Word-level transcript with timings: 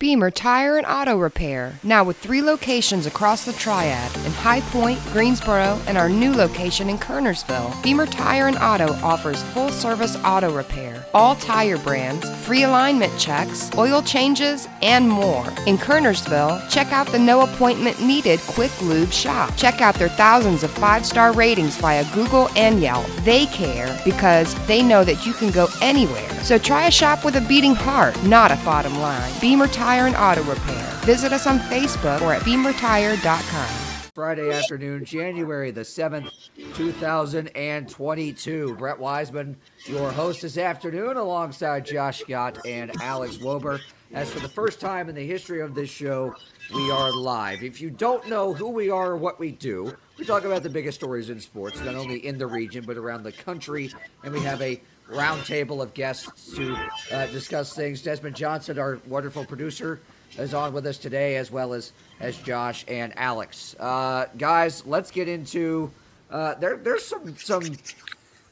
Beamer 0.00 0.32
Tire 0.32 0.76
and 0.76 0.86
Auto 0.88 1.16
Repair, 1.16 1.78
now 1.84 2.02
with 2.02 2.16
three 2.16 2.42
locations 2.42 3.06
across 3.06 3.44
the 3.44 3.52
Triad 3.52 4.12
in 4.26 4.32
High 4.32 4.60
Point, 4.62 4.98
Greensboro, 5.12 5.80
and 5.86 5.96
our 5.96 6.08
new 6.08 6.32
location 6.32 6.90
in 6.90 6.98
Kernersville. 6.98 7.80
Beamer 7.80 8.06
Tire 8.06 8.48
and 8.48 8.58
Auto 8.58 8.92
offers 9.06 9.44
full 9.54 9.68
service 9.68 10.16
auto 10.24 10.52
repair, 10.52 11.06
all 11.14 11.36
tire 11.36 11.78
brands, 11.78 12.28
free 12.44 12.64
alignment 12.64 13.16
checks, 13.20 13.70
oil 13.78 14.02
changes, 14.02 14.66
and 14.82 15.08
more. 15.08 15.46
In 15.68 15.78
Kernersville, 15.78 16.68
check 16.68 16.90
out 16.90 17.06
the 17.06 17.18
no 17.20 17.42
appointment 17.42 18.02
needed 18.02 18.40
Quick 18.48 18.72
Lube 18.82 19.12
shop. 19.12 19.56
Check 19.56 19.80
out 19.80 19.94
their 19.94 20.08
thousands 20.08 20.64
of 20.64 20.72
five 20.72 21.06
star 21.06 21.32
ratings 21.32 21.76
via 21.76 22.04
Google 22.12 22.48
and 22.56 22.80
Yelp. 22.80 23.06
They 23.22 23.46
care 23.46 23.96
because 24.04 24.56
they 24.66 24.82
know 24.82 25.04
that 25.04 25.24
you 25.24 25.34
can 25.34 25.52
go 25.52 25.68
anywhere. 25.80 26.28
So 26.42 26.58
try 26.58 26.88
a 26.88 26.90
shop 26.90 27.24
with 27.24 27.36
a 27.36 27.40
beating 27.42 27.76
heart, 27.76 28.20
not 28.24 28.50
a 28.50 28.56
bottom 28.64 28.98
line. 28.98 29.32
Beamer 29.40 29.68
Tire 29.68 29.83
and 29.84 30.16
Auto 30.16 30.42
Repair. 30.44 30.90
Visit 31.02 31.32
us 31.32 31.46
on 31.46 31.58
Facebook 31.60 32.20
or 32.22 32.32
at 32.32 32.42
beamertire.com. 32.42 33.80
Friday 34.14 34.52
afternoon, 34.52 35.04
January 35.04 35.72
the 35.72 35.80
7th, 35.80 36.30
2022. 36.74 38.76
Brett 38.76 38.98
Wiseman, 38.98 39.56
your 39.86 40.12
host 40.12 40.42
this 40.42 40.56
afternoon, 40.56 41.16
alongside 41.16 41.84
Josh 41.84 42.20
Scott 42.20 42.64
and 42.64 42.92
Alex 43.02 43.38
Wober. 43.38 43.80
As 44.12 44.30
for 44.30 44.38
the 44.38 44.48
first 44.48 44.80
time 44.80 45.08
in 45.08 45.16
the 45.16 45.26
history 45.26 45.60
of 45.60 45.74
this 45.74 45.90
show, 45.90 46.32
we 46.72 46.90
are 46.92 47.12
live. 47.12 47.64
If 47.64 47.80
you 47.80 47.90
don't 47.90 48.28
know 48.28 48.54
who 48.54 48.70
we 48.70 48.88
are 48.88 49.10
or 49.10 49.16
what 49.16 49.40
we 49.40 49.50
do, 49.50 49.92
we 50.16 50.24
talk 50.24 50.44
about 50.44 50.62
the 50.62 50.70
biggest 50.70 51.00
stories 51.00 51.28
in 51.28 51.40
sports, 51.40 51.80
not 51.80 51.96
only 51.96 52.24
in 52.24 52.38
the 52.38 52.46
region, 52.46 52.84
but 52.86 52.96
around 52.96 53.24
the 53.24 53.32
country. 53.32 53.90
And 54.22 54.32
we 54.32 54.40
have 54.42 54.62
a 54.62 54.80
roundtable 55.08 55.82
of 55.82 55.94
guests 55.94 56.54
to 56.54 56.76
uh, 57.12 57.26
discuss 57.26 57.74
things. 57.74 58.02
Desmond 58.02 58.36
Johnson, 58.36 58.78
our 58.78 58.98
wonderful 59.06 59.44
producer, 59.44 60.00
is 60.38 60.54
on 60.54 60.72
with 60.72 60.86
us 60.86 60.98
today, 60.98 61.36
as 61.36 61.50
well 61.50 61.72
as 61.74 61.92
as 62.20 62.36
Josh 62.38 62.84
and 62.88 63.12
Alex. 63.16 63.76
Uh, 63.78 64.26
guys, 64.38 64.84
let's 64.86 65.10
get 65.10 65.28
into 65.28 65.90
uh, 66.30 66.54
there. 66.54 66.76
There's 66.76 67.04
some 67.04 67.36
some 67.36 67.62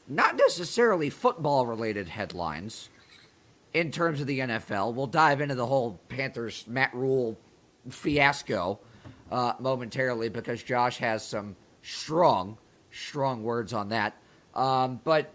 not 0.07 0.35
necessarily 0.35 1.09
football 1.09 1.65
related 1.65 2.07
headlines 2.07 2.89
in 3.73 3.91
terms 3.91 4.21
of 4.21 4.27
the 4.27 4.39
NFL. 4.39 4.93
We'll 4.93 5.07
dive 5.07 5.41
into 5.41 5.55
the 5.55 5.65
whole 5.65 5.99
Panthers 6.09 6.65
Matt 6.67 6.93
Rhule 6.93 7.37
fiasco 7.89 8.79
uh, 9.31 9.53
momentarily 9.59 10.29
because 10.29 10.61
Josh 10.63 10.97
has 10.97 11.25
some 11.25 11.55
strong 11.81 12.57
strong 12.91 13.43
words 13.43 13.73
on 13.73 13.89
that. 13.89 14.15
Um, 14.55 15.01
but 15.03 15.33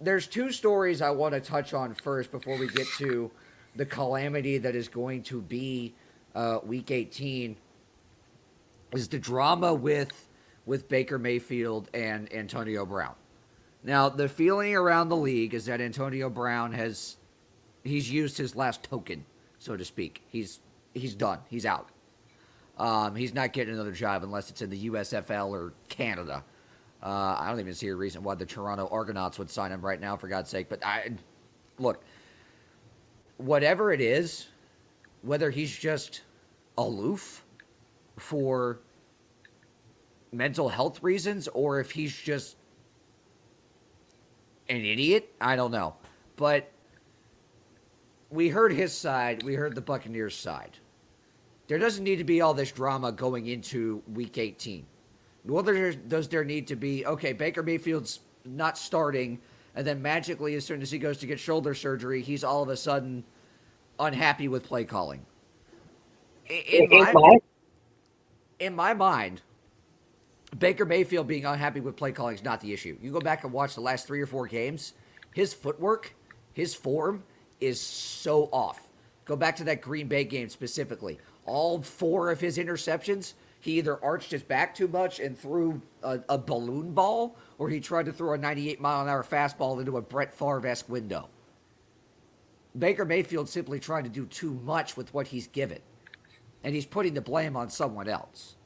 there's 0.00 0.26
two 0.26 0.52
stories 0.52 1.02
I 1.02 1.10
want 1.10 1.34
to 1.34 1.40
touch 1.40 1.74
on 1.74 1.94
first 1.94 2.30
before 2.30 2.56
we 2.58 2.68
get 2.68 2.86
to 2.98 3.30
the 3.76 3.86
calamity 3.86 4.58
that 4.58 4.74
is 4.74 4.88
going 4.88 5.22
to 5.24 5.40
be 5.40 5.94
uh, 6.34 6.58
Week 6.64 6.90
18. 6.90 7.56
Is 8.92 9.08
the 9.08 9.18
drama 9.18 9.74
with 9.74 10.28
with 10.66 10.88
Baker 10.88 11.18
Mayfield 11.18 11.88
and 11.94 12.32
Antonio 12.32 12.86
Brown? 12.86 13.14
Now 13.82 14.08
the 14.08 14.28
feeling 14.28 14.74
around 14.74 15.08
the 15.08 15.16
league 15.16 15.54
is 15.54 15.66
that 15.66 15.80
Antonio 15.80 16.30
Brown 16.30 16.72
has 16.72 17.16
he's 17.84 18.10
used 18.10 18.38
his 18.38 18.54
last 18.54 18.82
token, 18.82 19.24
so 19.58 19.76
to 19.76 19.84
speak. 19.84 20.22
He's 20.28 20.60
he's 20.94 21.14
done. 21.14 21.40
He's 21.48 21.66
out. 21.66 21.88
Um, 22.78 23.16
he's 23.16 23.34
not 23.34 23.52
getting 23.52 23.74
another 23.74 23.92
job 23.92 24.22
unless 24.22 24.50
it's 24.50 24.62
in 24.62 24.70
the 24.70 24.88
USFL 24.88 25.48
or 25.48 25.72
Canada. 25.88 26.44
Uh, 27.02 27.36
I 27.38 27.48
don't 27.50 27.60
even 27.60 27.74
see 27.74 27.88
a 27.88 27.94
reason 27.94 28.22
why 28.22 28.34
the 28.34 28.46
Toronto 28.46 28.88
Argonauts 28.90 29.38
would 29.38 29.50
sign 29.50 29.70
him 29.70 29.80
right 29.84 30.00
now, 30.00 30.16
for 30.16 30.28
God's 30.28 30.50
sake. 30.50 30.68
But 30.68 30.84
I 30.84 31.12
look, 31.78 32.02
whatever 33.36 33.92
it 33.92 34.00
is, 34.00 34.48
whether 35.22 35.50
he's 35.50 35.76
just 35.76 36.22
aloof 36.76 37.44
for 38.16 38.80
mental 40.32 40.68
health 40.68 41.02
reasons 41.02 41.48
or 41.48 41.80
if 41.80 41.92
he's 41.92 42.16
just 42.16 42.56
an 44.68 44.84
idiot, 44.84 45.32
I 45.40 45.56
don't 45.56 45.70
know. 45.70 45.94
But 46.36 46.70
we 48.30 48.48
heard 48.48 48.72
his 48.72 48.92
side, 48.92 49.42
we 49.42 49.54
heard 49.54 49.74
the 49.74 49.80
Buccaneers 49.80 50.36
side. 50.36 50.78
There 51.68 51.78
doesn't 51.78 52.04
need 52.04 52.16
to 52.16 52.24
be 52.24 52.40
all 52.40 52.54
this 52.54 52.72
drama 52.72 53.12
going 53.12 53.46
into 53.46 54.02
week 54.12 54.38
18. 54.38 54.86
Well, 55.48 55.62
there, 55.62 55.92
does 55.94 56.28
there 56.28 56.44
need 56.44 56.66
to 56.68 56.76
be 56.76 57.06
okay? 57.06 57.32
Baker 57.32 57.62
Mayfield's 57.62 58.20
not 58.44 58.76
starting, 58.76 59.40
and 59.74 59.86
then 59.86 60.02
magically, 60.02 60.54
as 60.54 60.64
soon 60.66 60.82
as 60.82 60.90
he 60.90 60.98
goes 60.98 61.18
to 61.18 61.26
get 61.26 61.40
shoulder 61.40 61.74
surgery, 61.74 62.20
he's 62.20 62.44
all 62.44 62.62
of 62.62 62.68
a 62.68 62.76
sudden 62.76 63.24
unhappy 63.98 64.46
with 64.46 64.64
play 64.64 64.84
calling. 64.84 65.24
In, 66.48 66.92
in 66.92 67.12
my, 67.14 67.38
in 68.58 68.74
my 68.74 68.92
mind, 68.92 69.40
Baker 70.58 70.84
Mayfield 70.84 71.26
being 71.26 71.46
unhappy 71.46 71.80
with 71.80 71.96
play 71.96 72.12
calling 72.12 72.34
is 72.34 72.44
not 72.44 72.60
the 72.60 72.72
issue. 72.72 72.96
You 73.00 73.10
go 73.10 73.20
back 73.20 73.44
and 73.44 73.52
watch 73.52 73.74
the 73.74 73.80
last 73.80 74.06
three 74.06 74.20
or 74.20 74.26
four 74.26 74.46
games, 74.46 74.92
his 75.34 75.54
footwork, 75.54 76.14
his 76.52 76.74
form 76.74 77.22
is 77.60 77.80
so 77.80 78.50
off. 78.52 78.86
Go 79.24 79.36
back 79.36 79.56
to 79.56 79.64
that 79.64 79.80
Green 79.80 80.08
Bay 80.08 80.24
game 80.24 80.50
specifically. 80.50 81.18
All 81.46 81.80
four 81.80 82.30
of 82.30 82.40
his 82.40 82.58
interceptions 82.58 83.32
he 83.68 83.78
either 83.78 84.02
arched 84.02 84.30
his 84.30 84.42
back 84.42 84.74
too 84.74 84.88
much 84.88 85.20
and 85.20 85.38
threw 85.38 85.80
a, 86.02 86.20
a 86.30 86.38
balloon 86.38 86.92
ball, 86.92 87.36
or 87.58 87.68
he 87.68 87.80
tried 87.80 88.06
to 88.06 88.12
throw 88.12 88.32
a 88.32 88.38
98 88.38 88.80
mile 88.80 89.02
an 89.02 89.08
hour 89.08 89.22
fastball 89.22 89.78
into 89.78 89.98
a 89.98 90.02
Brett 90.02 90.32
Favre 90.32 90.66
esque 90.66 90.88
window. 90.88 91.28
Baker 92.78 93.04
Mayfield 93.04 93.48
simply 93.48 93.78
trying 93.78 94.04
to 94.04 94.10
do 94.10 94.24
too 94.24 94.54
much 94.64 94.96
with 94.96 95.12
what 95.12 95.26
he's 95.26 95.48
given, 95.48 95.80
and 96.64 96.74
he's 96.74 96.86
putting 96.86 97.12
the 97.12 97.20
blame 97.20 97.56
on 97.56 97.68
someone 97.68 98.08
else. 98.08 98.56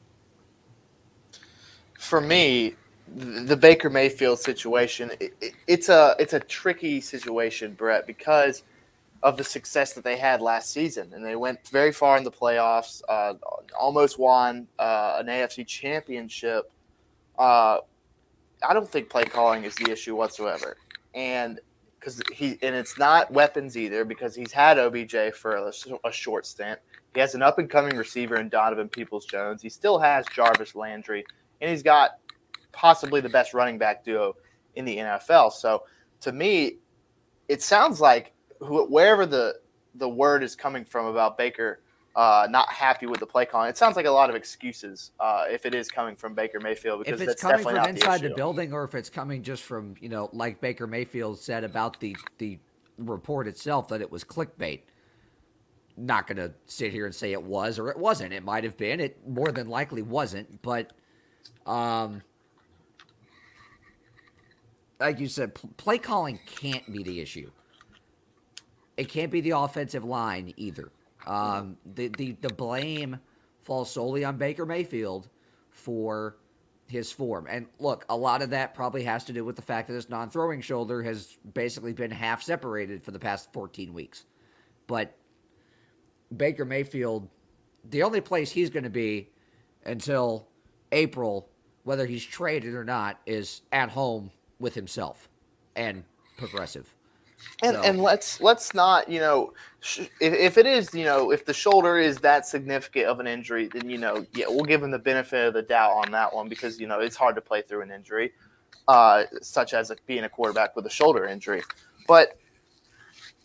For 1.99 2.21
me, 2.21 2.75
the 3.13 3.57
Baker 3.57 3.89
Mayfield 3.89 4.39
situation, 4.39 5.11
it, 5.19 5.35
it, 5.41 5.53
it's 5.67 5.89
a 5.89 6.15
it's 6.17 6.33
a 6.33 6.39
tricky 6.39 7.01
situation, 7.01 7.73
Brett, 7.73 8.07
because 8.07 8.63
of 9.23 9.37
the 9.37 9.43
success 9.43 9.93
that 9.93 10.03
they 10.03 10.17
had 10.17 10.41
last 10.41 10.71
season, 10.71 11.09
and 11.13 11.25
they 11.25 11.37
went 11.37 11.65
very 11.69 11.93
far 11.93 12.17
in 12.17 12.25
the 12.25 12.31
playoffs. 12.31 13.01
Uh, 13.07 13.33
almost 13.79 14.19
won 14.19 14.67
uh, 14.77 15.15
an 15.17 15.27
AFC 15.27 15.65
championship. 15.65 16.69
Uh, 17.39 17.77
I 18.61 18.73
don't 18.73 18.87
think 18.87 19.09
play 19.09 19.23
calling 19.23 19.63
is 19.63 19.75
the 19.75 19.89
issue 19.89 20.15
whatsoever, 20.15 20.75
and 21.15 21.59
because 21.97 22.21
he 22.33 22.59
and 22.61 22.75
it's 22.75 22.97
not 22.97 23.31
weapons 23.31 23.77
either 23.77 24.03
because 24.03 24.35
he's 24.35 24.51
had 24.51 24.77
OBJ 24.77 25.33
for 25.33 25.55
a, 25.55 25.71
a 26.03 26.11
short 26.11 26.45
stint. 26.45 26.79
He 27.13 27.21
has 27.21 27.33
an 27.33 27.41
up 27.41 27.59
and 27.59 27.69
coming 27.69 27.95
receiver 27.95 28.35
in 28.35 28.49
Donovan 28.49 28.89
Peoples 28.89 29.25
Jones. 29.25 29.61
He 29.61 29.69
still 29.69 29.99
has 29.99 30.25
Jarvis 30.33 30.75
Landry, 30.75 31.23
and 31.61 31.69
he's 31.71 31.83
got 31.83 32.17
possibly 32.73 33.21
the 33.21 33.29
best 33.29 33.53
running 33.53 33.77
back 33.77 34.03
duo 34.03 34.35
in 34.75 34.83
the 34.83 34.97
NFL. 34.97 35.53
So 35.53 35.83
to 36.21 36.33
me, 36.33 36.79
it 37.47 37.61
sounds 37.61 38.01
like 38.01 38.33
wherever 38.63 39.25
the 39.25 39.55
the 39.95 40.09
word 40.09 40.43
is 40.43 40.55
coming 40.55 40.83
from 40.83 41.05
about 41.05 41.37
Baker 41.37 41.79
uh, 42.15 42.47
not 42.49 42.69
happy 42.69 43.07
with 43.07 43.19
the 43.19 43.25
play 43.25 43.45
calling, 43.45 43.69
it 43.69 43.77
sounds 43.77 43.95
like 43.95 44.05
a 44.05 44.11
lot 44.11 44.29
of 44.29 44.35
excuses 44.35 45.11
uh, 45.19 45.45
if 45.49 45.65
it 45.65 45.73
is 45.73 45.89
coming 45.89 46.15
from 46.15 46.35
Baker 46.35 46.59
Mayfield 46.59 47.03
because 47.03 47.19
if 47.19 47.27
it's 47.27 47.41
coming 47.41 47.63
from 47.63 47.77
inside 47.87 48.21
the, 48.21 48.29
the, 48.29 48.35
building 48.35 48.71
or 48.71 48.83
if 48.83 48.93
it's 48.93 49.09
coming 49.09 49.41
just 49.41 49.63
from 49.63 49.95
you 49.99 50.09
know 50.09 50.29
like 50.31 50.61
Baker 50.61 50.85
Mayfield 50.85 51.39
said 51.39 51.63
about 51.63 51.99
the 51.99 52.15
the 52.37 52.59
report 52.97 53.47
itself 53.47 53.87
that 53.89 54.01
it 54.01 54.11
was 54.11 54.23
clickbait. 54.23 54.81
Not 55.95 56.25
going 56.25 56.37
to 56.37 56.51
sit 56.65 56.91
here 56.91 57.05
and 57.05 57.13
say 57.13 57.33
it 57.33 57.43
was 57.43 57.77
or 57.77 57.89
it 57.89 57.97
wasn't. 57.97 58.33
It 58.33 58.43
might 58.43 58.63
have 58.63 58.77
been. 58.77 58.99
It 58.99 59.27
more 59.27 59.51
than 59.51 59.69
likely 59.69 60.01
wasn't. 60.01 60.61
But, 60.63 60.91
um, 61.67 62.23
like 64.99 65.19
you 65.19 65.27
said, 65.27 65.53
play 65.77 65.99
calling 65.99 66.39
can't 66.47 66.91
be 66.91 67.03
the 67.03 67.21
issue 67.21 67.51
it 68.97 69.09
can't 69.09 69.31
be 69.31 69.41
the 69.41 69.51
offensive 69.51 70.03
line 70.03 70.53
either. 70.57 70.91
Um, 71.25 71.77
the, 71.95 72.09
the 72.09 72.33
the 72.41 72.53
blame 72.53 73.19
falls 73.61 73.89
solely 73.91 74.25
on 74.25 74.37
Baker 74.37 74.65
Mayfield 74.65 75.29
for 75.69 76.37
his 76.87 77.11
form. 77.11 77.47
And 77.49 77.67
look, 77.79 78.05
a 78.09 78.15
lot 78.15 78.41
of 78.41 78.51
that 78.51 78.75
probably 78.75 79.03
has 79.03 79.23
to 79.25 79.33
do 79.33 79.45
with 79.45 79.55
the 79.55 79.61
fact 79.61 79.87
that 79.87 79.93
his 79.93 80.09
non-throwing 80.09 80.61
shoulder 80.61 81.01
has 81.01 81.37
basically 81.53 81.93
been 81.93 82.11
half 82.11 82.43
separated 82.43 83.03
for 83.03 83.11
the 83.11 83.19
past 83.19 83.51
14 83.53 83.93
weeks. 83.93 84.25
But 84.85 85.15
Baker 86.35 86.65
Mayfield, 86.65 87.29
the 87.89 88.03
only 88.03 88.21
place 88.21 88.51
he's 88.51 88.69
going 88.69 88.83
to 88.83 88.89
be 88.89 89.29
until 89.85 90.47
April, 90.91 91.49
whether 91.83 92.05
he's 92.05 92.23
traded 92.23 92.73
or 92.73 92.83
not, 92.83 93.19
is 93.25 93.61
at 93.71 93.89
home 93.89 94.31
with 94.59 94.75
himself 94.75 95.29
and 95.75 96.03
progressive. 96.37 96.93
And, 97.61 97.75
so. 97.75 97.83
and 97.83 98.01
let's 98.01 98.41
let's 98.41 98.73
not 98.73 99.09
you 99.09 99.19
know 99.19 99.53
if, 99.81 100.09
if 100.19 100.57
it 100.57 100.65
is 100.65 100.93
you 100.93 101.05
know 101.05 101.31
if 101.31 101.45
the 101.45 101.53
shoulder 101.53 101.97
is 101.97 102.17
that 102.19 102.45
significant 102.45 103.05
of 103.05 103.19
an 103.19 103.27
injury 103.27 103.67
then 103.67 103.89
you 103.89 103.97
know 103.97 104.25
yeah 104.33 104.45
we'll 104.47 104.65
give 104.65 104.83
him 104.83 104.91
the 104.91 104.99
benefit 104.99 105.47
of 105.47 105.53
the 105.53 105.61
doubt 105.61 105.91
on 105.91 106.11
that 106.11 106.33
one 106.33 106.49
because 106.49 106.79
you 106.79 106.87
know 106.87 106.99
it's 106.99 107.15
hard 107.15 107.35
to 107.35 107.41
play 107.41 107.61
through 107.61 107.81
an 107.81 107.91
injury 107.91 108.33
uh, 108.87 109.23
such 109.41 109.73
as 109.73 109.91
being 110.07 110.25
a 110.25 110.29
quarterback 110.29 110.75
with 110.75 110.85
a 110.85 110.89
shoulder 110.89 111.25
injury 111.25 111.61
but 112.07 112.37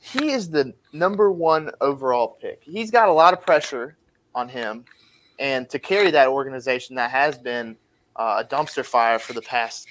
he 0.00 0.30
is 0.30 0.50
the 0.50 0.74
number 0.92 1.30
one 1.30 1.70
overall 1.80 2.38
pick. 2.40 2.62
He's 2.62 2.90
got 2.90 3.08
a 3.08 3.12
lot 3.12 3.34
of 3.34 3.42
pressure 3.42 3.96
on 4.34 4.48
him, 4.48 4.84
and 5.38 5.68
to 5.70 5.78
carry 5.78 6.10
that 6.10 6.28
organization 6.28 6.96
that 6.96 7.10
has 7.10 7.38
been 7.38 7.76
uh, 8.16 8.42
a 8.44 8.48
dumpster 8.48 8.84
fire 8.84 9.18
for 9.18 9.32
the 9.32 9.42
past 9.42 9.86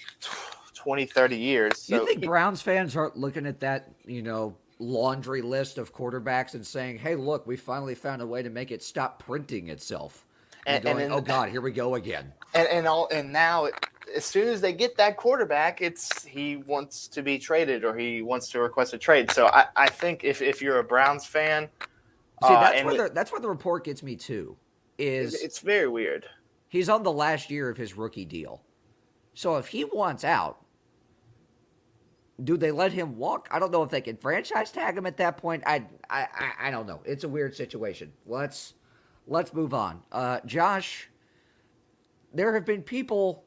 20, 0.88 1.06
30 1.06 1.36
years. 1.36 1.82
So 1.82 1.96
you 1.98 2.06
think 2.06 2.24
Browns 2.24 2.62
fans 2.62 2.96
aren't 2.96 3.18
looking 3.18 3.46
at 3.46 3.60
that, 3.60 3.92
you 4.06 4.22
know, 4.22 4.56
laundry 4.80 5.42
list 5.42 5.78
of 5.78 5.94
quarterbacks 5.94 6.54
and 6.54 6.66
saying, 6.66 6.98
"Hey, 6.98 7.16
look, 7.16 7.46
we 7.46 7.58
finally 7.58 7.94
found 7.94 8.22
a 8.22 8.26
way 8.26 8.42
to 8.42 8.50
make 8.50 8.72
it 8.72 8.82
stop 8.82 9.22
printing 9.22 9.68
itself." 9.68 10.26
And, 10.66 10.78
and 10.78 10.96
going, 10.96 11.06
and, 11.08 11.14
"Oh 11.14 11.20
God, 11.20 11.50
here 11.50 11.60
we 11.60 11.74
go 11.74 11.96
again." 11.96 12.32
And 12.54 12.70
and 12.70 12.88
all 12.88 13.10
and 13.12 13.34
now, 13.34 13.68
as 14.16 14.24
soon 14.24 14.48
as 14.48 14.62
they 14.62 14.72
get 14.72 14.96
that 14.96 15.18
quarterback, 15.18 15.82
it's 15.82 16.24
he 16.24 16.56
wants 16.56 17.10
to 17.10 17.22
be 17.22 17.38
traded 17.38 17.84
or 17.84 17.94
he 17.94 18.22
wants 18.22 18.48
to 18.52 18.62
request 18.62 18.94
a 18.94 18.98
trade. 18.98 19.30
So 19.32 19.48
I, 19.48 19.66
I 19.76 19.90
think 19.90 20.24
if 20.24 20.42
if 20.42 20.62
you're 20.62 20.80
a 20.80 20.86
Browns 20.86 21.26
fan, 21.26 21.68
see 22.44 22.48
uh, 22.48 22.62
that's 22.62 22.86
where 22.86 23.10
the, 23.10 23.14
that's 23.14 23.34
where 23.34 23.42
the 23.42 23.50
report 23.50 23.84
gets 23.84 24.04
me 24.04 24.16
too. 24.16 24.56
Is 24.98 25.34
it's 25.34 25.60
very 25.60 25.90
weird. 25.90 26.28
He's 26.70 26.88
on 26.88 27.04
the 27.04 27.12
last 27.12 27.52
year 27.52 27.68
of 27.68 27.76
his 27.76 27.98
rookie 27.98 28.24
deal. 28.24 28.62
So 29.34 29.58
if 29.58 29.68
he 29.68 29.84
wants 29.84 30.24
out, 30.24 30.64
do 32.44 32.58
they 32.58 32.72
let 32.72 32.94
him 32.94 33.18
walk? 33.18 33.48
I 33.52 33.60
don't 33.60 33.72
know 33.72 33.84
if 33.84 33.90
they 33.90 34.02
can 34.02 34.18
franchise 34.18 34.72
tag 34.72 34.98
him 34.98 35.06
at 35.06 35.18
that 35.18 35.38
point. 35.38 35.64
I 35.66 35.86
I 36.10 36.28
I 36.60 36.72
don't 36.72 36.88
know. 36.88 37.02
It's 37.06 37.24
a 37.24 37.30
weird 37.30 37.56
situation. 37.56 38.14
Let's 38.26 38.74
let's 39.26 39.54
move 39.54 39.74
on. 39.74 40.02
Uh, 40.12 40.40
Josh, 40.46 41.10
there 42.34 42.54
have 42.54 42.66
been 42.66 42.84
people 42.84 43.44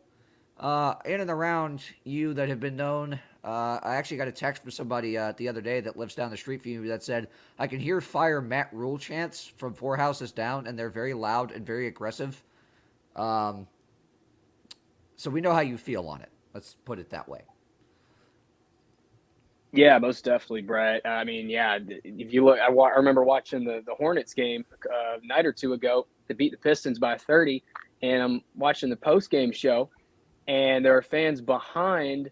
uh, 0.59 0.95
in 1.05 1.21
and 1.21 1.31
around 1.31 1.83
you 2.05 2.35
that 2.35 2.49
have 2.49 2.61
been 2.61 2.77
known. 2.77 3.19
Uh, 3.43 3.79
I 3.83 3.95
actually 3.95 4.19
got 4.19 4.29
a 4.29 4.33
text 4.33 4.63
from 4.63 4.71
somebody 4.71 5.17
uh, 5.17 5.33
the 5.37 5.49
other 5.49 5.63
day 5.63 5.81
that 5.81 5.97
lives 5.97 6.15
down 6.15 6.31
the 6.31 6.37
street 6.37 6.61
from 6.61 6.73
you 6.73 6.89
that 6.89 7.03
said, 7.03 7.29
I 7.59 7.67
can 7.67 7.81
hear 7.81 8.03
fire 8.03 8.43
Matt 8.43 8.69
Rhule 8.71 8.99
chants 8.99 9.51
from 9.57 9.73
four 9.73 9.97
houses 9.97 10.31
down, 10.31 10.67
and 10.67 10.79
they're 10.79 10.91
very 10.91 11.15
loud 11.15 11.51
and 11.51 11.65
very 11.65 11.87
aggressive. 11.87 12.43
Um, 13.17 13.67
so 15.17 15.31
we 15.31 15.41
know 15.41 15.55
how 15.55 15.61
you 15.61 15.79
feel 15.79 16.07
on 16.07 16.21
it. 16.21 16.29
Let's 16.53 16.77
put 16.85 16.99
it 16.99 17.09
that 17.11 17.29
way. 17.29 17.41
Yeah, 19.73 19.99
most 19.99 20.25
definitely, 20.25 20.63
Brett. 20.63 21.03
I 21.07 21.23
mean, 21.25 21.49
yeah, 21.49 21.79
if 21.87 22.33
you 22.33 22.45
look, 22.45 22.59
I, 22.59 22.69
wa- 22.71 22.89
I 22.89 22.97
remember 22.97 23.23
watching 23.23 23.65
the, 23.65 23.83
the 23.87 23.95
Hornets 23.95 24.35
game 24.35 24.65
uh, 24.87 25.19
a 25.23 25.27
night 25.27 25.47
or 25.47 25.53
two 25.53 25.75
ago 25.75 26.07
to 26.29 26.35
beat 26.35 26.51
the 26.51 26.59
Pistons 26.59 26.99
by 26.99 27.17
30, 27.17 27.63
and 28.03 28.23
I'm 28.23 28.43
watching 28.57 28.91
the 28.91 28.97
post 28.97 29.31
game 29.31 29.53
show, 29.53 29.89
and 30.49 30.85
there 30.85 30.97
are 30.97 31.03
fans 31.03 31.41
behind 31.41 32.31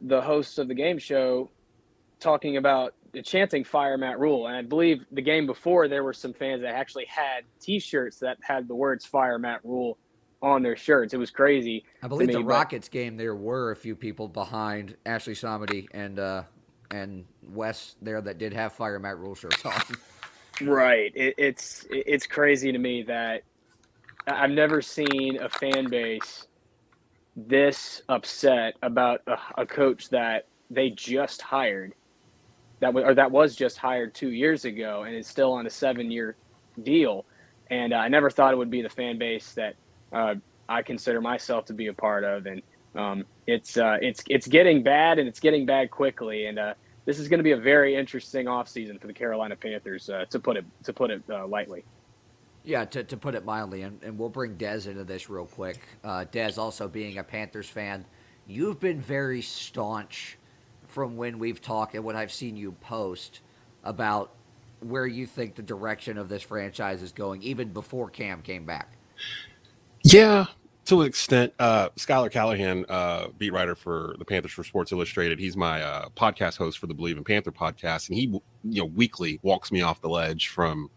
the 0.00 0.20
hosts 0.20 0.58
of 0.58 0.68
the 0.68 0.74
game 0.74 0.98
show 0.98 1.50
talking 2.20 2.56
about 2.56 2.94
the 3.12 3.22
chanting 3.22 3.64
"Fire 3.64 3.98
Matt 3.98 4.18
Rhule. 4.18 4.46
and 4.46 4.56
I 4.56 4.62
believe 4.62 5.04
the 5.12 5.20
game 5.20 5.46
before 5.46 5.88
there 5.88 6.02
were 6.02 6.14
some 6.14 6.32
fans 6.32 6.62
that 6.62 6.74
actually 6.74 7.04
had 7.06 7.44
T-shirts 7.60 8.18
that 8.20 8.38
had 8.42 8.66
the 8.68 8.74
words 8.74 9.04
"Fire 9.04 9.38
Matt 9.38 9.60
Rhule 9.64 9.98
on 10.40 10.62
their 10.62 10.76
shirts. 10.76 11.14
It 11.14 11.18
was 11.18 11.30
crazy. 11.30 11.84
I 12.02 12.08
believe 12.08 12.28
me, 12.28 12.34
the 12.34 12.42
Rockets 12.42 12.88
game 12.88 13.16
there 13.16 13.34
were 13.34 13.70
a 13.70 13.76
few 13.76 13.94
people 13.94 14.28
behind 14.28 14.96
Ashley 15.06 15.34
ShahAhmadi 15.34 15.88
and 15.92 16.18
uh, 16.18 16.42
and 16.92 17.24
Wes 17.50 17.96
there 18.02 18.20
that 18.20 18.38
did 18.38 18.52
have 18.52 18.72
Fire 18.72 18.98
Matt 18.98 19.18
Rhule 19.18 19.34
shirts 19.34 19.64
on. 19.64 19.72
Right. 20.60 21.12
It, 21.14 21.34
it's 21.38 21.86
it's 21.90 22.26
crazy 22.26 22.72
to 22.72 22.78
me 22.78 23.02
that 23.04 23.42
I've 24.26 24.50
never 24.50 24.82
seen 24.82 25.40
a 25.40 25.48
fan 25.48 25.88
base 25.88 26.46
this 27.34 28.02
upset 28.08 28.74
about 28.82 29.22
a, 29.26 29.62
a 29.62 29.66
coach 29.66 30.10
that 30.10 30.46
they 30.70 30.90
just 30.90 31.40
hired 31.40 31.94
that 32.80 32.92
was 32.92 33.04
or 33.04 33.14
that 33.14 33.30
was 33.30 33.56
just 33.56 33.78
hired 33.78 34.14
two 34.14 34.30
years 34.30 34.64
ago 34.64 35.04
and 35.04 35.14
is 35.14 35.26
still 35.26 35.52
on 35.52 35.66
a 35.66 35.70
seven 35.70 36.10
year 36.10 36.36
deal. 36.82 37.24
And 37.70 37.92
uh, 37.92 37.96
I 37.96 38.08
never 38.08 38.28
thought 38.28 38.52
it 38.52 38.56
would 38.56 38.70
be 38.70 38.82
the 38.82 38.90
fan 38.90 39.18
base 39.18 39.52
that 39.52 39.76
uh, 40.12 40.34
I 40.68 40.82
consider 40.82 41.20
myself 41.20 41.64
to 41.66 41.72
be 41.72 41.86
a 41.86 41.94
part 41.94 42.24
of. 42.24 42.46
And 42.46 42.60
um, 42.94 43.24
it's 43.46 43.76
uh, 43.76 43.98
it's 44.02 44.22
it's 44.28 44.46
getting 44.46 44.82
bad 44.82 45.18
and 45.18 45.28
it's 45.28 45.40
getting 45.40 45.64
bad 45.64 45.90
quickly. 45.90 46.46
And 46.46 46.58
uh, 46.58 46.74
this 47.04 47.18
is 47.18 47.28
going 47.28 47.38
to 47.38 47.44
be 47.44 47.52
a 47.52 47.56
very 47.56 47.94
interesting 47.94 48.46
offseason 48.46 49.00
for 49.00 49.06
the 49.06 49.12
Carolina 49.12 49.56
Panthers, 49.56 50.08
uh, 50.08 50.24
to 50.30 50.38
put 50.38 50.56
it 50.56 50.64
to 50.84 50.92
put 50.92 51.10
it 51.10 51.22
uh, 51.30 51.46
lightly. 51.46 51.84
Yeah, 52.64 52.84
to, 52.84 53.02
to 53.02 53.16
put 53.16 53.34
it 53.34 53.44
mildly, 53.44 53.82
and, 53.82 54.00
and 54.04 54.16
we'll 54.16 54.28
bring 54.28 54.56
Dez 54.56 54.86
into 54.86 55.02
this 55.02 55.28
real 55.28 55.46
quick. 55.46 55.80
Uh, 56.04 56.24
Dez, 56.30 56.58
also 56.58 56.86
being 56.86 57.18
a 57.18 57.24
Panthers 57.24 57.68
fan, 57.68 58.04
you've 58.46 58.78
been 58.78 59.00
very 59.00 59.42
staunch 59.42 60.38
from 60.86 61.16
when 61.16 61.40
we've 61.40 61.60
talked 61.60 61.94
and 61.94 62.04
what 62.04 62.14
I've 62.14 62.32
seen 62.32 62.56
you 62.56 62.72
post 62.72 63.40
about 63.82 64.30
where 64.80 65.06
you 65.06 65.26
think 65.26 65.54
the 65.56 65.62
direction 65.62 66.18
of 66.18 66.28
this 66.28 66.42
franchise 66.42 67.02
is 67.02 67.10
going, 67.10 67.42
even 67.42 67.72
before 67.72 68.10
Cam 68.10 68.42
came 68.42 68.64
back. 68.64 68.92
Yeah, 70.04 70.46
to 70.92 71.00
an 71.00 71.06
extent. 71.06 71.54
Uh, 71.58 71.88
Schuyler 71.96 72.28
Callihan, 72.28 72.84
uh, 72.90 73.28
beat 73.38 73.50
writer 73.50 73.74
for 73.74 74.14
the 74.18 74.24
Panthers 74.26 74.52
for 74.52 74.62
Sports 74.62 74.92
Illustrated, 74.92 75.38
he's 75.38 75.56
my 75.56 75.82
uh, 75.82 76.08
podcast 76.10 76.58
host 76.58 76.78
for 76.78 76.86
the 76.86 76.92
Believe 76.92 77.16
in 77.16 77.24
Panther 77.24 77.50
podcast, 77.50 78.10
and 78.10 78.18
he, 78.18 78.24
you 78.64 78.82
know, 78.82 78.84
weekly 78.84 79.40
walks 79.42 79.72
me 79.72 79.80
off 79.80 80.02
the 80.02 80.08
ledge 80.08 80.48
from 80.48 80.90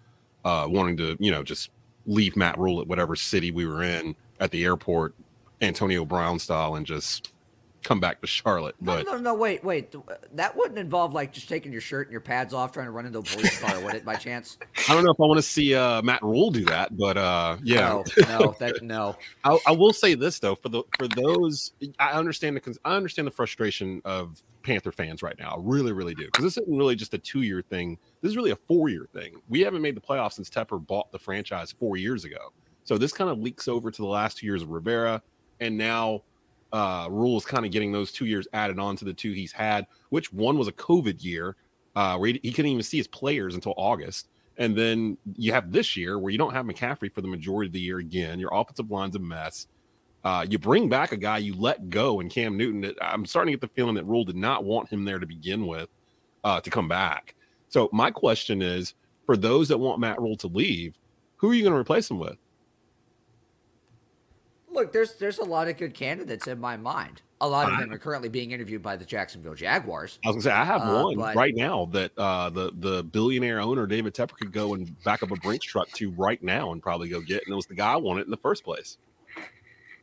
uh, 0.43 0.67
wanting 0.69 0.97
to, 0.97 1.15
you 1.19 1.31
know, 1.31 1.43
just 1.43 1.71
leave 2.05 2.35
Matt 2.35 2.57
Rhule 2.59 2.81
at 2.81 2.87
whatever 2.87 3.15
city 3.15 3.51
we 3.51 3.65
were 3.65 3.83
in 3.83 4.15
at 4.41 4.51
the 4.51 4.65
airport, 4.65 5.15
Antonio 5.61 6.03
Brown 6.03 6.39
style, 6.39 6.75
and 6.75 6.85
just 6.85 7.31
come 7.85 7.99
back 7.99 8.19
to 8.21 8.27
Charlotte. 8.27 8.75
But 8.81 9.05
no, 9.05 9.13
no, 9.13 9.17
no, 9.19 9.33
wait, 9.35 9.63
wait. 9.63 9.95
That 10.33 10.55
wouldn't 10.57 10.79
involve 10.79 11.13
like 11.13 11.31
just 11.31 11.47
taking 11.47 11.71
your 11.71 11.81
shirt 11.81 12.07
and 12.07 12.11
your 12.11 12.21
pads 12.21 12.53
off, 12.53 12.71
trying 12.71 12.87
to 12.87 12.91
run 12.91 13.05
into 13.05 13.19
a 13.19 13.23
police 13.23 13.59
car, 13.59 13.79
would 13.79 13.93
it? 13.93 14.03
By 14.03 14.15
chance? 14.15 14.57
I 14.89 14.93
don't 14.93 15.03
know 15.03 15.11
if 15.11 15.19
I 15.19 15.23
want 15.23 15.37
to 15.37 15.43
see 15.43 15.75
uh, 15.75 16.01
Matt 16.01 16.23
Rhule 16.23 16.51
do 16.51 16.65
that, 16.65 16.97
but 16.97 17.15
uh, 17.17 17.57
yeah, 17.63 17.89
no, 17.89 18.03
no, 18.27 18.55
that, 18.59 18.81
no. 18.81 19.15
I, 19.43 19.57
I, 19.67 19.71
will 19.71 19.93
say 19.93 20.15
this 20.15 20.39
though, 20.39 20.55
for 20.55 20.69
the 20.69 20.83
for 20.97 21.07
those, 21.07 21.73
I 21.99 22.11
understand 22.11 22.57
the 22.57 22.77
I 22.83 22.95
understand 22.95 23.27
the 23.27 23.31
frustration 23.31 24.01
of 24.03 24.41
Panther 24.63 24.91
fans 24.91 25.21
right 25.21 25.37
now. 25.37 25.55
I 25.55 25.59
really, 25.59 25.93
really 25.93 26.15
do, 26.15 26.25
because 26.25 26.43
this 26.43 26.57
isn't 26.57 26.75
really 26.75 26.95
just 26.95 27.13
a 27.13 27.19
two 27.19 27.43
year 27.43 27.61
thing. 27.61 27.97
This 28.21 28.31
is 28.31 28.37
really 28.37 28.51
a 28.51 28.57
four 28.67 28.89
year 28.89 29.07
thing. 29.13 29.35
We 29.47 29.61
haven't 29.61 29.81
made 29.81 29.95
the 29.95 30.01
playoffs 30.01 30.33
since 30.33 30.49
Tepper 30.49 30.85
bought 30.85 31.11
the 31.11 31.19
franchise 31.19 31.71
four 31.71 31.97
years 31.97 32.25
ago. 32.25 32.51
So 32.83 32.97
this 32.97 33.13
kind 33.13 33.29
of 33.29 33.39
leaks 33.39 33.67
over 33.67 33.89
to 33.91 34.01
the 34.01 34.07
last 34.07 34.37
two 34.39 34.47
years 34.47 34.61
of 34.61 34.69
Rivera, 34.69 35.21
and 35.59 35.77
now 35.77 36.23
uh, 36.75 37.07
Rhule's 37.09 37.45
kind 37.45 37.65
of 37.65 37.71
getting 37.71 37.93
those 37.93 38.11
two 38.11 38.25
years 38.25 38.49
added 38.51 38.79
on 38.79 38.97
to 38.97 39.05
the 39.05 39.13
two 39.13 39.31
he's 39.31 39.53
had, 39.53 39.87
which 40.09 40.33
one 40.33 40.57
was 40.57 40.67
a 40.67 40.73
COVID 40.73 41.23
year 41.23 41.55
uh, 41.95 42.17
where 42.17 42.33
he, 42.33 42.39
he 42.43 42.51
couldn't 42.51 42.69
even 42.69 42.83
see 42.83 42.97
his 42.97 43.07
players 43.07 43.55
until 43.55 43.73
August. 43.77 44.27
And 44.57 44.77
then 44.77 45.17
you 45.37 45.53
have 45.53 45.71
this 45.71 45.95
year 45.95 46.19
where 46.19 46.31
you 46.31 46.37
don't 46.37 46.53
have 46.53 46.65
McCaffrey 46.65 47.13
for 47.13 47.21
the 47.21 47.29
majority 47.29 47.69
of 47.69 47.73
the 47.73 47.79
year 47.79 47.99
again. 47.99 48.39
Your 48.39 48.49
offensive 48.53 48.91
line's 48.91 49.15
a 49.15 49.19
mess. 49.19 49.67
Uh, 50.25 50.45
you 50.49 50.59
bring 50.59 50.89
back 50.89 51.13
a 51.13 51.17
guy 51.17 51.37
you 51.37 51.53
let 51.55 51.89
go 51.89 52.19
in 52.19 52.27
Cam 52.27 52.57
Newton. 52.57 52.93
I'm 53.01 53.25
starting 53.25 53.53
to 53.53 53.57
get 53.57 53.61
the 53.61 53.73
feeling 53.73 53.95
that 53.95 54.05
Rhule 54.05 54.25
did 54.25 54.35
not 54.35 54.65
want 54.65 54.89
him 54.89 55.05
there 55.05 55.19
to 55.19 55.25
begin 55.25 55.67
with 55.67 55.87
uh, 56.43 56.59
to 56.59 56.69
come 56.69 56.89
back. 56.89 57.35
So 57.69 57.89
my 57.93 58.11
question 58.11 58.61
is, 58.61 58.95
for 59.25 59.37
those 59.37 59.69
that 59.69 59.77
want 59.77 60.01
Matt 60.01 60.19
Rhule 60.19 60.35
to 60.37 60.47
leave, 60.47 60.99
who 61.37 61.51
are 61.51 61.53
you 61.53 61.63
going 61.63 61.73
to 61.73 61.79
replace 61.79 62.11
him 62.11 62.19
with? 62.19 62.37
Look, 64.75 64.91
there's 64.91 65.13
there's 65.13 65.39
a 65.39 65.43
lot 65.43 65.69
of 65.69 65.77
good 65.77 65.93
candidates 65.93 66.47
in 66.47 66.59
my 66.59 66.75
mind. 66.75 67.21
A 67.41 67.47
lot 67.47 67.71
of 67.71 67.79
them 67.79 67.91
are 67.91 67.97
currently 67.97 68.27
being 68.27 68.51
interviewed 68.51 68.81
by 68.81 68.97
the 68.97 69.05
Jacksonville 69.05 69.55
Jaguars. 69.55 70.19
I 70.25 70.29
was 70.29 70.35
gonna 70.35 70.43
say 70.43 70.51
I 70.51 70.65
have 70.65 70.81
uh, 70.81 71.03
one 71.03 71.17
but, 71.17 71.35
right 71.35 71.55
now 71.55 71.85
that 71.91 72.11
uh, 72.17 72.49
the 72.49 72.71
the 72.79 73.03
billionaire 73.03 73.61
owner 73.61 73.87
David 73.87 74.13
Tepper 74.13 74.33
could 74.33 74.51
go 74.51 74.73
and 74.73 75.01
back 75.03 75.23
up 75.23 75.31
a 75.31 75.35
Brinks 75.35 75.65
truck 75.65 75.89
to 75.93 76.11
right 76.11 76.41
now 76.43 76.73
and 76.73 76.81
probably 76.83 77.07
go 77.07 77.21
get, 77.21 77.43
and 77.45 77.53
it 77.53 77.55
was 77.55 77.67
the 77.67 77.75
guy 77.75 77.93
I 77.93 77.95
wanted 77.95 78.25
in 78.25 78.31
the 78.31 78.37
first 78.37 78.63
place. 78.65 78.97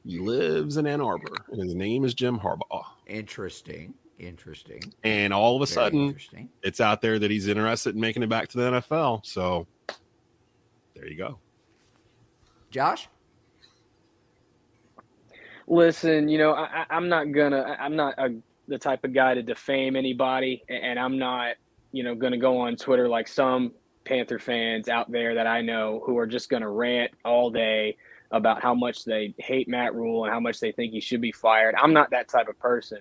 He 0.07 0.19
lives 0.19 0.79
in 0.79 0.87
Ann 0.87 1.01
Arbor, 1.01 1.37
and 1.51 1.63
his 1.63 1.75
name 1.75 2.05
is 2.05 2.15
Jim 2.15 2.39
Harbaugh. 2.39 2.85
Interesting, 3.07 3.95
interesting. 4.19 4.93
And 5.05 5.35
all 5.35 5.57
of 5.57 5.63
a 5.63 5.67
Very 5.67 5.75
sudden, 5.75 6.51
it's 6.63 6.81
out 6.81 7.03
there 7.03 7.19
that 7.19 7.31
he's 7.31 7.47
interested 7.47 7.95
in 7.95 8.01
making 8.01 8.23
it 8.23 8.29
back 8.29 8.49
to 8.49 8.59
the 8.59 8.71
NFL. 8.71 9.25
So 9.27 9.67
there 10.95 11.07
you 11.07 11.17
go. 11.17 11.39
Josh. 12.71 13.09
Listen, 15.67 16.29
you 16.29 16.39
know, 16.39 16.53
I, 16.53 16.87
am 16.91 17.09
not 17.09 17.33
gonna. 17.33 17.77
I'm 17.79 17.97
not 17.97 18.15
a, 18.19 18.35
the 18.69 18.79
type 18.79 19.05
of 19.05 19.13
guy 19.13 19.35
to 19.35 19.43
defame 19.43 19.97
anybody, 19.97 20.63
and 20.69 20.99
I'm 20.99 21.19
not, 21.19 21.57
you 21.93 22.03
know, 22.03 22.15
gonna 22.15 22.39
go 22.39 22.59
on 22.59 22.77
Twitter 22.77 23.09
like 23.09 23.29
some 23.29 23.73
Panther 24.05 24.39
fans 24.39 24.89
out 24.89 25.11
there 25.11 25.35
that 25.35 25.47
I 25.47 25.61
know 25.61 26.03
who 26.05 26.19
are 26.19 26.27
just 26.27 26.51
gonna 26.51 26.71
rant 26.71 27.13
all 27.25 27.51
day 27.51 27.97
about 28.33 28.63
how 28.63 28.75
much 28.75 29.05
they 29.05 29.35
hate 29.39 29.69
Matt 29.69 29.95
Rhule 29.95 30.25
and 30.25 30.33
how 30.33 30.41
much 30.41 30.59
they 30.59 30.73
think 30.73 30.93
he 30.93 31.01
should 31.01 31.21
be 31.21 31.33
fired. 31.33 31.75
I'm 31.81 31.93
not 31.93 32.11
that 32.11 32.29
type 32.29 32.49
of 32.49 32.59
person. 32.59 32.99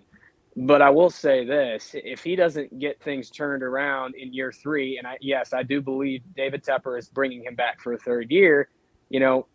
But 0.56 0.82
I 0.82 0.90
will 0.90 1.10
say 1.10 1.46
this: 1.46 1.92
if 1.94 2.24
he 2.24 2.36
doesn't 2.36 2.78
get 2.78 3.02
things 3.02 3.30
turned 3.30 3.64
around 3.64 4.16
in 4.16 4.34
year 4.34 4.52
three, 4.52 4.98
and 4.98 5.08
I, 5.08 5.18
yes, 5.22 5.54
I 5.54 5.64
do 5.64 5.82
believe 5.82 6.22
David 6.36 6.64
Tepper 6.64 7.00
is 7.00 7.10
bringing 7.10 7.44
him 7.44 7.56
back 7.56 7.80
for 7.80 7.94
a 7.94 7.98
third 7.98 8.30
year. 8.30 8.70
You 9.10 9.22
know, 9.22 9.48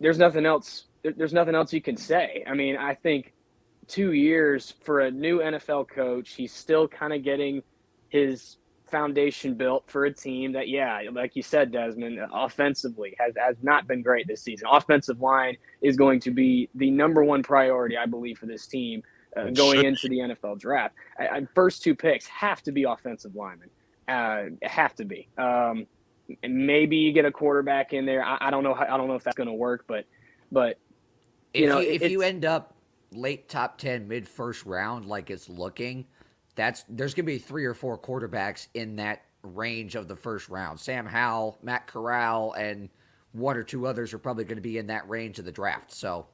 there's 0.00 0.18
nothing 0.18 0.44
else 0.44 0.86
there's 1.16 1.32
nothing 1.32 1.54
else 1.54 1.72
you 1.72 1.82
can 1.82 1.96
say. 1.96 2.44
I 2.46 2.54
mean, 2.54 2.76
I 2.76 2.94
think 2.94 3.34
two 3.86 4.12
years 4.12 4.74
for 4.82 5.00
a 5.00 5.10
new 5.10 5.38
NFL 5.40 5.88
coach, 5.88 6.32
he's 6.34 6.52
still 6.52 6.88
kind 6.88 7.12
of 7.12 7.22
getting 7.22 7.62
his 8.08 8.56
foundation 8.90 9.54
built 9.54 9.90
for 9.90 10.04
a 10.04 10.12
team 10.12 10.52
that, 10.52 10.68
yeah, 10.68 11.00
like 11.12 11.34
you 11.34 11.42
said, 11.42 11.72
Desmond, 11.72 12.20
offensively 12.32 13.16
has, 13.18 13.34
has 13.36 13.56
not 13.62 13.86
been 13.86 14.02
great 14.02 14.26
this 14.26 14.42
season. 14.42 14.68
Offensive 14.70 15.20
line 15.20 15.56
is 15.82 15.96
going 15.96 16.20
to 16.20 16.30
be 16.30 16.68
the 16.74 16.90
number 16.90 17.24
one 17.24 17.42
priority, 17.42 17.96
I 17.96 18.06
believe, 18.06 18.38
for 18.38 18.46
this 18.46 18.66
team 18.66 19.02
uh, 19.36 19.50
going 19.50 19.84
into 19.84 20.08
the 20.08 20.18
NFL 20.18 20.58
draft. 20.58 20.94
I, 21.18 21.26
I, 21.28 21.46
first 21.54 21.82
two 21.82 21.94
picks 21.94 22.26
have 22.26 22.62
to 22.62 22.72
be 22.72 22.84
offensive 22.84 23.34
linemen. 23.34 23.70
Uh, 24.08 24.44
have 24.62 24.94
to 24.96 25.04
be. 25.04 25.28
Um, 25.36 25.86
maybe 26.42 26.96
you 26.96 27.12
get 27.12 27.24
a 27.24 27.32
quarterback 27.32 27.92
in 27.92 28.06
there. 28.06 28.24
I, 28.24 28.38
I 28.40 28.50
don't 28.50 28.62
know. 28.62 28.74
How, 28.74 28.84
I 28.84 28.96
don't 28.96 29.08
know 29.08 29.14
if 29.14 29.24
that's 29.24 29.36
going 29.36 29.48
to 29.48 29.54
work, 29.54 29.84
but 29.86 30.04
but 30.52 30.78
you 31.56 31.64
if 31.64 31.70
know, 31.70 31.80
you, 31.80 31.90
if 31.92 32.10
you 32.10 32.22
end 32.22 32.44
up 32.44 32.74
late 33.12 33.48
top 33.48 33.78
ten, 33.78 34.08
mid 34.08 34.28
first 34.28 34.64
round, 34.66 35.06
like 35.06 35.30
it's 35.30 35.48
looking, 35.48 36.06
that's 36.54 36.84
there's 36.88 37.14
going 37.14 37.26
to 37.26 37.32
be 37.32 37.38
three 37.38 37.64
or 37.64 37.74
four 37.74 37.98
quarterbacks 37.98 38.68
in 38.74 38.96
that 38.96 39.22
range 39.42 39.94
of 39.94 40.08
the 40.08 40.16
first 40.16 40.48
round. 40.48 40.80
Sam 40.80 41.06
Howell, 41.06 41.58
Matt 41.62 41.86
Corral, 41.86 42.52
and 42.54 42.88
one 43.32 43.56
or 43.56 43.62
two 43.62 43.86
others 43.86 44.12
are 44.14 44.18
probably 44.18 44.44
going 44.44 44.56
to 44.56 44.62
be 44.62 44.78
in 44.78 44.86
that 44.88 45.08
range 45.08 45.38
of 45.38 45.44
the 45.44 45.52
draft. 45.52 45.92
So. 45.92 46.26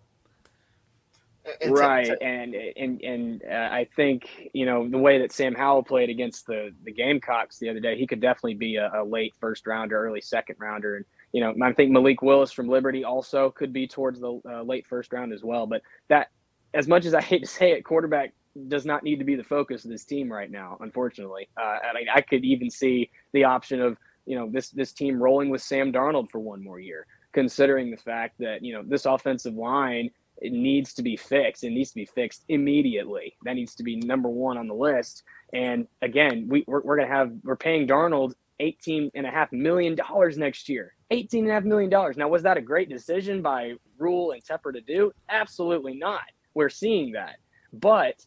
It's 1.61 1.69
right, 1.69 2.07
a, 2.07 2.13
a, 2.13 2.25
and 2.25 2.55
and 2.55 3.03
and 3.03 3.43
uh, 3.51 3.69
I 3.73 3.89
think 3.97 4.51
you 4.53 4.65
know 4.65 4.89
the 4.89 4.99
way 4.99 5.19
that 5.19 5.33
Sam 5.33 5.57
Howell 5.57 5.83
played 5.83 6.09
against 6.09 6.47
the 6.47 6.73
the 6.85 6.93
Gamecocks 6.93 7.59
the 7.59 7.69
other 7.69 7.81
day, 7.81 7.99
he 7.99 8.07
could 8.07 8.21
definitely 8.21 8.55
be 8.55 8.77
a, 8.77 8.93
a 8.95 9.03
late 9.03 9.35
first 9.41 9.67
rounder, 9.67 10.07
early 10.07 10.21
second 10.21 10.55
rounder, 10.61 10.95
and 10.95 11.05
you 11.33 11.41
know 11.41 11.55
I 11.63 11.73
think 11.73 11.91
Malik 11.91 12.23
Willis 12.23 12.53
from 12.53 12.69
Liberty 12.69 13.05
also 13.05 13.51
could 13.51 13.73
be 13.73 13.87
towards 13.87 14.21
the 14.21 14.41
uh, 14.49 14.63
late 14.63 14.87
first 14.87 15.13
round 15.13 15.33
as 15.33 15.43
well. 15.43 15.67
But 15.67 15.83
that, 16.09 16.29
as 16.75 16.89
much 16.89 17.05
as 17.05 17.15
I 17.15 17.21
hate 17.21 17.41
to 17.41 17.49
say 17.49 17.73
it, 17.73 17.85
quarterback 17.85 18.33
does 18.69 18.85
not 18.85 19.03
need 19.03 19.19
to 19.19 19.25
be 19.25 19.35
the 19.35 19.45
focus 19.45 19.85
of 19.85 19.91
this 19.91 20.05
team 20.05 20.31
right 20.31 20.51
now. 20.51 20.77
Unfortunately, 20.81 21.49
uh, 21.59 21.79
I 21.91 21.95
mean, 21.95 22.07
I 22.15 22.21
could 22.21 22.45
even 22.45 22.71
see 22.71 23.11
the 23.33 23.45
option 23.45 23.81
of 23.81 23.97
you 24.27 24.37
know 24.37 24.49
this 24.51 24.71
this 24.71 24.93
team 24.93 25.23
rolling 25.23 25.51
with 25.51 25.63
Sam 25.63 25.93
Darnold 25.93 26.31
for 26.31 26.39
one 26.39 26.63
more 26.63 26.81
year, 26.81 27.07
considering 27.33 27.91
the 27.91 27.97
fact 27.97 28.39
that 28.39 28.63
you 28.63 28.75
know 28.75 28.83
this 28.87 29.07
offensive 29.07 29.55
line 29.55 30.11
it 30.39 30.53
needs 30.53 30.93
to 30.95 31.03
be 31.03 31.17
fixed. 31.17 31.63
It 31.63 31.71
needs 31.71 31.91
to 31.91 31.97
be 31.97 32.07
fixed 32.07 32.45
immediately. 32.49 33.37
That 33.45 33.55
needs 33.55 33.75
to 33.77 33.85
be 33.85 33.97
number 33.97 34.29
one 34.29 34.59
on 34.59 34.67
the 34.67 34.75
list. 34.75 35.23
And 35.53 35.87
again, 36.03 36.47
we 36.49 36.65
we're, 36.67 36.81
we're 36.83 36.97
gonna 36.97 37.09
have 37.09 37.33
we're 37.45 37.57
paying 37.57 37.87
Darnold 37.87 38.35
eighteen 38.61 39.11
and 39.15 39.27
a 39.27 39.31
half 39.31 39.53
million 39.53 39.95
dollars 39.95 40.39
next 40.39 40.69
year. 40.69 40.95
Eighteen 41.13 41.45
and 41.45 41.51
a 41.51 41.55
half 41.55 41.65
million 41.65 41.91
dollars. 41.91 42.17
Now, 42.17 42.29
was 42.29 42.43
that 42.43 42.57
a 42.57 42.63
great 42.63 42.89
decision 42.89 43.43
by 43.43 43.75
Rhule 43.99 44.33
and 44.33 44.43
Tepper 44.43 44.73
to 44.73 44.81
do? 44.81 45.13
Absolutely 45.29 45.95
not. 45.95 46.23
We're 46.55 46.71
seeing 46.71 47.13
that, 47.13 47.37
but 47.73 48.27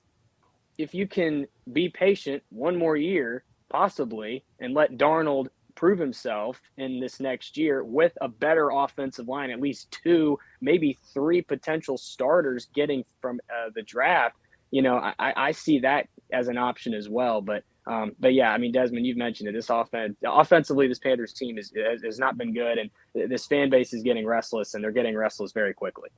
if 0.77 0.93
you 0.93 1.07
can 1.07 1.47
be 1.73 1.89
patient 1.89 2.43
one 2.49 2.77
more 2.77 2.95
year, 2.95 3.43
possibly, 3.69 4.43
and 4.59 4.73
let 4.73 4.97
Darnold 4.97 5.47
prove 5.73 5.99
himself 5.99 6.61
in 6.77 6.99
this 6.99 7.19
next 7.19 7.57
year 7.57 7.83
with 7.83 8.13
a 8.21 8.27
better 8.27 8.69
offensive 8.69 9.27
line, 9.27 9.51
at 9.51 9.59
least 9.59 9.91
two, 10.03 10.37
maybe 10.61 10.97
three 11.13 11.41
potential 11.41 11.97
starters 11.97 12.69
getting 12.73 13.03
from 13.21 13.39
uh, 13.49 13.69
the 13.75 13.81
draft, 13.81 14.37
you 14.71 14.81
know, 14.81 14.95
I, 14.97 15.33
I 15.35 15.51
see 15.51 15.79
that 15.79 16.07
as 16.31 16.47
an 16.47 16.57
option 16.57 16.93
as 16.93 17.09
well. 17.09 17.41
But 17.41 17.63
um, 17.87 18.13
but 18.19 18.33
yeah, 18.33 18.51
I 18.51 18.57
mean, 18.57 18.71
Desmond, 18.71 19.05
you've 19.05 19.17
mentioned 19.17 19.49
it. 19.49 19.53
This 19.53 19.69
offense, 19.69 20.15
offensively, 20.25 20.87
this 20.87 20.99
Panthers 20.99 21.33
team 21.33 21.57
is, 21.57 21.71
has 22.03 22.19
not 22.19 22.37
been 22.37 22.53
good, 22.53 22.77
and 22.77 22.89
this 23.29 23.45
fan 23.45 23.69
base 23.69 23.93
is 23.93 24.01
getting 24.01 24.25
restless, 24.25 24.73
and 24.73 24.83
they're 24.83 24.91
getting 24.91 25.15
restless 25.15 25.51
very 25.51 25.73
quickly. 25.73 26.09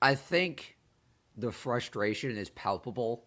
I 0.00 0.14
think 0.14 0.76
the 1.36 1.52
frustration 1.52 2.36
is 2.36 2.50
palpable 2.50 3.24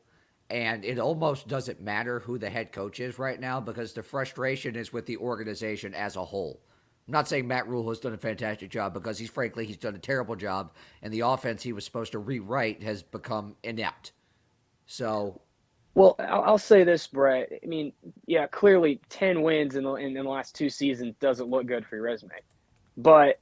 and 0.50 0.86
it 0.86 1.00
almost 1.00 1.48
doesn't 1.48 1.82
matter 1.82 2.20
who 2.20 2.38
the 2.38 2.50
head 2.50 2.72
coach 2.72 3.00
is 3.00 3.18
right 3.18 3.40
now 3.40 3.60
because 3.60 3.94
the 3.94 4.04
frustration 4.04 4.76
is 4.76 4.94
with 4.94 5.06
the 5.06 5.18
organization 5.18 5.94
as 5.96 6.16
a 6.16 6.24
whole. 6.24 6.62
I'm 7.08 7.14
not 7.14 7.28
saying 7.28 7.48
Matt 7.48 7.68
Rhule 7.68 7.88
has 7.90 8.00
done 8.00 8.14
a 8.14 8.18
fantastic 8.18 8.70
job 8.70 8.94
because 8.94 9.18
he's 9.18 9.30
frankly 9.30 9.66
he's 9.66 9.78
done 9.78 9.96
a 9.96 10.00
terrible 10.00 10.36
job, 10.36 10.74
and 11.02 11.14
the 11.14 11.22
offense 11.22 11.64
he 11.64 11.74
was 11.74 11.86
supposed 11.86 12.12
to 12.14 12.20
rewrite 12.20 12.84
has 12.84 13.04
become 13.04 13.56
inept. 13.64 14.12
So, 14.88 15.42
well, 15.96 16.16
I'll, 16.20 16.58
say 16.58 16.84
this, 16.84 17.08
Brett. 17.08 17.50
I 17.64 17.66
mean, 17.66 17.94
yeah, 18.28 18.48
clearly 18.48 19.02
ten 19.10 19.42
wins 19.42 19.76
in 19.76 19.84
the 19.84 19.94
in 19.96 20.14
the 20.14 20.24
last 20.24 20.54
two 20.54 20.70
seasons 20.70 21.16
doesn't 21.20 21.50
look 21.50 21.66
good 21.66 21.86
for 21.86 21.96
your 21.96 22.06
resume, 22.06 22.36
but 22.98 23.40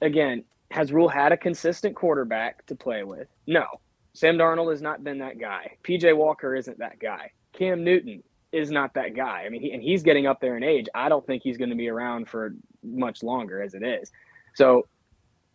again, 0.00 0.44
has 0.70 0.92
Rhule 0.92 1.08
had 1.08 1.32
a 1.32 1.36
consistent 1.36 1.96
quarterback 1.96 2.64
to 2.66 2.74
play 2.74 3.02
with? 3.04 3.28
No. 3.46 3.66
Sam 4.12 4.36
Darnold 4.36 4.70
has 4.70 4.82
not 4.82 5.04
been 5.04 5.18
that 5.18 5.38
guy. 5.38 5.76
PJ 5.84 6.16
Walker 6.16 6.54
isn't 6.54 6.78
that 6.78 6.98
guy. 6.98 7.30
Cam 7.52 7.84
Newton 7.84 8.22
is 8.52 8.70
not 8.70 8.94
that 8.94 9.14
guy. 9.14 9.44
I 9.46 9.48
mean, 9.48 9.60
he, 9.60 9.72
and 9.72 9.82
he's 9.82 10.02
getting 10.02 10.26
up 10.26 10.40
there 10.40 10.56
in 10.56 10.64
age. 10.64 10.86
I 10.94 11.08
don't 11.08 11.24
think 11.26 11.42
he's 11.42 11.56
going 11.56 11.70
to 11.70 11.76
be 11.76 11.88
around 11.88 12.28
for 12.28 12.54
much 12.82 13.22
longer 13.22 13.62
as 13.62 13.74
it 13.74 13.82
is. 13.82 14.10
So, 14.54 14.86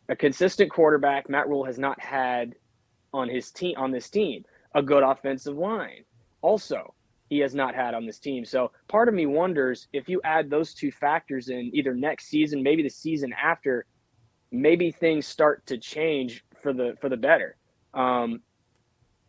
a 0.08 0.16
consistent 0.16 0.72
quarterback, 0.72 1.30
Matt 1.30 1.50
Rhule 1.50 1.66
has 1.66 1.80
not 1.80 2.00
had 2.00 2.56
on 3.14 3.28
his 3.28 3.52
team 3.52 3.76
on 3.78 3.92
this 3.92 4.10
team. 4.10 4.46
A 4.76 4.84
good 4.84 5.04
offensive 5.04 5.58
line, 5.58 6.04
also 6.42 6.94
he 7.30 7.40
has 7.40 7.56
not 7.56 7.74
had 7.74 7.94
on 7.94 8.06
this 8.06 8.20
team. 8.20 8.46
So 8.46 8.72
part 8.88 9.08
of 9.10 9.16
me 9.16 9.26
wonders 9.26 9.88
if 9.94 10.08
you 10.08 10.22
add 10.24 10.50
those 10.50 10.74
two 10.74 10.92
factors 10.92 11.50
in 11.50 11.72
either 11.74 11.94
next 11.94 12.28
season, 12.28 12.62
maybe 12.62 12.84
the 12.84 12.90
season 12.90 13.34
after, 13.34 13.86
maybe 14.52 14.92
things 14.92 15.26
start 15.26 15.66
to 15.68 15.78
change 15.78 16.46
for 16.62 16.72
the 16.74 16.96
for 17.02 17.10
the 17.10 17.18
better. 17.18 17.58
Um, 17.94 18.42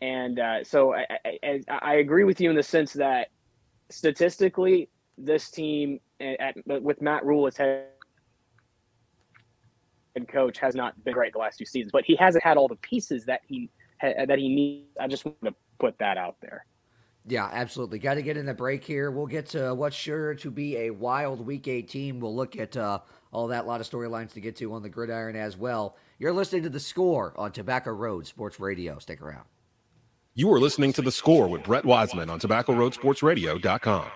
and 0.01 0.39
uh, 0.39 0.65
so 0.65 0.95
I, 0.95 1.07
I, 1.25 1.61
I, 1.69 1.95
agree 1.95 2.25
with 2.25 2.41
you 2.41 2.51
in 2.51 2.57
the 2.57 2.63
sense 2.63 2.93
that 2.95 3.29
statistically, 3.89 4.91
this 5.17 5.51
team 5.51 6.01
at, 6.21 6.57
at, 6.69 6.83
with 6.83 7.01
Matt 7.01 7.25
Rhule 7.25 7.47
as 7.47 7.57
head 7.57 7.87
coach 10.29 10.59
has 10.59 10.75
not 10.75 11.03
been 11.05 11.15
great 11.15 11.33
the 11.33 11.39
last 11.39 11.59
two 11.59 11.65
seasons, 11.65 11.93
but 11.93 12.05
he 12.05 12.17
hasn't 12.17 12.45
had 12.45 12.57
all 12.57 12.69
the 12.69 12.77
pieces 12.77 13.25
that 13.25 13.41
he 13.47 13.71
that 14.03 14.39
he 14.39 14.49
needs. 14.49 14.97
I 15.01 15.07
just 15.09 15.25
want 15.25 15.43
to 15.45 15.55
put 15.79 15.99
that 15.99 16.17
out 16.19 16.37
there. 16.41 16.67
Yeah, 17.29 17.49
absolutely. 17.53 17.99
Got 17.99 18.15
to 18.15 18.23
get 18.23 18.37
in 18.37 18.47
the 18.47 18.55
break 18.55 18.85
here. 18.85 19.11
We'll 19.11 19.27
get 19.27 19.47
to 19.47 19.75
what's 19.75 19.97
sure 19.97 20.35
to 20.37 20.51
be 20.51 20.77
a 20.77 20.91
wild 20.91 21.45
Week 21.45 21.67
18. 21.67 22.21
We'll 22.21 22.35
look 22.35 22.57
at 22.57 22.77
uh, 22.77 23.01
all 23.33 23.49
that, 23.49 23.67
lot 23.67 23.81
of 23.81 23.91
storylines 23.91 24.33
to 24.35 24.41
get 24.41 24.55
to 24.57 24.73
on 24.73 24.83
the 24.83 24.89
gridiron 24.89 25.35
as 25.35 25.57
well. 25.57 25.97
You're 26.19 26.33
listening 26.33 26.63
to 26.63 26.69
The 26.69 26.79
Score 26.79 27.35
on 27.37 27.51
Tobacco 27.51 27.91
Road 27.91 28.27
Sports 28.27 28.61
Radio. 28.61 28.99
Stick 29.01 29.21
around. 29.21 29.45
You 30.35 30.53
are 30.53 30.61
listening 30.61 30.93
to 30.93 31.03
The 31.03 31.11
Score 31.11 31.49
with 31.49 31.65
Brett 31.65 31.85
Wiseman 31.85 32.31
on 32.31 32.39
TobaccoRoadSportsRadio.com. 32.39 34.07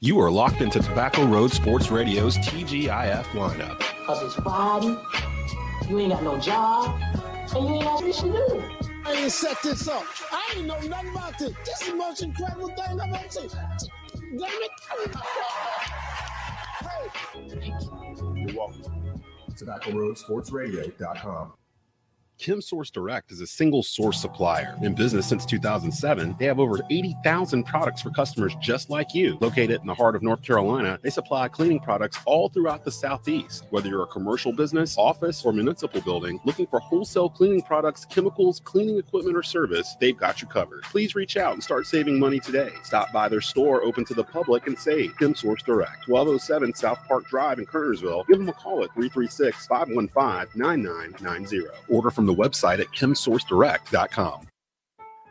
You 0.00 0.18
are 0.20 0.30
locked 0.30 0.62
into 0.62 0.80
Tobacco 0.80 1.26
Road 1.26 1.52
Sports 1.52 1.90
Radio's 1.90 2.36
TGIF 2.38 3.24
lineup. 3.24 3.78
Cause 4.06 4.22
it's 4.22 4.34
Friday, 4.34 4.96
you 5.88 5.98
ain't 5.98 6.12
got 6.12 6.22
no 6.22 6.38
job, 6.38 6.98
and 7.54 7.68
you 7.68 7.74
ain't 7.74 7.84
got 7.84 8.04
shit 8.04 8.14
to 8.16 8.22
do. 8.22 8.62
I 9.04 9.12
ain't 9.12 9.32
set 9.32 9.62
this 9.62 9.88
up. 9.88 10.04
I 10.30 10.54
ain't 10.56 10.66
know 10.66 10.78
nothing 10.80 11.10
about 11.10 11.38
this. 11.38 11.52
This 11.64 11.82
is 11.82 11.88
the 11.88 11.96
most 11.96 12.22
incredible 12.22 12.68
thing 12.68 13.00
I've 13.00 13.12
ever 13.14 13.28
seen. 13.30 13.48
Damn 13.48 14.62
it. 14.62 14.70
Hey. 16.80 17.10
You're 18.34 18.56
welcome. 18.56 18.82
TobaccoRoadSportsRadio.com. 19.54 21.52
Kim 22.40 22.62
Source 22.62 22.90
Direct 22.90 23.30
is 23.32 23.42
a 23.42 23.46
single 23.46 23.82
source 23.82 24.18
supplier. 24.18 24.74
In 24.80 24.94
business 24.94 25.26
since 25.26 25.44
2007, 25.44 26.36
they 26.38 26.46
have 26.46 26.58
over 26.58 26.78
80,000 26.88 27.64
products 27.64 28.00
for 28.00 28.08
customers 28.08 28.56
just 28.62 28.88
like 28.88 29.14
you. 29.14 29.36
Located 29.42 29.82
in 29.82 29.86
the 29.86 29.94
heart 29.94 30.16
of 30.16 30.22
North 30.22 30.42
Carolina, 30.42 30.98
they 31.02 31.10
supply 31.10 31.48
cleaning 31.48 31.80
products 31.80 32.18
all 32.24 32.48
throughout 32.48 32.82
the 32.82 32.90
Southeast. 32.90 33.66
Whether 33.68 33.90
you're 33.90 34.04
a 34.04 34.06
commercial 34.06 34.54
business, 34.54 34.96
office, 34.96 35.44
or 35.44 35.52
municipal 35.52 36.00
building 36.00 36.40
looking 36.46 36.66
for 36.66 36.80
wholesale 36.80 37.28
cleaning 37.28 37.60
products, 37.60 38.06
chemicals, 38.06 38.58
cleaning 38.64 38.96
equipment, 38.96 39.36
or 39.36 39.42
service, 39.42 39.94
they've 40.00 40.16
got 40.16 40.40
you 40.40 40.48
covered. 40.48 40.82
Please 40.84 41.14
reach 41.14 41.36
out 41.36 41.52
and 41.52 41.62
start 41.62 41.86
saving 41.86 42.18
money 42.18 42.40
today. 42.40 42.70
Stop 42.84 43.12
by 43.12 43.28
their 43.28 43.42
store 43.42 43.82
open 43.82 44.02
to 44.06 44.14
the 44.14 44.24
public 44.24 44.66
and 44.66 44.78
save. 44.78 45.14
Kim 45.18 45.34
Source 45.34 45.62
Direct, 45.62 46.08
1207 46.08 46.74
South 46.74 47.06
Park 47.06 47.26
Drive 47.28 47.58
in 47.58 47.66
Kernersville. 47.66 48.26
Give 48.28 48.38
them 48.38 48.48
a 48.48 48.54
call 48.54 48.82
at 48.82 48.94
336 48.94 49.66
515 49.66 50.58
9990. 50.58 51.66
Order 51.90 52.10
from 52.10 52.29
the 52.30 52.42
website 52.42 52.78
at 52.78 52.86
kimsourcedirect.com. 52.88 54.46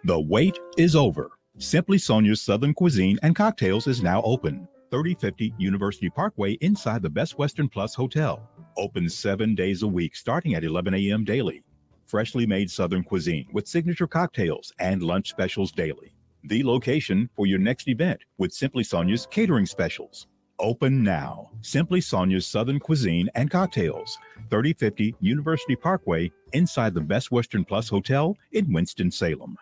The 0.04 0.20
wait 0.20 0.60
is 0.78 0.96
over. 0.96 1.32
Simply 1.58 1.98
Sonia's 1.98 2.42
Southern 2.42 2.74
Cuisine 2.74 3.18
and 3.24 3.36
Cocktails 3.36 3.88
is 3.88 4.04
now 4.04 4.22
open. 4.24 4.68
3050 4.92 5.54
University 5.58 6.10
Parkway 6.10 6.54
inside 6.62 7.02
the 7.02 7.10
Best 7.10 7.38
Western 7.38 7.70
Plus 7.70 7.96
Hotel. 7.96 8.50
Open 8.76 9.10
seven 9.10 9.56
days 9.56 9.84
a 9.84 9.88
week 9.88 10.16
starting 10.16 10.56
at 10.56 10.64
11 10.64 10.94
a.m. 10.94 11.24
daily. 11.24 11.64
Freshly 12.06 12.46
made 12.46 12.70
Southern 12.70 13.04
cuisine 13.04 13.48
with 13.54 13.68
signature 13.68 14.08
cocktails 14.08 14.74
and 14.80 15.02
lunch 15.02 15.30
specials 15.30 15.72
daily. 15.72 16.14
The 16.44 16.64
location 16.64 17.30
for 17.36 17.46
your 17.46 17.60
next 17.60 17.88
event 17.88 18.20
with 18.38 18.52
Simply 18.52 18.84
Sonia's 18.84 19.28
catering 19.30 19.66
specials. 19.66 20.28
Open 20.60 21.04
now. 21.04 21.50
Simply 21.62 22.02
Sonia's 22.02 22.46
Southern 22.46 22.80
Cuisine 22.80 23.30
and 23.36 23.50
Cocktails, 23.50 24.18
3050 24.50 25.16
University 25.20 25.76
Parkway, 25.76 26.32
inside 26.54 26.94
the 26.94 27.02
Best 27.02 27.32
Western 27.32 27.66
Plus 27.66 27.90
Hotel 27.90 28.36
in 28.52 28.72
Winston-Salem. 28.72 29.58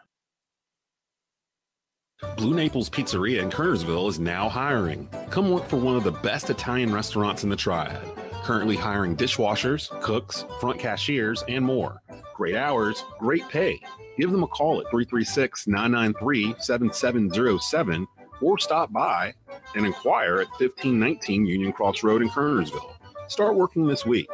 Blue 2.36 2.56
Naples 2.56 2.90
Pizzeria 2.90 3.44
in 3.44 3.52
Kernersville 3.52 4.10
is 4.10 4.20
now 4.20 4.50
hiring. 4.50 5.08
Come 5.30 5.52
work 5.52 5.68
for 5.68 5.78
one 5.78 5.96
of 5.96 6.04
the 6.04 6.12
best 6.12 6.50
Italian 6.50 6.92
restaurants 6.92 7.44
in 7.44 7.50
the 7.50 7.56
Triad. 7.56 8.02
Currently 8.44 8.76
hiring 8.76 9.16
dishwashers, 9.16 9.90
cooks, 10.02 10.46
front 10.60 10.80
cashiers, 10.80 11.44
and 11.48 11.64
more. 11.64 12.02
Great 12.36 12.56
hours, 12.56 13.04
great 13.20 13.48
pay. 13.50 13.80
Give 14.18 14.32
them 14.32 14.44
a 14.44 14.48
call 14.48 14.80
at 14.80 14.90
336 14.90 15.68
993 15.68 16.56
7707 16.58 18.08
or 18.42 18.58
stop 18.58 18.92
by 18.92 19.34
and 19.76 19.86
inquire 19.86 20.40
at 20.40 20.50
1519 20.60 21.46
Union 21.46 21.72
Cross 21.72 22.04
Road 22.04 22.22
in 22.22 22.30
Kernersville. 22.30 22.94
Start 23.28 23.56
working 23.56 23.88
this 23.88 24.06
week. 24.06 24.30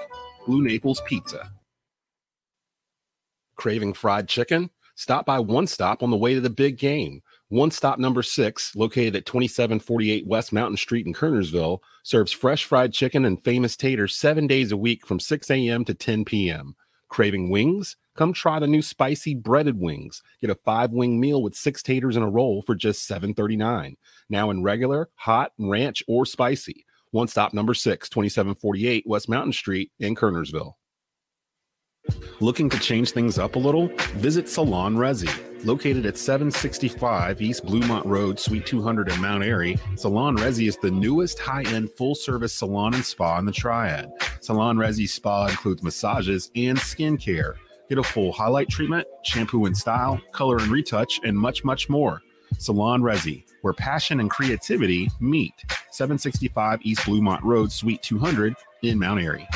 Blue 0.46 0.62
Naples 0.62 1.02
Pizza. 1.06 1.52
Craving 3.56 3.94
fried 3.94 4.28
chicken? 4.28 4.70
Stop 4.96 5.26
by 5.26 5.40
One 5.40 5.66
Stop 5.66 6.04
on 6.04 6.12
the 6.12 6.18
way 6.18 6.34
to 6.36 6.42
the 6.42 6.50
big 6.50 6.78
game. 6.78 7.22
One 7.50 7.72
Stop 7.72 7.98
number 7.98 8.22
six, 8.22 8.76
located 8.76 9.16
at 9.16 9.26
2748 9.26 10.28
West 10.28 10.54
Mountain 10.54 10.78
Street 10.78 11.06
in 11.06 11.14
Kernersville, 11.14 11.80
serves 12.04 12.32
fresh 12.32 12.66
fried 12.66 12.94
chicken 12.94 13.26
and 13.26 13.44
famous 13.44 13.76
taters 13.76 14.16
seven 14.16 14.48
days 14.48 14.72
a 14.72 14.78
week 14.78 15.06
from 15.06 15.20
6 15.20 15.50
a.m. 15.50 15.86
to 15.86 15.94
10 15.94 16.26
p.m. 16.26 16.76
Craving 17.10 17.50
wings? 17.50 17.96
Come 18.16 18.34
try 18.34 18.60
the 18.60 18.68
new 18.68 18.82
spicy 18.82 19.34
breaded 19.34 19.80
wings. 19.80 20.22
Get 20.40 20.50
a 20.50 20.56
five 20.56 20.92
wing 20.92 21.20
meal 21.20 21.42
with 21.42 21.56
six 21.56 21.82
taters 21.82 22.16
in 22.16 22.24
a 22.24 22.30
roll 22.30 22.62
for 22.62 22.76
just 22.76 23.10
$7.39. 23.10 23.96
Now 24.30 24.50
in 24.52 24.62
regular, 24.64 25.10
hot, 25.16 25.52
ranch, 25.58 26.04
or 26.08 26.26
spicy. 26.26 26.86
One 27.12 27.28
stop 27.28 27.54
number 27.54 27.74
six, 27.74 28.10
2748 28.10 29.06
West 29.08 29.30
Mountain 29.30 29.54
Street 29.54 29.92
in 30.00 30.16
Kernersville. 30.16 30.74
Looking 32.40 32.70
to 32.70 32.80
change 32.80 33.12
things 33.12 33.40
up 33.40 33.56
a 33.56 33.60
little? 33.60 33.88
Visit 34.16 34.50
Salon 34.50 34.96
Resi. 34.96 35.32
Located 35.66 36.06
at 36.06 36.18
765 36.18 37.42
East 37.42 37.66
Bluemont 37.66 38.04
Road, 38.06 38.38
Suite 38.38 38.66
200 38.66 39.10
in 39.10 39.22
Mount 39.22 39.44
Airy, 39.44 39.80
Salon 39.96 40.36
Resi 40.36 40.68
is 40.68 40.76
the 40.78 40.92
newest 40.92 41.40
high 41.40 41.64
end 41.68 41.90
full 41.92 42.16
service 42.16 42.54
salon 42.54 42.94
and 42.94 43.06
spa 43.06 43.40
in 43.40 43.46
the 43.46 43.52
Triad. 43.52 44.12
Salon 44.42 44.76
Resi 44.76 45.08
Spa 45.08 45.48
includes 45.48 45.82
massages 45.82 46.52
and 46.56 46.78
skincare. 46.78 47.56
Get 47.90 47.98
a 47.98 48.04
full 48.04 48.32
highlight 48.32 48.70
treatment, 48.70 49.08
shampoo 49.24 49.66
and 49.66 49.78
style, 49.78 50.20
color 50.32 50.58
and 50.58 50.68
retouch, 50.68 51.20
and 51.24 51.38
much, 51.38 51.64
much 51.64 51.90
more. 51.90 52.22
Salon 52.58 53.02
Resi, 53.02 53.44
where 53.62 53.74
passion 53.74 54.20
and 54.20 54.30
creativity 54.30 55.10
meet. 55.20 55.54
765 55.92 56.80
East 56.84 57.02
Bluemont 57.02 57.42
Road, 57.44 57.72
Suite 57.72 58.02
200 58.02 58.56
in 58.84 58.98
Mount 59.00 59.22
Airy. 59.22 59.48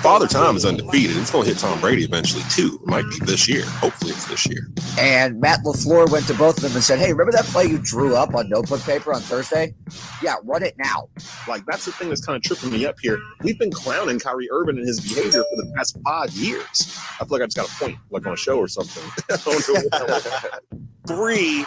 Father 0.00 0.26
Time 0.26 0.56
is 0.56 0.64
undefeated. 0.64 1.14
It's 1.18 1.30
going 1.30 1.44
to 1.44 1.50
hit 1.50 1.58
Tom 1.58 1.78
Brady 1.78 2.04
eventually, 2.04 2.42
too. 2.48 2.80
It 2.82 2.86
might 2.86 3.04
be 3.10 3.18
this 3.26 3.46
year. 3.46 3.66
Hopefully, 3.66 4.12
it's 4.12 4.26
this 4.26 4.46
year. 4.46 4.70
And 4.98 5.38
Matt 5.38 5.60
LaFleur 5.60 6.10
went 6.10 6.26
to 6.28 6.34
both 6.34 6.56
of 6.56 6.62
them 6.62 6.72
and 6.72 6.82
said, 6.82 6.98
Hey, 6.98 7.12
remember 7.12 7.32
that 7.32 7.44
play 7.44 7.66
you 7.66 7.76
drew 7.76 8.16
up 8.16 8.34
on 8.34 8.48
notebook 8.48 8.80
paper 8.80 9.12
on 9.12 9.20
Thursday? 9.20 9.74
Yeah, 10.22 10.36
run 10.44 10.62
it 10.62 10.74
now. 10.78 11.10
Like, 11.46 11.66
that's 11.66 11.84
the 11.84 11.92
thing 11.92 12.08
that's 12.08 12.24
kind 12.24 12.34
of 12.34 12.42
tripping 12.44 12.70
me 12.70 12.86
up 12.86 12.96
here. 12.98 13.20
We've 13.42 13.58
been 13.58 13.70
clowning 13.70 14.18
Kyrie 14.18 14.50
Irving 14.50 14.78
and 14.78 14.88
his 14.88 15.00
behavior 15.00 15.44
for 15.50 15.56
the 15.56 15.70
past 15.76 15.98
five 16.02 16.30
years. 16.30 16.98
I 17.20 17.24
feel 17.26 17.38
like 17.38 17.42
I 17.42 17.44
just 17.44 17.58
got 17.58 17.68
a 17.68 17.74
point, 17.74 17.98
like 18.10 18.26
on 18.26 18.32
a 18.32 18.36
show 18.38 18.56
or 18.56 18.68
something. 18.68 19.02
Three, 21.06 21.66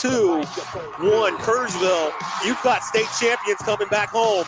two, 0.00 0.38
one. 0.98 1.36
Kernersville, 1.38 2.12
you've 2.44 2.60
got 2.62 2.82
state 2.82 3.06
champions 3.20 3.60
coming 3.60 3.86
back 3.86 4.08
home. 4.08 4.44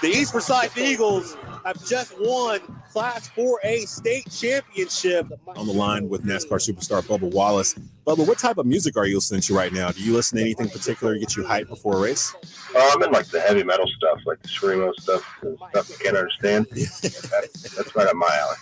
The 0.00 0.08
East 0.08 0.32
Forsyth 0.32 0.76
Eagles 0.78 1.36
have 1.64 1.84
just 1.84 2.14
won 2.20 2.60
Class 2.92 3.28
4A 3.30 3.86
state 3.86 4.30
championship. 4.30 5.26
On 5.56 5.66
the 5.66 5.72
line 5.72 6.08
with 6.08 6.24
NASCAR 6.24 6.58
superstar 6.58 7.02
Bubba 7.02 7.30
Wallace. 7.32 7.74
Bubba, 8.06 8.26
what 8.26 8.38
type 8.38 8.58
of 8.58 8.66
music 8.66 8.96
are 8.96 9.06
you 9.06 9.16
listening 9.16 9.40
to 9.42 9.54
right 9.54 9.72
now? 9.72 9.90
Do 9.90 10.00
you 10.00 10.14
listen 10.14 10.38
to 10.38 10.42
anything 10.42 10.68
particular 10.68 11.14
to 11.14 11.20
get 11.20 11.36
you 11.36 11.42
hyped 11.42 11.68
before 11.68 11.96
a 11.96 12.00
race? 12.00 12.34
Oh, 12.74 12.92
I'm 12.94 13.02
in 13.02 13.10
like 13.10 13.26
the 13.26 13.40
heavy 13.40 13.64
metal 13.64 13.86
stuff, 13.96 14.20
like 14.24 14.40
the 14.42 14.48
screamo 14.48 14.92
stuff, 15.00 15.22
the 15.42 15.56
stuff 15.70 15.90
you 15.90 15.96
can't 15.96 16.16
understand. 16.16 16.66
that's, 16.72 17.74
that's 17.74 17.94
right 17.94 18.06
up 18.06 18.16
my 18.16 18.38
alley. 18.40 18.56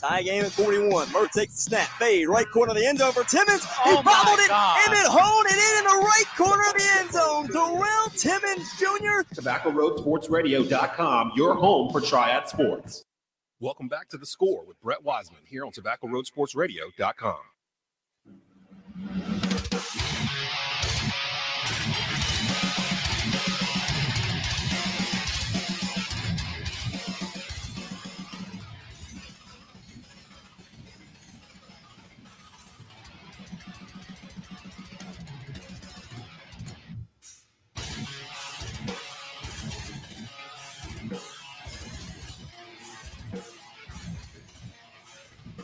Tie 0.00 0.22
game 0.22 0.44
at 0.44 0.52
41. 0.52 1.10
Murr 1.12 1.28
takes 1.28 1.54
the 1.56 1.62
snap. 1.62 1.88
Fade. 1.98 2.28
Right 2.28 2.48
corner 2.50 2.70
of 2.72 2.76
the 2.78 2.86
end 2.86 2.98
zone 2.98 3.12
for 3.12 3.24
Timmons. 3.24 3.64
He 3.64 3.70
Oh, 3.86 4.02
bobbled 4.02 4.38
it. 4.40 4.48
God. 4.48 4.78
Emmett 4.86 5.06
honed 5.06 5.46
it 5.48 5.56
in 5.56 5.78
in 5.78 5.84
the 5.84 5.98
right 6.04 6.24
corner 6.36 6.62
of 6.68 6.74
the 6.74 6.88
end 6.98 7.10
zone. 7.12 7.46
Darrell 7.52 8.10
Timmons 8.16 8.68
Jr. 8.78 9.22
TobaccoRoadSportsRadio.com, 9.40 11.32
your 11.36 11.54
home 11.54 11.90
for 11.92 12.00
Triad 12.00 12.48
Sports. 12.48 13.04
Welcome 13.60 13.88
back 13.88 14.08
to 14.08 14.16
the 14.18 14.26
score 14.26 14.64
with 14.66 14.80
Brett 14.80 15.02
Wiseman 15.04 15.42
here 15.46 15.64
on 15.64 15.70
TobaccoRoadSportsRadio.com. 15.72 17.38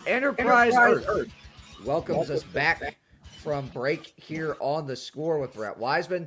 Enterprise, 0.09 0.75
Enterprise 0.75 1.05
Earth, 1.07 1.33
welcomes 1.85 2.31
us 2.31 2.43
back 2.43 2.97
from 3.43 3.67
break 3.69 4.15
here 4.17 4.57
on 4.59 4.87
the 4.87 4.97
score 4.97 5.39
with 5.39 5.53
Brett 5.53 5.77
Wiseman, 5.77 6.27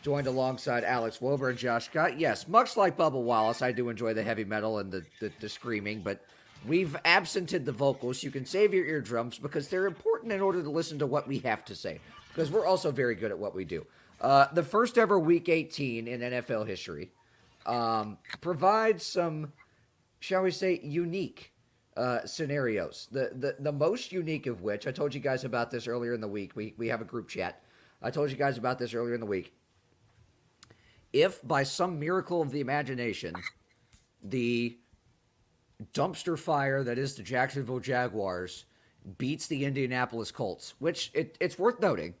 joined 0.00 0.28
alongside 0.28 0.84
Alex 0.84 1.18
Wober 1.18 1.50
and 1.50 1.58
Josh 1.58 1.86
Scott. 1.86 2.20
Yes, 2.20 2.46
much 2.46 2.76
like 2.76 2.96
Bubba 2.96 3.20
Wallace, 3.20 3.62
I 3.62 3.72
do 3.72 3.88
enjoy 3.88 4.14
the 4.14 4.22
heavy 4.22 4.44
metal 4.44 4.78
and 4.78 4.92
the, 4.92 5.04
the, 5.18 5.32
the 5.40 5.48
screaming, 5.48 6.02
but 6.02 6.22
we've 6.64 6.96
absented 7.04 7.66
the 7.66 7.72
vocals. 7.72 8.22
You 8.22 8.30
can 8.30 8.46
save 8.46 8.72
your 8.72 8.84
eardrums 8.84 9.38
because 9.38 9.66
they're 9.66 9.86
important 9.86 10.30
in 10.30 10.40
order 10.40 10.62
to 10.62 10.70
listen 10.70 10.96
to 11.00 11.06
what 11.06 11.26
we 11.26 11.38
have 11.40 11.64
to 11.64 11.74
say, 11.74 11.98
because 12.28 12.52
we're 12.52 12.66
also 12.66 12.92
very 12.92 13.16
good 13.16 13.32
at 13.32 13.38
what 13.38 13.56
we 13.56 13.64
do. 13.64 13.84
Uh, 14.20 14.46
the 14.52 14.62
first 14.62 14.98
ever 14.98 15.18
Week 15.18 15.48
18 15.48 16.06
in 16.06 16.20
NFL 16.20 16.64
history 16.64 17.10
um, 17.66 18.18
provides 18.40 19.04
some, 19.04 19.52
shall 20.20 20.42
we 20.42 20.52
say, 20.52 20.78
unique 20.84 21.50
uh, 21.96 22.24
scenarios. 22.24 23.08
The, 23.10 23.30
the 23.34 23.56
the 23.58 23.72
most 23.72 24.12
unique 24.12 24.46
of 24.46 24.62
which 24.62 24.86
I 24.86 24.92
told 24.92 25.14
you 25.14 25.20
guys 25.20 25.44
about 25.44 25.70
this 25.70 25.86
earlier 25.86 26.14
in 26.14 26.20
the 26.20 26.28
week. 26.28 26.52
We 26.54 26.74
we 26.76 26.88
have 26.88 27.00
a 27.00 27.04
group 27.04 27.28
chat. 27.28 27.62
I 28.02 28.10
told 28.10 28.30
you 28.30 28.36
guys 28.36 28.58
about 28.58 28.78
this 28.78 28.94
earlier 28.94 29.14
in 29.14 29.20
the 29.20 29.26
week. 29.26 29.52
If 31.12 31.46
by 31.46 31.64
some 31.64 31.98
miracle 31.98 32.40
of 32.40 32.50
the 32.50 32.60
imagination, 32.60 33.34
the 34.22 34.78
dumpster 35.92 36.38
fire 36.38 36.84
that 36.84 36.98
is 36.98 37.14
the 37.14 37.22
Jacksonville 37.22 37.80
Jaguars 37.80 38.64
beats 39.18 39.46
the 39.46 39.64
Indianapolis 39.64 40.30
Colts, 40.30 40.74
which 40.78 41.10
it, 41.14 41.36
it's 41.40 41.58
worth 41.58 41.80
noting, 41.80 42.14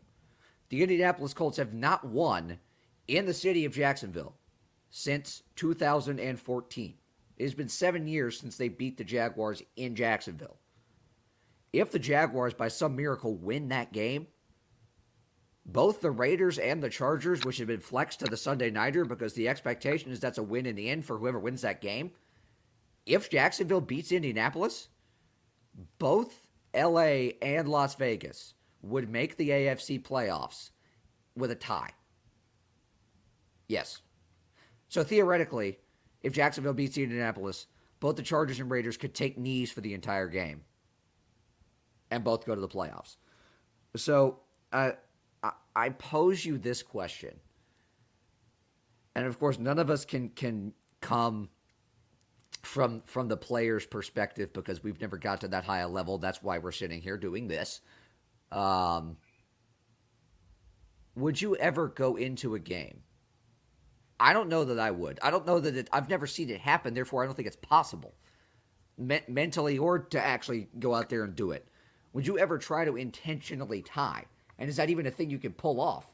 the 0.70 0.82
Indianapolis 0.82 1.34
Colts 1.34 1.58
have 1.58 1.74
not 1.74 2.04
won 2.04 2.58
in 3.06 3.26
the 3.26 3.34
city 3.34 3.64
of 3.64 3.74
Jacksonville 3.74 4.34
since 4.90 5.42
2014. 5.56 6.94
It 7.40 7.44
has 7.44 7.54
been 7.54 7.70
seven 7.70 8.06
years 8.06 8.38
since 8.38 8.58
they 8.58 8.68
beat 8.68 8.98
the 8.98 9.02
Jaguars 9.02 9.62
in 9.74 9.96
Jacksonville. 9.96 10.58
If 11.72 11.90
the 11.90 11.98
Jaguars, 11.98 12.52
by 12.52 12.68
some 12.68 12.94
miracle, 12.94 13.34
win 13.34 13.70
that 13.70 13.94
game, 13.94 14.26
both 15.64 16.02
the 16.02 16.10
Raiders 16.10 16.58
and 16.58 16.82
the 16.82 16.90
Chargers, 16.90 17.42
which 17.42 17.56
have 17.56 17.68
been 17.68 17.80
flexed 17.80 18.20
to 18.20 18.26
the 18.26 18.36
Sunday 18.36 18.70
Nighter 18.70 19.06
because 19.06 19.32
the 19.32 19.48
expectation 19.48 20.10
is 20.10 20.20
that's 20.20 20.36
a 20.36 20.42
win 20.42 20.66
in 20.66 20.76
the 20.76 20.90
end 20.90 21.06
for 21.06 21.16
whoever 21.16 21.38
wins 21.38 21.62
that 21.62 21.80
game, 21.80 22.10
if 23.06 23.30
Jacksonville 23.30 23.80
beats 23.80 24.12
Indianapolis, 24.12 24.88
both 25.98 26.46
LA 26.74 27.30
and 27.40 27.70
Las 27.70 27.94
Vegas 27.94 28.52
would 28.82 29.08
make 29.08 29.38
the 29.38 29.48
AFC 29.48 30.02
playoffs 30.02 30.72
with 31.34 31.50
a 31.50 31.54
tie. 31.54 31.92
Yes. 33.66 34.02
So 34.90 35.02
theoretically, 35.02 35.78
if 36.22 36.32
Jacksonville 36.32 36.74
beats 36.74 36.98
Indianapolis, 36.98 37.66
both 38.00 38.16
the 38.16 38.22
Chargers 38.22 38.60
and 38.60 38.70
Raiders 38.70 38.96
could 38.96 39.14
take 39.14 39.38
knees 39.38 39.70
for 39.70 39.80
the 39.80 39.94
entire 39.94 40.28
game 40.28 40.62
and 42.10 42.24
both 42.24 42.46
go 42.46 42.54
to 42.54 42.60
the 42.60 42.68
playoffs. 42.68 43.16
So 43.96 44.40
uh, 44.72 44.92
I, 45.74 45.90
pose 45.90 46.44
you 46.44 46.58
this 46.58 46.82
question. 46.82 47.34
And 49.14 49.26
of 49.26 49.38
course, 49.38 49.58
none 49.58 49.78
of 49.78 49.90
us 49.90 50.04
can 50.04 50.30
can 50.30 50.72
come 51.00 51.48
from 52.62 53.02
from 53.06 53.28
the 53.28 53.36
player's 53.36 53.86
perspective 53.86 54.52
because 54.52 54.82
we've 54.82 55.00
never 55.00 55.18
got 55.18 55.40
to 55.40 55.48
that 55.48 55.64
high 55.64 55.80
a 55.80 55.88
level. 55.88 56.18
That's 56.18 56.42
why 56.42 56.58
we're 56.58 56.72
sitting 56.72 57.00
here 57.00 57.16
doing 57.16 57.48
this. 57.48 57.80
Um, 58.52 59.16
would 61.16 61.40
you 61.40 61.56
ever 61.56 61.88
go 61.88 62.16
into 62.16 62.54
a 62.54 62.58
game? 62.58 63.02
I 64.20 64.34
don't 64.34 64.50
know 64.50 64.64
that 64.64 64.80
I 64.80 64.92
would. 64.92 65.20
I 65.22 65.30
don't 65.32 65.46
know 65.46 65.60
that 65.60 65.76
it, 65.76 65.90
I've 65.92 66.10
never 66.10 66.28
seen 66.28 66.50
it 66.50 66.60
happen. 66.60 66.94
Therefore, 66.94 67.24
I 67.24 67.26
don't 67.26 67.36
think 67.36 67.48
it's 67.48 67.56
possible, 67.56 68.14
Me- 68.98 69.22
mentally 69.28 69.78
or 69.78 69.98
to 70.00 70.20
actually 70.24 70.68
go 70.78 70.94
out 70.94 71.10
there 71.10 71.24
and 71.24 71.36
do 71.36 71.52
it. 71.52 71.66
would 72.14 72.26
you 72.26 72.38
ever 72.38 72.58
try 72.58 72.84
to 72.86 72.96
intentionally 72.96 73.82
tie? 73.82 74.26
And 74.58 74.70
is 74.70 74.76
that 74.76 74.90
even 74.90 75.06
a 75.06 75.12
thing 75.12 75.30
you 75.30 75.38
can 75.38 75.52
pull 75.54 75.80
off? 75.80 76.08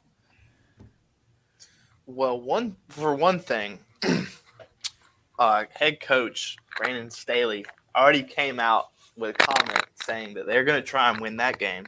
Well, 2.06 2.40
one 2.40 2.76
for 2.90 3.14
one 3.14 3.40
thing, 3.40 3.80
uh, 5.38 5.64
head 5.74 6.00
coach 6.00 6.56
Brandon 6.76 7.10
Staley 7.10 7.66
already 7.96 8.22
came 8.22 8.60
out 8.60 8.90
with 9.16 9.30
a 9.30 9.34
comment 9.34 9.86
saying 9.94 10.34
that 10.34 10.46
they're 10.46 10.64
going 10.64 10.80
to 10.80 10.86
try 10.86 11.10
and 11.10 11.20
win 11.20 11.36
that 11.38 11.58
game. 11.58 11.86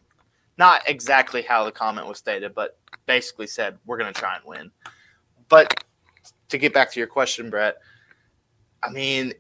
Not 0.59 0.83
exactly 0.89 1.43
how 1.43 1.65
the 1.65 1.73
comment 1.73 2.09
was 2.09 2.19
stated, 2.19 2.55
but 2.55 2.79
basically 3.07 3.47
said 3.47 3.79
we're 3.87 3.99
going 3.99 4.13
to 4.13 4.21
try 4.21 4.37
and 4.37 4.45
win. 4.45 4.71
But 5.49 5.85
to 6.49 6.59
get 6.59 6.73
back 6.73 6.93
to 6.93 7.01
your 7.01 7.07
question, 7.07 7.51
Brett, 7.51 7.77
I 8.83 8.91
mean, 8.91 9.35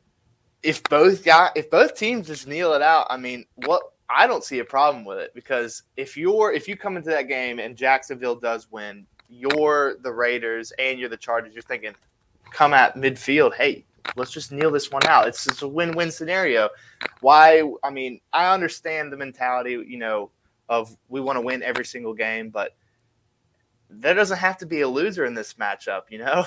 if 0.62 0.82
both 0.84 1.24
got 1.24 1.56
if 1.56 1.70
both 1.70 1.94
teams 1.94 2.26
just 2.26 2.46
kneel 2.46 2.72
it 2.74 2.82
out, 2.82 3.06
I 3.10 3.16
mean, 3.16 3.44
what 3.66 3.82
I 4.10 4.26
don't 4.26 4.44
see 4.44 4.58
a 4.58 4.64
problem 4.64 5.04
with 5.04 5.18
it 5.18 5.32
because 5.34 5.82
if 5.96 6.16
you're 6.16 6.52
if 6.52 6.66
you 6.66 6.76
come 6.76 6.96
into 6.96 7.10
that 7.10 7.28
game 7.28 7.58
and 7.58 7.76
Jacksonville 7.76 8.36
does 8.36 8.70
win, 8.70 9.06
you're 9.28 9.96
the 10.02 10.12
Raiders 10.12 10.72
and 10.78 10.98
you're 10.98 11.08
the 11.08 11.16
Chargers, 11.16 11.54
you're 11.54 11.62
thinking, 11.62 11.94
come 12.50 12.74
at 12.74 12.96
midfield, 12.96 13.54
hey, 13.54 13.84
let's 14.16 14.30
just 14.30 14.52
kneel 14.52 14.70
this 14.70 14.90
one 14.90 15.06
out. 15.06 15.28
It's 15.28 15.44
just 15.44 15.62
a 15.62 15.68
win-win 15.68 16.10
scenario. 16.10 16.70
Why? 17.20 17.62
I 17.84 17.90
mean, 17.90 18.20
I 18.32 18.52
understand 18.52 19.12
the 19.12 19.16
mentality, 19.16 19.72
you 19.86 19.98
know, 19.98 20.30
of 20.68 20.96
we 21.08 21.20
want 21.20 21.36
to 21.36 21.42
win 21.42 21.62
every 21.62 21.84
single 21.84 22.14
game, 22.14 22.50
but 22.50 22.74
there 23.90 24.14
doesn't 24.14 24.38
have 24.38 24.58
to 24.58 24.66
be 24.66 24.82
a 24.82 24.88
loser 24.88 25.24
in 25.24 25.34
this 25.34 25.54
matchup, 25.54 26.02
you 26.10 26.18
know. 26.18 26.44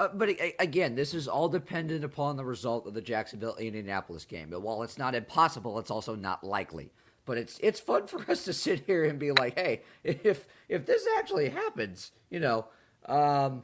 Uh, 0.00 0.08
but 0.14 0.30
again, 0.58 0.94
this 0.94 1.12
is 1.12 1.28
all 1.28 1.46
dependent 1.46 2.04
upon 2.04 2.34
the 2.34 2.44
result 2.44 2.86
of 2.86 2.94
the 2.94 3.02
Jacksonville 3.02 3.56
Indianapolis 3.56 4.24
game. 4.24 4.48
But 4.48 4.62
while 4.62 4.82
it's 4.82 4.96
not 4.96 5.14
impossible, 5.14 5.78
it's 5.78 5.90
also 5.90 6.14
not 6.14 6.42
likely. 6.42 6.90
But 7.26 7.36
it's 7.36 7.58
it's 7.62 7.78
fun 7.78 8.06
for 8.06 8.28
us 8.30 8.46
to 8.46 8.54
sit 8.54 8.84
here 8.86 9.04
and 9.04 9.18
be 9.18 9.30
like, 9.30 9.58
hey, 9.58 9.82
if 10.02 10.48
if 10.70 10.86
this 10.86 11.06
actually 11.18 11.50
happens, 11.50 12.12
you 12.30 12.40
know, 12.40 12.68
um, 13.04 13.62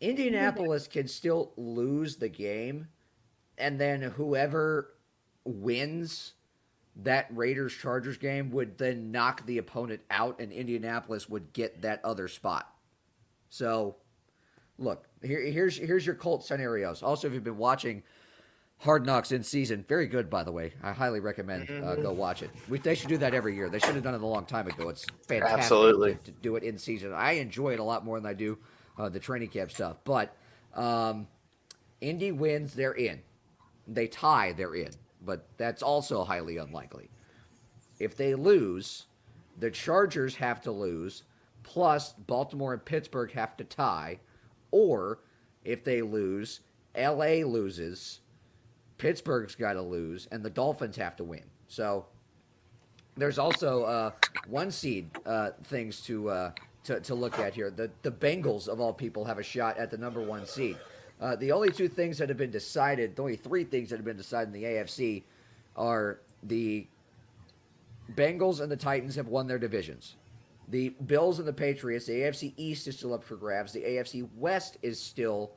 Indianapolis 0.00 0.88
can 0.88 1.06
still 1.06 1.52
lose 1.56 2.16
the 2.16 2.28
game, 2.28 2.88
and 3.56 3.80
then 3.80 4.02
whoever 4.02 4.92
wins 5.44 6.32
that 6.96 7.28
Raiders 7.30 7.72
Chargers 7.72 8.16
game 8.16 8.50
would 8.50 8.76
then 8.76 9.12
knock 9.12 9.46
the 9.46 9.58
opponent 9.58 10.00
out, 10.10 10.40
and 10.40 10.50
Indianapolis 10.50 11.28
would 11.28 11.52
get 11.52 11.82
that 11.82 12.04
other 12.04 12.26
spot. 12.26 12.74
So, 13.50 13.98
look, 14.82 15.06
here, 15.22 15.40
here's 15.40 15.78
here's 15.78 16.04
your 16.04 16.14
Colt 16.14 16.44
scenarios. 16.44 17.02
Also, 17.02 17.26
if 17.26 17.34
you've 17.34 17.44
been 17.44 17.58
watching 17.58 18.02
Hard 18.78 19.06
Knocks 19.06 19.32
in 19.32 19.42
season, 19.42 19.84
very 19.88 20.06
good 20.06 20.28
by 20.28 20.42
the 20.42 20.52
way. 20.52 20.72
I 20.82 20.92
highly 20.92 21.20
recommend 21.20 21.70
uh, 21.70 21.96
go 21.96 22.12
watch 22.12 22.42
it. 22.42 22.50
We, 22.68 22.78
they 22.78 22.94
should 22.94 23.08
do 23.08 23.18
that 23.18 23.34
every 23.34 23.54
year. 23.54 23.68
They 23.68 23.78
should 23.78 23.94
have 23.94 24.04
done 24.04 24.14
it 24.14 24.22
a 24.22 24.26
long 24.26 24.44
time 24.44 24.66
ago. 24.66 24.88
It's 24.88 25.06
fantastic 25.28 25.58
Absolutely. 25.58 26.14
to, 26.14 26.24
to 26.24 26.30
do 26.32 26.56
it 26.56 26.62
in 26.62 26.76
season. 26.78 27.12
I 27.12 27.32
enjoy 27.32 27.74
it 27.74 27.80
a 27.80 27.84
lot 27.84 28.04
more 28.04 28.18
than 28.18 28.28
I 28.28 28.34
do 28.34 28.58
uh, 28.98 29.08
the 29.08 29.20
training 29.20 29.48
camp 29.48 29.70
stuff. 29.70 29.98
But 30.04 30.36
um, 30.74 31.26
Indy 32.00 32.32
wins, 32.32 32.74
they're 32.74 32.92
in. 32.92 33.20
They 33.86 34.06
tie, 34.06 34.52
they're 34.52 34.74
in. 34.74 34.90
But 35.24 35.46
that's 35.56 35.82
also 35.82 36.24
highly 36.24 36.56
unlikely. 36.56 37.08
If 37.98 38.16
they 38.16 38.34
lose, 38.34 39.06
the 39.58 39.70
Chargers 39.70 40.36
have 40.36 40.60
to 40.62 40.72
lose, 40.72 41.22
plus 41.62 42.12
Baltimore 42.14 42.72
and 42.72 42.84
Pittsburgh 42.84 43.30
have 43.32 43.56
to 43.58 43.64
tie. 43.64 44.18
Or 44.72 45.20
if 45.64 45.84
they 45.84 46.02
lose, 46.02 46.60
LA 46.96 47.44
loses, 47.44 48.20
Pittsburgh's 48.98 49.54
got 49.54 49.74
to 49.74 49.82
lose, 49.82 50.26
and 50.32 50.44
the 50.44 50.50
Dolphins 50.50 50.96
have 50.96 51.14
to 51.16 51.24
win. 51.24 51.44
So 51.68 52.06
there's 53.16 53.38
also 53.38 53.84
uh, 53.84 54.10
one 54.48 54.70
seed 54.70 55.10
uh, 55.24 55.50
things 55.64 56.00
to, 56.02 56.28
uh, 56.30 56.50
to 56.84 57.00
to 57.00 57.14
look 57.14 57.38
at 57.38 57.54
here. 57.54 57.70
The 57.70 57.90
the 58.02 58.10
Bengals 58.10 58.68
of 58.68 58.80
all 58.80 58.92
people 58.92 59.24
have 59.24 59.38
a 59.38 59.42
shot 59.42 59.78
at 59.78 59.90
the 59.90 59.98
number 59.98 60.20
one 60.20 60.46
seed. 60.46 60.76
Uh, 61.20 61.36
the 61.36 61.52
only 61.52 61.70
two 61.70 61.88
things 61.88 62.18
that 62.18 62.28
have 62.28 62.38
been 62.38 62.50
decided, 62.50 63.14
the 63.14 63.22
only 63.22 63.36
three 63.36 63.62
things 63.62 63.90
that 63.90 63.96
have 63.96 64.04
been 64.04 64.16
decided 64.16 64.52
in 64.52 64.60
the 64.60 64.66
AFC, 64.66 65.22
are 65.76 66.18
the 66.42 66.86
Bengals 68.16 68.60
and 68.60 68.70
the 68.70 68.76
Titans 68.76 69.14
have 69.14 69.28
won 69.28 69.46
their 69.46 69.58
divisions. 69.58 70.16
The 70.72 70.88
Bills 71.04 71.38
and 71.38 71.46
the 71.46 71.52
Patriots, 71.52 72.06
the 72.06 72.14
AFC 72.14 72.54
East 72.56 72.88
is 72.88 72.96
still 72.96 73.12
up 73.12 73.22
for 73.22 73.36
grabs. 73.36 73.74
The 73.74 73.82
AFC 73.82 74.26
West 74.36 74.78
is 74.80 74.98
still, 74.98 75.52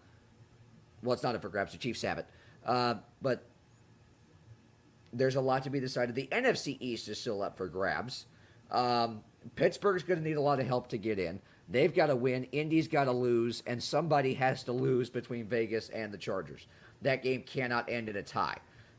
well, 1.02 1.14
it's 1.14 1.24
not 1.24 1.36
up 1.36 1.42
for 1.42 1.48
grabs. 1.48 1.72
The 1.72 1.78
Chiefs 1.78 2.02
have 2.02 2.18
it. 2.18 2.26
Uh, 2.66 2.96
but 3.22 3.46
there's 5.14 5.38
a 5.38 5.42
lot 5.42 5.64
to 5.64 5.70
be 5.70 5.80
decided. 5.80 6.16
The 6.16 6.28
NFC 6.34 6.76
East 6.82 7.08
is 7.08 7.18
still 7.18 7.42
up 7.42 7.56
for 7.56 7.70
grabs. 7.70 8.26
Um, 8.70 9.24
Pittsburgh's 9.56 10.04
going 10.04 10.20
to 10.20 10.28
need 10.28 10.36
a 10.36 10.42
lot 10.42 10.60
of 10.60 10.68
help 10.68 10.90
to 10.90 10.98
get 10.98 11.18
in. 11.18 11.40
They've 11.70 11.96
got 11.96 12.08
to 12.08 12.16
win. 12.18 12.44
Indy's 12.52 12.90
got 12.90 13.06
to 13.06 13.14
lose, 13.14 13.64
and 13.66 13.82
somebody 13.82 14.34
has 14.34 14.64
to 14.64 14.74
lose 14.74 15.10
between 15.10 15.46
Vegas 15.46 15.88
and 15.90 16.14
the 16.14 16.18
Chargers. 16.18 16.68
That 17.04 17.24
game 17.24 17.44
cannot 17.44 17.90
end 17.90 18.10
in 18.10 18.18
a 18.18 18.22
tie. 18.22 18.58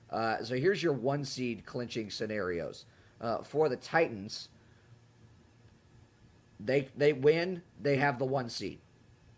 Uh, 0.08 0.42
so 0.42 0.54
here's 0.54 0.82
your 0.82 0.94
one 0.94 1.26
seed 1.26 1.66
clinching 1.66 2.08
scenarios. 2.08 2.86
Uh, 3.20 3.42
for 3.42 3.68
the 3.68 3.76
Titans, 3.76 4.48
they 6.60 6.88
they 6.96 7.12
win, 7.12 7.62
they 7.80 7.96
have 7.96 8.18
the 8.18 8.24
one 8.24 8.48
seed. 8.48 8.78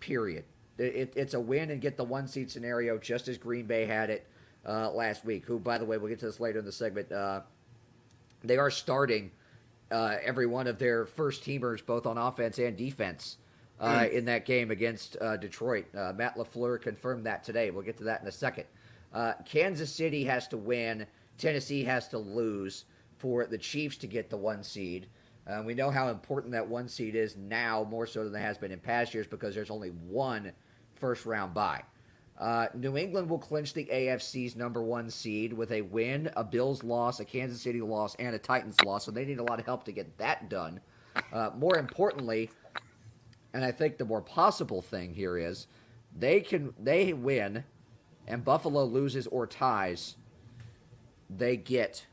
Period. 0.00 0.44
It, 0.78 0.94
it- 0.94 1.12
it's 1.16 1.34
a 1.34 1.40
win 1.40 1.70
and 1.70 1.80
get 1.80 1.96
the 1.96 2.04
one 2.04 2.28
seed 2.28 2.50
scenario, 2.50 2.98
just 2.98 3.28
as 3.28 3.36
Green 3.38 3.66
Bay 3.66 3.84
had 3.86 4.10
it 4.10 4.26
uh, 4.66 4.90
last 4.90 5.24
week. 5.24 5.44
Who, 5.46 5.58
by 5.58 5.78
the 5.78 5.84
way, 5.84 5.98
we'll 5.98 6.08
get 6.08 6.20
to 6.20 6.26
this 6.26 6.40
later 6.40 6.58
in 6.60 6.64
the 6.64 6.72
segment. 6.72 7.10
Uh, 7.10 7.40
they 8.44 8.56
are 8.56 8.70
starting 8.70 9.30
uh, 9.90 10.16
every 10.22 10.46
one 10.46 10.66
of 10.68 10.78
their 10.78 11.06
first 11.06 11.42
teamers, 11.42 11.84
both 11.84 12.06
on 12.06 12.16
offense 12.18 12.58
and 12.58 12.76
defense, 12.76 13.38
uh, 13.80 14.00
Mm. 14.00 14.12
in 14.12 14.24
that 14.26 14.44
game 14.44 14.70
against 14.70 15.16
uh, 15.20 15.36
Detroit. 15.36 15.86
Uh, 15.96 16.12
Matt 16.14 16.36
LaFleur 16.36 16.80
confirmed 16.80 17.24
that 17.26 17.42
today. 17.42 17.70
We'll 17.70 17.82
get 17.84 17.96
to 17.98 18.04
that 18.04 18.20
in 18.22 18.28
a 18.28 18.32
second. 18.32 18.64
Uh, 19.12 19.32
Kansas 19.44 19.92
City 19.92 20.24
has 20.24 20.46
to 20.48 20.56
win. 20.56 21.06
Tennessee 21.38 21.82
has 21.84 22.06
to 22.08 22.18
lose 22.18 22.84
for 23.16 23.46
the 23.46 23.58
Chiefs 23.58 23.96
to 23.98 24.06
get 24.06 24.30
the 24.30 24.36
one 24.36 24.62
seed. 24.62 25.06
Uh, 25.48 25.62
we 25.64 25.74
know 25.74 25.90
how 25.90 26.08
important 26.10 26.52
that 26.52 26.66
one 26.66 26.88
seed 26.88 27.14
is 27.14 27.36
now, 27.36 27.86
more 27.90 28.06
so 28.06 28.24
than 28.24 28.34
it 28.34 28.44
has 28.44 28.58
been 28.58 28.70
in 28.70 28.78
past 28.78 29.14
years, 29.14 29.26
because 29.26 29.54
there's 29.54 29.70
only 29.70 29.88
one 29.88 30.52
first 30.94 31.24
round 31.24 31.54
bye. 31.54 31.82
Uh, 32.38 32.66
New 32.74 32.96
England 32.96 33.28
will 33.28 33.38
clinch 33.38 33.72
the 33.72 33.84
AFC's 33.86 34.54
number 34.54 34.82
one 34.82 35.10
seed 35.10 35.52
with 35.52 35.72
a 35.72 35.80
win, 35.80 36.30
a 36.36 36.44
Bills 36.44 36.84
loss, 36.84 37.18
a 37.18 37.24
Kansas 37.24 37.60
City 37.60 37.80
loss, 37.80 38.14
and 38.16 38.34
a 38.34 38.38
Titans 38.38 38.76
loss. 38.84 39.04
So 39.04 39.10
they 39.10 39.24
need 39.24 39.38
a 39.38 39.42
lot 39.42 39.58
of 39.58 39.66
help 39.66 39.84
to 39.84 39.92
get 39.92 40.16
that 40.18 40.48
done. 40.48 40.80
Uh, 41.32 41.50
more 41.56 41.78
importantly, 41.78 42.50
and 43.54 43.64
I 43.64 43.72
think 43.72 43.98
the 43.98 44.04
more 44.04 44.20
possible 44.20 44.82
thing 44.82 45.14
here 45.14 45.36
is 45.36 45.66
they 46.16 46.40
can 46.40 46.72
they 46.78 47.12
win, 47.12 47.64
and 48.28 48.44
Buffalo 48.44 48.84
loses 48.84 49.26
or 49.26 49.46
ties. 49.46 50.16
They 51.28 51.56
get 51.56 52.06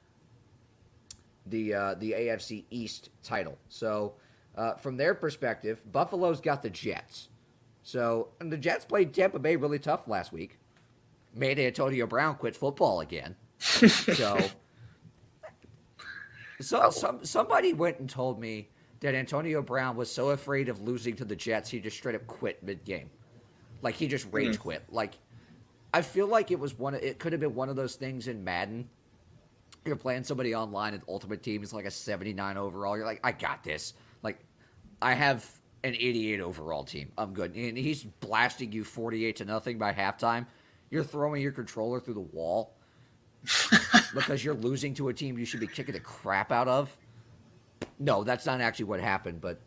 the 1.48 1.74
uh, 1.74 1.94
the 1.96 2.12
AFC 2.12 2.66
East 2.70 3.10
title. 3.24 3.58
So 3.70 4.16
uh, 4.56 4.76
from 4.76 4.98
their 4.98 5.14
perspective, 5.14 5.82
Buffalo's 5.92 6.42
got 6.42 6.62
the 6.62 6.70
Jets. 6.70 7.30
So 7.84 8.30
and 8.40 8.52
the 8.52 8.58
Jets 8.58 8.86
played 8.86 9.14
Tampa 9.14 9.40
Bay 9.40 9.56
really 9.56 9.80
tough 9.80 10.08
last 10.08 10.32
week. 10.34 10.58
Made 11.36 11.60
Antonio 11.60 12.08
Brown 12.08 12.36
quit 12.36 12.56
football 12.56 13.02
again. 13.02 13.36
so 13.60 14.40
so 16.62 16.90
some 16.90 17.24
somebody 17.26 17.74
went 17.74 18.00
and 18.00 18.10
told 18.10 18.40
me 18.40 18.70
that 19.02 19.14
Antonio 19.14 19.62
Brown 19.62 19.96
was 19.96 20.10
so 20.10 20.30
afraid 20.30 20.70
of 20.70 20.82
losing 20.82 21.16
to 21.18 21.26
the 21.26 21.36
Jets 21.36 21.70
he 21.70 21.80
just 21.80 21.98
straight 21.98 22.16
up 22.16 22.26
quit 22.28 22.64
mid 22.64 22.84
game. 22.86 23.10
Like 23.82 23.96
he 23.96 24.08
just 24.08 24.28
rage 24.32 24.56
Hmm. 24.56 24.62
quit. 24.62 24.84
Like 24.90 25.16
I 25.94 26.02
feel 26.02 26.28
like 26.28 26.52
it 26.52 26.60
was 26.60 26.78
one 26.78 26.96
of, 26.96 27.02
it 27.04 27.20
could 27.20 27.34
have 27.34 27.40
been 27.42 27.56
one 27.56 27.70
of 27.70 27.76
those 27.76 27.96
things 27.96 28.28
in 28.28 28.44
Madden. 28.44 28.90
You're 29.86 29.96
playing 29.96 30.24
somebody 30.24 30.56
online 30.56 30.96
and 30.96 31.04
Ultimate 31.08 31.44
Team 31.44 31.62
it's 31.62 31.74
like 31.74 31.86
a 31.86 31.92
79 31.92 32.58
overall. 32.58 32.98
You're 32.98 33.06
like, 33.06 33.20
I 33.24 33.32
got 33.32 33.64
this. 33.64 33.94
Like 34.24 34.40
I 35.02 35.14
have 35.14 35.48
an 35.84 35.94
88 35.94 36.40
overall 36.42 36.84
team. 36.84 37.12
I'm 37.18 37.34
good. 37.34 37.56
And 37.56 37.78
he's 37.78 38.04
blasting 38.04 38.72
you 38.72 38.84
48 38.84 39.36
to 39.38 39.46
nothing 39.46 39.78
by 39.78 39.94
halftime. 39.94 40.48
You're 40.90 41.04
throwing 41.04 41.42
your 41.42 41.52
controller 41.52 42.00
through 42.00 42.16
the 42.16 42.20
wall 42.22 42.74
because 44.16 44.44
you're 44.44 44.56
losing 44.56 44.96
to 44.96 45.10
a 45.10 45.14
team 45.14 45.38
you 45.38 45.46
should 45.46 45.60
be 45.60 45.68
kicking 45.68 45.94
the 45.94 46.00
crap 46.00 46.52
out 46.52 46.68
of. 46.68 46.96
No, 48.00 48.24
that's 48.24 48.48
not 48.48 48.62
actually 48.62 48.86
what 48.86 49.00
happened, 49.00 49.40
but 49.40 49.60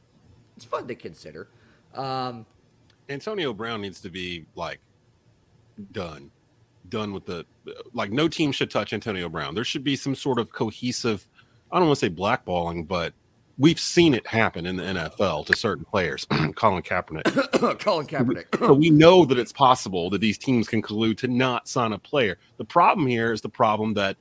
it's 0.56 0.64
fun 0.64 0.88
to 0.88 0.96
consider. 0.96 1.48
Um, 1.94 2.44
Antonio 3.08 3.52
Brown 3.52 3.80
needs 3.80 4.00
to 4.00 4.10
be 4.10 4.46
like 4.56 4.80
done, 5.92 6.32
done 6.90 7.12
with 7.12 7.26
the 7.26 7.44
like. 7.92 8.10
No 8.10 8.28
team 8.28 8.52
should 8.52 8.70
touch 8.70 8.92
Antonio 8.92 9.28
Brown. 9.28 9.54
There 9.54 9.64
should 9.64 9.84
be 9.84 9.96
some 9.96 10.14
sort 10.14 10.38
of 10.38 10.52
cohesive. 10.52 11.26
I 11.70 11.78
don't 11.78 11.88
want 11.88 11.98
to 11.98 12.06
say 12.06 12.10
blackballing, 12.10 12.86
but 12.88 13.12
we've 13.58 13.80
seen 13.80 14.14
it 14.14 14.26
happen 14.26 14.66
in 14.66 14.76
the 14.76 14.82
NFL 14.82 15.46
to 15.46 15.56
certain 15.56 15.84
players. 15.84 16.26
Colin 16.54 16.82
Kaepernick. 16.82 17.78
Colin 17.80 18.06
Kaepernick. 18.06 18.58
so 18.58 18.72
we 18.72 18.90
know 18.90 19.24
that 19.24 19.38
it's 19.38 19.52
possible 19.52 20.08
that 20.10 20.20
these 20.20 20.38
teams 20.38 20.68
can 20.68 20.80
collude 20.80 21.18
to 21.18 21.28
not 21.28 21.68
sign 21.68 21.92
a 21.92 21.98
player. 21.98 22.38
The 22.56 22.64
problem 22.64 23.06
here 23.06 23.32
is 23.32 23.40
the 23.40 23.48
problem 23.48 23.94
that 23.94 24.16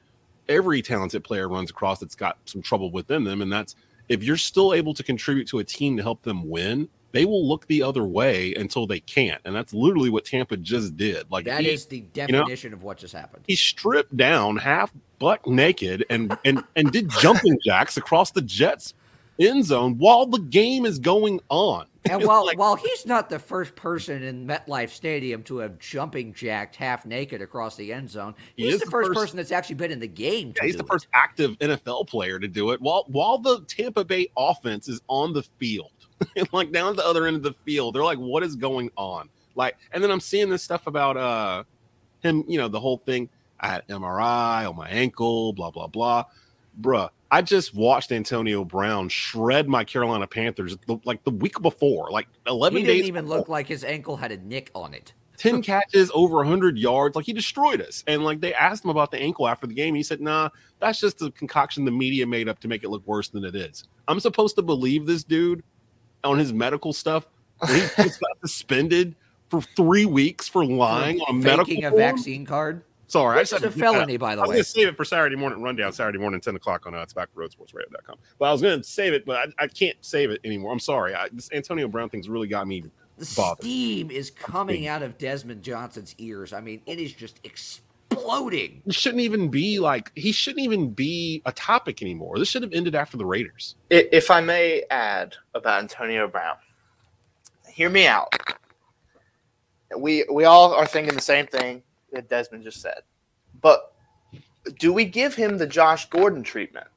every 0.49 0.81
talented 0.81 1.23
player 1.23 1.47
runs 1.47 1.69
across 1.69 1.99
that's 1.99 2.15
got 2.15 2.37
some 2.45 2.61
trouble 2.61 2.91
within 2.91 3.23
them, 3.23 3.41
and 3.41 3.51
that's 3.51 3.75
if 4.09 4.23
you're 4.23 4.37
still 4.37 4.73
able 4.73 4.93
to 4.93 5.03
contribute 5.03 5.47
to 5.49 5.59
a 5.59 5.63
team 5.63 5.97
to 5.97 6.03
help 6.03 6.23
them 6.23 6.49
win, 6.49 6.89
they 7.17 7.25
will 7.25 7.47
look 7.47 7.65
the 7.67 7.81
other 7.81 8.05
way 8.05 8.53
until 8.53 8.85
they 8.85 8.99
can't, 8.99 9.41
and 9.45 9.55
that's 9.55 9.73
literally 9.73 10.09
what 10.09 10.23
Tampa 10.25 10.55
just 10.57 10.95
did. 10.97 11.29
Like 11.31 11.45
That 11.45 11.61
he- 11.61 11.69
is 11.71 11.85
the 11.87 11.97
you 11.97 12.27
know, 12.27 12.39
definition 12.39 12.73
of 12.73 12.83
what 12.83 12.97
just 12.97 13.13
happened. 13.13 13.43
he 13.47 13.55
stripped 13.55 14.15
down 14.15 14.57
half 14.57 14.91
butt 15.19 15.45
naked 15.47 16.05
and 16.11 16.37
and 16.45 16.63
and 16.75 16.91
did 16.91 17.09
jumping 17.09 17.57
jacks 17.65 17.97
across 17.97 18.31
the 18.31 18.41
Jets 18.41 18.93
end 19.39 19.65
zone 19.65 19.97
while 19.97 20.25
the 20.27 20.39
game 20.39 20.85
is 20.85 20.99
going 20.99 21.39
on. 21.49 21.85
And 22.09 22.23
while 22.23 22.45
like, 22.45 22.57
while 22.57 22.77
he's 22.77 23.05
not 23.05 23.29
the 23.29 23.37
first 23.37 23.75
person 23.75 24.23
in 24.23 24.47
MetLife 24.47 24.91
Stadium 24.91 25.43
to 25.43 25.57
have 25.57 25.77
jumping 25.77 26.33
jacked 26.33 26.77
half 26.77 27.05
naked 27.05 27.41
across 27.41 27.75
the 27.75 27.91
end 27.91 28.09
zone, 28.09 28.33
He 28.55 28.63
he's 28.63 28.75
is 28.75 28.79
the 28.79 28.85
the 28.85 28.91
first, 28.91 29.07
first- 29.09 29.19
person 29.19 29.35
that's 29.35 29.51
actually 29.51 29.75
been 29.75 29.91
in 29.91 29.99
the 29.99 30.07
game. 30.07 30.53
Yeah, 30.55 30.63
he's 30.63 30.77
the 30.77 30.83
it. 30.85 30.87
first 30.87 31.07
active 31.13 31.57
NFL 31.59 32.07
player 32.07 32.39
to 32.39 32.47
do 32.47 32.71
it 32.71 32.79
while 32.79 33.03
while 33.07 33.37
the 33.39 33.59
Tampa 33.67 34.05
Bay 34.05 34.29
offense 34.37 34.87
is 34.87 35.01
on 35.09 35.33
the 35.33 35.43
field. 35.43 35.91
like 36.51 36.71
down 36.71 36.89
at 36.89 36.95
the 36.95 37.05
other 37.05 37.27
end 37.27 37.37
of 37.37 37.43
the 37.43 37.53
field. 37.53 37.95
They're 37.95 38.03
like, 38.03 38.17
what 38.17 38.43
is 38.43 38.55
going 38.55 38.91
on? 38.95 39.29
Like, 39.55 39.77
and 39.91 40.03
then 40.03 40.11
I'm 40.11 40.19
seeing 40.19 40.49
this 40.49 40.63
stuff 40.63 40.87
about 40.87 41.17
uh 41.17 41.63
him, 42.21 42.43
you 42.47 42.57
know, 42.57 42.67
the 42.67 42.79
whole 42.79 42.97
thing. 42.97 43.29
I 43.59 43.69
had 43.69 43.87
MRI 43.87 44.69
on 44.69 44.75
my 44.75 44.87
ankle, 44.87 45.51
blah, 45.53 45.71
blah, 45.71 45.87
blah. 45.87 46.25
Bruh, 46.79 47.09
I 47.31 47.41
just 47.41 47.73
watched 47.73 48.11
Antonio 48.11 48.63
Brown 48.63 49.09
shred 49.09 49.67
my 49.67 49.83
Carolina 49.83 50.27
Panthers 50.27 50.77
the, 50.85 50.99
like 51.05 51.23
the 51.23 51.31
week 51.31 51.59
before, 51.61 52.11
like 52.11 52.27
11 52.45 52.77
He 52.77 52.85
days 52.85 52.95
didn't 52.97 53.07
even 53.07 53.27
look 53.27 53.49
like 53.49 53.67
his 53.67 53.83
ankle 53.83 54.15
had 54.15 54.31
a 54.31 54.37
nick 54.37 54.69
on 54.75 54.93
it. 54.93 55.13
10 55.37 55.61
catches 55.61 56.09
over 56.15 56.37
100 56.37 56.79
yards 56.79 57.15
like 57.15 57.25
he 57.25 57.31
destroyed 57.31 57.79
us 57.79 58.03
and 58.07 58.23
like 58.23 58.41
they 58.41 58.55
asked 58.55 58.83
him 58.83 58.89
about 58.89 59.11
the 59.11 59.19
ankle 59.19 59.47
after 59.47 59.67
the 59.67 59.73
game 59.73 59.93
he 59.93 60.01
said 60.01 60.19
nah 60.19 60.49
that's 60.79 60.99
just 60.99 61.21
a 61.21 61.29
concoction 61.29 61.85
the 61.85 61.91
media 61.91 62.25
made 62.25 62.49
up 62.49 62.59
to 62.59 62.67
make 62.67 62.83
it 62.83 62.89
look 62.89 63.05
worse 63.05 63.29
than 63.29 63.45
it 63.45 63.55
is 63.55 63.83
i'm 64.07 64.19
supposed 64.19 64.55
to 64.55 64.63
believe 64.63 65.05
this 65.05 65.23
dude 65.23 65.61
on 66.27 66.37
his 66.39 66.53
medical 66.53 66.93
stuff 66.93 67.27
he 67.67 67.79
just 67.79 68.19
got 68.19 68.29
suspended 68.41 69.15
for 69.49 69.61
three 69.61 70.05
weeks 70.05 70.47
for 70.47 70.63
lying 70.65 71.19
on 71.21 71.35
a 71.35 71.39
medical 71.39 71.65
faking 71.65 71.85
a 71.85 71.89
form? 71.89 71.99
vaccine 71.99 72.45
card. 72.45 72.83
Sorry, 73.09 73.37
Which 73.37 73.37
I 73.37 73.41
is 73.41 73.49
just 73.51 73.63
a 73.63 73.67
had 73.67 73.73
that 73.73 73.79
felony, 73.79 74.13
out. 74.15 74.19
by 74.19 74.35
the 74.35 74.41
way. 74.41 74.45
I 74.45 74.47
was 74.47 74.53
going 74.55 74.63
to 74.65 74.69
save 74.69 74.87
it 74.89 74.97
for 74.97 75.05
Saturday 75.05 75.37
morning 75.37 75.61
rundown, 75.61 75.93
Saturday 75.93 76.17
morning, 76.19 76.41
10 76.41 76.57
o'clock 76.57 76.85
on 76.85 76.93
uh, 76.93 77.01
it's 77.01 77.13
back 77.13 77.29
roadsportsradio.com. 77.35 78.17
But 78.37 78.45
I 78.45 78.51
was 78.51 78.61
going 78.61 78.77
to 78.81 78.83
save 78.85 79.13
it, 79.13 79.25
but 79.25 79.49
I, 79.57 79.63
I 79.63 79.67
can't 79.67 79.95
save 80.01 80.29
it 80.29 80.41
anymore. 80.43 80.73
I'm 80.73 80.79
sorry. 80.79 81.15
I, 81.15 81.29
this 81.31 81.49
Antonio 81.53 81.87
Brown 81.87 82.09
thing's 82.09 82.27
really 82.27 82.49
got 82.49 82.67
me 82.67 82.83
The 83.17 83.33
bothered. 83.37 83.63
steam 83.63 84.11
is 84.11 84.29
coming 84.29 84.87
out 84.87 85.03
of 85.03 85.17
Desmond 85.17 85.63
Johnson's 85.63 86.15
ears. 86.17 86.51
I 86.51 86.59
mean, 86.59 86.81
it 86.85 86.99
is 86.99 87.13
just 87.13 87.39
exploding. 87.45 87.86
He 88.85 88.91
shouldn't 88.91 89.21
even 89.21 89.49
be 89.49 89.79
like, 89.79 90.11
he 90.15 90.31
shouldn't 90.31 90.63
even 90.63 90.89
be 90.91 91.41
a 91.45 91.51
topic 91.51 92.01
anymore. 92.01 92.37
This 92.37 92.49
should 92.49 92.63
have 92.63 92.73
ended 92.73 92.95
after 92.95 93.17
the 93.17 93.25
Raiders. 93.25 93.75
If 93.89 94.29
I 94.31 94.41
may 94.41 94.83
add 94.89 95.35
about 95.53 95.79
Antonio 95.81 96.27
Brown, 96.27 96.55
hear 97.69 97.89
me 97.89 98.07
out. 98.07 98.33
We 99.97 100.25
we 100.31 100.43
all 100.43 100.73
are 100.73 100.85
thinking 100.85 101.15
the 101.15 101.21
same 101.21 101.47
thing 101.47 101.83
that 102.11 102.27
Desmond 102.27 102.63
just 102.63 102.81
said, 102.81 103.01
but 103.61 103.93
do 104.79 104.91
we 104.91 105.05
give 105.05 105.35
him 105.35 105.57
the 105.57 105.67
Josh 105.67 106.09
Gordon 106.09 106.43
treatment, 106.43 106.87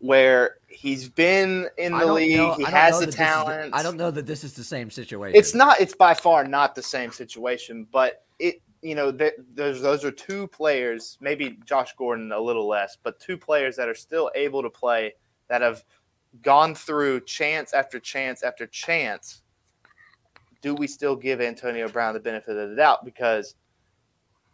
where 0.00 0.56
he's 0.66 1.08
been 1.08 1.68
in 1.78 1.96
the 1.96 2.06
league, 2.12 2.36
know- 2.36 2.54
he 2.54 2.64
has 2.64 2.98
the 2.98 3.00
that 3.00 3.06
this 3.06 3.14
is 3.14 3.14
the- 3.14 3.24
talent? 3.24 3.74
I 3.74 3.82
don't 3.84 3.96
know 3.96 4.10
that 4.10 4.26
this 4.26 4.42
is 4.42 4.54
the 4.54 4.64
same 4.64 4.90
situation. 4.90 5.38
It's 5.38 5.54
not. 5.54 5.80
It's 5.80 5.94
by 5.94 6.14
far 6.14 6.44
not 6.44 6.74
the 6.74 6.82
same 6.82 7.12
situation, 7.12 7.86
but 7.92 8.24
it. 8.40 8.60
You 8.82 8.94
know, 8.94 9.12
th- 9.12 9.34
those 9.54 9.82
those 9.82 10.04
are 10.04 10.10
two 10.10 10.46
players. 10.48 11.18
Maybe 11.20 11.58
Josh 11.64 11.94
Gordon 11.96 12.32
a 12.32 12.40
little 12.40 12.66
less, 12.66 12.96
but 13.02 13.20
two 13.20 13.36
players 13.36 13.76
that 13.76 13.88
are 13.88 13.94
still 13.94 14.30
able 14.34 14.62
to 14.62 14.70
play 14.70 15.14
that 15.48 15.60
have 15.60 15.84
gone 16.42 16.74
through 16.74 17.20
chance 17.22 17.74
after 17.74 18.00
chance 18.00 18.42
after 18.42 18.66
chance. 18.66 19.42
Do 20.62 20.74
we 20.74 20.86
still 20.86 21.16
give 21.16 21.40
Antonio 21.40 21.88
Brown 21.88 22.14
the 22.14 22.20
benefit 22.20 22.56
of 22.56 22.70
the 22.70 22.76
doubt 22.76 23.04
because 23.04 23.54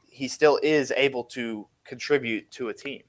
he 0.09 0.29
still 0.29 0.59
is 0.63 0.93
able 0.97 1.25
to 1.25 1.69
contribute 1.85 2.51
to 2.53 2.69
a 2.69 2.75
team? 2.75 3.03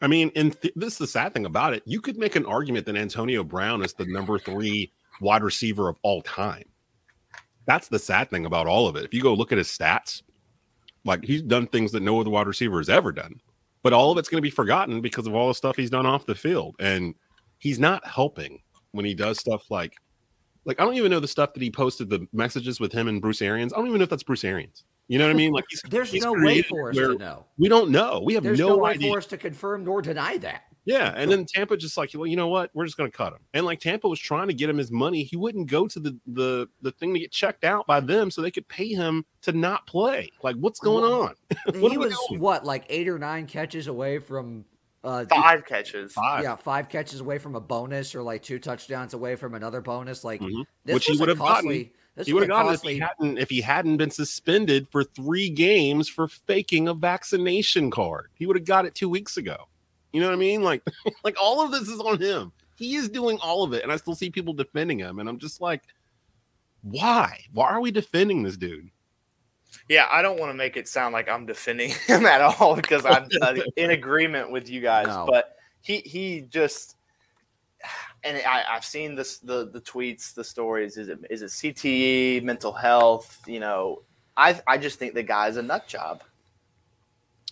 I 0.00 0.06
mean, 0.06 0.30
and 0.36 0.60
th- 0.60 0.74
this 0.76 0.94
is 0.94 0.98
the 0.98 1.06
sad 1.06 1.32
thing 1.32 1.46
about 1.46 1.72
it. 1.72 1.82
You 1.86 2.00
could 2.00 2.18
make 2.18 2.36
an 2.36 2.44
argument 2.44 2.86
that 2.86 2.96
Antonio 2.96 3.42
Brown 3.42 3.82
is 3.82 3.94
the 3.94 4.04
number 4.06 4.38
three 4.38 4.92
wide 5.20 5.42
receiver 5.42 5.88
of 5.88 5.96
all 6.02 6.22
time. 6.22 6.64
That's 7.66 7.88
the 7.88 7.98
sad 7.98 8.30
thing 8.30 8.46
about 8.46 8.66
all 8.66 8.86
of 8.86 8.96
it. 8.96 9.04
If 9.04 9.12
you 9.12 9.22
go 9.22 9.34
look 9.34 9.52
at 9.52 9.58
his 9.58 9.68
stats, 9.68 10.22
like 11.04 11.24
he's 11.24 11.42
done 11.42 11.66
things 11.66 11.92
that 11.92 12.02
no 12.02 12.20
other 12.20 12.30
wide 12.30 12.46
receiver 12.46 12.78
has 12.78 12.88
ever 12.88 13.12
done, 13.12 13.40
but 13.82 13.92
all 13.92 14.10
of 14.10 14.18
it's 14.18 14.28
going 14.28 14.38
to 14.38 14.42
be 14.42 14.50
forgotten 14.50 15.00
because 15.00 15.26
of 15.26 15.34
all 15.34 15.48
the 15.48 15.54
stuff 15.54 15.76
he's 15.76 15.90
done 15.90 16.06
off 16.06 16.26
the 16.26 16.34
field. 16.34 16.76
And 16.80 17.14
he's 17.58 17.78
not 17.78 18.06
helping 18.06 18.60
when 18.92 19.04
he 19.04 19.14
does 19.14 19.38
stuff 19.38 19.70
like, 19.70 19.94
like 20.64 20.80
I 20.80 20.84
don't 20.84 20.94
even 20.94 21.10
know 21.10 21.20
the 21.20 21.28
stuff 21.28 21.54
that 21.54 21.62
he 21.62 21.70
posted 21.70 22.10
the 22.10 22.26
messages 22.32 22.80
with 22.80 22.92
him 22.92 23.08
and 23.08 23.20
Bruce 23.20 23.42
Arians. 23.42 23.72
I 23.72 23.76
don't 23.76 23.86
even 23.86 23.98
know 23.98 24.04
if 24.04 24.10
that's 24.10 24.24
Bruce 24.24 24.44
Arians. 24.44 24.84
You 25.08 25.18
know 25.18 25.26
what 25.26 25.30
I 25.30 25.34
mean? 25.34 25.52
Like 25.52 25.64
he's, 25.68 25.82
There's 25.88 26.10
he's 26.10 26.24
no 26.24 26.32
way 26.32 26.62
for 26.62 26.90
us 26.90 26.96
to 26.96 27.16
know. 27.16 27.46
We 27.58 27.68
don't 27.68 27.90
know. 27.90 28.20
We 28.24 28.34
have 28.34 28.42
There's 28.42 28.58
no, 28.58 28.68
no, 28.68 28.78
way 28.78 28.92
idea. 28.92 29.12
for 29.12 29.18
us 29.18 29.26
to 29.26 29.38
confirm 29.38 29.84
nor 29.84 30.02
deny 30.02 30.36
that. 30.38 30.62
Yeah, 30.86 31.12
and 31.16 31.30
then 31.30 31.44
Tampa 31.44 31.76
just 31.76 31.96
like, 31.96 32.12
well, 32.14 32.26
you 32.28 32.36
know 32.36 32.46
what? 32.46 32.70
We're 32.72 32.84
just 32.84 32.96
going 32.96 33.10
to 33.10 33.16
cut 33.16 33.32
him. 33.32 33.40
And 33.52 33.66
like 33.66 33.80
Tampa 33.80 34.08
was 34.08 34.20
trying 34.20 34.46
to 34.46 34.54
get 34.54 34.70
him 34.70 34.78
his 34.78 34.92
money, 34.92 35.24
he 35.24 35.36
wouldn't 35.36 35.68
go 35.68 35.86
to 35.88 35.98
the 36.00 36.16
the 36.26 36.68
the 36.80 36.92
thing 36.92 37.12
to 37.12 37.20
get 37.20 37.32
checked 37.32 37.64
out 37.64 37.86
by 37.88 37.98
them 38.00 38.30
so 38.30 38.40
they 38.40 38.52
could 38.52 38.68
pay 38.68 38.88
him 38.88 39.24
to 39.42 39.52
not 39.52 39.86
play. 39.86 40.30
Like, 40.42 40.56
what's 40.56 40.78
going 40.80 41.04
on? 41.04 41.34
What 41.80 41.90
he 41.92 41.98
was 41.98 42.16
doing? 42.28 42.40
what, 42.40 42.64
like 42.64 42.84
eight 42.88 43.08
or 43.08 43.18
nine 43.18 43.46
catches 43.46 43.88
away 43.88 44.20
from 44.20 44.64
uh, 45.02 45.24
Five 45.26 45.64
catches. 45.66 46.12
Five. 46.12 46.42
Yeah, 46.42 46.56
five 46.56 46.88
catches 46.88 47.20
away 47.20 47.38
from 47.38 47.54
a 47.54 47.60
bonus, 47.60 48.14
or 48.14 48.22
like 48.22 48.42
two 48.42 48.58
touchdowns 48.58 49.12
away 49.14 49.36
from 49.36 49.54
another 49.54 49.80
bonus. 49.80 50.24
Like 50.24 50.40
Mhm. 50.40 50.64
this 50.84 50.94
Which 50.94 51.06
he 51.06 51.16
would 51.18 51.28
have 51.28 51.38
costly. 51.38 51.78
gotten. 51.84 51.92
This 52.16 52.26
He 52.28 52.32
would 52.32 52.42
have 52.44 52.48
gotten 52.48 52.72
if 52.74 52.82
he 52.82 52.98
hadn't 52.98 53.38
if 53.38 53.50
he 53.50 53.60
hadn't 53.60 53.96
been 53.98 54.10
suspended 54.10 54.88
for 54.90 55.04
three 55.04 55.48
games 55.50 56.08
for 56.08 56.26
faking 56.28 56.88
a 56.88 56.94
vaccination 56.94 57.90
card. 57.90 58.30
He 58.34 58.46
would 58.46 58.56
have 58.56 58.64
got 58.64 58.86
it 58.86 58.94
two 58.94 59.08
weeks 59.08 59.36
ago. 59.36 59.68
You 60.12 60.20
know 60.20 60.28
what 60.28 60.34
I 60.34 60.38
mean? 60.38 60.62
Like, 60.62 60.82
like 61.24 61.36
all 61.40 61.62
of 61.62 61.72
this 61.72 61.88
is 61.88 62.00
on 62.00 62.20
him. 62.20 62.52
He 62.76 62.96
is 62.96 63.08
doing 63.08 63.38
all 63.42 63.62
of 63.62 63.72
it, 63.72 63.82
and 63.82 63.92
I 63.92 63.96
still 63.96 64.14
see 64.14 64.30
people 64.30 64.52
defending 64.52 64.98
him, 64.98 65.18
and 65.18 65.28
I'm 65.28 65.38
just 65.38 65.60
like, 65.60 65.82
why? 66.82 67.40
Why 67.52 67.70
are 67.70 67.80
we 67.80 67.90
defending 67.90 68.42
this 68.42 68.56
dude? 68.56 68.90
Yeah, 69.88 70.06
I 70.10 70.22
don't 70.22 70.38
want 70.38 70.50
to 70.50 70.56
make 70.56 70.76
it 70.76 70.88
sound 70.88 71.12
like 71.12 71.28
I'm 71.28 71.46
defending 71.46 71.90
him 72.06 72.26
at 72.26 72.40
all 72.40 72.76
because 72.76 73.04
I'm 73.04 73.28
uh, 73.40 73.54
in 73.76 73.90
agreement 73.90 74.50
with 74.50 74.68
you 74.68 74.80
guys. 74.80 75.06
No. 75.06 75.26
But 75.28 75.56
he 75.80 75.98
he 75.98 76.42
just 76.42 76.96
and 78.24 78.42
I, 78.46 78.64
I've 78.68 78.84
seen 78.84 79.14
this 79.14 79.38
the 79.38 79.70
the 79.70 79.80
tweets, 79.80 80.34
the 80.34 80.44
stories. 80.44 80.96
Is 80.96 81.08
it 81.08 81.18
is 81.30 81.42
it 81.42 81.50
CTE, 81.50 82.42
mental 82.42 82.72
health? 82.72 83.42
You 83.46 83.60
know, 83.60 84.02
I 84.36 84.60
I 84.66 84.78
just 84.78 84.98
think 84.98 85.14
the 85.14 85.22
guy's 85.22 85.56
a 85.56 85.62
nut 85.62 85.86
job. 85.86 86.22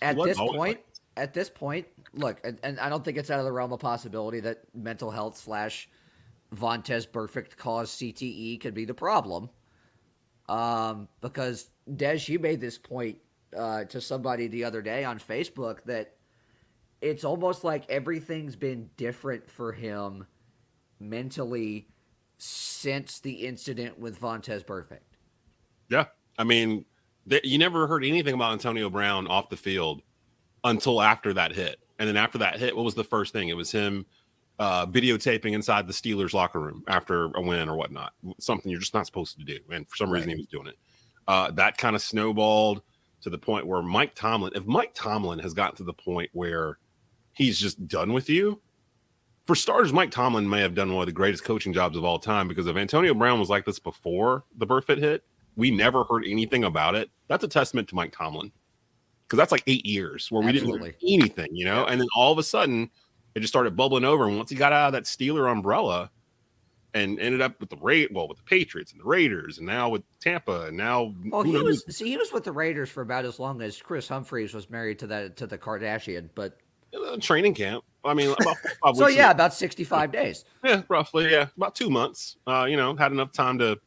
at 0.01 0.15
was 0.15 0.27
this 0.27 0.37
point, 0.37 0.79
at 1.15 1.33
this 1.33 1.49
point, 1.49 1.87
look, 2.15 2.39
and, 2.43 2.59
and 2.63 2.79
I 2.79 2.89
don't 2.89 3.03
think 3.03 3.17
it's 3.17 3.29
out 3.29 3.39
of 3.39 3.45
the 3.45 3.51
realm 3.51 3.73
of 3.73 3.79
possibility 3.79 4.39
that 4.41 4.63
mental 4.73 5.11
health 5.11 5.37
slash 5.37 5.89
Vontaze 6.55 7.07
Burfict 7.07 7.55
cause 7.57 7.91
CTE 7.91 8.59
could 8.59 8.73
be 8.73 8.85
the 8.85 8.93
problem. 8.93 9.49
Um, 10.47 11.07
because 11.21 11.69
Des, 11.95 12.21
you 12.27 12.39
made 12.39 12.61
this 12.61 12.77
point 12.77 13.17
uh, 13.55 13.85
to 13.85 13.99
somebody 13.99 14.47
the 14.47 14.63
other 14.63 14.81
day 14.81 15.03
on 15.03 15.19
Facebook 15.19 15.83
that 15.85 16.15
it's 17.01 17.23
almost 17.23 17.63
like 17.63 17.89
everything's 17.89 18.55
been 18.55 18.89
different 18.97 19.49
for 19.49 19.71
him 19.71 20.25
mentally 20.99 21.87
since 22.37 23.19
the 23.19 23.31
incident 23.31 23.99
with 23.99 24.19
Vontaze 24.19 24.65
Burfict. 24.65 24.99
Yeah, 25.89 26.05
I 26.37 26.43
mean, 26.43 26.85
th- 27.29 27.43
you 27.43 27.57
never 27.57 27.87
heard 27.87 28.03
anything 28.03 28.33
about 28.33 28.53
Antonio 28.53 28.89
Brown 28.89 29.27
off 29.27 29.49
the 29.49 29.57
field 29.57 30.01
until 30.63 31.01
after 31.01 31.33
that 31.33 31.53
hit, 31.53 31.79
and 31.99 32.07
then 32.07 32.17
after 32.17 32.37
that 32.39 32.59
hit, 32.59 32.75
what 32.75 32.85
was 32.85 32.95
the 32.95 33.03
first 33.03 33.33
thing? 33.33 33.49
It 33.49 33.57
was 33.57 33.71
him 33.71 34.05
uh, 34.59 34.85
videotaping 34.85 35.53
inside 35.53 35.87
the 35.87 35.93
Steelers 35.93 36.33
locker 36.33 36.59
room 36.59 36.83
after 36.87 37.25
a 37.35 37.41
win 37.41 37.69
or 37.69 37.75
whatnot. 37.75 38.13
Something 38.39 38.71
you're 38.71 38.79
just 38.79 38.93
not 38.93 39.05
supposed 39.05 39.37
to 39.37 39.45
do, 39.45 39.59
and 39.71 39.87
for 39.87 39.95
some 39.95 40.09
reason 40.09 40.29
he 40.29 40.35
was 40.35 40.47
doing 40.47 40.67
it. 40.67 40.77
Uh, 41.27 41.51
that 41.51 41.77
kind 41.77 41.95
of 41.95 42.01
snowballed 42.01 42.81
to 43.21 43.29
the 43.29 43.37
point 43.37 43.65
where 43.65 43.81
Mike 43.81 44.13
Tomlin, 44.13 44.53
if 44.55 44.65
Mike 44.65 44.93
Tomlin 44.93 45.39
has 45.39 45.53
gotten 45.53 45.75
to 45.77 45.83
the 45.83 45.93
point 45.93 46.29
where 46.33 46.77
he's 47.35 47.59
just 47.59 47.87
done 47.87 48.13
with 48.13 48.29
you. 48.29 48.61
For 49.45 49.55
starters, 49.55 49.93
Mike 49.93 50.09
Tomlin 50.09 50.49
may 50.49 50.61
have 50.61 50.73
done 50.73 50.91
one 50.91 51.03
of 51.03 51.05
the 51.05 51.11
greatest 51.11 51.43
coaching 51.43 51.71
jobs 51.71 51.95
of 51.95 52.03
all 52.03 52.17
time 52.17 52.47
because 52.47 52.65
if 52.65 52.75
Antonio 52.75 53.13
Brown 53.13 53.39
was 53.39 53.49
like 53.49 53.63
this 53.63 53.77
before 53.77 54.43
the 54.57 54.65
Burfict 54.65 54.97
hit, 54.97 55.23
we 55.55 55.69
never 55.69 56.03
heard 56.05 56.23
anything 56.25 56.63
about 56.63 56.95
it. 56.95 57.11
That's 57.27 57.43
a 57.43 57.47
testament 57.47 57.87
to 57.89 57.95
Mike 57.95 58.11
Tomlin 58.11 58.51
because 59.27 59.37
that's 59.37 59.51
like 59.51 59.63
eight 59.67 59.85
years 59.85 60.27
where 60.29 60.45
we 60.45 60.51
didn't 60.51 60.69
hear 60.69 60.95
anything, 61.01 61.49
you 61.51 61.65
know. 61.65 61.85
And 61.85 61.99
then 61.99 62.07
all 62.15 62.31
of 62.31 62.37
a 62.37 62.43
sudden, 62.43 62.89
it 63.33 63.39
just 63.39 63.51
started 63.51 63.75
bubbling 63.75 64.05
over. 64.05 64.27
And 64.27 64.37
once 64.37 64.49
he 64.49 64.55
got 64.55 64.73
out 64.73 64.87
of 64.87 64.93
that 64.93 65.03
Steeler 65.03 65.51
umbrella, 65.51 66.11
and 66.95 67.19
ended 67.19 67.41
up 67.41 67.59
with 67.59 67.69
the 67.69 67.77
rate 67.81 68.11
well 68.13 68.27
with 68.27 68.37
the 68.37 68.43
Patriots 68.43 68.93
and 68.93 69.01
the 69.01 69.05
Raiders 69.05 69.57
and 69.57 69.67
now 69.67 69.89
with 69.89 70.01
Tampa 70.21 70.67
and 70.67 70.77
now 70.77 71.13
Well, 71.25 71.43
he 71.43 71.57
was 71.57 71.83
see 71.93 72.09
he 72.09 72.17
was 72.17 72.31
with 72.31 72.45
the 72.45 72.53
Raiders 72.53 72.89
for 72.89 73.01
about 73.01 73.25
as 73.25 73.37
long 73.37 73.61
as 73.61 73.81
Kris 73.81 74.07
Humphries 74.07 74.53
was 74.53 74.69
married 74.69 74.99
to 74.99 75.07
that 75.07 75.35
to 75.37 75.45
the 75.45 75.57
Kardashian, 75.57 76.29
but 76.35 76.57
Uh, 76.95 77.17
training 77.17 77.53
camp. 77.53 77.83
I 78.05 78.13
mean, 78.13 78.33
so 78.93 79.07
yeah, 79.07 79.25
ago. 79.25 79.31
about 79.31 79.53
sixty 79.53 79.83
five 79.83 80.11
days. 80.11 80.45
Yeah, 80.63 80.83
roughly. 80.87 81.29
Yeah, 81.29 81.47
about 81.57 81.75
two 81.75 81.89
months. 81.89 82.37
Uh, 82.47 82.65
you 82.69 82.77
know, 82.77 82.95
had 82.95 83.11
enough 83.11 83.33
time 83.33 83.59
to 83.59 83.77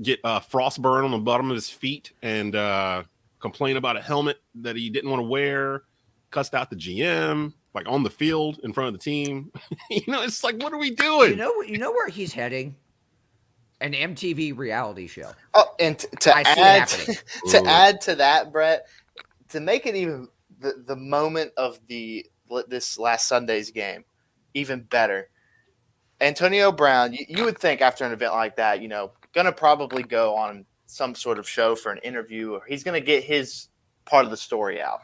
get 0.00 0.20
uh, 0.22 0.38
frostburn 0.38 1.04
on 1.04 1.10
the 1.10 1.18
bottom 1.18 1.50
of 1.50 1.56
his 1.56 1.68
feet 1.68 2.12
and 2.22 2.54
uh, 2.54 3.02
complain 3.44 3.76
about 3.76 3.96
a 3.96 4.00
helmet 4.00 4.38
that 4.56 4.74
he 4.74 4.88
didn't 4.88 5.10
want 5.10 5.20
to 5.20 5.28
wear. 5.28 5.82
Cussed 6.30 6.54
out 6.54 6.70
the 6.70 6.76
GM, 6.76 7.52
like 7.74 7.86
on 7.88 8.02
the 8.02 8.10
field 8.10 8.58
in 8.64 8.72
front 8.72 8.88
of 8.88 8.94
the 8.94 8.98
team. 8.98 9.52
you 9.90 10.02
know, 10.08 10.22
it's 10.22 10.42
like, 10.42 10.56
what 10.62 10.72
are 10.72 10.78
we 10.78 10.90
doing? 10.90 11.30
You 11.30 11.36
know, 11.36 11.62
you 11.62 11.78
know 11.78 11.92
where 11.92 12.08
he's 12.08 12.32
heading? 12.32 12.74
An 13.80 13.92
MTV 13.92 14.56
reality 14.56 15.06
show. 15.06 15.30
Oh, 15.52 15.74
and 15.78 15.98
t- 15.98 16.08
to 16.20 16.34
I 16.34 16.40
add 16.40 16.90
happening. 16.90 17.16
to 17.50 17.64
add 17.66 18.00
to 18.02 18.14
that, 18.16 18.50
Brett, 18.50 18.86
to 19.50 19.60
make 19.60 19.86
it 19.86 19.94
even 19.94 20.28
the, 20.58 20.82
the 20.86 20.96
moment 20.96 21.52
of 21.56 21.78
the 21.88 22.26
this 22.68 22.98
last 22.98 23.26
Sunday's 23.26 23.70
game 23.70 24.04
even 24.54 24.82
better. 24.82 25.28
Antonio 26.20 26.72
Brown, 26.72 27.12
you, 27.12 27.24
you 27.28 27.44
would 27.44 27.58
think 27.58 27.80
after 27.80 28.04
an 28.04 28.12
event 28.12 28.32
like 28.32 28.56
that, 28.56 28.80
you 28.80 28.88
know, 28.88 29.12
gonna 29.34 29.52
probably 29.52 30.04
go 30.04 30.34
on 30.36 30.64
some 30.94 31.14
sort 31.14 31.38
of 31.38 31.48
show 31.48 31.74
for 31.74 31.90
an 31.90 31.98
interview, 31.98 32.52
or 32.52 32.62
he's 32.68 32.84
gonna 32.84 33.00
get 33.00 33.24
his 33.24 33.68
part 34.04 34.24
of 34.24 34.30
the 34.30 34.36
story 34.36 34.80
out. 34.80 35.00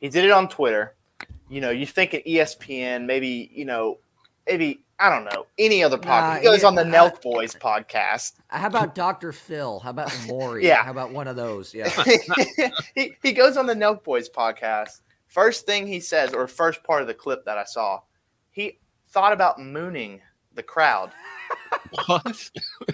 He 0.00 0.08
did 0.08 0.24
it 0.24 0.30
on 0.30 0.48
Twitter. 0.48 0.96
You 1.48 1.60
know, 1.60 1.70
you 1.70 1.86
think 1.86 2.14
at 2.14 2.26
ESPN, 2.26 3.06
maybe 3.06 3.50
you 3.54 3.64
know, 3.64 3.98
maybe 4.46 4.80
I 4.98 5.10
don't 5.10 5.24
know 5.24 5.46
any 5.58 5.82
other 5.82 5.98
podcast. 5.98 6.06
Nah, 6.06 6.36
he 6.36 6.44
goes 6.44 6.62
yeah, 6.62 6.68
on 6.68 6.74
the 6.74 6.82
uh, 6.82 6.84
Nelk 6.84 7.22
Boys 7.22 7.54
podcast. 7.54 8.32
How 8.48 8.66
about 8.66 8.94
Dr. 8.94 9.32
Phil? 9.32 9.80
How 9.80 9.90
about 9.90 10.12
Maury? 10.26 10.66
Yeah. 10.66 10.84
How 10.84 10.90
about 10.90 11.12
one 11.12 11.28
of 11.28 11.36
those? 11.36 11.74
Yeah. 11.74 11.88
he, 12.94 13.16
he 13.22 13.32
goes 13.32 13.56
on 13.56 13.66
the 13.66 13.74
Nelk 13.74 14.04
Boys 14.04 14.28
podcast. 14.28 15.00
First 15.26 15.66
thing 15.66 15.86
he 15.86 15.98
says, 16.00 16.34
or 16.34 16.46
first 16.46 16.84
part 16.84 17.00
of 17.00 17.08
the 17.08 17.14
clip 17.14 17.44
that 17.46 17.58
I 17.58 17.64
saw, 17.64 18.00
he 18.50 18.78
thought 19.08 19.32
about 19.32 19.58
mooning 19.60 20.20
the 20.54 20.62
crowd. 20.62 21.10
What? 22.06 22.50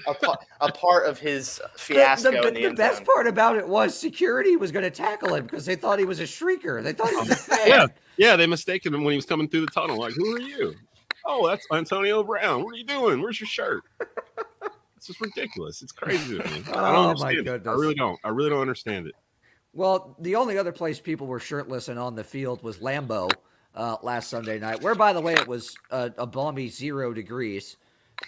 A, 0.09 0.15
pa- 0.15 0.37
a 0.61 0.73
part 0.73 1.07
of 1.07 1.19
his 1.21 1.61
fiasco 1.77 2.31
the- 2.33 2.49
in 2.49 2.55
the, 2.55 2.69
the 2.69 2.75
best 2.75 3.05
part 3.05 3.27
about 3.29 3.57
it 3.57 3.67
was 3.69 3.97
security 3.97 4.57
was 4.57 4.73
going 4.73 4.83
to 4.83 4.91
tackle 4.91 5.35
him 5.35 5.45
because 5.45 5.65
they 5.67 5.77
thought 5.77 5.99
he 6.01 6.05
was 6.05 6.19
a 6.19 6.25
shrieker. 6.25 6.83
They 6.83 6.93
thought 6.93 7.11
he 7.11 7.17
was 7.17 7.31
a 7.31 7.37
fan. 7.37 7.59
yeah, 7.69 7.87
yeah, 8.17 8.37
they 8.37 8.47
mistaken 8.49 8.93
him 8.93 9.05
when 9.05 9.13
he 9.13 9.17
was 9.17 9.25
coming 9.27 9.49
through 9.49 9.61
the 9.63 9.67
tunnel. 9.73 9.99
Like, 9.99 10.15
who 10.15 10.35
are 10.35 10.41
you? 10.41 10.75
Oh, 11.25 11.47
that's 11.47 11.65
Antonio 11.73 12.25
Brown. 12.25 12.65
What 12.65 12.75
are 12.75 12.79
you 12.79 12.85
doing? 12.85 13.21
Where's 13.23 13.39
your 13.41 13.47
shirt? 13.47 13.85
It's 14.97 15.07
just 15.07 15.21
ridiculous. 15.21 15.81
It's 15.83 15.93
crazy. 15.93 16.39
To 16.39 16.45
me. 16.45 16.63
I 16.69 16.73
don't 16.73 16.75
Oh, 16.75 17.15
my 17.21 17.29
understand 17.31 17.49
it. 17.49 17.67
I 17.69 17.73
really 17.75 17.95
don't. 17.95 18.19
I 18.25 18.31
really 18.31 18.51
don't 18.51 18.61
understand 18.63 19.07
it. 19.07 19.15
Well, 19.75 20.17
the 20.19 20.35
only 20.35 20.59
other 20.59 20.73
place 20.73 20.99
people 20.99 21.27
were 21.29 21.39
shirtless 21.39 21.89
and 21.89 21.99
on 22.01 22.17
the 22.17 22.25
field 22.25 22.63
was 22.65 22.79
Lambeau 22.79 23.31
uh, 23.77 23.97
last 24.03 24.29
Sunday 24.31 24.59
night, 24.59 24.83
where, 24.83 24.97
by 24.97 25.13
the 25.13 25.21
way, 25.21 25.35
it 25.35 25.47
was 25.47 25.77
uh, 25.93 26.09
a 26.19 26.27
balmy 26.27 26.69
zero 26.69 27.13
degrees. 27.13 27.77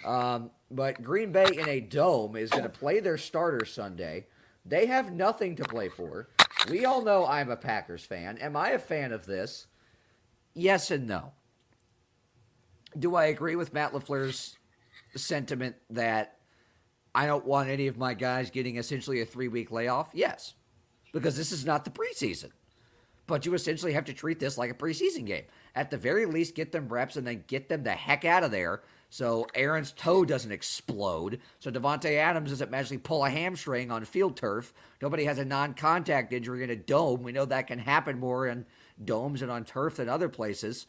Um, 0.05 0.51
but 0.69 1.03
Green 1.03 1.31
Bay 1.31 1.47
in 1.53 1.67
a 1.67 1.79
dome 1.79 2.35
is 2.35 2.49
going 2.49 2.63
to 2.63 2.69
play 2.69 2.99
their 2.99 3.17
starter 3.17 3.65
Sunday. 3.65 4.27
They 4.65 4.85
have 4.85 5.11
nothing 5.11 5.55
to 5.57 5.63
play 5.63 5.89
for. 5.89 6.29
We 6.69 6.85
all 6.85 7.03
know 7.03 7.25
I'm 7.25 7.49
a 7.49 7.55
Packers 7.55 8.05
fan. 8.05 8.37
Am 8.37 8.55
I 8.55 8.69
a 8.69 8.79
fan 8.79 9.11
of 9.11 9.25
this? 9.25 9.67
Yes 10.53 10.91
and 10.91 11.07
no. 11.07 11.33
Do 12.97 13.15
I 13.15 13.25
agree 13.25 13.55
with 13.55 13.73
Matt 13.73 13.93
LaFleur's 13.93 14.57
sentiment 15.15 15.75
that 15.89 16.37
I 17.15 17.25
don't 17.25 17.45
want 17.45 17.69
any 17.69 17.87
of 17.87 17.97
my 17.97 18.13
guys 18.13 18.51
getting 18.51 18.77
essentially 18.77 19.21
a 19.21 19.25
three 19.25 19.47
week 19.47 19.71
layoff? 19.71 20.09
Yes 20.13 20.55
because 21.11 21.35
this 21.35 21.51
is 21.51 21.65
not 21.65 21.85
the 21.85 21.91
preseason. 21.91 22.51
But 23.27 23.45
you 23.45 23.53
essentially 23.53 23.93
have 23.93 24.05
to 24.05 24.13
treat 24.13 24.39
this 24.39 24.57
like 24.57 24.71
a 24.71 24.75
preseason 24.75 25.25
game. 25.25 25.43
At 25.75 25.89
the 25.89 25.97
very 25.97 26.25
least, 26.25 26.55
get 26.55 26.71
them 26.71 26.89
reps 26.89 27.15
and 27.15 27.25
then 27.25 27.43
get 27.47 27.69
them 27.69 27.83
the 27.83 27.91
heck 27.91 28.25
out 28.25 28.43
of 28.43 28.51
there 28.51 28.81
so 29.11 29.45
Aaron's 29.55 29.91
toe 29.91 30.23
doesn't 30.23 30.53
explode. 30.53 31.41
So 31.59 31.69
Davante 31.69 32.15
Adams 32.15 32.49
doesn't 32.49 32.71
magically 32.71 32.97
pull 32.97 33.25
a 33.25 33.29
hamstring 33.29 33.91
on 33.91 34.05
field 34.05 34.37
turf. 34.37 34.73
Nobody 35.01 35.25
has 35.25 35.37
a 35.37 35.43
non 35.43 35.73
contact 35.73 36.31
injury 36.31 36.63
in 36.63 36.69
a 36.69 36.77
dome. 36.77 37.21
We 37.21 37.33
know 37.33 37.43
that 37.43 37.67
can 37.67 37.77
happen 37.77 38.17
more 38.17 38.47
in 38.47 38.65
domes 39.03 39.41
and 39.41 39.51
on 39.51 39.65
turf 39.65 39.97
than 39.97 40.07
other 40.07 40.29
places. 40.29 40.87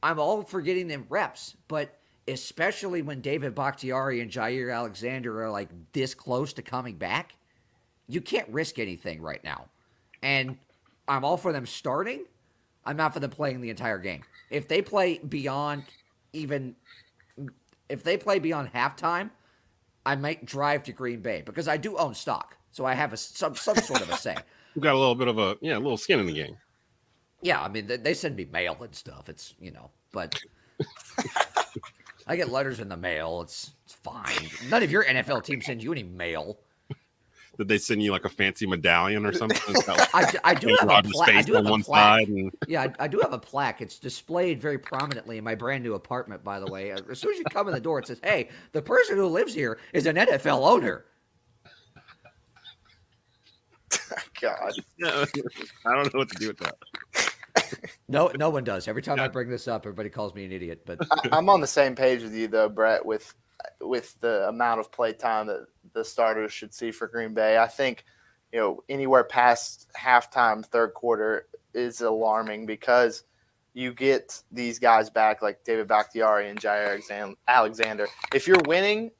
I'm 0.00 0.20
all 0.20 0.42
for 0.42 0.60
getting 0.60 0.86
them 0.86 1.06
reps, 1.08 1.56
but 1.66 1.98
especially 2.28 3.02
when 3.02 3.20
David 3.20 3.52
Bakhtiari 3.52 4.20
and 4.20 4.30
Jaire 4.30 4.72
Alexander 4.72 5.42
are 5.42 5.50
like 5.50 5.70
this 5.92 6.14
close 6.14 6.52
to 6.52 6.62
coming 6.62 6.94
back, 6.94 7.34
you 8.06 8.20
can't 8.20 8.48
risk 8.48 8.78
anything 8.78 9.20
right 9.20 9.42
now. 9.42 9.64
And 10.22 10.56
I'm 11.08 11.24
all 11.24 11.36
for 11.36 11.52
them 11.52 11.66
starting. 11.66 12.26
I'm 12.86 12.96
not 12.96 13.12
for 13.12 13.18
them 13.18 13.30
playing 13.30 13.60
the 13.60 13.70
entire 13.70 13.98
game. 13.98 14.22
If 14.50 14.68
they 14.68 14.82
play 14.82 15.18
beyond 15.18 15.82
even 16.32 16.76
if 17.88 18.02
they 18.02 18.16
play 18.16 18.38
beyond 18.38 18.72
halftime, 18.72 19.30
I 20.04 20.16
might 20.16 20.44
drive 20.44 20.84
to 20.84 20.92
Green 20.92 21.20
Bay 21.20 21.42
because 21.44 21.68
I 21.68 21.76
do 21.76 21.96
own 21.96 22.14
stock. 22.14 22.56
So 22.70 22.84
I 22.84 22.94
have 22.94 23.12
a 23.12 23.16
some 23.16 23.54
some 23.54 23.76
sort 23.76 24.02
of 24.02 24.10
a 24.10 24.16
say. 24.16 24.36
We've 24.74 24.82
got 24.82 24.94
a 24.94 24.98
little 24.98 25.14
bit 25.14 25.28
of 25.28 25.38
a 25.38 25.56
yeah, 25.60 25.76
a 25.76 25.80
little 25.80 25.96
skin 25.96 26.20
in 26.20 26.26
the 26.26 26.32
game. 26.32 26.56
Yeah, 27.42 27.60
I 27.60 27.68
mean 27.68 27.86
they, 27.86 27.96
they 27.96 28.14
send 28.14 28.36
me 28.36 28.46
mail 28.46 28.76
and 28.80 28.94
stuff. 28.94 29.28
It's 29.28 29.54
you 29.60 29.70
know, 29.70 29.90
but 30.12 30.40
I 32.26 32.36
get 32.36 32.50
letters 32.50 32.80
in 32.80 32.88
the 32.88 32.96
mail. 32.96 33.42
It's 33.42 33.72
it's 33.84 33.94
fine. 33.94 34.48
None 34.68 34.82
of 34.82 34.90
your 34.90 35.04
NFL 35.04 35.44
teams 35.44 35.66
send 35.66 35.82
you 35.82 35.92
any 35.92 36.02
mail. 36.02 36.58
Did 37.58 37.66
they 37.66 37.78
send 37.78 38.02
you 38.04 38.12
like 38.12 38.24
a 38.24 38.28
fancy 38.28 38.68
medallion 38.68 39.26
or 39.26 39.32
something? 39.32 39.60
It's 39.68 39.84
got, 39.84 39.98
like, 39.98 40.14
I, 40.14 40.30
d- 40.30 40.38
I 40.44 40.54
do 40.54 40.68
Aaron 40.68 40.78
have 40.78 40.88
a 40.88 40.92
Rodgers' 40.92 41.20
I 41.20 41.42
do 41.42 41.54
have 41.54 41.66
on 41.66 41.80
a 41.80 41.84
plaque. 41.84 42.28
and 42.28 42.52
Yeah, 42.68 42.82
I, 42.82 43.04
I 43.04 43.08
do 43.08 43.18
have 43.18 43.32
a 43.32 43.38
plaque. 43.38 43.80
It's 43.80 43.98
displayed 43.98 44.60
very 44.60 44.78
prominently 44.78 45.38
in 45.38 45.44
my 45.44 45.56
brand 45.56 45.82
new 45.82 45.94
apartment. 45.94 46.44
By 46.44 46.60
the 46.60 46.70
way, 46.70 46.92
uh, 46.92 47.00
as 47.10 47.18
soon 47.18 47.32
as 47.32 47.38
you 47.38 47.44
come 47.46 47.66
in 47.66 47.74
the 47.74 47.80
door, 47.80 47.98
it 47.98 48.06
says, 48.06 48.20
"Hey, 48.22 48.50
the 48.70 48.80
person 48.80 49.16
who 49.16 49.26
lives 49.26 49.52
here 49.54 49.80
is 49.92 50.06
an 50.06 50.14
NFL 50.14 50.64
owner." 50.64 51.04
God. 54.40 54.72
I 55.04 55.26
don't 55.84 56.14
know 56.14 56.18
what 56.18 56.28
to 56.28 56.38
do 56.38 56.46
with 56.46 56.58
that. 56.58 56.76
No, 58.08 58.30
no 58.36 58.50
one 58.50 58.62
does. 58.62 58.86
Every 58.86 59.02
time 59.02 59.18
I 59.18 59.26
bring 59.26 59.50
this 59.50 59.66
up, 59.66 59.84
everybody 59.84 60.10
calls 60.10 60.32
me 60.32 60.44
an 60.44 60.52
idiot. 60.52 60.82
But 60.86 61.00
I, 61.10 61.28
I'm 61.32 61.48
on 61.48 61.60
the 61.60 61.66
same 61.66 61.96
page 61.96 62.22
with 62.22 62.34
you 62.34 62.46
though, 62.46 62.68
Brett, 62.68 63.04
with 63.04 63.34
with 63.80 64.16
the 64.20 64.48
amount 64.48 64.80
of 64.80 64.92
play 64.92 65.12
time 65.12 65.48
that 65.48 65.66
the 65.92 66.04
starters 66.04 66.52
should 66.52 66.72
see 66.72 66.90
for 66.90 67.06
Green 67.06 67.34
Bay. 67.34 67.58
I 67.58 67.66
think, 67.66 68.04
you 68.52 68.58
know, 68.58 68.82
anywhere 68.88 69.24
past 69.24 69.88
halftime, 69.98 70.64
third 70.64 70.94
quarter 70.94 71.46
is 71.74 72.00
alarming 72.00 72.66
because 72.66 73.24
you 73.74 73.92
get 73.92 74.42
these 74.50 74.78
guys 74.78 75.10
back 75.10 75.42
like 75.42 75.62
David 75.64 75.86
Bakhtiari 75.86 76.48
and 76.48 76.60
Jaire 76.60 77.34
Alexander. 77.46 78.08
If 78.34 78.46
you're 78.46 78.62
winning, 78.66 79.10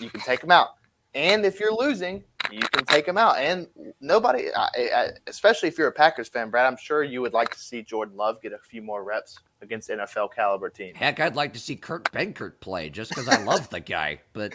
you 0.00 0.10
can 0.10 0.20
take 0.20 0.40
them 0.40 0.50
out. 0.50 0.70
And 1.14 1.44
if 1.44 1.58
you're 1.60 1.74
losing, 1.74 2.24
you 2.50 2.60
can 2.72 2.84
take 2.84 3.06
them 3.06 3.18
out. 3.18 3.38
And 3.38 3.66
nobody, 4.00 4.48
especially 5.26 5.68
if 5.68 5.78
you're 5.78 5.88
a 5.88 5.92
Packers 5.92 6.28
fan, 6.28 6.50
Brad, 6.50 6.66
I'm 6.66 6.76
sure 6.76 7.02
you 7.02 7.20
would 7.22 7.32
like 7.32 7.50
to 7.50 7.58
see 7.58 7.82
Jordan 7.82 8.16
Love 8.16 8.40
get 8.42 8.52
a 8.52 8.58
few 8.58 8.82
more 8.82 9.04
reps 9.04 9.38
against 9.62 9.88
NFL 9.88 10.32
caliber 10.34 10.68
teams. 10.70 10.96
heck, 10.96 11.20
I'd 11.20 11.36
like 11.36 11.52
to 11.54 11.58
see 11.58 11.76
Kurt 11.76 12.04
Benkert 12.12 12.60
play 12.60 12.90
just 12.90 13.10
because 13.10 13.28
I 13.28 13.42
love 13.42 13.70
the 13.70 13.80
guy. 13.80 14.20
But 14.32 14.54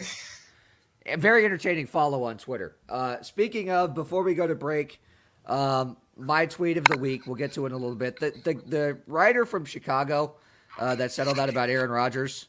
very 1.16 1.44
entertaining 1.44 1.86
follow 1.86 2.24
on 2.24 2.38
Twitter. 2.38 2.76
Uh, 2.88 3.20
speaking 3.22 3.70
of, 3.70 3.94
before 3.94 4.22
we 4.22 4.34
go 4.34 4.46
to 4.46 4.54
break, 4.54 5.00
um, 5.46 5.96
my 6.16 6.46
tweet 6.46 6.76
of 6.76 6.84
the 6.84 6.98
week. 6.98 7.26
We'll 7.26 7.36
get 7.36 7.52
to 7.52 7.64
it 7.64 7.68
in 7.68 7.72
a 7.72 7.76
little 7.78 7.96
bit. 7.96 8.18
The 8.20 8.32
the, 8.44 8.54
the 8.66 8.98
writer 9.06 9.44
from 9.44 9.64
Chicago 9.64 10.34
uh, 10.78 10.94
that 10.96 11.12
said 11.12 11.28
all 11.28 11.34
that 11.34 11.48
about 11.48 11.70
Aaron 11.70 11.90
Rodgers 11.90 12.46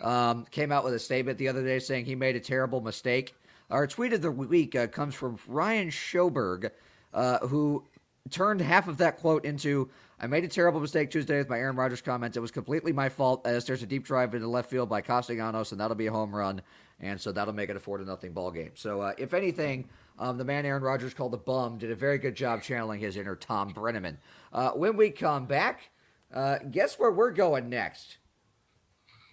um, 0.00 0.44
came 0.50 0.72
out 0.72 0.84
with 0.84 0.94
a 0.94 0.98
statement 0.98 1.38
the 1.38 1.48
other 1.48 1.64
day 1.64 1.78
saying 1.78 2.04
he 2.04 2.14
made 2.14 2.36
a 2.36 2.40
terrible 2.40 2.80
mistake. 2.80 3.34
Our 3.70 3.86
tweet 3.86 4.12
of 4.12 4.22
the 4.22 4.30
week 4.30 4.74
uh, 4.74 4.88
comes 4.88 5.14
from 5.14 5.38
Ryan 5.46 5.88
Schoberg, 5.88 6.70
uh, 7.14 7.38
who 7.46 7.84
turned 8.30 8.60
half 8.60 8.88
of 8.88 8.98
that 8.98 9.18
quote 9.18 9.44
into 9.44 9.90
I 10.20 10.28
made 10.28 10.44
a 10.44 10.48
terrible 10.48 10.78
mistake 10.78 11.10
Tuesday 11.10 11.38
with 11.38 11.48
my 11.48 11.58
Aaron 11.58 11.74
Rodgers 11.74 12.00
comments. 12.00 12.36
It 12.36 12.40
was 12.40 12.52
completely 12.52 12.92
my 12.92 13.08
fault 13.08 13.44
as 13.44 13.64
there's 13.64 13.82
a 13.82 13.86
deep 13.86 14.04
drive 14.04 14.34
into 14.34 14.46
left 14.46 14.70
field 14.70 14.88
by 14.88 15.00
Castellanos, 15.00 15.72
and 15.72 15.80
that'll 15.80 15.96
be 15.96 16.06
a 16.06 16.12
home 16.12 16.32
run. 16.32 16.62
And 17.02 17.20
so 17.20 17.32
that'll 17.32 17.52
make 17.52 17.68
it 17.68 17.76
a 17.76 17.80
four 17.80 17.98
to 17.98 18.04
nothing 18.04 18.32
ball 18.32 18.52
game. 18.52 18.70
So 18.74 19.00
uh, 19.00 19.12
if 19.18 19.34
anything, 19.34 19.88
um, 20.18 20.38
the 20.38 20.44
man 20.44 20.64
Aaron 20.64 20.82
Rodgers 20.82 21.12
called 21.12 21.32
the 21.32 21.38
bum 21.38 21.76
did 21.78 21.90
a 21.90 21.96
very 21.96 22.16
good 22.16 22.36
job 22.36 22.62
channeling 22.62 23.00
his 23.00 23.16
inner 23.16 23.34
Tom 23.34 23.74
Brennaman. 23.74 24.18
Uh, 24.52 24.70
when 24.70 24.96
we 24.96 25.10
come 25.10 25.46
back, 25.46 25.90
uh, 26.32 26.58
guess 26.70 26.98
where 26.98 27.10
we're 27.10 27.32
going 27.32 27.68
next? 27.68 28.18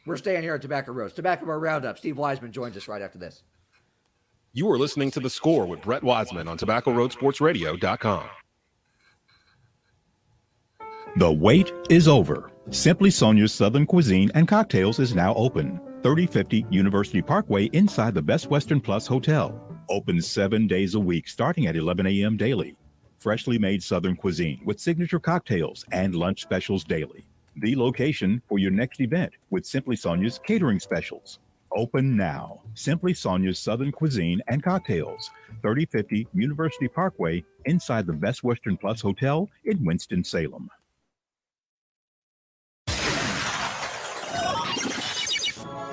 We're 0.06 0.18
staying 0.18 0.42
here 0.42 0.56
at 0.56 0.62
Tobacco 0.64 0.92
Roast. 0.92 1.16
Tobacco 1.16 1.46
Road 1.46 1.62
Roundup. 1.62 2.00
Steve 2.00 2.18
Wiseman 2.18 2.52
joins 2.52 2.76
us 2.76 2.88
right 2.88 3.02
after 3.02 3.20
this. 3.20 3.44
You 4.54 4.70
are 4.72 4.80
listening 4.80 5.12
to 5.12 5.20
the 5.20 5.30
score 5.30 5.68
with 5.68 5.82
Brett 5.82 6.02
Wiseman 6.02 6.48
on 6.48 6.58
TobaccoRoadSportsRadio.com. 6.58 8.30
The 11.18 11.32
wait 11.32 11.72
is 11.90 12.08
over. 12.08 12.52
Simply 12.72 13.12
Sonia's 13.12 13.54
Southern 13.54 13.86
Cuisine 13.86 14.32
and 14.34 14.48
Cocktails 14.48 15.00
is 15.00 15.14
now 15.14 15.36
open. 15.36 15.80
3050 16.02 16.66
University 16.70 17.22
Parkway 17.22 17.66
inside 17.74 18.14
the 18.14 18.22
Best 18.22 18.50
Western 18.50 18.80
Plus 18.80 19.06
Hotel. 19.06 19.62
Open 19.90 20.22
seven 20.22 20.66
days 20.66 20.96
a 20.96 21.00
week 21.00 21.28
starting 21.28 21.68
at 21.68 21.76
11 21.76 22.08
a.m. 22.08 22.38
daily. 22.38 22.74
Freshly 23.20 23.60
made 23.60 23.84
Southern 23.84 24.16
cuisine 24.16 24.62
with 24.64 24.80
signature 24.80 25.20
cocktails 25.20 25.84
and 25.92 26.16
lunch 26.16 26.42
specials 26.42 26.86
daily. 26.86 27.26
The 27.58 27.76
location 27.76 28.42
for 28.48 28.60
your 28.60 28.72
next 28.72 29.02
event 29.02 29.34
with 29.50 29.66
Simply 29.66 29.98
Sonia's 29.98 30.40
catering 30.42 30.80
specials. 30.80 31.40
Open 31.76 32.16
now. 32.16 32.62
Simply 32.76 33.14
Sonia's 33.14 33.60
Southern 33.60 33.92
Cuisine 33.92 34.42
and 34.48 34.64
Cocktails, 34.64 35.30
3050 35.62 36.28
University 36.34 36.88
Parkway, 36.88 37.44
inside 37.66 38.08
the 38.08 38.14
Best 38.14 38.42
Western 38.46 38.78
Plus 38.78 39.02
Hotel 39.02 39.50
in 39.66 39.84
Winston-Salem. 39.84 40.70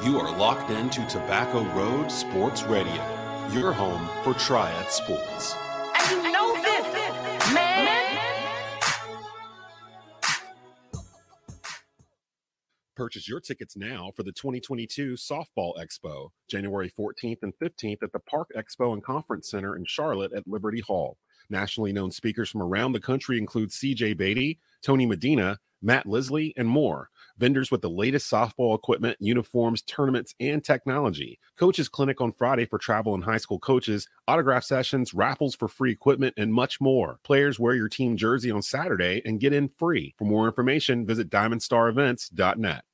You 0.06 0.20
are 0.20 0.38
locked 0.38 0.70
into 0.70 1.04
Tobacco 1.06 1.64
Road 1.74 2.12
Sports 2.12 2.62
Radio, 2.62 2.94
your 3.52 3.72
home 3.72 4.08
for 4.22 4.38
Triad 4.38 4.88
Sports. 4.88 5.56
And 5.96 6.22
you 6.22 6.30
know 6.30 6.54
this, 6.62 7.52
man. 7.52 8.20
Purchase 12.94 13.28
your 13.28 13.40
tickets 13.40 13.76
now 13.76 14.12
for 14.14 14.22
the 14.22 14.30
2022 14.30 15.14
Softball 15.14 15.72
Expo, 15.76 16.28
January 16.48 16.88
14th 16.88 17.42
and 17.42 17.52
15th 17.60 18.04
at 18.04 18.12
the 18.12 18.20
Park 18.20 18.52
Expo 18.56 18.92
and 18.92 19.02
Conference 19.02 19.50
Center 19.50 19.74
in 19.74 19.84
Charlotte 19.84 20.32
at 20.32 20.46
Liberty 20.46 20.82
Hall. 20.82 21.16
Nationally 21.50 21.92
known 21.92 22.12
speakers 22.12 22.48
from 22.48 22.62
around 22.62 22.92
the 22.92 23.00
country 23.00 23.38
include 23.38 23.70
CJ 23.70 24.16
Beatty, 24.16 24.60
Tony 24.82 25.04
Medina, 25.04 25.58
Matt 25.82 26.06
Lisley, 26.06 26.52
and 26.56 26.68
more. 26.68 27.10
Vendors 27.38 27.70
with 27.70 27.82
the 27.82 27.90
latest 27.90 28.30
softball 28.30 28.74
equipment, 28.74 29.16
uniforms, 29.20 29.82
tournaments, 29.82 30.34
and 30.40 30.64
technology. 30.64 31.38
Coaches 31.58 31.88
Clinic 31.88 32.20
on 32.20 32.32
Friday 32.32 32.64
for 32.64 32.78
travel 32.78 33.14
and 33.14 33.24
high 33.24 33.36
school 33.36 33.58
coaches, 33.58 34.08
autograph 34.26 34.64
sessions, 34.64 35.12
raffles 35.12 35.54
for 35.54 35.68
free 35.68 35.92
equipment, 35.92 36.34
and 36.36 36.52
much 36.52 36.80
more. 36.80 37.18
Players 37.24 37.58
wear 37.58 37.74
your 37.74 37.88
team 37.88 38.16
jersey 38.16 38.50
on 38.50 38.62
Saturday 38.62 39.20
and 39.24 39.40
get 39.40 39.52
in 39.52 39.68
free. 39.68 40.14
For 40.18 40.24
more 40.24 40.46
information, 40.46 41.06
visit 41.06 41.28
diamondstarsevents.net. 41.30 42.84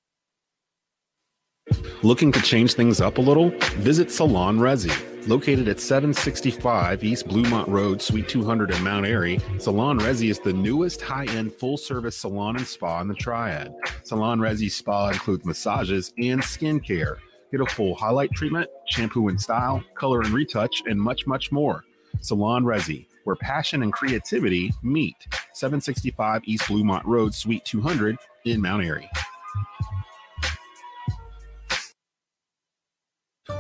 Looking 2.03 2.33
to 2.33 2.43
change 2.43 2.75
things 2.75 3.01
up 3.01 3.19
a 3.19 3.21
little? 3.21 3.51
Visit 3.79 4.11
Salon 4.11 4.59
Resi. 4.59 5.12
Located 5.29 5.69
at 5.69 5.79
765 5.79 7.05
East 7.05 7.29
Bluemont 7.29 7.69
Road, 7.69 8.03
Suite 8.03 8.29
200 8.29 8.73
in 8.73 8.83
Mount 8.83 9.07
Airy, 9.07 9.39
Salon 9.59 10.01
Resi 10.01 10.29
is 10.29 10.41
the 10.41 10.53
newest 10.53 11.01
high 11.01 11.27
end 11.27 11.53
full 11.53 11.77
service 11.77 12.17
salon 12.17 12.57
and 12.57 12.67
spa 12.67 13.01
in 13.01 13.07
the 13.07 13.15
Triad. 13.15 13.73
Salon 14.03 14.41
Resi 14.41 14.69
Spa 14.69 15.11
includes 15.11 15.45
massages 15.45 16.13
and 16.19 16.43
skincare. 16.43 17.19
Get 17.53 17.61
a 17.61 17.67
full 17.67 17.95
highlight 17.95 18.33
treatment, 18.33 18.69
shampoo 18.89 19.29
and 19.29 19.41
style, 19.41 19.85
color 19.95 20.23
and 20.23 20.31
retouch, 20.31 20.83
and 20.87 21.01
much, 21.01 21.25
much 21.25 21.53
more. 21.53 21.85
Salon 22.21 22.65
Resi, 22.65 23.07
where 23.23 23.37
passion 23.37 23.85
and 23.85 23.93
creativity 23.93 24.73
meet. 24.83 25.15
765 25.55 26.43
East 26.47 26.65
Bluemont 26.65 27.05
Road, 27.05 27.33
Suite 27.33 27.65
200 27.65 28.17
in 28.45 28.61
Mount 28.61 28.83
Airy. 28.83 29.09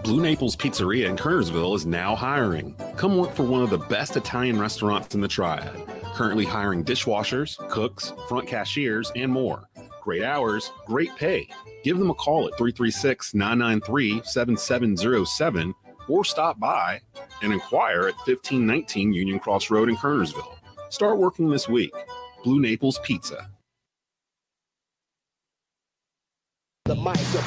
Blue 0.04 0.22
Naples 0.22 0.54
Pizzeria 0.54 1.08
in 1.08 1.16
Kernersville 1.16 1.74
is 1.74 1.86
now 1.86 2.14
hiring. 2.14 2.76
Come 2.96 3.16
work 3.16 3.32
for 3.32 3.42
one 3.42 3.62
of 3.62 3.70
the 3.70 3.78
best 3.78 4.16
Italian 4.16 4.60
restaurants 4.60 5.14
in 5.16 5.20
the 5.20 5.26
Triad. 5.26 5.74
Currently 6.14 6.44
hiring 6.44 6.84
dishwashers, 6.84 7.56
cooks, 7.68 8.12
front 8.28 8.46
cashiers, 8.46 9.10
and 9.16 9.32
more. 9.32 9.68
Great 10.00 10.22
hours, 10.22 10.70
great 10.86 11.14
pay. 11.16 11.48
Give 11.82 11.98
them 11.98 12.10
a 12.10 12.14
call 12.14 12.46
at 12.46 12.56
336 12.58 13.34
993 13.34 14.22
7707 14.24 15.74
or 16.08 16.24
stop 16.24 16.60
by 16.60 17.00
and 17.42 17.52
inquire 17.52 18.02
at 18.02 18.16
1519 18.26 19.12
Union 19.12 19.40
Cross 19.40 19.70
Road 19.70 19.88
in 19.88 19.96
Kernersville. 19.96 20.58
Start 20.90 21.18
working 21.18 21.48
this 21.48 21.68
week. 21.68 21.92
Blue 22.44 22.60
Naples 22.60 23.00
Pizza. 23.02 23.51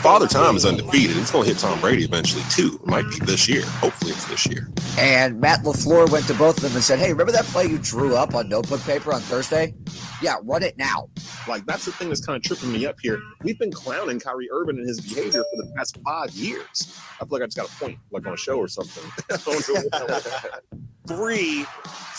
Father 0.01 0.27
Time 0.27 0.55
is 0.55 0.65
undefeated. 0.65 1.17
It's 1.17 1.31
going 1.31 1.45
to 1.45 1.53
hit 1.53 1.59
Tom 1.59 1.79
Brady 1.81 2.03
eventually, 2.03 2.43
too. 2.49 2.79
It 2.81 2.87
might 2.87 3.09
be 3.09 3.19
this 3.25 3.49
year. 3.49 3.63
Hopefully, 3.65 4.11
it's 4.11 4.25
this 4.27 4.45
year. 4.45 4.69
And 4.97 5.39
Matt 5.41 5.61
LaFleur 5.63 6.09
went 6.09 6.25
to 6.27 6.33
both 6.35 6.57
of 6.57 6.63
them 6.63 6.73
and 6.73 6.83
said, 6.83 6.99
Hey, 6.99 7.11
remember 7.11 7.31
that 7.33 7.45
play 7.45 7.65
you 7.65 7.77
drew 7.77 8.15
up 8.15 8.33
on 8.33 8.49
notebook 8.49 8.81
paper 8.81 9.13
on 9.13 9.21
Thursday? 9.21 9.75
Yeah, 10.21 10.35
run 10.43 10.63
it 10.63 10.77
now. 10.77 11.09
Like, 11.47 11.65
that's 11.65 11.85
the 11.85 11.91
thing 11.91 12.07
that's 12.07 12.25
kind 12.25 12.37
of 12.37 12.43
tripping 12.43 12.71
me 12.71 12.85
up 12.85 12.95
here. 13.01 13.19
We've 13.43 13.59
been 13.59 13.71
clowning 13.71 14.19
Kyrie 14.19 14.49
Irving 14.51 14.77
and 14.77 14.87
his 14.87 15.01
behavior 15.01 15.43
for 15.43 15.63
the 15.63 15.71
past 15.75 15.97
five 16.05 16.31
years. 16.31 16.97
I 17.19 17.25
feel 17.25 17.27
like 17.31 17.41
I 17.41 17.45
just 17.45 17.57
got 17.57 17.69
a 17.69 17.75
point, 17.75 17.99
like 18.11 18.25
on 18.25 18.33
a 18.33 18.37
show 18.37 18.57
or 18.57 18.67
something. 18.67 19.03
I 21.05 21.09
don't 21.09 21.19
know. 21.19 21.25
Three, 21.25 21.65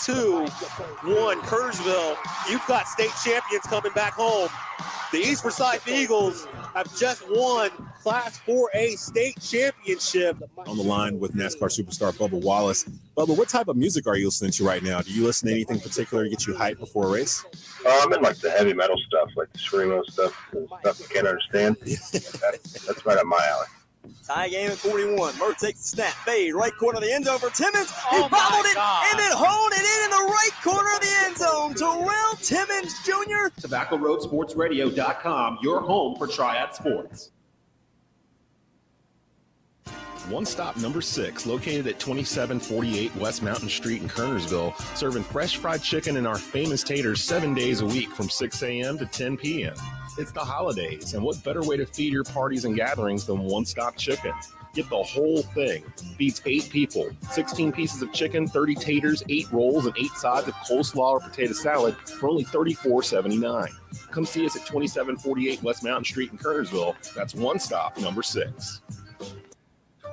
two, 0.03 0.39
one. 1.03 1.41
Kerrsville, 1.41 2.17
you've 2.49 2.65
got 2.67 2.87
state 2.87 3.11
champions 3.23 3.63
coming 3.65 3.91
back 3.93 4.13
home. 4.13 4.49
The 5.11 5.19
East 5.19 5.41
Forsyth 5.41 5.87
Eagles 5.87 6.47
have 6.73 6.93
just 6.97 7.23
won 7.29 7.69
Class 8.01 8.39
4A 8.45 8.97
state 8.97 9.39
championship. 9.41 10.37
on 10.65 10.77
the 10.77 10.83
line 10.83 11.19
with 11.19 11.33
NASCAR 11.33 11.69
superstar 11.69 12.13
Bubba 12.13 12.41
Wallace. 12.41 12.85
Bubba, 13.15 13.37
what 13.37 13.49
type 13.49 13.67
of 13.67 13.77
music 13.77 14.05
are 14.05 14.17
you 14.17 14.25
listening 14.27 14.51
to 14.51 14.65
right 14.65 14.83
now? 14.83 15.01
Do 15.01 15.11
you 15.11 15.23
listen 15.23 15.47
to 15.47 15.53
anything 15.53 15.79
particular 15.79 16.25
to 16.25 16.29
get 16.29 16.45
you 16.45 16.53
hyped 16.53 16.79
before 16.79 17.07
a 17.07 17.09
race? 17.09 17.45
Uh, 17.85 18.01
I'm 18.03 18.13
in 18.13 18.21
like 18.21 18.37
the 18.37 18.51
heavy 18.51 18.73
metal 18.73 18.97
stuff, 19.07 19.29
like 19.35 19.51
the 19.53 19.59
screamo 19.59 20.03
stuff, 20.05 20.33
the 20.51 20.67
stuff 20.81 20.99
you 20.99 21.05
can't 21.07 21.27
understand. 21.27 21.77
that's, 21.81 22.85
that's 22.85 23.05
right 23.05 23.17
up 23.17 23.25
my 23.25 23.45
alley. 23.49 23.67
Tie 24.25 24.49
game 24.49 24.69
at 24.71 24.77
41. 24.77 25.37
Murr 25.37 25.53
takes 25.53 25.81
the 25.81 25.87
snap. 25.97 26.13
Fade. 26.25 26.53
Right 26.53 26.75
corner 26.77 26.97
of 26.97 27.03
the 27.03 27.13
end 27.13 27.25
zone 27.25 27.39
for 27.39 27.49
Timmons. 27.49 27.89
He 27.91 27.97
Oh, 28.17 28.27
bobbled 28.29 28.65
it 28.65 28.75
God. 28.75 29.05
and 29.11 29.19
then 29.19 29.31
honed 29.33 29.73
it 29.73 29.79
in 29.79 30.03
in 30.05 30.11
the 30.11 30.25
right 30.31 30.51
corner 30.63 30.89
of 30.93 30.99
the 31.01 31.11
end 31.25 31.37
zone. 31.37 31.73
Terrell 31.75 32.35
Timmons 32.41 32.93
Jr. 33.03 33.49
TobaccoRoadSportsRadio.com, 33.61 35.59
your 35.61 35.81
home 35.81 36.15
for 36.17 36.27
Triad 36.27 36.73
Sports. 36.75 37.31
One 40.29 40.45
stop 40.45 40.75
number 40.75 40.99
six, 40.99 41.45
located 41.45 41.87
at 41.87 41.99
2748 42.01 43.15
West 43.15 43.41
Mountain 43.41 43.69
Street 43.69 44.01
in 44.01 44.09
Kernersville, 44.09 44.75
serving 44.97 45.23
fresh 45.23 45.55
fried 45.55 45.81
chicken 45.81 46.17
and 46.17 46.27
our 46.27 46.37
famous 46.37 46.83
taters 46.83 47.23
seven 47.23 47.53
days 47.53 47.79
a 47.79 47.85
week 47.85 48.09
from 48.11 48.29
6 48.29 48.61
a.m. 48.63 48.97
to 48.97 49.05
10 49.05 49.37
p.m. 49.37 49.73
It's 50.17 50.31
the 50.31 50.39
holidays, 50.39 51.13
and 51.13 51.23
what 51.23 51.43
better 51.43 51.61
way 51.61 51.77
to 51.77 51.85
feed 51.85 52.11
your 52.11 52.23
parties 52.23 52.65
and 52.65 52.75
gatherings 52.75 53.25
than 53.25 53.39
one 53.39 53.65
stop 53.65 53.95
chicken? 53.97 54.33
Get 54.73 54.89
the 54.89 55.03
whole 55.03 55.41
thing. 55.41 55.83
Feeds 56.17 56.41
eight 56.45 56.69
people. 56.71 57.09
16 57.31 57.71
pieces 57.71 58.01
of 58.01 58.11
chicken, 58.13 58.47
30 58.47 58.75
taters, 58.75 59.23
eight 59.29 59.51
rolls, 59.51 59.85
and 59.85 59.95
eight 59.97 60.11
sides 60.11 60.47
of 60.47 60.53
coleslaw 60.55 61.13
or 61.13 61.19
potato 61.19 61.53
salad 61.53 61.95
for 61.97 62.29
only 62.29 62.45
$34.79. 62.45 63.69
Come 64.11 64.25
see 64.25 64.45
us 64.45 64.55
at 64.55 64.65
2748 64.65 65.61
West 65.63 65.83
Mountain 65.83 66.05
Street 66.05 66.31
in 66.31 66.37
Kernersville. 66.37 66.95
That's 67.13 67.35
one 67.35 67.59
stop 67.59 67.97
number 67.99 68.23
six. 68.23 68.81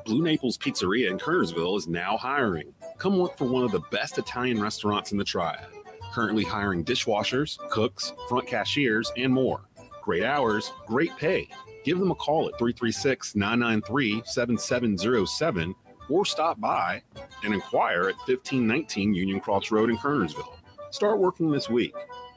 Blue 0.04 0.22
Naples 0.22 0.58
Pizzeria 0.58 1.10
in 1.10 1.18
Kernersville 1.18 1.78
is 1.78 1.88
now 1.88 2.18
hiring. 2.18 2.74
Come 2.98 3.18
work 3.18 3.38
for 3.38 3.46
one 3.46 3.64
of 3.64 3.72
the 3.72 3.80
best 3.90 4.18
Italian 4.18 4.60
restaurants 4.60 5.12
in 5.12 5.18
the 5.18 5.24
Triad. 5.24 5.66
Currently 6.12 6.44
hiring 6.44 6.84
dishwashers, 6.84 7.58
cooks, 7.70 8.12
front 8.28 8.46
cashiers, 8.46 9.10
and 9.16 9.32
more. 9.32 9.62
Great 10.04 10.22
hours, 10.22 10.70
great 10.86 11.16
pay. 11.16 11.48
Give 11.82 11.98
them 11.98 12.10
a 12.10 12.14
call 12.14 12.46
at 12.46 12.58
336 12.58 13.34
993 13.34 14.20
7707 14.26 15.74
or 16.10 16.26
stop 16.26 16.60
by 16.60 17.02
and 17.42 17.54
inquire 17.54 18.10
at 18.10 18.16
1519 18.26 19.14
Union 19.14 19.40
Cross 19.40 19.70
Road 19.70 19.88
in 19.88 19.96
Kernersville. 19.96 20.58
Start 20.90 21.20
working 21.20 21.50
this 21.50 21.70
week. 21.70 21.94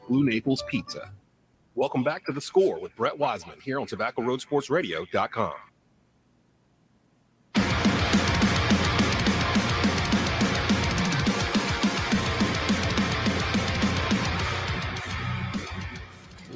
Blue 0.08 0.24
Naples 0.24 0.64
Pizza. 0.70 1.12
Welcome 1.76 2.06
back 2.06 2.26
to 2.28 2.32
the 2.32 2.40
score 2.40 2.80
with 2.80 2.96
Brett 2.96 3.20
Wiseman 3.20 3.60
here 3.62 3.82
on 3.82 3.88
TobaccoRoadSportsRadio.com. 3.88 5.54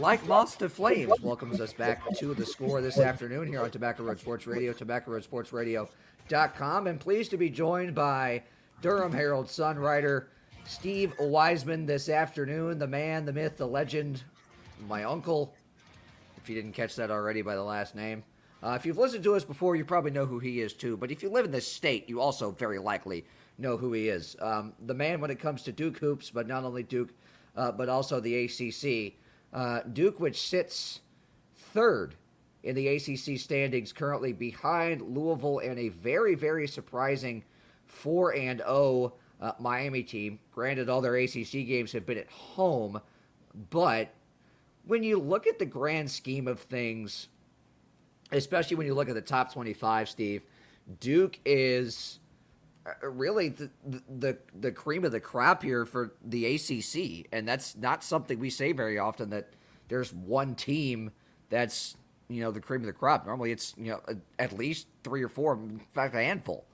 Like 0.02 0.26
to 0.58 0.68
Flames 0.68 1.14
welcomes 1.22 1.62
us 1.62 1.72
back 1.74 2.02
to 2.18 2.34
the 2.34 2.44
score 2.44 2.82
this 2.82 2.98
afternoon 2.98 3.48
here 3.48 3.62
on 3.62 3.70
Tobacco 3.70 4.02
Road 4.02 4.20
Sports 4.20 4.48
Radio, 4.48 4.74
TobaccoRoadSportsRadio.com, 4.74 6.88
and 6.88 7.00
pleased 7.00 7.30
to 7.30 7.38
be 7.38 7.52
joined 7.52 7.94
by 7.94 8.42
Durham 8.82 9.12
Herald 9.12 9.48
Sun 9.48 9.78
writer 9.78 10.30
Steve 10.66 11.14
Wiseman 11.20 11.86
this 11.86 12.10
afternoon, 12.10 12.80
the 12.80 12.88
man, 12.88 13.26
the 13.26 13.34
myth, 13.34 13.58
the 13.58 13.68
legend, 13.68 14.24
my 14.88 15.04
uncle, 15.04 15.54
if 16.36 16.50
you 16.50 16.56
didn't 16.56 16.74
catch 16.74 16.96
that 16.96 17.12
already 17.12 17.44
by 17.44 17.54
the 17.54 17.64
last 17.64 17.94
name. 17.94 18.24
Uh, 18.64 18.72
if 18.72 18.88
you've 18.88 18.98
listened 18.98 19.24
to 19.26 19.36
us 19.36 19.44
before, 19.44 19.76
you 19.76 19.86
probably 19.86 20.10
know 20.10 20.26
who 20.26 20.40
he 20.40 20.62
is 20.62 20.74
too, 20.74 20.98
but 20.98 21.12
if 21.12 21.22
you 21.22 21.30
live 21.30 21.46
in 21.46 21.52
this 21.52 21.72
state, 21.72 22.10
you 22.10 22.20
also 22.20 22.50
very 22.50 22.80
likely 22.80 23.24
know 23.60 23.78
who 23.78 23.94
he 23.94 24.10
is. 24.10 24.36
Um, 24.40 24.74
the 24.88 24.96
man 24.96 25.22
when 25.22 25.30
it 25.30 25.40
comes 25.40 25.62
to 25.62 25.72
Duke 25.72 26.00
hoops, 26.00 26.32
but 26.32 26.48
not 26.48 26.64
only 26.64 26.82
Duke, 26.82 27.12
uh, 27.56 27.72
but 27.72 27.88
also 27.88 28.20
the 28.20 28.46
ACC. 28.46 29.14
Uh, 29.54 29.82
Duke, 29.82 30.20
which 30.20 30.48
sits 30.48 31.02
third 31.56 32.16
in 32.64 32.76
the 32.76 32.88
ACC 32.88 33.40
standings, 33.40 33.92
currently 33.92 34.34
behind 34.34 35.02
Louisville 35.02 35.60
and 35.60 35.80
a 35.80 35.90
very, 35.90 36.36
very 36.36 36.68
surprising 36.68 37.44
4 37.86 38.36
and 38.36 38.60
0 38.60 39.14
uh, 39.42 39.52
Miami 39.60 40.04
team. 40.04 40.40
Granted, 40.52 40.90
all 40.90 41.02
their 41.02 41.16
ACC 41.16 41.66
games 41.66 41.92
have 41.92 42.06
been 42.06 42.18
at 42.18 42.30
home, 42.30 43.02
but 43.70 44.14
when 44.86 45.04
you 45.04 45.20
look 45.20 45.48
at 45.48 45.60
the 45.60 45.66
grand 45.66 46.10
scheme 46.10 46.48
of 46.48 46.60
things, 46.60 47.28
especially 48.32 48.78
when 48.78 48.88
you 48.88 48.94
look 48.94 49.10
at 49.10 49.16
the 49.16 49.22
top 49.22 49.52
25, 49.54 50.10
Steve, 50.10 50.44
Duke 51.00 51.40
is 51.46 52.20
really 53.04 53.50
the, 53.50 53.70
the 54.18 54.38
the 54.60 54.72
cream 54.72 55.06
of 55.06 55.12
the 55.12 55.20
crop 55.20 55.62
here 55.64 55.86
for 55.86 56.14
the 56.26 56.56
ACC, 56.56 57.28
and 57.32 57.48
that's 57.48 57.76
not 57.76 58.04
something 58.04 58.40
we 58.40 58.50
say 58.50 58.72
very 58.72 58.98
often. 58.98 59.30
That 59.30 59.50
there's 59.88 60.14
one 60.14 60.56
team 60.56 61.12
that's 61.50 61.96
you 62.28 62.42
know 62.42 62.52
the 62.52 62.62
cream 62.62 62.82
of 62.82 62.88
the 62.88 62.94
crop. 62.94 63.26
Normally, 63.26 63.52
it's 63.52 63.74
you 63.78 63.92
know 63.92 64.02
at 64.40 64.54
least 64.54 64.88
three 65.04 65.22
or 65.22 65.30
four, 65.30 65.54
in 65.54 65.82
fact, 65.94 66.16
a 66.16 66.24
handful. 66.24 66.66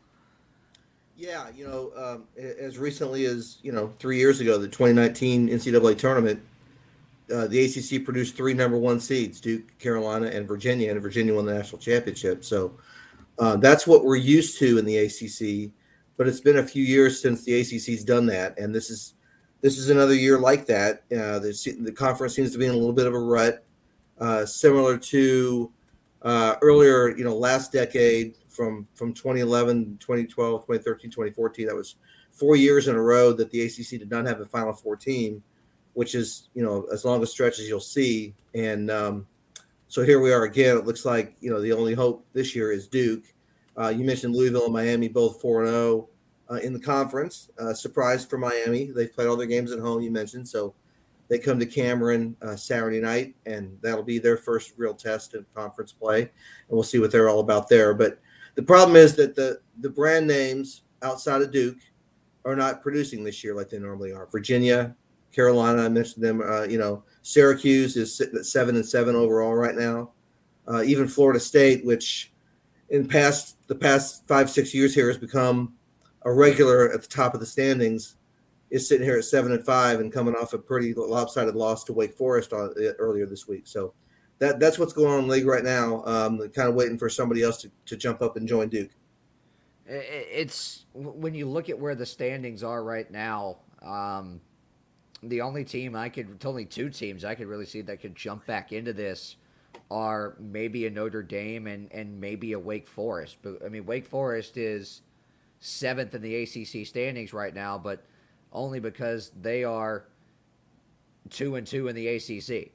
Yeah, 1.17 1.47
you 1.55 1.67
know, 1.67 1.91
um, 1.97 2.25
as 2.37 2.77
recently 2.77 3.25
as 3.25 3.57
you 3.63 3.71
know 3.71 3.93
three 3.99 4.17
years 4.17 4.39
ago, 4.39 4.57
the 4.57 4.67
2019 4.67 5.49
NCAA 5.49 5.97
tournament, 5.97 6.41
uh, 7.33 7.47
the 7.47 7.65
ACC 7.65 8.05
produced 8.05 8.37
three 8.37 8.53
number 8.53 8.77
one 8.77 8.99
seeds: 8.99 9.41
Duke, 9.41 9.77
Carolina, 9.79 10.27
and 10.27 10.47
Virginia, 10.47 10.91
and 10.91 11.01
Virginia 11.01 11.35
won 11.35 11.45
the 11.45 11.53
national 11.53 11.79
championship. 11.79 12.45
So 12.45 12.77
uh, 13.39 13.57
that's 13.57 13.85
what 13.85 14.05
we're 14.05 14.15
used 14.15 14.59
to 14.59 14.77
in 14.77 14.85
the 14.85 14.97
ACC 14.97 15.71
but 16.17 16.27
it's 16.27 16.41
been 16.41 16.57
a 16.57 16.63
few 16.63 16.83
years 16.83 17.21
since 17.21 17.43
the 17.43 17.53
ACC's 17.61 18.03
done 18.03 18.25
that, 18.25 18.57
and 18.59 18.73
this 18.73 18.89
is 18.89 19.13
this 19.61 19.77
is 19.77 19.89
another 19.89 20.13
year 20.13 20.39
like 20.39 20.65
that. 20.67 21.03
Uh, 21.11 21.39
the, 21.39 21.77
the 21.79 21.91
conference 21.91 22.35
seems 22.35 22.51
to 22.51 22.57
be 22.57 22.65
in 22.65 22.71
a 22.71 22.77
little 22.77 22.93
bit 22.93 23.07
of 23.07 23.13
a 23.13 23.19
rut, 23.19 23.65
uh, 24.19 24.45
similar 24.45 24.97
to 24.97 25.71
uh, 26.21 26.55
earlier, 26.61 27.15
you 27.15 27.23
know, 27.23 27.35
last 27.35 27.71
decade 27.71 28.35
from 28.49 28.87
from 28.95 29.13
2011, 29.13 29.97
2012, 29.99 30.61
2013, 30.61 31.11
2014. 31.11 31.67
That 31.67 31.75
was 31.75 31.95
four 32.31 32.55
years 32.55 32.87
in 32.87 32.95
a 32.95 33.01
row 33.01 33.33
that 33.33 33.51
the 33.51 33.61
ACC 33.61 33.99
did 33.99 34.09
not 34.09 34.25
have 34.25 34.41
a 34.41 34.45
Final 34.45 34.73
Four 34.73 34.95
team, 34.95 35.43
which 35.93 36.15
is 36.15 36.49
you 36.53 36.63
know 36.63 36.87
as 36.91 37.05
long 37.05 37.21
a 37.21 37.25
stretch 37.25 37.59
as 37.59 37.67
you'll 37.67 37.79
see. 37.79 38.33
And 38.53 38.89
um, 38.89 39.27
so 39.87 40.03
here 40.03 40.19
we 40.19 40.33
are 40.33 40.43
again. 40.43 40.77
It 40.77 40.85
looks 40.85 41.05
like 41.05 41.35
you 41.39 41.49
know 41.49 41.61
the 41.61 41.73
only 41.73 41.93
hope 41.93 42.25
this 42.33 42.55
year 42.55 42.71
is 42.71 42.87
Duke. 42.87 43.23
Uh, 43.77 43.89
you 43.89 44.03
mentioned 44.03 44.35
Louisville 44.35 44.65
and 44.65 44.73
Miami, 44.73 45.07
both 45.07 45.39
4 45.41 45.67
0 45.67 46.09
uh, 46.49 46.55
in 46.55 46.73
the 46.73 46.79
conference. 46.79 47.49
Uh, 47.59 47.73
surprise 47.73 48.25
for 48.25 48.37
Miami. 48.37 48.91
They've 48.91 49.13
played 49.13 49.27
all 49.27 49.37
their 49.37 49.47
games 49.47 49.71
at 49.71 49.79
home, 49.79 50.01
you 50.01 50.11
mentioned. 50.11 50.47
So 50.47 50.73
they 51.27 51.37
come 51.39 51.59
to 51.59 51.65
Cameron 51.65 52.35
uh, 52.41 52.55
Saturday 52.55 53.01
night, 53.01 53.35
and 53.45 53.77
that'll 53.81 54.03
be 54.03 54.19
their 54.19 54.37
first 54.37 54.73
real 54.77 54.93
test 54.93 55.33
in 55.35 55.45
conference 55.53 55.91
play. 55.91 56.21
And 56.21 56.29
we'll 56.69 56.83
see 56.83 56.99
what 56.99 57.11
they're 57.11 57.29
all 57.29 57.41
about 57.41 57.67
there. 57.67 57.93
But 57.93 58.19
the 58.55 58.63
problem 58.63 58.95
is 58.95 59.15
that 59.15 59.35
the, 59.35 59.59
the 59.81 59.89
brand 59.89 60.25
names 60.25 60.83
outside 61.01 61.41
of 61.41 61.51
Duke 61.51 61.77
are 62.45 62.55
not 62.55 62.81
producing 62.81 63.23
this 63.23 63.43
year 63.43 63.53
like 63.53 63.69
they 63.69 63.77
normally 63.77 64.13
are. 64.13 64.25
Virginia, 64.27 64.95
Carolina, 65.33 65.83
I 65.83 65.89
mentioned 65.89 66.23
them. 66.23 66.41
Uh, 66.41 66.63
you 66.63 66.77
know, 66.77 67.03
Syracuse 67.21 67.97
is 67.97 68.15
sitting 68.15 68.39
at 68.39 68.45
seven 68.45 68.75
and 68.75 68.85
seven 68.85 69.15
overall 69.15 69.53
right 69.53 69.75
now. 69.75 70.11
Uh, 70.67 70.81
even 70.83 71.07
Florida 71.07 71.39
State, 71.39 71.85
which 71.85 72.31
in 72.89 73.07
past 73.07 73.67
the 73.67 73.75
past 73.75 74.27
five 74.27 74.49
six 74.49 74.73
years 74.73 74.93
here 74.93 75.07
has 75.07 75.17
become 75.17 75.73
a 76.23 76.31
regular 76.31 76.91
at 76.91 77.01
the 77.01 77.07
top 77.07 77.33
of 77.33 77.39
the 77.39 77.45
standings 77.45 78.15
is 78.69 78.87
sitting 78.87 79.05
here 79.05 79.17
at 79.17 79.23
seven 79.23 79.51
and 79.51 79.65
five 79.65 79.99
and 79.99 80.11
coming 80.11 80.35
off 80.35 80.53
a 80.53 80.57
pretty 80.57 80.93
lopsided 80.93 81.55
loss 81.55 81.83
to 81.85 81.93
Wake 81.93 82.13
Forest 82.17 82.51
on, 82.53 82.73
uh, 82.77 82.91
earlier 82.99 83.25
this 83.25 83.47
week. 83.47 83.65
So 83.65 83.93
that 84.39 84.59
that's 84.59 84.77
what's 84.77 84.93
going 84.93 85.11
on 85.11 85.19
in 85.19 85.27
the 85.27 85.33
league 85.33 85.47
right 85.47 85.63
now. 85.63 86.03
Um, 86.05 86.39
kind 86.49 86.67
of 86.67 86.75
waiting 86.75 86.97
for 86.97 87.09
somebody 87.09 87.43
else 87.43 87.61
to, 87.61 87.71
to 87.85 87.95
jump 87.95 88.21
up 88.21 88.35
and 88.37 88.47
join 88.47 88.69
Duke. 88.69 88.91
It's 89.85 90.85
when 90.93 91.33
you 91.33 91.45
look 91.45 91.69
at 91.69 91.79
where 91.79 91.95
the 91.95 92.05
standings 92.05 92.61
are 92.61 92.83
right 92.83 93.09
now. 93.09 93.59
Um, 93.81 94.41
the 95.23 95.41
only 95.41 95.63
team 95.63 95.95
I 95.95 96.09
could, 96.09 96.43
only 96.45 96.65
two 96.65 96.89
teams 96.89 97.23
I 97.23 97.35
could 97.35 97.47
really 97.47 97.65
see 97.65 97.81
that 97.81 98.01
could 98.01 98.15
jump 98.15 98.45
back 98.45 98.73
into 98.73 98.91
this 98.93 99.37
are 99.89 100.35
maybe 100.39 100.85
a 100.85 100.89
Notre 100.89 101.23
Dame 101.23 101.67
and, 101.67 101.91
and 101.91 102.19
maybe 102.19 102.53
a 102.53 102.59
Wake 102.59 102.87
Forest. 102.87 103.37
But 103.41 103.63
I 103.65 103.69
mean, 103.69 103.85
Wake 103.85 104.05
Forest 104.05 104.57
is 104.57 105.01
seventh 105.59 106.13
in 106.13 106.21
the 106.21 106.35
ACC 106.43 106.85
standings 106.85 107.33
right 107.33 107.53
now, 107.53 107.77
but 107.77 108.05
only 108.51 108.79
because 108.79 109.31
they 109.41 109.63
are 109.63 110.05
two 111.29 111.55
and 111.55 111.65
two 111.65 111.87
in 111.87 111.95
the 111.95 112.07
ACC. 112.07 112.71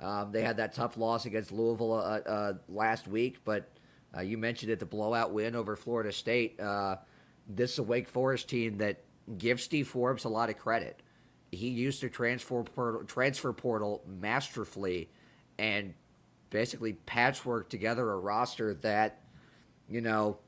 Um, 0.00 0.32
they 0.32 0.42
had 0.42 0.56
that 0.56 0.74
tough 0.74 0.96
loss 0.96 1.26
against 1.26 1.52
Louisville 1.52 1.94
uh, 1.94 2.20
uh, 2.28 2.52
last 2.68 3.06
week, 3.06 3.38
but 3.44 3.70
uh, 4.16 4.20
you 4.20 4.38
mentioned 4.38 4.72
it 4.72 4.78
the 4.78 4.86
blowout 4.86 5.32
win 5.32 5.54
over 5.54 5.76
Florida 5.76 6.12
State. 6.12 6.58
Uh, 6.60 6.96
this 7.48 7.72
is 7.72 7.78
a 7.78 7.82
Wake 7.82 8.08
Forest 8.08 8.48
team 8.48 8.78
that 8.78 9.04
gives 9.38 9.62
Steve 9.62 9.88
Forbes 9.88 10.24
a 10.24 10.28
lot 10.28 10.50
of 10.50 10.58
credit. 10.58 11.00
He 11.52 11.68
used 11.68 12.02
the 12.02 12.08
transfer 12.08 12.62
portal, 12.62 13.04
transfer 13.04 13.52
portal 13.52 14.02
masterfully 14.06 15.08
and 15.58 15.94
basically 16.54 16.92
patchwork 16.92 17.68
together 17.68 18.12
a 18.12 18.16
roster 18.16 18.74
that, 18.74 19.24
you 19.88 20.00
know, 20.00 20.38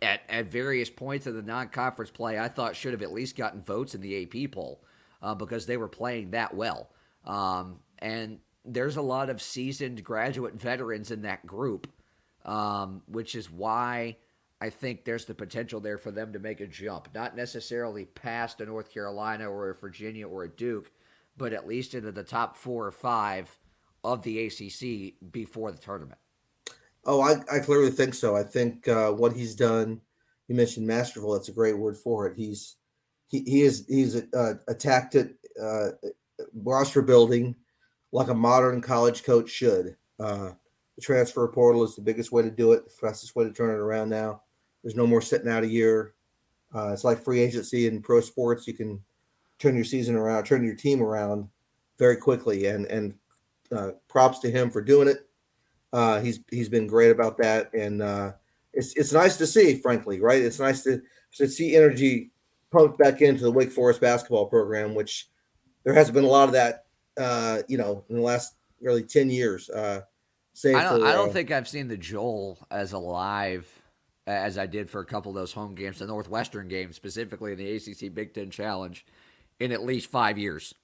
at, 0.00 0.20
at 0.28 0.46
various 0.46 0.88
points 0.88 1.26
of 1.26 1.34
the 1.34 1.42
non-conference 1.42 2.12
play, 2.12 2.38
I 2.38 2.46
thought 2.46 2.76
should 2.76 2.92
have 2.92 3.02
at 3.02 3.12
least 3.12 3.36
gotten 3.36 3.62
votes 3.62 3.96
in 3.96 4.00
the 4.00 4.22
AP 4.22 4.52
poll 4.52 4.80
uh, 5.22 5.34
because 5.34 5.66
they 5.66 5.76
were 5.76 5.88
playing 5.88 6.30
that 6.30 6.54
well. 6.54 6.88
Um, 7.24 7.80
and 7.98 8.38
there's 8.64 8.96
a 8.96 9.02
lot 9.02 9.28
of 9.28 9.42
seasoned 9.42 10.04
graduate 10.04 10.54
veterans 10.54 11.10
in 11.10 11.22
that 11.22 11.44
group, 11.44 11.88
um, 12.44 13.02
which 13.08 13.34
is 13.34 13.50
why 13.50 14.18
I 14.60 14.70
think 14.70 15.04
there's 15.04 15.24
the 15.24 15.34
potential 15.34 15.80
there 15.80 15.98
for 15.98 16.12
them 16.12 16.32
to 16.32 16.38
make 16.38 16.60
a 16.60 16.66
jump. 16.68 17.08
Not 17.12 17.34
necessarily 17.34 18.04
past 18.04 18.60
a 18.60 18.66
North 18.66 18.94
Carolina 18.94 19.50
or 19.50 19.70
a 19.70 19.74
Virginia 19.74 20.28
or 20.28 20.44
a 20.44 20.48
Duke, 20.48 20.92
but 21.36 21.52
at 21.52 21.66
least 21.66 21.96
into 21.96 22.12
the 22.12 22.22
top 22.22 22.56
four 22.56 22.86
or 22.86 22.92
five 22.92 23.59
of 24.04 24.22
the 24.22 24.46
ACC 24.46 25.14
before 25.32 25.70
the 25.72 25.78
tournament. 25.78 26.18
Oh, 27.04 27.20
I, 27.20 27.42
I 27.50 27.60
clearly 27.60 27.90
think 27.90 28.14
so. 28.14 28.36
I 28.36 28.42
think 28.42 28.86
uh, 28.88 29.10
what 29.12 29.32
he's 29.32 29.54
done. 29.54 30.00
You 30.48 30.56
mentioned 30.56 30.86
masterful. 30.86 31.32
That's 31.32 31.48
a 31.48 31.52
great 31.52 31.78
word 31.78 31.96
for 31.96 32.26
it. 32.26 32.36
He's 32.36 32.76
he, 33.28 33.40
he 33.46 33.62
is 33.62 33.86
he's 33.88 34.16
uh, 34.16 34.54
attacked 34.68 35.14
it 35.14 35.36
uh, 35.62 35.90
roster 36.54 37.02
building 37.02 37.54
like 38.12 38.28
a 38.28 38.34
modern 38.34 38.80
college 38.80 39.22
coach 39.22 39.48
should. 39.48 39.96
Uh, 40.18 40.50
the 40.96 41.02
transfer 41.02 41.46
portal 41.48 41.84
is 41.84 41.94
the 41.94 42.02
biggest 42.02 42.32
way 42.32 42.42
to 42.42 42.50
do 42.50 42.72
it. 42.72 42.84
The 42.84 42.90
fastest 42.90 43.36
way 43.36 43.44
to 43.44 43.52
turn 43.52 43.70
it 43.70 43.78
around 43.78 44.08
now. 44.08 44.42
There's 44.82 44.96
no 44.96 45.06
more 45.06 45.22
sitting 45.22 45.48
out 45.48 45.62
a 45.62 45.68
year. 45.68 46.14
Uh, 46.74 46.92
it's 46.92 47.04
like 47.04 47.22
free 47.22 47.40
agency 47.40 47.86
in 47.86 48.02
pro 48.02 48.20
sports. 48.20 48.66
You 48.66 48.74
can 48.74 49.02
turn 49.58 49.76
your 49.76 49.84
season 49.84 50.16
around, 50.16 50.44
turn 50.44 50.64
your 50.64 50.74
team 50.74 51.02
around 51.02 51.48
very 51.98 52.16
quickly, 52.16 52.66
and 52.66 52.86
and 52.86 53.14
uh, 53.74 53.92
props 54.08 54.38
to 54.40 54.50
him 54.50 54.70
for 54.70 54.80
doing 54.80 55.08
it. 55.08 55.26
Uh, 55.92 56.20
he's 56.20 56.40
he's 56.50 56.68
been 56.68 56.86
great 56.86 57.10
about 57.10 57.36
that, 57.38 57.72
and 57.74 58.02
uh, 58.02 58.32
it's 58.72 58.94
it's 58.94 59.12
nice 59.12 59.36
to 59.36 59.46
see, 59.46 59.76
frankly, 59.76 60.20
right? 60.20 60.42
It's 60.42 60.60
nice 60.60 60.82
to 60.84 61.02
to 61.36 61.48
see 61.48 61.76
energy 61.76 62.30
pumped 62.70 62.98
back 62.98 63.20
into 63.20 63.42
the 63.42 63.50
Wake 63.50 63.72
Forest 63.72 64.00
basketball 64.00 64.46
program, 64.46 64.94
which 64.94 65.28
there 65.84 65.94
hasn't 65.94 66.14
been 66.14 66.24
a 66.24 66.28
lot 66.28 66.48
of 66.48 66.52
that, 66.52 66.84
uh, 67.18 67.62
you 67.68 67.78
know, 67.78 68.04
in 68.08 68.16
the 68.16 68.22
last 68.22 68.54
really 68.80 69.02
ten 69.02 69.30
years. 69.30 69.68
Uh, 69.68 70.02
say 70.52 70.74
I 70.74 70.84
don't, 70.84 71.00
for, 71.00 71.06
I 71.06 71.12
don't 71.12 71.30
uh, 71.30 71.32
think 71.32 71.50
I've 71.50 71.68
seen 71.68 71.88
the 71.88 71.96
Joel 71.96 72.58
as 72.70 72.92
alive 72.92 73.68
as 74.26 74.58
I 74.58 74.66
did 74.66 74.88
for 74.88 75.00
a 75.00 75.06
couple 75.06 75.30
of 75.30 75.36
those 75.36 75.52
home 75.52 75.74
games, 75.74 75.98
the 75.98 76.06
Northwestern 76.06 76.68
games, 76.68 76.94
specifically 76.94 77.52
in 77.52 77.58
the 77.58 77.76
ACC 77.76 78.14
Big 78.14 78.32
Ten 78.34 78.50
Challenge, 78.50 79.04
in 79.58 79.72
at 79.72 79.82
least 79.82 80.08
five 80.08 80.38
years. 80.38 80.74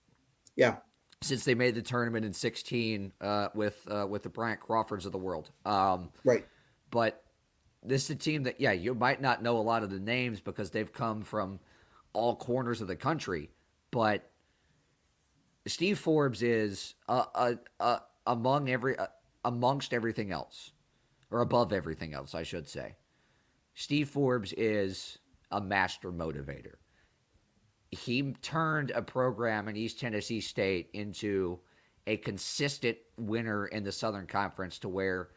Yeah, 0.57 0.76
since 1.23 1.45
they 1.45 1.55
made 1.55 1.75
the 1.75 1.83
tournament 1.83 2.25
in 2.25 2.33
16 2.33 3.12
uh, 3.21 3.49
with 3.55 3.87
uh, 3.91 4.07
with 4.09 4.23
the 4.23 4.29
Bryant 4.29 4.61
Crawfords 4.61 5.07
of 5.07 5.12
the 5.12 5.19
world. 5.19 5.51
Um, 5.64 6.11
right. 6.25 6.45
But 6.91 7.23
this 7.83 8.05
is 8.05 8.11
a 8.11 8.14
team 8.17 8.45
that, 8.45 8.61
yeah, 8.61 8.73
you 8.73 8.95
might 8.95 9.21
not 9.21 9.43
know 9.43 9.59
a 9.59 9.61
lot 9.62 9.83
of 9.83 9.91
the 9.91 9.99
names 9.99 10.41
because 10.41 10.71
they've 10.71 10.93
come 10.93 11.23
from 11.23 11.61
all 12.12 12.37
corners 12.37 12.81
of 12.81 12.89
the 12.89 12.97
country, 12.97 13.51
but 13.91 14.31
Steve 15.67 15.99
Forbes 15.99 16.43
is 16.43 16.95
uh, 17.09 17.55
uh, 17.81 17.99
among 18.27 18.69
every 18.71 18.97
uh, 18.99 19.07
amongst 19.45 19.93
everything 19.93 20.33
else, 20.33 20.73
or 21.31 21.41
above 21.41 21.73
everything 21.73 22.14
else, 22.14 22.35
I 22.35 22.43
should 22.43 22.69
say. 22.69 22.97
Steve 23.75 24.09
Forbes 24.09 24.53
is 24.55 25.19
a 25.51 25.61
master 25.61 26.11
motivator 26.11 26.77
he 27.91 28.34
turned 28.43 28.91
a 28.91 29.03
program 29.03 29.68
in 29.68 29.76
East 29.76 30.01
Tennessee 30.01 30.41
State 30.41 30.91
into 30.93 31.59
a 32.07 32.16
consistent 32.18 32.99
winner 33.16 33.66
in 33.66 33.84
the 33.84 33.93
Southern 33.93 34.26
Conference 34.26 34.78
to 34.80 34.89
where 34.89 35.30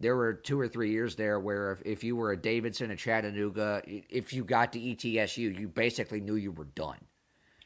there 0.00 0.16
were 0.16 0.32
two 0.32 0.58
or 0.58 0.68
three 0.68 0.90
years 0.90 1.16
there 1.16 1.40
where 1.40 1.72
if, 1.72 1.82
if 1.84 2.04
you 2.04 2.16
were 2.16 2.32
a 2.32 2.36
Davidson, 2.36 2.90
a 2.90 2.96
Chattanooga, 2.96 3.82
if 3.86 4.32
you 4.32 4.44
got 4.44 4.72
to 4.72 4.80
ETSU, 4.80 5.58
you 5.58 5.68
basically 5.68 6.20
knew 6.20 6.36
you 6.36 6.52
were 6.52 6.64
done. 6.64 6.98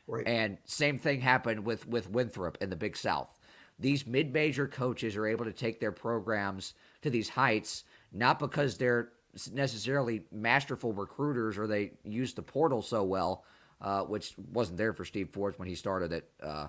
Right. 0.07 0.27
And 0.27 0.59
same 0.65 0.99
thing 0.99 1.21
happened 1.21 1.65
with 1.65 1.87
with 1.87 2.11
Winthrop 2.11 2.59
in 2.61 2.71
the 2.71 2.77
Big 2.77 2.97
South. 2.97 3.39
these 3.79 4.07
mid-major 4.07 4.69
coaches 4.69 5.17
are 5.17 5.27
able 5.27 5.45
to 5.45 5.53
take 5.53 5.81
their 5.81 5.93
programs 5.93 6.75
to 7.03 7.11
these 7.11 7.29
heights 7.29 7.85
not 8.13 8.39
because 8.39 8.77
they're 8.77 9.11
necessarily 9.53 10.23
masterful 10.31 10.93
recruiters 10.93 11.57
or 11.57 11.67
they 11.67 11.93
use 12.05 12.35
the 12.35 12.43
portal 12.43 12.83
so 12.83 13.03
well, 13.03 13.45
uh, 13.83 14.03
which 14.03 14.35
wasn't 14.53 14.79
there 14.79 14.93
for 14.93 15.05
Steve 15.05 15.31
Forbes 15.31 15.59
when 15.59 15.69
he 15.69 15.75
started 15.75 16.13
at 16.13 16.25
uh, 16.43 16.69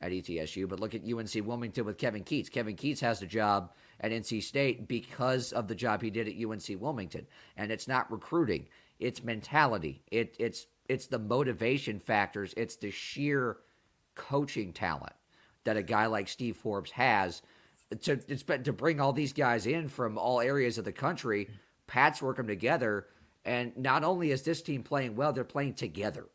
at 0.00 0.12
ETSU. 0.12 0.68
But 0.68 0.78
look 0.78 0.94
at 0.94 1.02
UNC 1.02 1.46
Wilmington 1.46 1.86
with 1.86 1.98
Kevin 1.98 2.22
Keatts. 2.22 2.50
Kevin 2.50 2.76
Keatts 2.76 3.00
has 3.00 3.18
the 3.18 3.26
job 3.26 3.72
at 4.00 4.12
NC 4.12 4.42
State 4.42 4.86
because 4.86 5.52
of 5.52 5.66
the 5.66 5.74
job 5.74 6.02
he 6.02 6.10
did 6.10 6.28
at 6.28 6.34
UNC 6.36 6.80
Wilmington, 6.80 7.26
and 7.56 7.72
it's 7.72 7.88
not 7.88 8.12
recruiting; 8.12 8.66
it's 9.00 9.24
mentality. 9.24 10.02
It 10.10 10.36
it's 10.38 10.66
it's 10.88 11.06
the 11.06 11.18
motivation 11.18 11.98
factors. 11.98 12.52
It's 12.56 12.76
the 12.76 12.90
sheer 12.90 13.56
coaching 14.14 14.72
talent 14.72 15.14
that 15.64 15.76
a 15.76 15.82
guy 15.82 16.06
like 16.06 16.28
Steve 16.28 16.56
Forbes 16.56 16.90
has 16.92 17.42
to 18.02 18.16
to 18.16 18.72
bring 18.72 19.00
all 19.00 19.12
these 19.12 19.32
guys 19.32 19.66
in 19.66 19.88
from 19.88 20.18
all 20.18 20.40
areas 20.40 20.76
of 20.76 20.84
the 20.84 20.92
country, 20.92 21.48
Pat's 21.86 22.20
work 22.20 22.36
them 22.36 22.46
together, 22.46 23.06
and 23.46 23.74
not 23.76 24.04
only 24.04 24.32
is 24.32 24.42
this 24.42 24.60
team 24.60 24.82
playing 24.82 25.16
well, 25.16 25.32
they're 25.32 25.44
playing 25.44 25.74
together. 25.74 26.26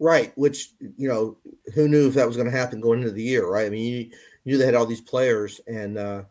Right, 0.00 0.32
which 0.36 0.70
you 0.96 1.08
know, 1.08 1.38
who 1.74 1.88
knew 1.88 2.08
if 2.08 2.14
that 2.14 2.26
was 2.26 2.36
going 2.36 2.50
to 2.50 2.56
happen 2.56 2.80
going 2.80 3.00
into 3.00 3.12
the 3.12 3.22
year, 3.22 3.48
right? 3.48 3.66
I 3.66 3.70
mean, 3.70 3.92
you, 3.92 4.10
knew 4.44 4.58
they 4.58 4.66
had 4.66 4.74
all 4.74 4.86
these 4.86 5.00
players, 5.00 5.60
and 5.66 5.98
uh, 5.98 6.22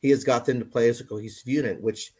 he 0.00 0.10
has 0.10 0.24
got 0.24 0.44
them 0.44 0.58
to 0.58 0.64
play 0.64 0.88
as 0.88 1.00
a 1.00 1.04
cohesive 1.04 1.48
unit, 1.48 1.82
which 1.82 2.12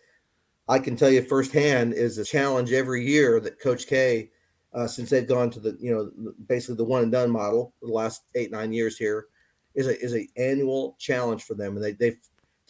I 0.69 0.79
can 0.79 0.97
tell 0.97 1.11
you 1.11 1.23
firsthand 1.23 1.95
is 1.95 2.19
a 2.19 2.25
challenge 2.25 2.73
every 2.73 3.07
year 3.07 3.41
that 3.41 3.61
Coach 3.61 3.87
K, 3.87 4.31
uh, 4.73 4.87
since 4.87 5.11
they've 5.11 5.27
gone 5.27 5.51
to 5.51 5.61
the 5.61 5.77
you 5.81 5.93
know 5.95 6.35
basically 6.47 6.77
the 6.77 6.85
one 6.85 7.03
and 7.03 7.13
done 7.13 7.31
model 7.31 7.75
the 7.83 7.89
last 7.89 8.23
eight 8.35 8.51
nine 8.51 8.73
years 8.73 8.97
here, 8.97 9.27
is 9.75 9.87
a 9.87 9.99
is 10.01 10.15
a 10.15 10.29
annual 10.37 10.97
challenge 10.99 11.45
for 11.45 11.55
them, 11.55 11.77
and 11.77 11.85
they 11.85 11.93
they've 11.93 12.21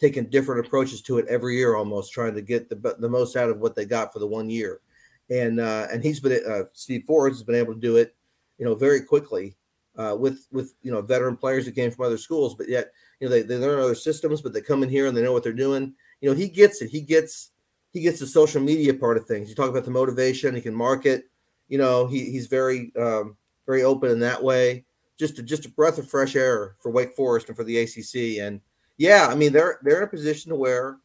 taken 0.01 0.25
different 0.25 0.65
approaches 0.65 1.01
to 1.03 1.19
it 1.19 1.27
every 1.27 1.55
year, 1.55 1.75
almost 1.75 2.11
trying 2.11 2.33
to 2.33 2.41
get 2.41 2.69
the 2.69 2.95
the 2.99 3.07
most 3.07 3.35
out 3.35 3.49
of 3.49 3.59
what 3.59 3.75
they 3.75 3.85
got 3.85 4.11
for 4.11 4.19
the 4.19 4.27
one 4.27 4.49
year. 4.49 4.81
And 5.29 5.59
uh, 5.59 5.87
and 5.91 6.03
he's 6.03 6.19
been 6.19 6.41
uh, 6.45 6.63
Steve 6.73 7.03
Forbes 7.05 7.37
has 7.37 7.43
been 7.43 7.55
able 7.55 7.73
to 7.73 7.79
do 7.79 7.97
it, 7.97 8.15
you 8.57 8.65
know, 8.65 8.75
very 8.75 9.01
quickly 9.01 9.55
uh, 9.97 10.15
with 10.19 10.47
with 10.51 10.73
you 10.81 10.91
know 10.91 11.01
veteran 11.01 11.37
players 11.37 11.65
who 11.65 11.71
came 11.71 11.91
from 11.91 12.05
other 12.05 12.17
schools, 12.17 12.55
but 12.55 12.67
yet 12.67 12.91
you 13.19 13.27
know 13.29 13.31
they, 13.31 13.43
they 13.43 13.57
learn 13.57 13.79
other 13.79 13.95
systems, 13.95 14.41
but 14.41 14.53
they 14.53 14.61
come 14.61 14.83
in 14.83 14.89
here 14.89 15.07
and 15.07 15.15
they 15.15 15.21
know 15.21 15.33
what 15.33 15.43
they're 15.43 15.53
doing. 15.53 15.93
You 16.19 16.29
know, 16.29 16.35
he 16.35 16.49
gets 16.49 16.81
it. 16.81 16.89
He 16.89 17.01
gets 17.01 17.51
he 17.93 18.01
gets 18.01 18.19
the 18.19 18.27
social 18.27 18.61
media 18.61 18.93
part 18.93 19.17
of 19.17 19.25
things. 19.25 19.49
You 19.49 19.55
talk 19.55 19.69
about 19.69 19.85
the 19.85 19.91
motivation. 19.91 20.55
He 20.55 20.61
can 20.61 20.75
market. 20.75 21.25
You 21.69 21.77
know, 21.77 22.07
he, 22.07 22.31
he's 22.31 22.47
very 22.47 22.91
um, 22.99 23.37
very 23.65 23.83
open 23.83 24.11
in 24.11 24.19
that 24.19 24.43
way 24.43 24.85
just 25.21 25.37
a, 25.37 25.43
just 25.43 25.67
a 25.67 25.69
breath 25.69 25.99
of 25.99 26.09
fresh 26.09 26.35
air 26.35 26.75
for 26.81 26.91
Wake 26.91 27.15
Forest 27.15 27.47
and 27.47 27.55
for 27.55 27.63
the 27.63 27.77
ACC. 27.77 28.43
And 28.43 28.59
yeah, 29.01 29.27
I 29.27 29.35
mean 29.35 29.51
they're 29.51 29.79
they're 29.81 29.97
in 29.97 30.03
a 30.03 30.07
position 30.07 30.51
to 30.51 30.55
where 30.55 30.97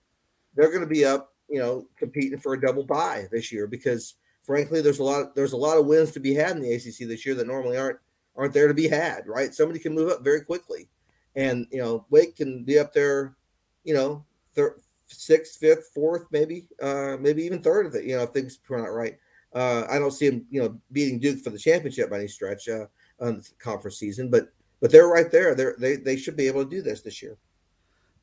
they're 0.55 0.69
going 0.69 0.83
to 0.83 0.87
be 0.87 1.07
up, 1.07 1.33
you 1.49 1.59
know, 1.59 1.87
competing 1.99 2.39
for 2.39 2.53
a 2.53 2.61
double 2.61 2.85
bye 2.85 3.27
this 3.33 3.51
year 3.51 3.67
because 3.67 4.17
frankly 4.43 4.83
there's 4.83 4.99
a 4.99 5.05
lot 5.05 5.35
there's 5.35 5.55
a 5.55 5.57
lot 5.57 5.79
of 5.79 5.87
wins 5.87 6.13
to 6.13 6.21
be 6.21 6.35
had 6.35 6.57
in 6.57 6.63
the 6.63 6.75
ACC 6.75 7.09
this 7.09 7.25
year 7.25 7.35
that 7.35 7.47
normally 7.47 7.79
aren't 7.79 7.99
aren't 8.37 8.53
there 8.53 8.69
to 8.69 8.75
be 8.75 8.87
had. 8.87 9.27
Right, 9.27 9.55
somebody 9.55 9.81
can 9.81 9.95
move 9.95 10.11
up 10.11 10.23
very 10.23 10.43
quickly, 10.43 10.91
and 11.37 11.67
you 11.71 11.79
know 11.79 12.05
Wake 12.11 12.37
can 12.37 12.65
be 12.65 12.79
up 12.79 12.93
there, 12.93 13.35
you 13.83 13.95
know, 13.95 14.27
third, 14.55 14.79
sixth, 15.07 15.59
fifth, 15.59 15.91
fourth, 15.95 16.27
maybe, 16.31 16.69
uh, 16.83 17.17
maybe 17.19 17.45
even 17.45 17.63
third 17.63 17.87
of 17.87 17.95
it. 17.95 18.05
You 18.05 18.17
know, 18.17 18.25
if 18.25 18.31
things 18.31 18.59
turn 18.59 18.83
out 18.83 18.93
right. 18.93 19.17
Uh, 19.55 19.87
I 19.89 19.99
don't 19.99 20.11
see 20.11 20.27
him, 20.27 20.45
you 20.51 20.63
know, 20.63 20.79
beating 20.93 21.19
Duke 21.19 21.39
for 21.39 21.49
the 21.49 21.59
championship 21.59 22.11
by 22.11 22.19
any 22.19 22.29
stretch. 22.29 22.69
Uh, 22.69 22.87
on 23.21 23.39
the 23.39 23.49
conference 23.59 23.97
season, 23.97 24.29
but 24.29 24.53
but 24.81 24.91
they're 24.93 25.09
right 25.09 25.31
there. 25.31 25.55
They're, 25.55 25.75
they 25.79 25.97
they 25.97 26.17
should 26.17 26.37
be 26.37 26.47
able 26.47 26.65
to 26.65 26.71
do 26.71 26.83
this 26.83 27.01
this 27.01 27.23
year. 27.23 27.39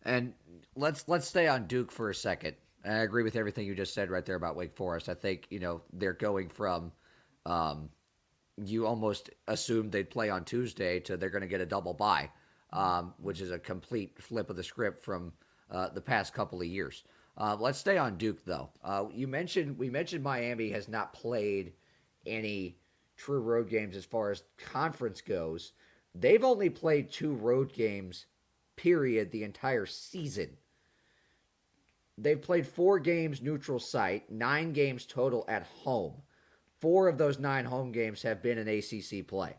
And 0.03 0.33
let's 0.75 1.07
let's 1.07 1.27
stay 1.27 1.47
on 1.47 1.67
Duke 1.67 1.91
for 1.91 2.09
a 2.09 2.15
second. 2.15 2.55
I 2.85 2.95
agree 2.95 3.23
with 3.23 3.35
everything 3.35 3.65
you 3.65 3.75
just 3.75 3.93
said 3.93 4.09
right 4.09 4.25
there 4.25 4.35
about 4.35 4.55
Wake 4.55 4.75
Forest. 4.75 5.09
I 5.09 5.13
think 5.13 5.47
you 5.49 5.59
know 5.59 5.81
they're 5.93 6.13
going 6.13 6.49
from 6.49 6.91
um, 7.45 7.89
you 8.63 8.85
almost 8.85 9.29
assumed 9.47 9.91
they'd 9.91 10.09
play 10.09 10.29
on 10.29 10.43
Tuesday 10.43 10.99
to 11.01 11.17
they're 11.17 11.29
going 11.29 11.41
to 11.41 11.47
get 11.47 11.61
a 11.61 11.65
double 11.65 11.93
bye, 11.93 12.29
um, 12.71 13.13
which 13.17 13.41
is 13.41 13.51
a 13.51 13.59
complete 13.59 14.21
flip 14.21 14.49
of 14.49 14.55
the 14.55 14.63
script 14.63 15.03
from 15.03 15.31
uh, 15.71 15.89
the 15.89 16.01
past 16.01 16.33
couple 16.33 16.61
of 16.61 16.67
years. 16.67 17.03
Uh, 17.37 17.55
let's 17.59 17.79
stay 17.79 17.97
on 17.97 18.17
Duke 18.17 18.43
though. 18.45 18.69
Uh, 18.83 19.05
you 19.13 19.27
mentioned 19.27 19.77
we 19.77 19.89
mentioned 19.89 20.23
Miami 20.23 20.69
has 20.69 20.87
not 20.87 21.13
played 21.13 21.73
any 22.25 22.77
true 23.17 23.41
road 23.41 23.69
games 23.69 23.95
as 23.95 24.05
far 24.05 24.31
as 24.31 24.43
conference 24.57 25.21
goes. 25.21 25.73
They've 26.15 26.43
only 26.43 26.69
played 26.69 27.11
two 27.11 27.33
road 27.33 27.73
games, 27.73 28.27
period, 28.75 29.31
the 29.31 29.43
entire 29.43 29.85
season. 29.85 30.49
They've 32.17 32.41
played 32.41 32.67
four 32.67 32.99
games 32.99 33.41
neutral 33.41 33.79
site, 33.79 34.29
nine 34.31 34.73
games 34.73 35.05
total 35.05 35.45
at 35.47 35.63
home. 35.63 36.21
Four 36.79 37.07
of 37.07 37.17
those 37.17 37.39
nine 37.39 37.65
home 37.65 37.91
games 37.91 38.21
have 38.21 38.43
been 38.43 38.57
in 38.57 38.67
ACC 38.67 39.25
play. 39.25 39.55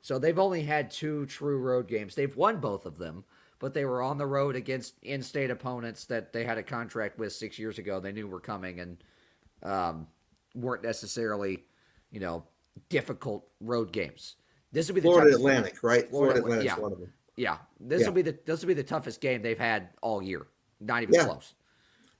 So 0.00 0.18
they've 0.18 0.38
only 0.38 0.62
had 0.62 0.90
two 0.90 1.26
true 1.26 1.58
road 1.58 1.88
games. 1.88 2.14
They've 2.14 2.36
won 2.36 2.58
both 2.58 2.86
of 2.86 2.98
them, 2.98 3.24
but 3.58 3.72
they 3.72 3.84
were 3.84 4.02
on 4.02 4.18
the 4.18 4.26
road 4.26 4.56
against 4.56 4.94
in 5.02 5.22
state 5.22 5.50
opponents 5.50 6.04
that 6.06 6.32
they 6.32 6.44
had 6.44 6.58
a 6.58 6.62
contract 6.62 7.18
with 7.18 7.32
six 7.32 7.58
years 7.58 7.78
ago. 7.78 8.00
They 8.00 8.12
knew 8.12 8.28
were 8.28 8.40
coming 8.40 8.80
and 8.80 9.04
um, 9.62 10.06
weren't 10.54 10.82
necessarily 10.82 11.64
you 12.12 12.20
know, 12.20 12.44
difficult 12.90 13.48
road 13.60 13.90
games. 13.90 14.36
This 14.70 14.86
would 14.88 14.94
be 14.94 15.00
the 15.00 15.08
Florida 15.08 15.34
Atlantic, 15.34 15.82
right? 15.82 16.08
Florida, 16.08 16.40
Florida 16.40 16.60
Atlantic, 16.60 16.66
yeah. 16.66 16.78
one 16.78 16.92
of 16.92 17.00
them. 17.00 17.12
Yeah, 17.36 17.58
this 17.80 18.02
Yeah. 18.02 18.08
will 18.08 18.14
be 18.14 18.22
the 18.22 18.38
this 18.44 18.60
will 18.60 18.68
be 18.68 18.74
the 18.74 18.82
toughest 18.82 19.20
game 19.20 19.42
they've 19.42 19.58
had 19.58 19.90
all 20.02 20.22
year. 20.22 20.46
Not 20.80 21.02
even 21.02 21.14
Yeah. 21.14 21.24
close. 21.24 21.54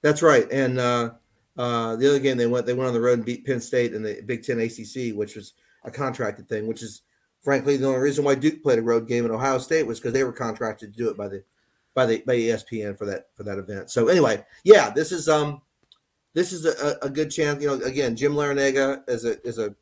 That's 0.01 0.23
right. 0.23 0.51
And 0.51 0.79
uh, 0.79 1.13
uh, 1.57 1.97
the 1.97 2.09
other 2.09 2.19
game 2.19 2.37
they 2.37 2.47
went 2.47 2.67
they 2.67 2.75
went 2.75 2.89
on 2.89 2.95
the 2.95 3.01
road 3.01 3.19
and 3.19 3.25
beat 3.27 3.45
Penn 3.45 3.61
State 3.61 3.95
in 3.95 4.03
the 4.03 4.23
Big 4.25 4.43
Ten 4.43 4.59
ACC, 4.61 5.13
which 5.15 5.37
was 5.37 5.53
a 5.85 5.91
contracted 5.91 6.49
thing. 6.49 6.67
Which 6.67 6.83
is 6.83 7.03
frankly 7.43 7.77
the 7.77 7.87
only 7.87 8.01
reason 8.01 8.25
why 8.25 8.35
Duke 8.35 8.63
played 8.63 8.79
a 8.79 8.83
road 8.83 9.07
game 9.07 9.25
in 9.25 9.31
Ohio 9.31 9.59
State 9.59 9.87
was 9.87 9.99
because 10.01 10.13
they 10.13 10.25
were 10.25 10.33
contracted 10.33 10.93
to 10.93 10.99
do 10.99 11.11
it 11.11 11.17
by 11.17 11.29
the 11.29 11.45
by 11.95 12.07
the 12.07 12.23
by 12.27 12.35
ESPN 12.35 12.97
for 12.97 13.05
that 13.07 13.29
for 13.35 13.43
that 13.43 13.59
event. 13.59 13.91
So 13.91 14.09
anyway, 14.09 14.45
yeah, 14.65 14.91
this 14.91 15.13
is 15.13 15.29
um 15.29 15.61
this 16.35 16.53
is 16.53 16.65
a, 16.65 16.99
a 17.03 17.11
good 17.11 17.31
chance. 17.31 17.63
You 17.63 17.69
know, 17.69 17.85
again, 17.85 18.17
Jim 18.17 18.33
Larranaga 18.33 19.09
is 19.09 19.25
a 19.27 19.47
is 19.47 19.59
a 19.59 19.75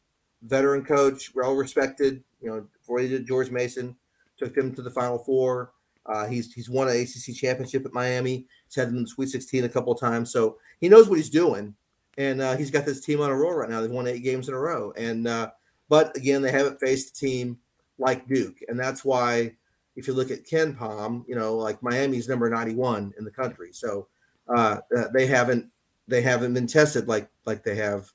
veteran 0.42 0.84
coach, 0.84 1.32
well 1.34 1.54
respected. 1.54 2.24
You 2.40 2.50
know, 2.50 2.66
before 2.78 2.98
he 2.98 3.08
did 3.08 3.26
George 3.26 3.50
Mason, 3.50 3.94
took 4.40 4.54
them 4.54 4.74
to 4.74 4.82
the 4.82 4.90
Final 4.90 5.18
Four. 5.18 5.72
Uh, 6.06 6.26
he's 6.26 6.52
he's 6.52 6.70
won 6.70 6.88
an 6.88 6.96
ACC 6.96 7.36
championship 7.36 7.84
at 7.84 7.92
Miami. 7.92 8.46
He's 8.66 8.74
had 8.74 8.88
them 8.88 8.96
in 8.96 9.02
the 9.04 9.08
Sweet 9.08 9.28
16 9.28 9.64
a 9.64 9.68
couple 9.68 9.92
of 9.92 10.00
times, 10.00 10.32
so 10.32 10.56
he 10.80 10.88
knows 10.88 11.08
what 11.08 11.18
he's 11.18 11.30
doing. 11.30 11.74
And 12.18 12.40
uh, 12.40 12.56
he's 12.56 12.70
got 12.70 12.84
this 12.84 13.00
team 13.00 13.20
on 13.20 13.30
a 13.30 13.36
roll 13.36 13.54
right 13.54 13.70
now. 13.70 13.80
They've 13.80 13.90
won 13.90 14.08
eight 14.08 14.24
games 14.24 14.48
in 14.48 14.54
a 14.54 14.58
row. 14.58 14.92
And 14.96 15.28
uh, 15.28 15.50
but 15.88 16.16
again, 16.16 16.42
they 16.42 16.50
haven't 16.50 16.80
faced 16.80 17.10
a 17.10 17.20
team 17.20 17.58
like 17.98 18.26
Duke, 18.26 18.56
and 18.68 18.80
that's 18.80 19.04
why 19.04 19.54
if 19.94 20.06
you 20.08 20.14
look 20.14 20.30
at 20.30 20.46
KenPom, 20.46 21.24
you 21.28 21.34
know, 21.34 21.56
like 21.56 21.82
Miami's 21.82 22.28
number 22.28 22.48
91 22.48 23.12
in 23.18 23.24
the 23.24 23.30
country, 23.30 23.70
so 23.72 24.08
uh, 24.48 24.78
uh, 24.96 25.04
they 25.12 25.26
haven't 25.26 25.70
they 26.08 26.22
haven't 26.22 26.54
been 26.54 26.66
tested 26.66 27.08
like 27.08 27.28
like 27.44 27.62
they 27.62 27.76
have. 27.76 28.10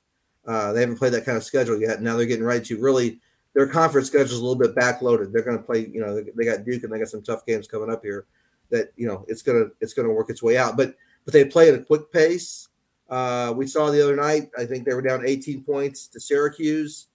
Uh, 0.46 0.72
they 0.72 0.80
haven't 0.80 0.96
played 0.96 1.12
that 1.12 1.24
kind 1.24 1.36
of 1.36 1.42
schedule 1.42 1.80
yet. 1.80 2.00
Now 2.00 2.16
they're 2.16 2.26
getting 2.26 2.44
ready 2.44 2.64
to 2.66 2.80
really. 2.80 3.20
Their 3.56 3.66
conference 3.66 4.08
schedule 4.08 4.26
is 4.26 4.32
a 4.32 4.44
little 4.44 4.54
bit 4.54 4.74
backloaded. 4.74 5.32
They're 5.32 5.42
going 5.42 5.56
to 5.56 5.62
play. 5.62 5.88
You 5.90 6.02
know, 6.02 6.22
they, 6.22 6.44
got 6.44 6.66
Duke 6.66 6.82
and 6.82 6.92
they 6.92 6.98
got 6.98 7.08
some 7.08 7.22
tough 7.22 7.46
games 7.46 7.66
coming 7.66 7.90
up 7.90 8.02
here. 8.02 8.26
That 8.70 8.92
you 8.96 9.06
know, 9.06 9.24
it's 9.28 9.40
gonna 9.42 9.66
it's 9.80 9.94
gonna 9.94 10.12
work 10.12 10.28
its 10.28 10.42
way 10.42 10.58
out. 10.58 10.76
But 10.76 10.94
but 11.24 11.32
they 11.32 11.46
play 11.46 11.70
at 11.70 11.74
a 11.74 11.82
quick 11.82 12.12
pace. 12.12 12.68
Uh, 13.08 13.54
we 13.56 13.66
saw 13.66 13.90
the 13.90 14.02
other 14.02 14.14
night. 14.14 14.50
I 14.58 14.66
think 14.66 14.84
they 14.84 14.92
were 14.92 15.00
down 15.00 15.26
18 15.26 15.62
points 15.62 16.06
to 16.08 16.20
Syracuse 16.20 17.06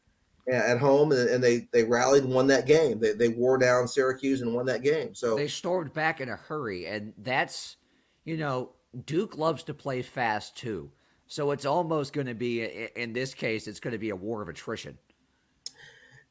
at 0.52 0.80
home, 0.80 1.12
and, 1.12 1.30
and 1.30 1.44
they 1.44 1.68
they 1.72 1.84
rallied 1.84 2.24
and 2.24 2.34
won 2.34 2.48
that 2.48 2.66
game. 2.66 3.00
They 3.00 3.12
they 3.12 3.30
wore 3.30 3.60
down 3.60 3.88
Syracuse 3.88 4.42
and 4.42 4.52
won 4.52 4.66
that 4.66 4.82
game. 4.82 5.14
So 5.14 5.36
They 5.36 5.48
stormed 5.48 5.94
back 5.94 6.22
in 6.22 6.30
a 6.30 6.36
hurry, 6.36 6.88
and 6.88 7.14
that's 7.20 7.78
you 8.26 8.38
know 8.38 8.72
Duke 9.06 9.38
loves 9.38 9.62
to 9.64 9.76
play 9.76 10.02
fast 10.02 10.58
too. 10.58 10.90
So 11.28 11.52
it's 11.52 11.66
almost 11.66 12.14
going 12.14 12.28
to 12.28 12.34
be 12.34 12.64
in 12.96 13.14
this 13.14 13.36
case, 13.36 13.68
it's 13.68 13.80
going 13.80 13.94
to 13.94 14.00
be 14.00 14.10
a 14.10 14.16
war 14.16 14.42
of 14.42 14.50
attrition. 14.50 14.98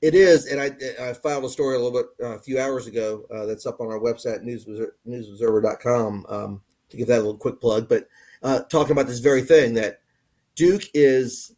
It 0.03 0.15
is, 0.15 0.47
and 0.47 0.61
I, 0.61 0.71
I 1.11 1.13
filed 1.13 1.45
a 1.45 1.49
story 1.49 1.77
a 1.77 1.79
little 1.79 2.03
bit 2.03 2.07
uh, 2.25 2.37
a 2.37 2.39
few 2.39 2.59
hours 2.59 2.87
ago 2.87 3.27
uh, 3.31 3.45
that's 3.45 3.67
up 3.67 3.81
on 3.81 3.89
our 3.89 3.99
website 3.99 4.43
news 4.43 4.67
newsobserver.com 5.07 6.27
um, 6.29 6.63
to 6.89 6.97
give 6.97 7.07
that 7.09 7.17
a 7.17 7.23
little 7.23 7.37
quick 7.37 7.61
plug. 7.61 7.87
But 7.89 8.09
uh, 8.43 8.61
talking 8.71 8.93
about 8.93 9.07
this 9.07 9.19
very 9.19 9.43
thing 9.43 9.75
that 9.75 10.01
Duke 10.55 10.85
is 10.95 11.55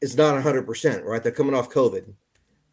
is 0.00 0.16
not 0.16 0.32
100 0.34 0.64
percent 0.64 1.04
right. 1.04 1.22
They're 1.22 1.32
coming 1.32 1.54
off 1.54 1.68
COVID. 1.68 2.10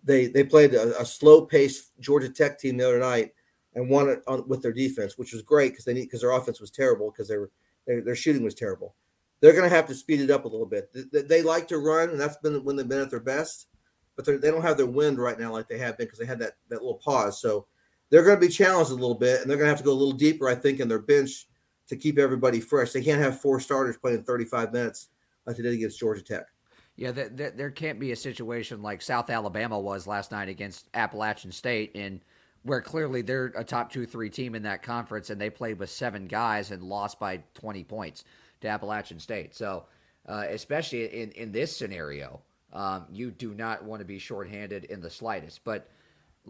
They 0.05 0.27
they 0.27 0.43
played 0.45 0.73
a, 0.73 0.99
a 1.01 1.05
slow 1.05 1.45
paced 1.45 1.91
Georgia 1.99 2.29
Tech 2.29 2.57
team 2.57 2.77
the 2.77 2.87
other 2.87 2.99
night 2.99 3.33
and 3.73 3.89
won 3.89 4.07
it 4.07 4.21
on, 4.27 4.47
with 4.47 4.61
their 4.61 4.71
defense, 4.71 5.17
which 5.17 5.33
was 5.33 5.41
great 5.41 5.73
because 5.73 5.83
they 5.83 5.93
need 5.93 6.03
because 6.03 6.21
their 6.21 6.31
offense 6.31 6.61
was 6.61 6.71
terrible 6.71 7.11
because 7.11 7.27
they 7.27 7.37
were 7.37 7.51
their, 7.85 8.01
their 8.01 8.15
shooting 8.15 8.43
was 8.43 8.55
terrible. 8.55 8.95
They're 9.41 9.51
going 9.51 9.69
to 9.69 9.75
have 9.75 9.87
to 9.87 9.93
speed 9.93 10.21
it 10.21 10.31
up 10.31 10.45
a 10.45 10.47
little 10.47 10.65
bit. 10.65 10.89
They- 11.11 11.21
they 11.21 11.41
like 11.41 11.67
to 11.67 11.79
run, 11.79 12.09
and 12.09 12.19
that's 12.19 12.37
been 12.37 12.63
when 12.63 12.77
they've 12.77 12.87
been 12.87 13.01
at 13.01 13.11
their 13.11 13.19
best. 13.19 13.67
But 14.15 14.25
they 14.25 14.51
don't 14.51 14.61
have 14.61 14.77
their 14.77 14.85
wind 14.85 15.17
right 15.17 15.39
now 15.39 15.51
like 15.51 15.67
they 15.67 15.77
have 15.77 15.97
been 15.97 16.07
because 16.07 16.19
they 16.19 16.25
had 16.25 16.39
that 16.39 16.53
that 16.69 16.81
little 16.81 17.01
pause. 17.03 17.41
So 17.41 17.67
they're 18.09 18.23
going 18.23 18.39
to 18.39 18.45
be 18.45 18.51
challenged 18.51 18.91
a 18.91 18.95
little 18.95 19.15
bit, 19.15 19.41
and 19.41 19.49
they're 19.49 19.57
going 19.57 19.65
to 19.65 19.71
have 19.71 19.79
to 19.79 19.83
go 19.83 19.91
a 19.91 19.93
little 19.93 20.13
deeper, 20.13 20.47
I 20.47 20.55
think, 20.55 20.79
in 20.79 20.87
their 20.87 20.99
bench 20.99 21.47
to 21.87 21.95
keep 21.95 22.17
everybody 22.17 22.59
fresh. 22.59 22.91
They 22.91 23.03
can't 23.03 23.21
have 23.21 23.41
four 23.41 23.59
starters 23.59 23.97
playing 23.97 24.23
35 24.23 24.73
minutes 24.73 25.09
like 25.45 25.57
they 25.57 25.63
did 25.63 25.73
against 25.73 25.99
Georgia 25.99 26.23
Tech. 26.23 26.47
Yeah, 26.95 27.11
th- 27.11 27.35
th- 27.35 27.53
there 27.55 27.71
can't 27.71 27.99
be 27.99 28.11
a 28.11 28.15
situation 28.15 28.81
like 28.81 29.01
South 29.01 29.29
Alabama 29.29 29.77
was 29.77 30.07
last 30.07 30.31
night 30.31 30.47
against 30.47 30.89
Appalachian 30.93 31.51
State, 31.51 31.91
and 31.95 32.21
where 32.63 32.81
clearly 32.81 33.21
they're 33.21 33.51
a 33.55 33.63
top 33.63 33.91
two, 33.91 34.05
three 34.05 34.29
team 34.29 34.55
in 34.55 34.63
that 34.63 34.81
conference, 34.81 35.29
and 35.29 35.39
they 35.39 35.49
played 35.49 35.77
with 35.77 35.89
seven 35.89 36.25
guys 36.27 36.71
and 36.71 36.81
lost 36.83 37.19
by 37.19 37.43
20 37.55 37.83
points 37.83 38.23
to 38.61 38.67
Appalachian 38.67 39.19
State. 39.19 39.53
So, 39.53 39.85
uh, 40.27 40.45
especially 40.49 41.05
in, 41.05 41.31
in 41.31 41.51
this 41.51 41.75
scenario, 41.75 42.41
um, 42.75 43.05
you 43.09 43.31
do 43.31 43.55
not 43.55 43.83
want 43.83 44.01
to 44.01 44.05
be 44.05 44.19
shorthanded 44.19 44.83
in 44.85 45.01
the 45.01 45.09
slightest. 45.09 45.63
But 45.63 45.89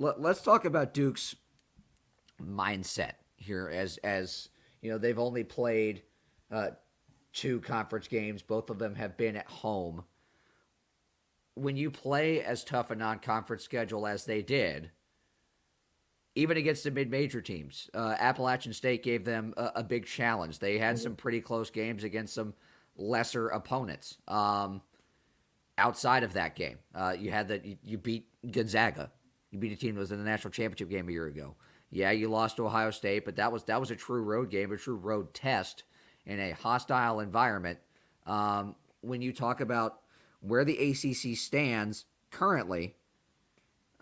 l- 0.02 0.16
let's 0.18 0.42
talk 0.42 0.66
about 0.66 0.94
Duke's 0.94 1.36
mindset 2.42 3.14
here, 3.38 3.70
as 3.70 3.98
as 4.04 4.50
you 4.82 4.92
know, 4.92 4.98
they've 4.98 5.20
only 5.20 5.44
played 5.44 6.02
uh, 6.52 6.72
two 7.32 7.62
conference 7.62 8.08
games. 8.08 8.42
Both 8.42 8.70
of 8.70 8.80
them 8.80 8.96
have 8.96 9.16
been 9.18 9.36
at 9.36 9.48
home. 9.48 10.04
When 11.54 11.78
you 11.78 11.90
play 11.90 12.44
as 12.44 12.64
tough 12.66 12.92
a 12.92 12.96
non-conference 12.96 13.64
schedule 13.64 14.06
as 14.06 14.26
they 14.26 14.42
did, 14.42 14.92
even 16.36 16.58
against 16.58 16.84
the 16.84 16.92
mid-major 16.92 17.42
teams, 17.42 17.90
uh, 17.94 18.16
Appalachian 18.20 18.74
State 18.74 19.04
gave 19.04 19.24
them 19.24 19.54
a, 19.56 19.72
a 19.76 19.84
big 19.84 20.06
challenge. 20.06 20.60
They 20.60 20.78
had 20.78 21.00
some 21.00 21.16
pretty 21.16 21.40
close 21.40 21.70
games 21.70 22.04
against 22.04 22.34
some 22.34 22.54
lesser 22.98 23.48
opponents. 23.50 24.18
Um, 24.28 24.82
outside 25.78 26.24
of 26.24 26.34
that 26.34 26.56
game, 26.56 26.78
uh, 26.94 27.16
you 27.18 27.32
had 27.32 27.48
that 27.50 27.66
you, 27.66 27.78
you 27.84 27.98
beat 27.98 28.28
Gonzaga. 28.50 29.12
You 29.52 29.60
beat 29.60 29.72
a 29.72 29.76
team 29.76 29.96
that 29.96 30.02
was 30.02 30.12
in 30.12 30.18
the 30.18 30.30
national 30.30 30.52
championship 30.52 30.90
game 30.90 31.08
a 31.08 31.12
year 31.12 31.28
ago. 31.28 31.56
Yeah, 31.92 32.12
you 32.12 32.28
lost 32.28 32.58
to 32.58 32.66
Ohio 32.66 32.92
State, 32.92 33.26
but 33.26 33.38
that 33.38 33.52
was 33.52 33.64
that 33.66 33.80
was 33.80 33.92
a 33.92 33.96
true 33.96 34.22
road 34.22 34.50
game, 34.50 34.72
a 34.72 34.78
true 34.78 34.96
road 34.96 35.34
test 35.34 35.84
in 36.26 36.40
a 36.40 36.52
hostile 36.52 37.20
environment. 37.20 37.80
Um, 38.26 38.76
when 39.02 39.22
you 39.22 39.32
talk 39.32 39.62
about 39.62 40.02
where 40.42 40.66
the 40.66 40.78
ACC 40.78 41.38
stands 41.38 42.06
currently, 42.32 42.96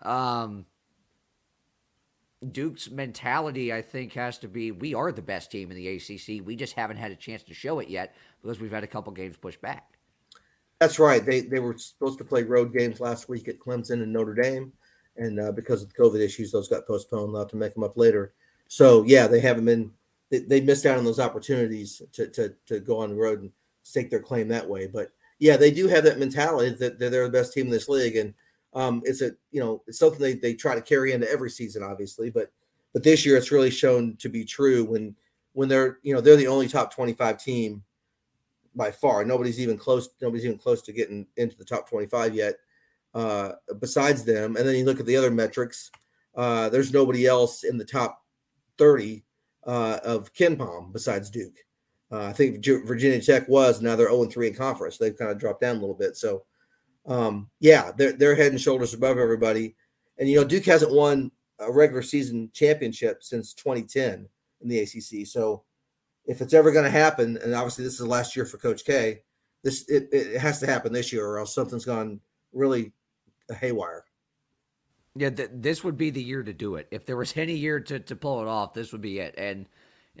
um, 0.02 0.66
Duke's 2.50 2.90
mentality, 2.90 3.72
I 3.72 3.82
think, 3.82 4.12
has 4.14 4.38
to 4.38 4.48
be 4.48 4.70
we 4.70 4.94
are 4.94 5.12
the 5.12 5.22
best 5.22 5.50
team 5.50 5.70
in 5.70 5.76
the 5.76 5.88
ACC. 5.88 6.44
We 6.44 6.56
just 6.56 6.74
haven't 6.74 6.96
had 6.96 7.12
a 7.12 7.16
chance 7.16 7.42
to 7.44 7.54
show 7.54 7.78
it 7.78 7.88
yet 7.88 8.14
because 8.42 8.60
we've 8.60 8.72
had 8.72 8.84
a 8.84 8.88
couple 8.88 9.12
games 9.12 9.36
pushed 9.36 9.60
back. 9.60 9.93
That's 10.80 10.98
right. 10.98 11.24
They 11.24 11.42
they 11.42 11.60
were 11.60 11.76
supposed 11.78 12.18
to 12.18 12.24
play 12.24 12.42
road 12.42 12.72
games 12.72 13.00
last 13.00 13.28
week 13.28 13.48
at 13.48 13.58
Clemson 13.58 14.02
and 14.02 14.12
Notre 14.12 14.34
Dame, 14.34 14.72
and 15.16 15.40
uh, 15.40 15.52
because 15.52 15.82
of 15.82 15.92
the 15.92 16.02
COVID 16.02 16.20
issues, 16.20 16.52
those 16.52 16.68
got 16.68 16.86
postponed. 16.86 17.32
They'll 17.32 17.42
have 17.42 17.50
to 17.50 17.56
make 17.56 17.74
them 17.74 17.84
up 17.84 17.96
later. 17.96 18.34
So 18.68 19.04
yeah, 19.04 19.26
they 19.26 19.40
haven't 19.40 19.64
been. 19.64 19.92
They, 20.30 20.40
they 20.40 20.60
missed 20.60 20.86
out 20.86 20.98
on 20.98 21.04
those 21.04 21.20
opportunities 21.20 22.02
to, 22.12 22.26
to 22.28 22.54
to 22.66 22.80
go 22.80 22.98
on 22.98 23.10
the 23.10 23.14
road 23.14 23.42
and 23.42 23.52
stake 23.82 24.10
their 24.10 24.20
claim 24.20 24.48
that 24.48 24.68
way. 24.68 24.86
But 24.86 25.12
yeah, 25.38 25.56
they 25.56 25.70
do 25.70 25.86
have 25.88 26.04
that 26.04 26.18
mentality 26.18 26.74
that 26.76 26.98
they're, 26.98 27.10
they're 27.10 27.24
the 27.24 27.30
best 27.30 27.52
team 27.52 27.66
in 27.66 27.72
this 27.72 27.88
league, 27.88 28.16
and 28.16 28.34
um, 28.74 29.02
it's 29.04 29.22
a 29.22 29.32
you 29.52 29.60
know 29.60 29.82
it's 29.86 29.98
something 29.98 30.20
they, 30.20 30.34
they 30.34 30.54
try 30.54 30.74
to 30.74 30.80
carry 30.80 31.12
into 31.12 31.30
every 31.30 31.50
season, 31.50 31.82
obviously. 31.82 32.30
But 32.30 32.50
but 32.92 33.02
this 33.02 33.24
year 33.24 33.36
it's 33.36 33.52
really 33.52 33.70
shown 33.70 34.16
to 34.16 34.28
be 34.28 34.44
true 34.44 34.84
when 34.84 35.14
when 35.52 35.68
they're 35.68 35.98
you 36.02 36.14
know 36.14 36.20
they're 36.20 36.36
the 36.36 36.48
only 36.48 36.68
top 36.68 36.92
twenty 36.92 37.12
five 37.12 37.38
team 37.38 37.82
by 38.74 38.90
far. 38.90 39.24
Nobody's 39.24 39.60
even 39.60 39.76
close. 39.76 40.08
Nobody's 40.20 40.44
even 40.44 40.58
close 40.58 40.82
to 40.82 40.92
getting 40.92 41.26
into 41.36 41.56
the 41.56 41.64
top 41.64 41.88
twenty 41.88 42.06
five 42.06 42.34
yet. 42.34 42.54
Uh, 43.14 43.52
besides 43.78 44.24
them, 44.24 44.56
and 44.56 44.66
then 44.66 44.74
you 44.74 44.84
look 44.84 45.00
at 45.00 45.06
the 45.06 45.16
other 45.16 45.30
metrics. 45.30 45.90
Uh, 46.34 46.68
there's 46.68 46.92
nobody 46.92 47.26
else 47.26 47.62
in 47.62 47.78
the 47.78 47.84
top 47.84 48.24
thirty 48.76 49.24
uh, 49.66 49.98
of 50.02 50.32
KenPom 50.34 50.92
besides 50.92 51.30
Duke. 51.30 51.56
Uh, 52.10 52.26
I 52.26 52.32
think 52.32 52.64
Virginia 52.64 53.20
Tech 53.20 53.48
was. 53.48 53.80
Now 53.80 53.96
they're 53.96 54.08
zero 54.08 54.22
and 54.22 54.32
three 54.32 54.48
in 54.48 54.54
conference. 54.54 54.98
They've 54.98 55.16
kind 55.16 55.30
of 55.30 55.38
dropped 55.38 55.60
down 55.60 55.76
a 55.76 55.80
little 55.80 55.94
bit. 55.94 56.16
So 56.16 56.44
um, 57.06 57.50
yeah, 57.60 57.92
they're 57.96 58.12
they're 58.12 58.34
head 58.34 58.52
and 58.52 58.60
shoulders 58.60 58.94
above 58.94 59.18
everybody. 59.18 59.76
And 60.18 60.28
you 60.28 60.36
know, 60.36 60.44
Duke 60.44 60.64
hasn't 60.64 60.92
won 60.92 61.30
a 61.58 61.70
regular 61.72 62.02
season 62.02 62.50
championship 62.52 63.22
since 63.22 63.54
2010 63.54 64.28
in 64.60 64.68
the 64.68 64.80
ACC. 64.80 65.26
So 65.26 65.64
if 66.26 66.40
it's 66.40 66.54
ever 66.54 66.72
going 66.72 66.84
to 66.84 66.90
happen, 66.90 67.38
and 67.42 67.54
obviously 67.54 67.84
this 67.84 67.94
is 67.94 67.98
the 67.98 68.06
last 68.06 68.34
year 68.34 68.46
for 68.46 68.58
Coach 68.58 68.84
K, 68.84 69.20
this 69.62 69.88
it, 69.88 70.08
it 70.12 70.38
has 70.38 70.60
to 70.60 70.66
happen 70.66 70.92
this 70.92 71.12
year, 71.12 71.26
or 71.26 71.38
else 71.38 71.54
something's 71.54 71.84
gone 71.84 72.20
really 72.52 72.92
haywire. 73.58 74.04
Yeah, 75.16 75.30
th- 75.30 75.50
this 75.52 75.84
would 75.84 75.96
be 75.96 76.10
the 76.10 76.22
year 76.22 76.42
to 76.42 76.52
do 76.52 76.74
it. 76.76 76.88
If 76.90 77.06
there 77.06 77.16
was 77.16 77.34
any 77.36 77.54
year 77.54 77.80
to, 77.80 77.98
to 78.00 78.16
pull 78.16 78.40
it 78.40 78.48
off, 78.48 78.74
this 78.74 78.92
would 78.92 79.00
be 79.00 79.18
it. 79.18 79.34
And 79.38 79.66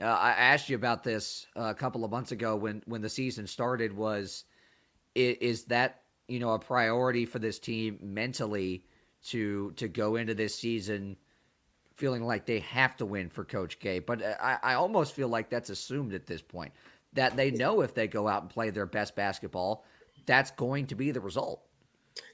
uh, 0.00 0.06
I 0.06 0.30
asked 0.30 0.68
you 0.68 0.76
about 0.76 1.04
this 1.04 1.46
uh, 1.56 1.64
a 1.64 1.74
couple 1.74 2.04
of 2.04 2.10
months 2.10 2.32
ago 2.32 2.56
when 2.56 2.82
when 2.86 3.02
the 3.02 3.08
season 3.08 3.46
started. 3.46 3.96
Was 3.96 4.44
is, 5.14 5.36
is 5.40 5.64
that 5.64 6.02
you 6.28 6.38
know 6.38 6.52
a 6.52 6.58
priority 6.58 7.26
for 7.26 7.38
this 7.38 7.58
team 7.58 7.98
mentally 8.02 8.84
to 9.26 9.72
to 9.72 9.88
go 9.88 10.16
into 10.16 10.34
this 10.34 10.54
season 10.54 11.16
feeling 11.96 12.24
like 12.24 12.46
they 12.46 12.60
have 12.60 12.96
to 12.96 13.06
win 13.06 13.28
for 13.28 13.44
Coach 13.44 13.78
K. 13.78 13.98
But 13.98 14.22
I, 14.22 14.58
I 14.62 14.74
almost 14.74 15.14
feel 15.14 15.28
like 15.28 15.50
that's 15.50 15.70
assumed 15.70 16.14
at 16.14 16.26
this 16.26 16.42
point 16.42 16.72
that 17.12 17.36
they 17.36 17.50
know 17.50 17.80
if 17.80 17.94
they 17.94 18.08
go 18.08 18.26
out 18.26 18.42
and 18.42 18.50
play 18.50 18.70
their 18.70 18.86
best 18.86 19.14
basketball, 19.14 19.84
that's 20.26 20.50
going 20.52 20.86
to 20.86 20.94
be 20.94 21.10
the 21.10 21.20
result. 21.20 21.62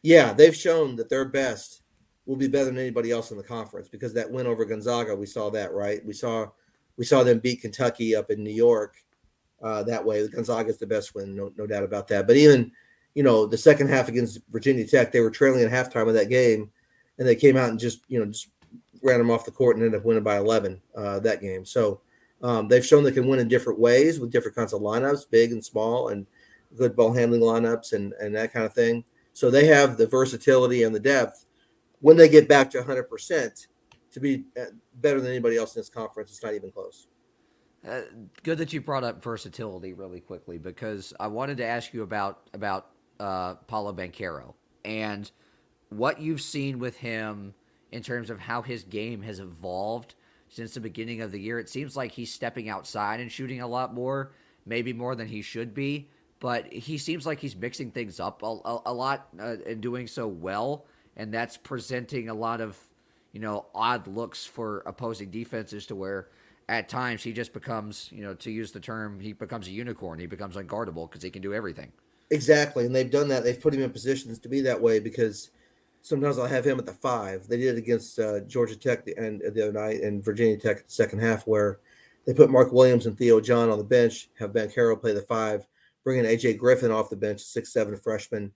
Yeah, 0.02 0.32
they've 0.32 0.56
shown 0.56 0.96
that 0.96 1.10
their 1.10 1.24
best 1.24 1.82
will 2.26 2.36
be 2.36 2.48
better 2.48 2.66
than 2.66 2.78
anybody 2.78 3.10
else 3.10 3.30
in 3.30 3.36
the 3.36 3.42
conference 3.42 3.88
because 3.88 4.14
that 4.14 4.30
win 4.30 4.46
over 4.46 4.64
Gonzaga, 4.64 5.14
we 5.14 5.26
saw 5.26 5.50
that, 5.50 5.72
right? 5.72 6.04
We 6.04 6.12
saw 6.12 6.48
we 6.96 7.04
saw 7.04 7.22
them 7.22 7.38
beat 7.38 7.62
Kentucky 7.62 8.14
up 8.14 8.30
in 8.30 8.44
New 8.44 8.50
York 8.50 8.96
uh, 9.62 9.82
that 9.84 10.04
way. 10.04 10.26
Gonzaga 10.28 10.68
is 10.68 10.78
the 10.78 10.86
best 10.86 11.14
win, 11.14 11.34
no, 11.34 11.52
no 11.56 11.66
doubt 11.66 11.84
about 11.84 12.08
that. 12.08 12.26
But 12.26 12.36
even 12.36 12.72
you 13.14 13.22
know, 13.22 13.46
the 13.46 13.58
second 13.58 13.88
half 13.88 14.08
against 14.08 14.40
Virginia 14.50 14.86
Tech, 14.86 15.12
they 15.12 15.20
were 15.20 15.30
trailing 15.30 15.62
at 15.62 15.70
halftime 15.70 16.08
of 16.08 16.14
that 16.14 16.28
game, 16.28 16.70
and 17.18 17.26
they 17.26 17.34
came 17.34 17.56
out 17.56 17.70
and 17.70 17.78
just, 17.78 18.00
you 18.08 18.18
know, 18.18 18.26
just 18.26 18.48
ran 19.02 19.18
them 19.18 19.30
off 19.30 19.44
the 19.44 19.50
court 19.50 19.76
and 19.76 19.84
ended 19.84 20.00
up 20.00 20.04
winning 20.04 20.22
by 20.22 20.38
11 20.38 20.80
uh, 20.96 21.20
that 21.20 21.40
game. 21.40 21.64
So 21.64 22.00
um, 22.42 22.68
they've 22.68 22.84
shown 22.84 23.04
they 23.04 23.12
can 23.12 23.26
win 23.26 23.40
in 23.40 23.48
different 23.48 23.78
ways 23.78 24.18
with 24.18 24.30
different 24.30 24.56
kinds 24.56 24.72
of 24.72 24.80
lineups, 24.80 25.30
big 25.30 25.52
and 25.52 25.64
small, 25.64 26.08
and 26.08 26.26
good 26.76 26.96
ball 26.96 27.12
handling 27.12 27.42
lineups 27.42 27.92
and, 27.92 28.12
and 28.14 28.34
that 28.34 28.52
kind 28.52 28.64
of 28.64 28.74
thing. 28.74 29.04
So 29.32 29.50
they 29.50 29.66
have 29.66 29.96
the 29.96 30.06
versatility 30.06 30.82
and 30.82 30.94
the 30.94 31.00
depth 31.00 31.46
when 32.00 32.16
they 32.16 32.28
get 32.28 32.48
back 32.48 32.70
to 32.70 32.82
100% 32.82 33.66
to 34.12 34.20
be 34.20 34.44
uh, 34.60 34.66
better 34.94 35.20
than 35.20 35.30
anybody 35.30 35.56
else 35.56 35.74
in 35.74 35.80
this 35.80 35.88
conference. 35.88 36.30
It's 36.30 36.42
not 36.42 36.54
even 36.54 36.70
close. 36.70 37.06
Uh, 37.86 38.02
good 38.42 38.58
that 38.58 38.72
you 38.72 38.80
brought 38.80 39.04
up 39.04 39.22
versatility 39.24 39.94
really 39.94 40.20
quickly 40.20 40.58
because 40.58 41.14
I 41.18 41.28
wanted 41.28 41.56
to 41.58 41.64
ask 41.64 41.94
you 41.94 42.02
about 42.02 42.48
about 42.52 42.88
uh, 43.18 43.54
Paolo 43.54 43.92
Banchero 43.94 44.52
and 44.84 45.30
what 45.88 46.20
you've 46.20 46.42
seen 46.42 46.78
with 46.78 46.96
him 46.96 47.54
in 47.92 48.02
terms 48.02 48.30
of 48.30 48.38
how 48.38 48.62
his 48.62 48.84
game 48.84 49.22
has 49.22 49.40
evolved 49.40 50.14
since 50.48 50.74
the 50.74 50.80
beginning 50.80 51.22
of 51.22 51.32
the 51.32 51.40
year. 51.40 51.58
It 51.58 51.68
seems 51.68 51.96
like 51.96 52.12
he's 52.12 52.32
stepping 52.32 52.68
outside 52.68 53.20
and 53.20 53.30
shooting 53.30 53.60
a 53.60 53.66
lot 53.66 53.94
more, 53.94 54.32
maybe 54.66 54.92
more 54.92 55.14
than 55.14 55.28
he 55.28 55.42
should 55.42 55.74
be. 55.74 56.08
But 56.40 56.72
he 56.72 56.98
seems 56.98 57.26
like 57.26 57.38
he's 57.38 57.54
mixing 57.54 57.90
things 57.90 58.18
up 58.18 58.42
a, 58.42 58.46
a, 58.46 58.80
a 58.86 58.92
lot 58.92 59.28
uh, 59.38 59.56
and 59.66 59.80
doing 59.80 60.06
so 60.06 60.26
well, 60.26 60.86
and 61.16 61.32
that's 61.32 61.56
presenting 61.56 62.30
a 62.30 62.34
lot 62.34 62.62
of 62.62 62.78
you 63.32 63.40
know 63.40 63.66
odd 63.74 64.06
looks 64.06 64.46
for 64.46 64.82
opposing 64.86 65.30
defenses 65.30 65.84
to 65.86 65.94
where 65.94 66.28
at 66.68 66.88
times 66.88 67.22
he 67.22 67.32
just 67.32 67.52
becomes 67.52 68.08
you 68.10 68.22
know 68.22 68.32
to 68.34 68.50
use 68.50 68.72
the 68.72 68.80
term 68.80 69.20
he 69.20 69.34
becomes 69.34 69.68
a 69.68 69.70
unicorn. 69.70 70.18
He 70.18 70.26
becomes 70.26 70.56
unguardable 70.56 71.10
because 71.10 71.22
he 71.22 71.28
can 71.28 71.42
do 71.42 71.52
everything. 71.52 71.92
Exactly, 72.30 72.86
and 72.86 72.94
they've 72.94 73.10
done 73.10 73.28
that. 73.28 73.44
They've 73.44 73.60
put 73.60 73.74
him 73.74 73.82
in 73.82 73.90
positions 73.90 74.38
to 74.38 74.48
be 74.48 74.62
that 74.62 74.80
way 74.80 74.98
because 74.98 75.50
sometimes 76.02 76.38
I'll 76.38 76.46
have 76.46 76.66
him 76.66 76.78
at 76.78 76.86
the 76.86 76.92
five. 76.92 77.46
They 77.48 77.56
did 77.56 77.76
it 77.76 77.78
against 77.78 78.18
uh, 78.18 78.40
Georgia 78.40 78.76
Tech 78.76 79.04
the, 79.04 79.16
and 79.16 79.40
the 79.40 79.62
other 79.62 79.72
night 79.72 80.02
and 80.02 80.24
Virginia 80.24 80.56
Tech 80.56 80.86
the 80.86 80.92
second 80.92 81.20
half, 81.20 81.46
where 81.46 81.80
they 82.26 82.34
put 82.34 82.50
Mark 82.50 82.72
Williams 82.72 83.06
and 83.06 83.16
Theo 83.16 83.40
John 83.40 83.70
on 83.70 83.78
the 83.78 83.84
bench, 83.84 84.28
have 84.38 84.52
Banchero 84.52 85.00
play 85.00 85.12
the 85.12 85.22
five, 85.22 85.66
bringing 86.04 86.24
AJ 86.24 86.58
Griffin 86.58 86.90
off 86.90 87.10
the 87.10 87.16
bench, 87.16 87.40
six 87.40 87.72
seven 87.72 87.96
freshman, 87.96 88.52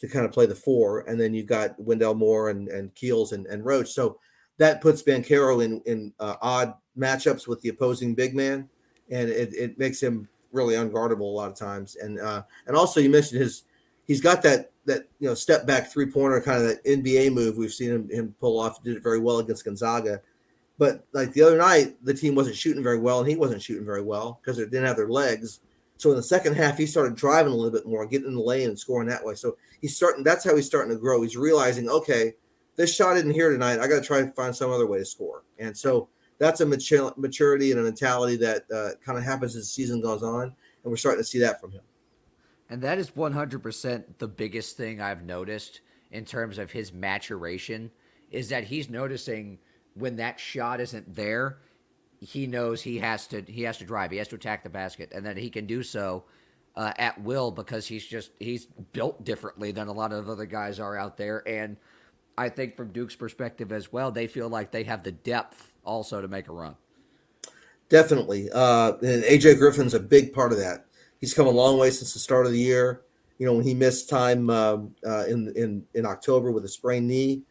to 0.00 0.08
kind 0.08 0.24
of 0.24 0.32
play 0.32 0.46
the 0.46 0.54
four, 0.54 1.00
and 1.02 1.20
then 1.20 1.34
you've 1.34 1.46
got 1.46 1.78
Wendell 1.78 2.14
Moore 2.14 2.50
and 2.50 2.68
and 2.68 2.94
Keels 2.94 3.32
and, 3.32 3.46
and 3.46 3.64
Roach. 3.64 3.90
So 3.90 4.18
that 4.58 4.80
puts 4.80 5.02
Banchero 5.02 5.64
in 5.64 5.80
in 5.86 6.12
uh, 6.20 6.36
odd 6.40 6.74
matchups 6.98 7.46
with 7.46 7.60
the 7.60 7.70
opposing 7.70 8.14
big 8.14 8.34
man, 8.34 8.68
and 9.10 9.28
it, 9.28 9.54
it 9.54 9.78
makes 9.78 10.02
him 10.02 10.28
really 10.52 10.74
unguardable 10.74 11.20
a 11.20 11.24
lot 11.24 11.50
of 11.50 11.56
times. 11.56 11.96
And 11.96 12.20
uh, 12.20 12.42
and 12.66 12.76
also 12.76 13.00
you 13.00 13.10
mentioned 13.10 13.40
his 13.40 13.64
he's 14.06 14.20
got 14.20 14.42
that 14.42 14.70
that 14.86 15.08
you 15.18 15.28
know 15.28 15.34
step 15.34 15.66
back 15.66 15.90
three 15.90 16.06
pointer 16.06 16.40
kind 16.40 16.60
of 16.60 16.68
that 16.68 16.84
NBA 16.84 17.32
move 17.32 17.56
we've 17.56 17.72
seen 17.72 17.90
him, 17.90 18.08
him 18.08 18.34
pull 18.38 18.58
off. 18.58 18.82
Did 18.82 18.96
it 18.96 19.02
very 19.02 19.18
well 19.18 19.38
against 19.38 19.64
Gonzaga, 19.64 20.20
but 20.78 21.04
like 21.12 21.32
the 21.32 21.42
other 21.42 21.58
night 21.58 21.96
the 22.04 22.14
team 22.14 22.34
wasn't 22.34 22.56
shooting 22.56 22.82
very 22.82 22.98
well 22.98 23.20
and 23.20 23.28
he 23.28 23.36
wasn't 23.36 23.62
shooting 23.62 23.84
very 23.84 24.02
well 24.02 24.40
because 24.40 24.58
they 24.58 24.64
didn't 24.64 24.86
have 24.86 24.96
their 24.96 25.08
legs. 25.08 25.60
So 25.96 26.10
in 26.10 26.16
the 26.16 26.22
second 26.22 26.54
half 26.54 26.76
he 26.76 26.86
started 26.86 27.16
driving 27.16 27.52
a 27.52 27.56
little 27.56 27.72
bit 27.72 27.86
more, 27.86 28.06
getting 28.06 28.28
in 28.28 28.34
the 28.34 28.40
lane 28.40 28.68
and 28.68 28.78
scoring 28.78 29.08
that 29.08 29.24
way. 29.24 29.34
So 29.34 29.56
he's 29.80 29.96
starting. 29.96 30.24
That's 30.24 30.44
how 30.44 30.54
he's 30.54 30.66
starting 30.66 30.94
to 30.94 31.00
grow. 31.00 31.22
He's 31.22 31.36
realizing 31.36 31.88
okay. 31.88 32.34
this 32.76 32.94
shot 32.94 33.16
isn't 33.16 33.30
here 33.30 33.50
tonight. 33.50 33.80
I 33.80 33.86
got 33.86 34.00
to 34.00 34.06
try 34.06 34.18
and 34.18 34.34
find 34.34 34.54
some 34.54 34.70
other 34.70 34.86
way 34.86 34.98
to 34.98 35.04
score. 35.04 35.44
And 35.58 35.76
so 35.76 36.08
that's 36.38 36.60
a 36.60 36.66
maturity 36.66 37.70
and 37.70 37.80
a 37.80 37.84
mentality 37.84 38.36
that 38.36 38.64
uh, 38.74 38.90
kind 39.04 39.16
of 39.16 39.24
happens 39.24 39.54
as 39.54 39.62
the 39.62 39.66
season 39.66 40.00
goes 40.00 40.22
on, 40.22 40.42
and 40.42 40.54
we're 40.84 40.96
starting 40.96 41.22
to 41.22 41.26
see 41.26 41.38
that 41.38 41.60
from 41.60 41.70
him. 41.70 41.82
And 42.70 42.82
that 42.82 42.98
is 42.98 43.10
100% 43.10 44.04
the 44.18 44.28
biggest 44.28 44.76
thing 44.76 45.00
I've 45.00 45.24
noticed 45.24 45.80
in 46.10 46.24
terms 46.24 46.58
of 46.58 46.70
his 46.70 46.92
maturation 46.92 47.90
is 48.30 48.48
that 48.48 48.64
he's 48.64 48.88
noticing 48.88 49.58
when 49.94 50.16
that 50.16 50.40
shot 50.40 50.80
isn't 50.80 51.14
there, 51.14 51.58
he 52.20 52.46
knows 52.46 52.82
he 52.82 52.98
has 52.98 53.26
to 53.28 53.42
he 53.42 53.62
has 53.62 53.78
to 53.78 53.84
drive, 53.84 54.10
he 54.10 54.16
has 54.16 54.28
to 54.28 54.36
attack 54.36 54.62
the 54.62 54.70
basket, 54.70 55.12
and 55.14 55.24
that 55.26 55.36
he 55.36 55.50
can 55.50 55.66
do 55.66 55.82
so 55.82 56.24
uh, 56.76 56.92
at 56.98 57.20
will 57.20 57.50
because 57.50 57.86
he's 57.86 58.04
just 58.04 58.30
he's 58.40 58.66
built 58.92 59.24
differently 59.24 59.72
than 59.72 59.88
a 59.88 59.92
lot 59.92 60.12
of 60.12 60.28
other 60.28 60.46
guys 60.46 60.80
are 60.80 60.96
out 60.96 61.16
there. 61.16 61.46
And 61.46 61.76
I 62.36 62.48
think 62.48 62.76
from 62.76 62.92
Duke's 62.92 63.14
perspective 63.14 63.72
as 63.72 63.92
well, 63.92 64.10
they 64.10 64.26
feel 64.26 64.48
like 64.48 64.70
they 64.70 64.84
have 64.84 65.02
the 65.02 65.12
depth 65.12 65.72
also 65.84 66.20
to 66.20 66.28
make 66.28 66.48
a 66.48 66.52
run. 66.52 66.76
Definitely, 67.88 68.50
uh, 68.52 68.92
and 69.02 69.22
AJ 69.24 69.58
Griffin's 69.58 69.94
a 69.94 70.00
big 70.00 70.32
part 70.32 70.52
of 70.52 70.58
that. 70.58 70.86
He's 71.20 71.34
come 71.34 71.46
a 71.46 71.50
long 71.50 71.78
way 71.78 71.90
since 71.90 72.12
the 72.12 72.18
start 72.18 72.46
of 72.46 72.52
the 72.52 72.58
year. 72.58 73.02
You 73.38 73.46
know, 73.46 73.54
when 73.54 73.64
he 73.64 73.74
missed 73.74 74.08
time 74.08 74.48
um, 74.50 74.94
uh, 75.06 75.24
in 75.26 75.52
in 75.56 75.84
in 75.94 76.06
October 76.06 76.52
with 76.52 76.64
a 76.64 76.68
sprained 76.68 77.08
knee, 77.08 77.42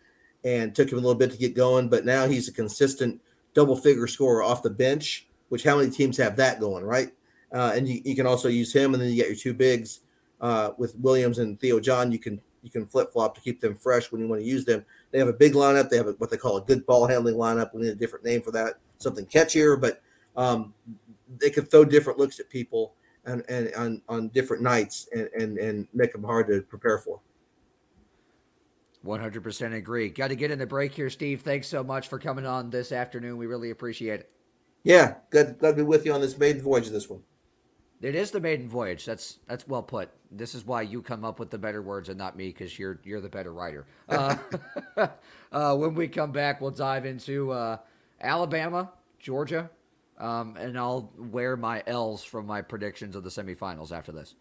and 0.43 0.73
took 0.73 0.89
him 0.91 0.97
a 0.97 1.01
little 1.01 1.15
bit 1.15 1.31
to 1.31 1.37
get 1.37 1.55
going, 1.55 1.89
but 1.89 2.05
now 2.05 2.27
he's 2.27 2.47
a 2.47 2.53
consistent 2.53 3.19
double 3.53 3.75
figure 3.75 4.07
scorer 4.07 4.43
off 4.43 4.63
the 4.63 4.69
bench. 4.69 5.27
Which 5.49 5.63
how 5.63 5.77
many 5.77 5.91
teams 5.91 6.17
have 6.17 6.35
that 6.37 6.59
going, 6.59 6.83
right? 6.83 7.11
Uh, 7.51 7.73
and 7.75 7.87
you, 7.87 8.01
you 8.03 8.15
can 8.15 8.25
also 8.25 8.47
use 8.47 8.73
him, 8.73 8.93
and 8.93 9.03
then 9.03 9.09
you 9.09 9.15
get 9.15 9.27
your 9.27 9.35
two 9.35 9.53
bigs 9.53 9.99
uh, 10.41 10.71
with 10.77 10.95
Williams 10.97 11.37
and 11.37 11.59
Theo 11.59 11.79
John. 11.79 12.11
You 12.11 12.17
can 12.19 12.41
you 12.63 12.69
can 12.69 12.87
flip 12.87 13.11
flop 13.11 13.35
to 13.35 13.41
keep 13.41 13.59
them 13.59 13.75
fresh 13.75 14.11
when 14.11 14.21
you 14.21 14.27
want 14.27 14.41
to 14.41 14.47
use 14.47 14.65
them. 14.65 14.85
They 15.11 15.19
have 15.19 15.27
a 15.27 15.33
big 15.33 15.53
lineup. 15.53 15.89
They 15.89 15.97
have 15.97 16.07
a, 16.07 16.13
what 16.13 16.31
they 16.31 16.37
call 16.37 16.57
a 16.57 16.61
good 16.61 16.85
ball 16.85 17.05
handling 17.05 17.35
lineup. 17.35 17.73
We 17.73 17.81
need 17.81 17.89
a 17.89 17.95
different 17.95 18.25
name 18.25 18.41
for 18.41 18.51
that, 18.51 18.75
something 18.97 19.25
catchier. 19.25 19.79
But 19.79 20.01
um, 20.35 20.73
they 21.39 21.49
can 21.49 21.65
throw 21.65 21.85
different 21.85 22.19
looks 22.19 22.39
at 22.39 22.49
people 22.49 22.93
and, 23.25 23.43
and 23.49 23.73
on, 23.75 24.01
on 24.09 24.27
different 24.29 24.63
nights 24.63 25.07
and, 25.13 25.29
and 25.37 25.57
and 25.57 25.87
make 25.93 26.11
them 26.11 26.23
hard 26.23 26.47
to 26.47 26.61
prepare 26.61 26.97
for. 26.97 27.19
100% 29.05 29.73
agree. 29.75 30.09
Got 30.09 30.29
to 30.29 30.35
get 30.35 30.49
in 30.49 30.59
the 30.59 30.65
break 30.65 30.93
here, 30.93 31.09
Steve. 31.09 31.41
Thanks 31.41 31.67
so 31.67 31.83
much 31.83 32.07
for 32.07 32.17
coming 32.17 32.45
on 32.45 32.69
this 32.69 32.93
afternoon. 32.93 33.37
We 33.37 33.47
really 33.47 33.71
appreciate 33.71 34.21
it. 34.21 34.29
Yeah, 34.83 35.15
glad, 35.29 35.59
glad 35.59 35.71
to 35.71 35.77
be 35.77 35.83
with 35.83 36.05
you 36.05 36.13
on 36.13 36.21
this 36.21 36.37
maiden 36.37 36.61
voyage. 36.61 36.89
This 36.89 37.09
one. 37.09 37.21
It 38.01 38.15
is 38.15 38.31
the 38.31 38.39
maiden 38.41 38.67
voyage. 38.67 39.05
That's 39.05 39.39
that's 39.47 39.65
well 39.67 39.83
put. 39.83 40.09
This 40.29 40.55
is 40.55 40.65
why 40.65 40.81
you 40.81 41.01
come 41.01 41.23
up 41.23 41.39
with 41.39 41.49
the 41.49 41.57
better 41.57 41.81
words 41.81 42.09
and 42.09 42.17
not 42.17 42.35
me, 42.35 42.47
because 42.47 42.77
you're 42.77 42.99
you're 43.03 43.21
the 43.21 43.29
better 43.29 43.53
writer. 43.53 43.85
Uh, 44.09 44.35
uh, 45.53 45.75
when 45.75 45.95
we 45.95 46.09
come 46.09 46.33
back, 46.33 46.59
we'll 46.59 46.71
dive 46.71 47.05
into 47.05 47.51
uh, 47.51 47.77
Alabama, 48.19 48.91
Georgia, 49.19 49.69
um, 50.23 50.55
and 50.57 50.77
I'll 50.77 51.11
wear 51.17 51.57
my 51.57 51.83
L's 51.85 52.23
from 52.23 52.45
my 52.45 52.61
predictions 52.61 53.15
of 53.17 53.23
the 53.23 53.29
semifinals 53.29 53.91
after 53.91 54.13
this. 54.13 54.35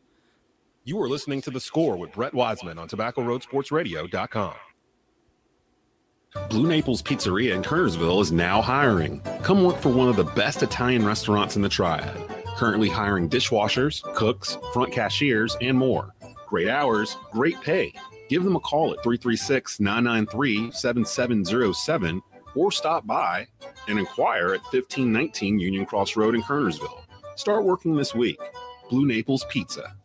You 0.85 1.01
are 1.03 1.09
listening 1.09 1.43
to 1.43 1.51
The 1.51 1.61
Score 1.61 1.97
with 1.97 2.13
Brett 2.13 2.33
Wiseman 2.33 2.79
on 2.79 2.89
TobaccoRoadSportsRadio.com. 2.89 4.55
Blue 6.49 6.67
Naples 6.67 7.03
Pizzeria 7.03 7.55
in 7.55 7.63
Kernersville 7.63 8.23
is 8.23 8.33
now 8.33 8.63
hiring. 8.63 9.21
Come 9.43 9.65
work 9.65 9.77
for 9.77 9.91
one 9.91 10.09
of 10.09 10.17
the 10.17 10.25
best 10.25 10.63
Italian 10.63 11.05
restaurants 11.05 11.57
in 11.57 11.63
the 11.63 11.69
Triad. 11.69 12.17
Currently 12.57 12.89
hiring 12.89 13.29
dishwashers, 13.29 14.03
cooks, 14.15 14.57
front 14.73 14.93
cashiers, 14.93 15.57
and 15.61 15.77
more. 15.77 16.15
Great 16.47 16.69
hours, 16.69 17.17
great 17.33 17.61
pay. 17.61 17.93
Give 18.29 18.45
them 18.45 18.57
a 18.57 18.61
call 18.61 18.93
at 18.93 19.03
336 19.03 19.81
993 19.81 20.71
7707 20.71 22.23
or 22.55 22.73
stop 22.73 23.07
by 23.07 23.47
and 23.89 23.99
inquire 23.99 24.55
at 24.55 24.63
1519 24.63 25.59
Union 25.59 25.87
Cross 25.87 26.17
Road 26.17 26.35
in 26.35 26.43
Kernersville. 26.43 27.03
Start 27.37 27.65
working 27.65 27.97
this 27.97 28.15
week. 28.15 28.39
Blue 28.91 29.07
Naples 29.07 29.45
Pizza. 29.49 29.97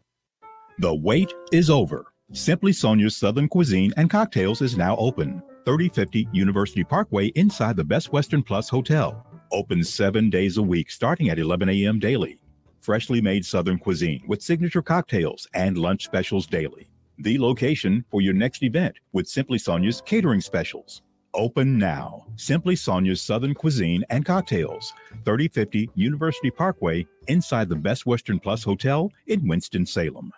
The 0.79 0.93
wait 0.93 1.33
is 1.51 1.69
over. 1.69 2.05
Simply 2.33 2.73
Sonia's 2.73 3.15
Southern 3.15 3.47
Cuisine 3.47 3.93
and 3.97 4.09
Cocktails 4.09 4.61
is 4.61 4.77
now 4.77 4.95
open. 4.97 5.41
3050 5.65 6.27
University 6.31 6.83
Parkway 6.83 7.27
inside 7.27 7.75
the 7.75 7.83
Best 7.83 8.13
Western 8.13 8.43
Plus 8.43 8.69
Hotel. 8.69 9.25
Open 9.51 9.83
seven 9.83 10.29
days 10.29 10.57
a 10.57 10.61
week 10.61 10.91
starting 10.91 11.29
at 11.29 11.39
11 11.39 11.69
a.m. 11.69 11.99
daily. 11.99 12.39
Freshly 12.81 13.21
made 13.21 13.45
Southern 13.45 13.77
cuisine 13.77 14.23
with 14.27 14.41
signature 14.41 14.81
cocktails 14.81 15.47
and 15.53 15.77
lunch 15.77 16.05
specials 16.05 16.47
daily. 16.47 16.89
The 17.17 17.37
location 17.39 18.05
for 18.11 18.21
your 18.21 18.33
next 18.33 18.63
event 18.63 18.95
with 19.11 19.27
Simply 19.27 19.57
Sonia's 19.57 20.01
catering 20.05 20.39
specials. 20.39 21.01
Open 21.37 21.77
now. 21.77 22.25
Simply 22.35 22.75
Sonia's 22.75 23.21
Southern 23.21 23.53
Cuisine 23.53 24.03
and 24.09 24.25
Cocktails, 24.25 24.91
3050 25.23 25.91
University 25.93 26.49
Parkway 26.49 27.05
inside 27.27 27.69
the 27.69 27.75
Best 27.75 28.07
Western 28.07 28.39
Plus 28.39 28.63
Hotel 28.63 29.11
in 29.27 29.47
Winston-Salem. 29.47 30.33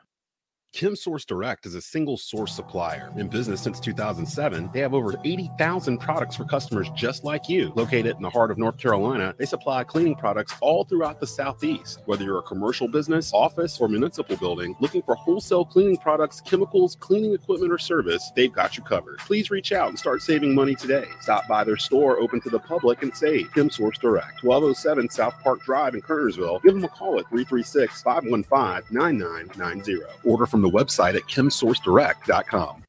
Kim 0.72 0.95
Source 0.95 1.26
Direct 1.26 1.65
is 1.65 1.74
a 1.74 1.82
single 1.82 2.15
source 2.15 2.55
supplier. 2.55 3.11
In 3.17 3.28
business 3.28 3.59
since 3.59 3.80
2007, 3.80 4.70
they 4.72 4.80
have 4.80 4.93
over 4.93 5.15
80,000 5.26 5.97
products 5.97 6.36
for 6.36 6.45
customers 6.45 6.89
just 6.95 7.24
like 7.24 7.49
you. 7.49 7.74
Located 7.76 8.15
in 8.15 8.22
the 8.22 8.30
heart 8.30 8.51
of 8.51 8.59
North 8.59 8.78
Carolina, 8.78 9.34
they 9.38 9.45
supply 9.45 9.84
cleaning 9.84 10.15
products 10.15 10.53
all 10.61 10.86
throughout 10.86 11.20
the 11.20 11.26
Southeast. 11.28 12.03
Whether 12.05 12.24
you're 12.24 12.38
a 12.38 12.43
commercial 12.43 12.88
business, 12.88 13.32
office, 13.34 13.80
or 13.82 13.88
municipal 13.88 14.38
building 14.38 14.76
looking 14.80 15.01
for 15.01 15.15
wholesale 15.15 15.65
cleaning 15.65 15.97
products, 15.97 16.39
chemicals, 16.39 16.95
cleaning 16.99 17.34
equipment, 17.34 17.74
or 17.74 17.80
service, 17.80 18.32
they've 18.36 18.53
got 18.53 18.78
you 18.78 18.84
covered. 18.84 19.17
Please 19.17 19.49
reach 19.49 19.72
out 19.72 19.89
and 19.89 19.97
start 19.97 20.22
saving 20.22 20.53
money 20.53 20.76
today. 20.76 21.05
Stop 21.20 21.47
by 21.47 21.63
their 21.63 21.78
store 21.78 22.20
open 22.20 22.39
to 22.41 22.49
the 22.49 22.59
public 22.59 23.01
and 23.01 23.13
save. 23.15 23.51
Kim 23.53 23.72
Source 23.72 23.97
Direct, 23.97 24.43
1207 24.43 25.09
South 25.09 25.34
Park 25.41 25.63
Drive 25.63 25.95
in 25.95 26.01
Kernersville. 26.01 26.61
Give 26.61 26.76
them 26.76 26.84
a 26.84 26.89
call 26.89 27.20
at 27.20 27.28
336 27.30 28.03
515 28.03 28.95
9990. 28.95 29.97
Order 30.24 30.45
from 30.45 30.59
the 30.62 30.70
website 30.70 31.16
at 31.16 31.24
kimsourcedirect.com. 31.24 32.84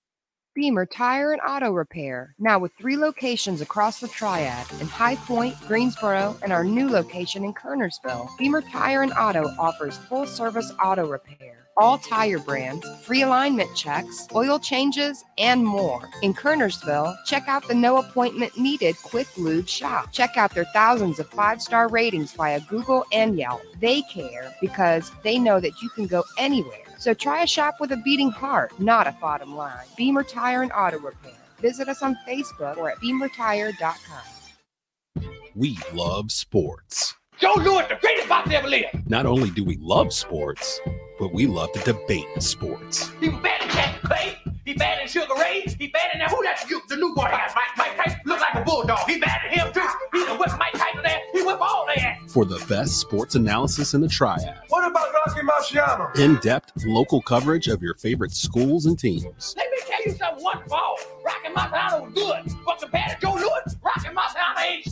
Beamer 0.52 0.84
Tire 0.84 1.32
and 1.32 1.40
Auto 1.48 1.70
Repair, 1.70 2.34
now 2.40 2.58
with 2.58 2.72
three 2.76 2.96
locations 2.96 3.60
across 3.60 4.00
the 4.00 4.08
Triad 4.08 4.66
in 4.80 4.88
High 4.88 5.14
Point, 5.14 5.54
Greensboro, 5.68 6.36
and 6.42 6.52
our 6.52 6.64
new 6.64 6.90
location 6.90 7.44
in 7.44 7.54
Kernersville. 7.54 8.36
Beamer 8.36 8.60
Tire 8.60 9.02
and 9.02 9.12
Auto 9.12 9.44
offers 9.60 9.96
full 9.96 10.26
service 10.26 10.72
auto 10.82 11.06
repair, 11.06 11.68
all 11.76 11.98
tire 11.98 12.40
brands, 12.40 12.84
free 13.04 13.22
alignment 13.22 13.74
checks, 13.76 14.26
oil 14.34 14.58
changes, 14.58 15.24
and 15.38 15.64
more. 15.64 16.08
In 16.22 16.34
Kernersville, 16.34 17.14
check 17.26 17.44
out 17.46 17.68
the 17.68 17.74
no 17.74 17.98
appointment 17.98 18.58
needed 18.58 18.96
Quick 19.04 19.28
Lube 19.38 19.68
shop. 19.68 20.12
Check 20.12 20.36
out 20.36 20.52
their 20.52 20.66
thousands 20.74 21.20
of 21.20 21.30
five 21.30 21.62
star 21.62 21.88
ratings 21.88 22.32
via 22.32 22.60
Google 22.68 23.04
and 23.12 23.38
Yelp. 23.38 23.62
They 23.80 24.02
care 24.02 24.52
because 24.60 25.12
they 25.22 25.38
know 25.38 25.60
that 25.60 25.80
you 25.80 25.88
can 25.90 26.08
go 26.08 26.24
anywhere. 26.38 26.89
So 27.00 27.14
try 27.14 27.42
a 27.42 27.46
shop 27.46 27.76
with 27.80 27.92
a 27.92 27.96
beating 27.96 28.30
heart, 28.30 28.78
not 28.78 29.06
a 29.06 29.12
bottom 29.12 29.56
line. 29.56 29.86
Beamer 29.96 30.22
Tire 30.22 30.62
and 30.62 30.70
Auto 30.70 30.98
Repair. 30.98 31.32
Visit 31.58 31.88
us 31.88 32.02
on 32.02 32.14
Facebook 32.28 32.76
or 32.76 32.90
at 32.90 32.98
beamertire.com. 32.98 35.24
We 35.54 35.78
love 35.94 36.30
sports. 36.30 37.14
Joe 37.40 37.54
Louis, 37.56 37.86
the 37.88 37.96
greatest 38.02 38.28
boxer 38.28 38.52
ever 38.52 38.68
lived. 38.68 39.08
Not 39.08 39.24
only 39.24 39.48
do 39.48 39.64
we 39.64 39.78
love 39.78 40.12
sports, 40.12 40.78
but 41.18 41.32
we 41.32 41.46
love 41.46 41.72
to 41.72 41.80
debate 41.80 42.26
sports. 42.38 43.08
He 43.18 43.30
was 43.30 43.40
bad 43.40 43.62
in 43.62 44.06
Clay. 44.06 44.36
He 44.70 44.76
bad 44.76 45.02
in 45.02 45.08
Sugar 45.08 45.34
Ray. 45.36 45.62
He 45.80 45.88
bad 45.88 46.10
in 46.14 46.20
that. 46.20 46.30
Who 46.30 46.40
that? 46.44 46.64
You, 46.70 46.80
the 46.88 46.94
new 46.94 47.12
boy 47.12 47.22
got 47.24 47.50
Mike, 47.56 47.76
Mike 47.76 47.96
Tyson. 47.96 48.20
Look 48.24 48.38
like 48.38 48.54
a 48.54 48.64
bulldog. 48.64 49.00
He 49.08 49.18
bad 49.18 49.40
at 49.46 49.52
him 49.52 49.72
too. 49.72 49.84
He 50.12 50.24
done 50.24 50.38
whip 50.38 50.50
Mike 50.60 50.74
Tyson 50.74 51.02
there. 51.02 51.18
He 51.32 51.42
whip 51.42 51.60
all 51.60 51.86
that. 51.96 52.18
For 52.28 52.44
the 52.44 52.64
best 52.68 53.00
sports 53.00 53.34
analysis 53.34 53.94
in 53.94 54.00
the 54.00 54.06
triad, 54.06 54.60
What 54.68 54.88
about 54.88 55.08
Rocky 55.26 55.40
Marciano? 55.44 56.16
in 56.20 56.36
depth 56.36 56.70
local 56.86 57.20
coverage 57.20 57.66
of 57.66 57.82
your 57.82 57.94
favorite 57.94 58.30
schools 58.32 58.86
and 58.86 58.96
teams. 58.96 59.54
Let 59.56 59.68
me 59.72 59.78
tell 59.88 60.04
you 60.04 60.12
something. 60.12 60.44
One 60.44 60.62
fall, 60.68 60.96
Rocky 61.26 61.48
Marciano 61.52 62.02
was 62.04 62.14
good, 62.14 62.54
but 62.64 62.78
compared 62.80 63.18
to 63.20 63.26
Joe 63.26 63.32
Louis, 63.34 63.76
Rocky 63.82 64.08
Marciano 64.14 64.62
ain't. 64.70 64.86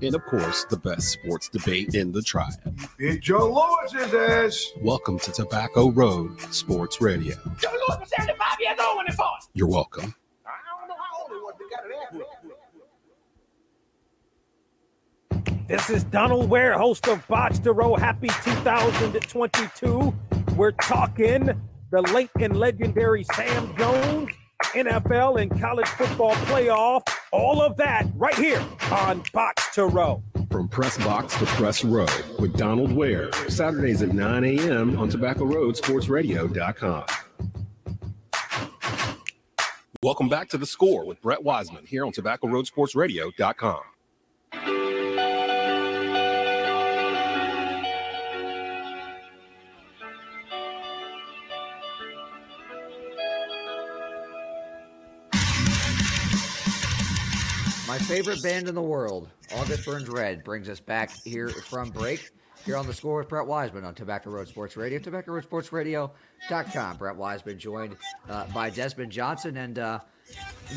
And 0.00 0.14
of 0.14 0.24
course, 0.24 0.64
the 0.70 0.76
best 0.76 1.08
sports 1.08 1.48
debate 1.48 1.94
in 1.94 2.12
the 2.12 2.22
triad. 2.22 2.56
Beat 2.98 3.20
Joe 3.20 3.52
Louis's 3.92 4.14
ass. 4.14 4.72
Welcome 4.80 5.18
to 5.20 5.32
Tobacco 5.32 5.90
Road 5.90 6.40
Sports 6.52 7.00
Radio. 7.00 7.36
Joe 7.58 7.70
Louis 7.70 7.98
was 8.00 8.10
75 8.16 8.60
years 8.60 8.78
old 8.80 8.96
when 8.98 9.06
he 9.06 9.12
fought. 9.12 9.46
You're 9.54 9.68
welcome. 9.68 10.14
I 10.46 10.50
don't 10.78 10.88
know 10.88 10.94
how 10.94 11.22
old 11.22 11.30
he 11.30 11.36
was. 11.36 11.54
They 11.58 11.66
got 11.74 11.86
it 11.86 11.92
accurate. 12.02 12.28
This 15.68 15.88
is 15.90 16.04
Donald 16.04 16.50
Ware, 16.50 16.76
host 16.76 17.08
of 17.08 17.26
Box 17.28 17.58
to 17.60 17.72
Row. 17.72 17.94
Happy 17.94 18.28
2022. 18.28 20.14
We're 20.56 20.72
talking 20.72 21.50
the 21.90 22.02
late 22.12 22.30
and 22.40 22.56
legendary 22.56 23.24
Sam 23.34 23.74
Jones, 23.76 24.30
NFL 24.74 25.40
and 25.40 25.60
college 25.60 25.88
football 25.88 26.34
playoff. 26.46 27.02
All 27.32 27.60
of 27.60 27.76
that 27.76 28.06
right 28.16 28.34
here 28.34 28.64
on 28.90 29.22
Box 29.32 29.74
to 29.74 29.86
Row. 29.86 30.22
From 30.50 30.68
press 30.68 30.98
box 30.98 31.36
to 31.38 31.46
press 31.46 31.84
row 31.84 32.06
with 32.38 32.56
Donald 32.56 32.92
Ware, 32.92 33.32
Saturdays 33.48 34.02
at 34.02 34.10
9 34.10 34.44
a.m. 34.44 34.98
on 34.98 35.08
Tobacco 35.08 35.44
Road 35.44 35.76
Sports 35.76 36.08
Radio.com. 36.08 37.04
Welcome 40.02 40.28
back 40.28 40.48
to 40.48 40.58
the 40.58 40.66
score 40.66 41.06
with 41.06 41.22
Brett 41.22 41.44
Wiseman 41.44 41.86
here 41.86 42.04
on 42.04 42.12
Tobacco 42.12 42.48
Road 42.48 42.66
Sports 42.66 42.96
My 57.92 57.98
favorite 57.98 58.42
band 58.42 58.68
in 58.68 58.74
the 58.74 58.80
world, 58.80 59.28
August 59.54 59.84
Burns 59.84 60.08
Red, 60.08 60.44
brings 60.44 60.66
us 60.70 60.80
back 60.80 61.10
here 61.24 61.50
from 61.50 61.90
break. 61.90 62.30
Here 62.64 62.74
on 62.74 62.86
the 62.86 62.94
score 62.94 63.18
with 63.18 63.28
Brett 63.28 63.46
Wiseman 63.46 63.84
on 63.84 63.94
Tobacco 63.94 64.30
Road 64.30 64.48
Sports 64.48 64.78
Radio, 64.78 64.98
Tobacco 64.98 65.32
Road 65.32 65.42
Sports 65.42 65.74
Radio.com. 65.74 66.96
Brett 66.96 67.14
Wiseman 67.14 67.58
joined 67.58 67.98
uh, 68.30 68.46
by 68.46 68.70
Desmond 68.70 69.12
Johnson. 69.12 69.58
And 69.58 69.78
uh, 69.78 69.98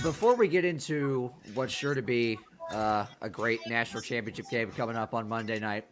before 0.04 0.36
we 0.36 0.50
get 0.50 0.66
into 0.66 1.32
what's 1.54 1.72
sure 1.72 1.94
to 1.94 2.02
be 2.02 2.38
uh, 2.70 3.06
a 3.22 3.30
great 3.30 3.62
national 3.66 4.02
championship 4.02 4.50
game 4.50 4.70
coming 4.72 4.98
up 4.98 5.14
on 5.14 5.30
Monday 5.30 5.58
night, 5.58 5.86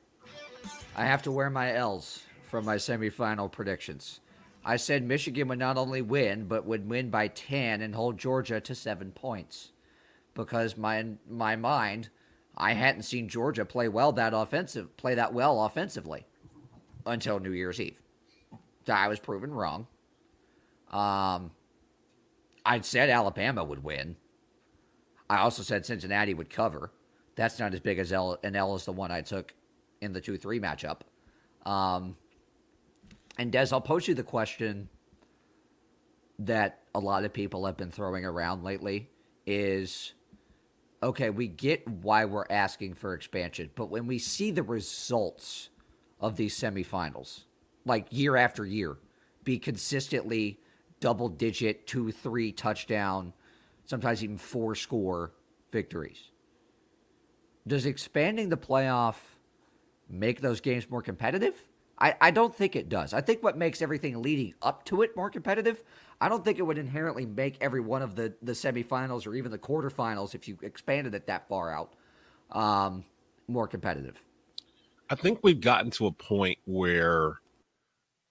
I 0.98 1.06
have 1.06 1.24
to 1.24 1.32
wear 1.32 1.50
my 1.50 1.74
L's 1.74 2.22
from 2.50 2.66
my 2.66 2.76
semifinal 2.76 3.50
predictions. 3.50 4.20
I 4.66 4.76
said 4.76 5.04
Michigan 5.04 5.48
would 5.48 5.60
not 5.60 5.78
only 5.78 6.02
win, 6.02 6.50
but 6.50 6.66
would 6.66 6.90
win 6.90 7.10
by 7.10 7.30
10 7.30 7.82
and 7.82 7.96
hold 7.96 8.18
Georgia 8.18 8.60
to 8.60 8.76
seven 8.76 9.14
points. 9.14 9.70
Because 10.34 10.78
my 10.78 11.06
my 11.30 11.56
mind, 11.56 12.10
I 12.58 12.74
hadn't 12.74 13.04
seen 13.04 13.30
Georgia 13.30 13.66
play 13.66 13.88
well 13.88 14.12
that 14.14 14.34
offensive 14.34 14.96
play 14.98 15.16
that 15.16 15.34
well 15.34 15.64
offensively 15.64 16.26
until 17.06 17.40
New 17.40 17.52
Year's 17.52 17.80
Eve. 17.80 18.02
I 18.88 19.08
was 19.08 19.20
proven 19.20 19.52
wrong. 19.52 19.88
Um, 20.92 21.52
I 22.66 22.80
said 22.82 23.10
Alabama 23.10 23.64
would 23.64 23.84
win. 23.84 24.16
I 25.30 25.40
also 25.40 25.64
said 25.64 25.86
Cincinnati 25.86 26.34
would 26.34 26.50
cover. 26.50 26.92
That's 27.36 27.60
not 27.60 27.74
as 27.74 27.80
big 27.80 27.98
as 27.98 28.14
L, 28.14 28.38
an 28.44 28.56
L 28.56 28.76
as 28.76 28.86
the 28.86 28.92
one 28.92 29.12
I 29.12 29.22
took 29.22 29.54
in 30.02 30.14
the 30.14 30.22
2 30.22 30.38
3 30.38 30.60
matchup. 30.60 31.00
Um, 31.66 32.16
and 33.38 33.52
Des, 33.52 33.68
I'll 33.72 33.82
pose 33.82 34.08
you 34.08 34.14
the 34.14 34.24
question 34.24 34.90
that 36.40 36.82
a 36.94 37.00
lot 37.00 37.24
of 37.24 37.34
people 37.34 37.66
have 37.66 37.78
been 37.78 37.90
throwing 37.90 38.26
around 38.26 38.64
lately 38.64 39.10
is 39.46 40.14
okay, 41.04 41.30
we 41.30 41.48
get 41.48 41.88
why 41.88 42.26
we're 42.26 42.46
asking 42.50 42.96
for 42.96 43.14
expansion, 43.14 43.70
but 43.76 43.90
when 43.90 44.08
we 44.08 44.18
see 44.18 44.52
the 44.52 44.64
results 44.64 45.70
of 46.20 46.36
these 46.36 46.58
semifinals, 46.58 47.44
like 47.86 48.08
year 48.10 48.38
after 48.38 48.66
year, 48.66 48.98
be 49.44 49.60
consistently 49.60 50.60
double 51.00 51.28
digit, 51.28 51.86
two, 51.86 52.12
three 52.12 52.52
touchdown, 52.52 53.34
sometimes 53.86 54.24
even 54.24 54.38
four 54.38 54.74
score 54.74 55.34
victories. 55.72 56.32
Does 57.68 57.86
expanding 57.86 58.50
the 58.50 58.58
playoff 58.58 59.16
make 60.10 60.42
those 60.42 60.62
games 60.62 60.90
more 60.90 61.02
competitive? 61.02 61.56
I, 62.00 62.16
I 62.20 62.32
don't 62.32 62.56
think 62.56 62.76
it 62.76 62.90
does. 62.90 63.14
I 63.14 63.22
think 63.22 63.44
what 63.44 63.58
makes 63.58 63.82
everything 63.82 64.22
leading 64.22 64.54
up 64.62 64.86
to 64.86 65.02
it 65.02 65.16
more 65.16 65.30
competitive, 65.30 65.84
I 66.22 66.30
don't 66.30 66.44
think 66.44 66.60
it 66.60 66.62
would 66.62 66.78
inherently 66.78 67.26
make 67.26 67.58
every 67.62 67.82
one 67.82 68.02
of 68.02 68.16
the, 68.16 68.34
the 68.42 68.54
semifinals 68.54 69.28
or 69.28 69.36
even 69.36 69.52
the 69.52 69.58
quarterfinals, 69.58 70.36
if 70.36 70.48
you 70.48 70.58
expanded 70.62 71.14
it 71.16 71.28
that 71.28 71.48
far 71.48 71.74
out, 71.74 71.94
um, 72.52 73.04
more 73.48 73.68
competitive. 73.68 74.22
I 75.10 75.16
think 75.16 75.40
we've 75.44 75.60
gotten 75.62 75.92
to 75.92 76.08
a 76.08 76.12
point 76.12 76.58
where 76.66 77.40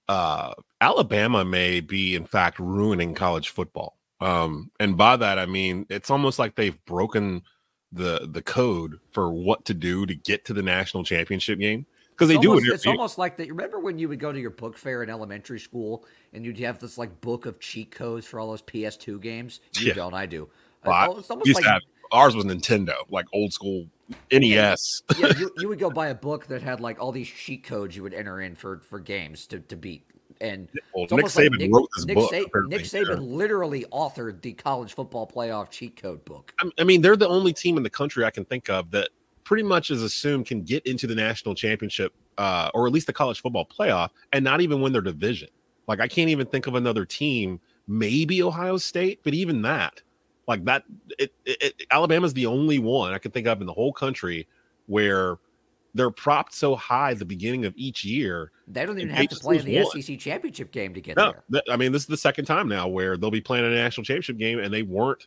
uh, 0.08 0.54
Alabama 0.80 1.44
may 1.44 1.80
be, 1.80 2.14
in 2.14 2.24
fact, 2.24 2.58
ruining 2.58 3.14
college 3.14 3.50
football. 3.50 3.98
Um, 4.20 4.70
and 4.78 4.96
by 4.96 5.16
that, 5.16 5.38
I 5.38 5.46
mean 5.46 5.86
it's 5.90 6.10
almost 6.10 6.38
like 6.38 6.54
they've 6.54 6.82
broken 6.84 7.42
the 7.90 8.28
the 8.30 8.42
code 8.42 8.98
for 9.10 9.32
what 9.32 9.64
to 9.66 9.74
do 9.74 10.06
to 10.06 10.14
get 10.14 10.44
to 10.46 10.54
the 10.54 10.62
national 10.62 11.04
championship 11.04 11.58
game 11.58 11.86
because 12.12 12.28
they 12.28 12.36
almost, 12.36 12.64
do 12.64 12.70
it. 12.70 12.74
It's 12.74 12.86
almost 12.86 13.18
like 13.18 13.36
that. 13.38 13.48
Remember 13.48 13.78
when 13.80 13.98
you 13.98 14.08
would 14.08 14.18
go 14.20 14.32
to 14.32 14.38
your 14.40 14.50
book 14.50 14.76
fair 14.76 15.02
in 15.02 15.10
elementary 15.10 15.58
school 15.60 16.04
and 16.32 16.44
you'd 16.44 16.58
have 16.60 16.78
this 16.78 16.98
like 16.98 17.20
book 17.20 17.46
of 17.46 17.58
cheat 17.60 17.90
codes 17.90 18.26
for 18.26 18.38
all 18.38 18.48
those 18.48 18.62
PS2 18.62 19.20
games? 19.20 19.60
You 19.78 19.88
Yeah. 19.88 19.94
don't. 19.94 20.14
I 20.14 20.26
do. 20.26 20.48
Well, 20.84 21.12
Uh, 21.12 21.18
it's 21.18 21.30
almost 21.30 21.54
like 21.54 21.64
have, 21.64 21.80
ours 22.10 22.36
was 22.36 22.44
Nintendo, 22.44 22.94
like 23.08 23.26
old 23.32 23.52
school 23.52 23.86
NES. 24.30 25.02
yeah, 25.18 25.32
you, 25.38 25.50
you 25.58 25.68
would 25.68 25.78
go 25.78 25.90
buy 26.02 26.08
a 26.08 26.14
book 26.14 26.46
that 26.46 26.62
had 26.62 26.80
like 26.80 27.00
all 27.00 27.12
these 27.12 27.28
cheat 27.28 27.64
codes 27.64 27.96
you 27.96 28.02
would 28.02 28.14
enter 28.14 28.40
in 28.40 28.54
for 28.54 28.78
for 28.80 28.98
games 29.00 29.46
to, 29.48 29.60
to 29.60 29.76
beat. 29.76 30.04
And 30.40 30.68
Well, 30.92 31.04
Nick 31.04 31.12
almost 31.12 31.36
like 31.36 31.46
Saban 31.50 31.58
Nick, 31.58 31.72
wrote 31.72 31.88
this 31.94 32.04
Nick, 32.06 32.16
book, 32.16 32.30
Sa- 32.30 32.60
Nick 32.68 32.82
Saban 32.82 33.08
yeah. 33.08 33.14
literally 33.20 33.84
authored 33.92 34.40
the 34.42 34.52
college 34.54 34.94
football 34.94 35.26
playoff 35.26 35.70
cheat 35.70 35.94
code 35.96 36.24
book. 36.24 36.52
I 36.78 36.82
mean, 36.84 37.00
they're 37.00 37.16
the 37.16 37.28
only 37.28 37.52
team 37.52 37.76
in 37.76 37.84
the 37.84 37.90
country 37.90 38.24
I 38.24 38.30
can 38.30 38.44
think 38.44 38.68
of 38.68 38.90
that 38.90 39.10
pretty 39.44 39.62
much 39.62 39.90
is 39.90 40.02
assumed 40.02 40.46
can 40.46 40.62
get 40.62 40.84
into 40.86 41.06
the 41.06 41.14
national 41.14 41.54
championship 41.54 42.12
uh, 42.38 42.70
or 42.74 42.86
at 42.86 42.92
least 42.92 43.06
the 43.06 43.12
college 43.12 43.40
football 43.40 43.66
playoff 43.66 44.10
and 44.32 44.44
not 44.44 44.60
even 44.60 44.80
win 44.80 44.92
their 44.92 45.02
division. 45.02 45.48
Like, 45.88 46.00
I 46.00 46.08
can't 46.08 46.30
even 46.30 46.46
think 46.46 46.66
of 46.66 46.74
another 46.74 47.04
team, 47.04 47.60
maybe 47.88 48.42
Ohio 48.42 48.76
State, 48.76 49.20
but 49.24 49.34
even 49.34 49.62
that, 49.62 50.00
like 50.46 50.64
that, 50.64 50.84
it, 51.18 51.32
it, 51.44 51.62
it, 51.62 51.82
Alabama's 51.90 52.34
the 52.34 52.46
only 52.46 52.78
one 52.78 53.12
I 53.12 53.18
can 53.18 53.30
think 53.30 53.46
of 53.46 53.60
in 53.60 53.66
the 53.66 53.72
whole 53.72 53.92
country 53.92 54.46
where 54.86 55.38
they're 55.94 56.10
propped 56.10 56.54
so 56.54 56.74
high 56.74 57.10
at 57.10 57.18
the 57.18 57.24
beginning 57.24 57.64
of 57.64 57.74
each 57.76 58.04
year. 58.04 58.50
They 58.66 58.86
don't 58.86 58.98
even 58.98 59.14
have 59.14 59.28
to 59.28 59.36
play 59.36 59.58
in 59.58 59.64
the 59.64 59.82
one. 59.82 60.02
SEC 60.02 60.18
championship 60.18 60.72
game 60.72 60.94
to 60.94 61.00
get 61.00 61.16
No, 61.16 61.32
there. 61.32 61.44
th- 61.52 61.64
I 61.70 61.76
mean 61.76 61.92
this 61.92 62.02
is 62.02 62.08
the 62.08 62.16
second 62.16 62.46
time 62.46 62.68
now 62.68 62.88
where 62.88 63.16
they'll 63.16 63.30
be 63.30 63.40
playing 63.40 63.66
a 63.66 63.70
national 63.70 64.04
championship 64.04 64.38
game 64.38 64.58
and 64.58 64.72
they 64.72 64.82
weren't. 64.82 65.26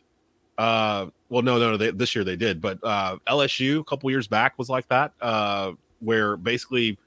Uh, 0.58 1.06
well, 1.28 1.42
no, 1.42 1.58
no, 1.58 1.72
no. 1.72 1.76
They, 1.76 1.90
this 1.90 2.14
year 2.14 2.24
they 2.24 2.36
did, 2.36 2.60
but 2.60 2.78
uh, 2.82 3.18
LSU 3.26 3.80
a 3.80 3.84
couple 3.84 4.10
years 4.10 4.26
back 4.26 4.58
was 4.58 4.68
like 4.68 4.88
that, 4.88 5.12
uh, 5.20 5.72
where 6.00 6.36
basically 6.36 6.98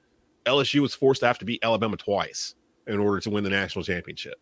LSU 0.46 0.80
was 0.80 0.94
forced 0.94 1.20
to 1.20 1.26
have 1.26 1.38
to 1.38 1.44
beat 1.44 1.60
Alabama 1.62 1.96
twice 1.96 2.54
in 2.86 2.98
order 2.98 3.20
to 3.20 3.30
win 3.30 3.44
the 3.44 3.50
national 3.50 3.84
championship 3.84 4.38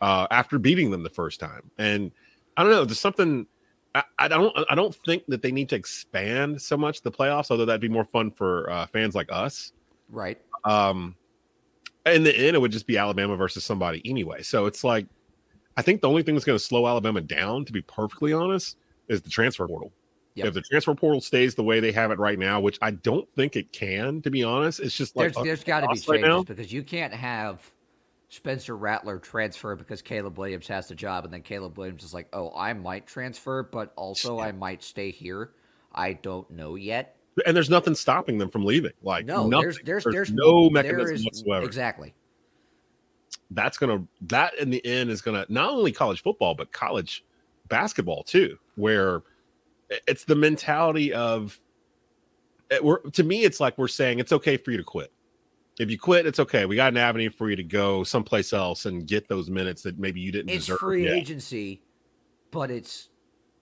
uh, 0.00 0.26
after 0.30 0.58
beating 0.58 0.90
them 0.90 1.02
the 1.02 1.10
first 1.10 1.40
time. 1.40 1.70
And 1.78 2.12
I 2.56 2.62
don't 2.62 2.72
know, 2.72 2.84
there's 2.84 3.00
something. 3.00 3.46
I, 3.94 4.02
I 4.18 4.28
don't. 4.28 4.52
I 4.68 4.74
don't 4.74 4.94
think 4.94 5.24
that 5.28 5.40
they 5.40 5.52
need 5.52 5.68
to 5.68 5.76
expand 5.76 6.60
so 6.60 6.76
much 6.76 7.02
the 7.02 7.12
playoffs, 7.12 7.50
although 7.50 7.64
that'd 7.64 7.80
be 7.80 7.88
more 7.88 8.04
fun 8.04 8.30
for 8.30 8.68
uh, 8.70 8.86
fans 8.86 9.14
like 9.14 9.30
us. 9.30 9.72
Right. 10.10 10.38
Um, 10.64 11.14
in 12.06 12.24
the 12.24 12.36
end, 12.36 12.56
it 12.56 12.58
would 12.58 12.72
just 12.72 12.86
be 12.86 12.98
Alabama 12.98 13.36
versus 13.36 13.64
somebody 13.64 14.02
anyway. 14.04 14.42
So 14.42 14.66
it's 14.66 14.84
like, 14.84 15.06
I 15.76 15.82
think 15.82 16.00
the 16.00 16.08
only 16.08 16.22
thing 16.22 16.34
that's 16.34 16.44
going 16.44 16.58
to 16.58 16.64
slow 16.64 16.86
Alabama 16.86 17.20
down, 17.20 17.64
to 17.64 17.72
be 17.72 17.82
perfectly 17.82 18.32
honest, 18.32 18.76
is 19.08 19.22
the 19.22 19.30
transfer 19.30 19.66
portal. 19.66 19.92
Yep. 20.34 20.46
If 20.46 20.54
the 20.54 20.62
transfer 20.62 20.94
portal 20.94 21.20
stays 21.20 21.54
the 21.54 21.62
way 21.62 21.78
they 21.80 21.92
have 21.92 22.10
it 22.10 22.18
right 22.18 22.38
now, 22.38 22.60
which 22.60 22.78
I 22.82 22.90
don't 22.90 23.28
think 23.34 23.54
it 23.54 23.72
can, 23.72 24.20
to 24.22 24.30
be 24.30 24.42
honest, 24.42 24.80
it's 24.80 24.96
just 24.96 25.14
like 25.16 25.32
There's, 25.32 25.44
there's 25.44 25.64
got 25.64 25.80
to 25.80 25.86
be 25.88 25.94
chaos 25.94 26.08
right 26.08 26.20
changes 26.22 26.44
because 26.44 26.72
you 26.72 26.82
can't 26.82 27.14
have 27.14 27.70
Spencer 28.30 28.76
Rattler 28.76 29.18
transfer 29.20 29.76
because 29.76 30.02
Caleb 30.02 30.36
Williams 30.38 30.66
has 30.66 30.88
the 30.88 30.94
job, 30.96 31.24
and 31.24 31.32
then 31.32 31.42
Caleb 31.42 31.78
Williams 31.78 32.02
is 32.02 32.12
like, 32.12 32.28
"Oh, 32.32 32.52
I 32.56 32.72
might 32.72 33.06
transfer, 33.06 33.62
but 33.62 33.92
also 33.94 34.40
I 34.40 34.50
might 34.50 34.82
stay 34.82 35.12
here. 35.12 35.52
I 35.94 36.14
don't 36.14 36.50
know 36.50 36.74
yet." 36.74 37.16
and 37.46 37.56
there's 37.56 37.70
nothing 37.70 37.94
stopping 37.94 38.38
them 38.38 38.48
from 38.48 38.64
leaving. 38.64 38.92
Like 39.02 39.26
No, 39.26 39.46
nothing. 39.46 39.62
there's 39.62 39.78
there's 39.84 40.04
there's 40.04 40.32
no 40.32 40.70
mechanism 40.70 41.16
is- 41.16 41.24
whatsoever. 41.24 41.64
Exactly. 41.66 42.14
That's 43.50 43.78
gonna 43.78 44.04
that 44.22 44.58
in 44.58 44.70
the 44.70 44.84
end 44.86 45.10
is 45.10 45.20
gonna 45.22 45.44
not 45.48 45.70
only 45.70 45.92
college 45.92 46.22
football 46.22 46.54
but 46.54 46.72
college 46.72 47.24
basketball 47.68 48.22
too 48.22 48.58
where 48.76 49.22
it's 50.06 50.24
the 50.24 50.34
mentality 50.34 51.12
of 51.12 51.60
it, 52.70 52.82
we're, 52.82 52.98
to 53.10 53.22
me 53.22 53.44
it's 53.44 53.60
like 53.60 53.76
we're 53.78 53.86
saying 53.88 54.18
it's 54.18 54.32
okay 54.32 54.56
for 54.56 54.70
you 54.70 54.76
to 54.76 54.84
quit 54.84 55.12
if 55.78 55.90
you 55.90 55.98
quit 55.98 56.26
it's 56.26 56.40
okay 56.40 56.66
we 56.66 56.76
got 56.76 56.92
an 56.92 56.96
avenue 56.96 57.30
for 57.30 57.50
you 57.50 57.56
to 57.56 57.62
go 57.64 58.02
someplace 58.02 58.52
else 58.52 58.86
and 58.86 59.06
get 59.06 59.28
those 59.28 59.50
minutes 59.50 59.82
that 59.82 59.98
maybe 59.98 60.20
you 60.20 60.32
didn't 60.32 60.50
It's 60.50 60.66
deserve 60.66 60.78
free 60.78 61.06
Yeah. 61.06 61.12
agency, 61.14 61.82
but 62.50 62.70
it's 62.70 63.10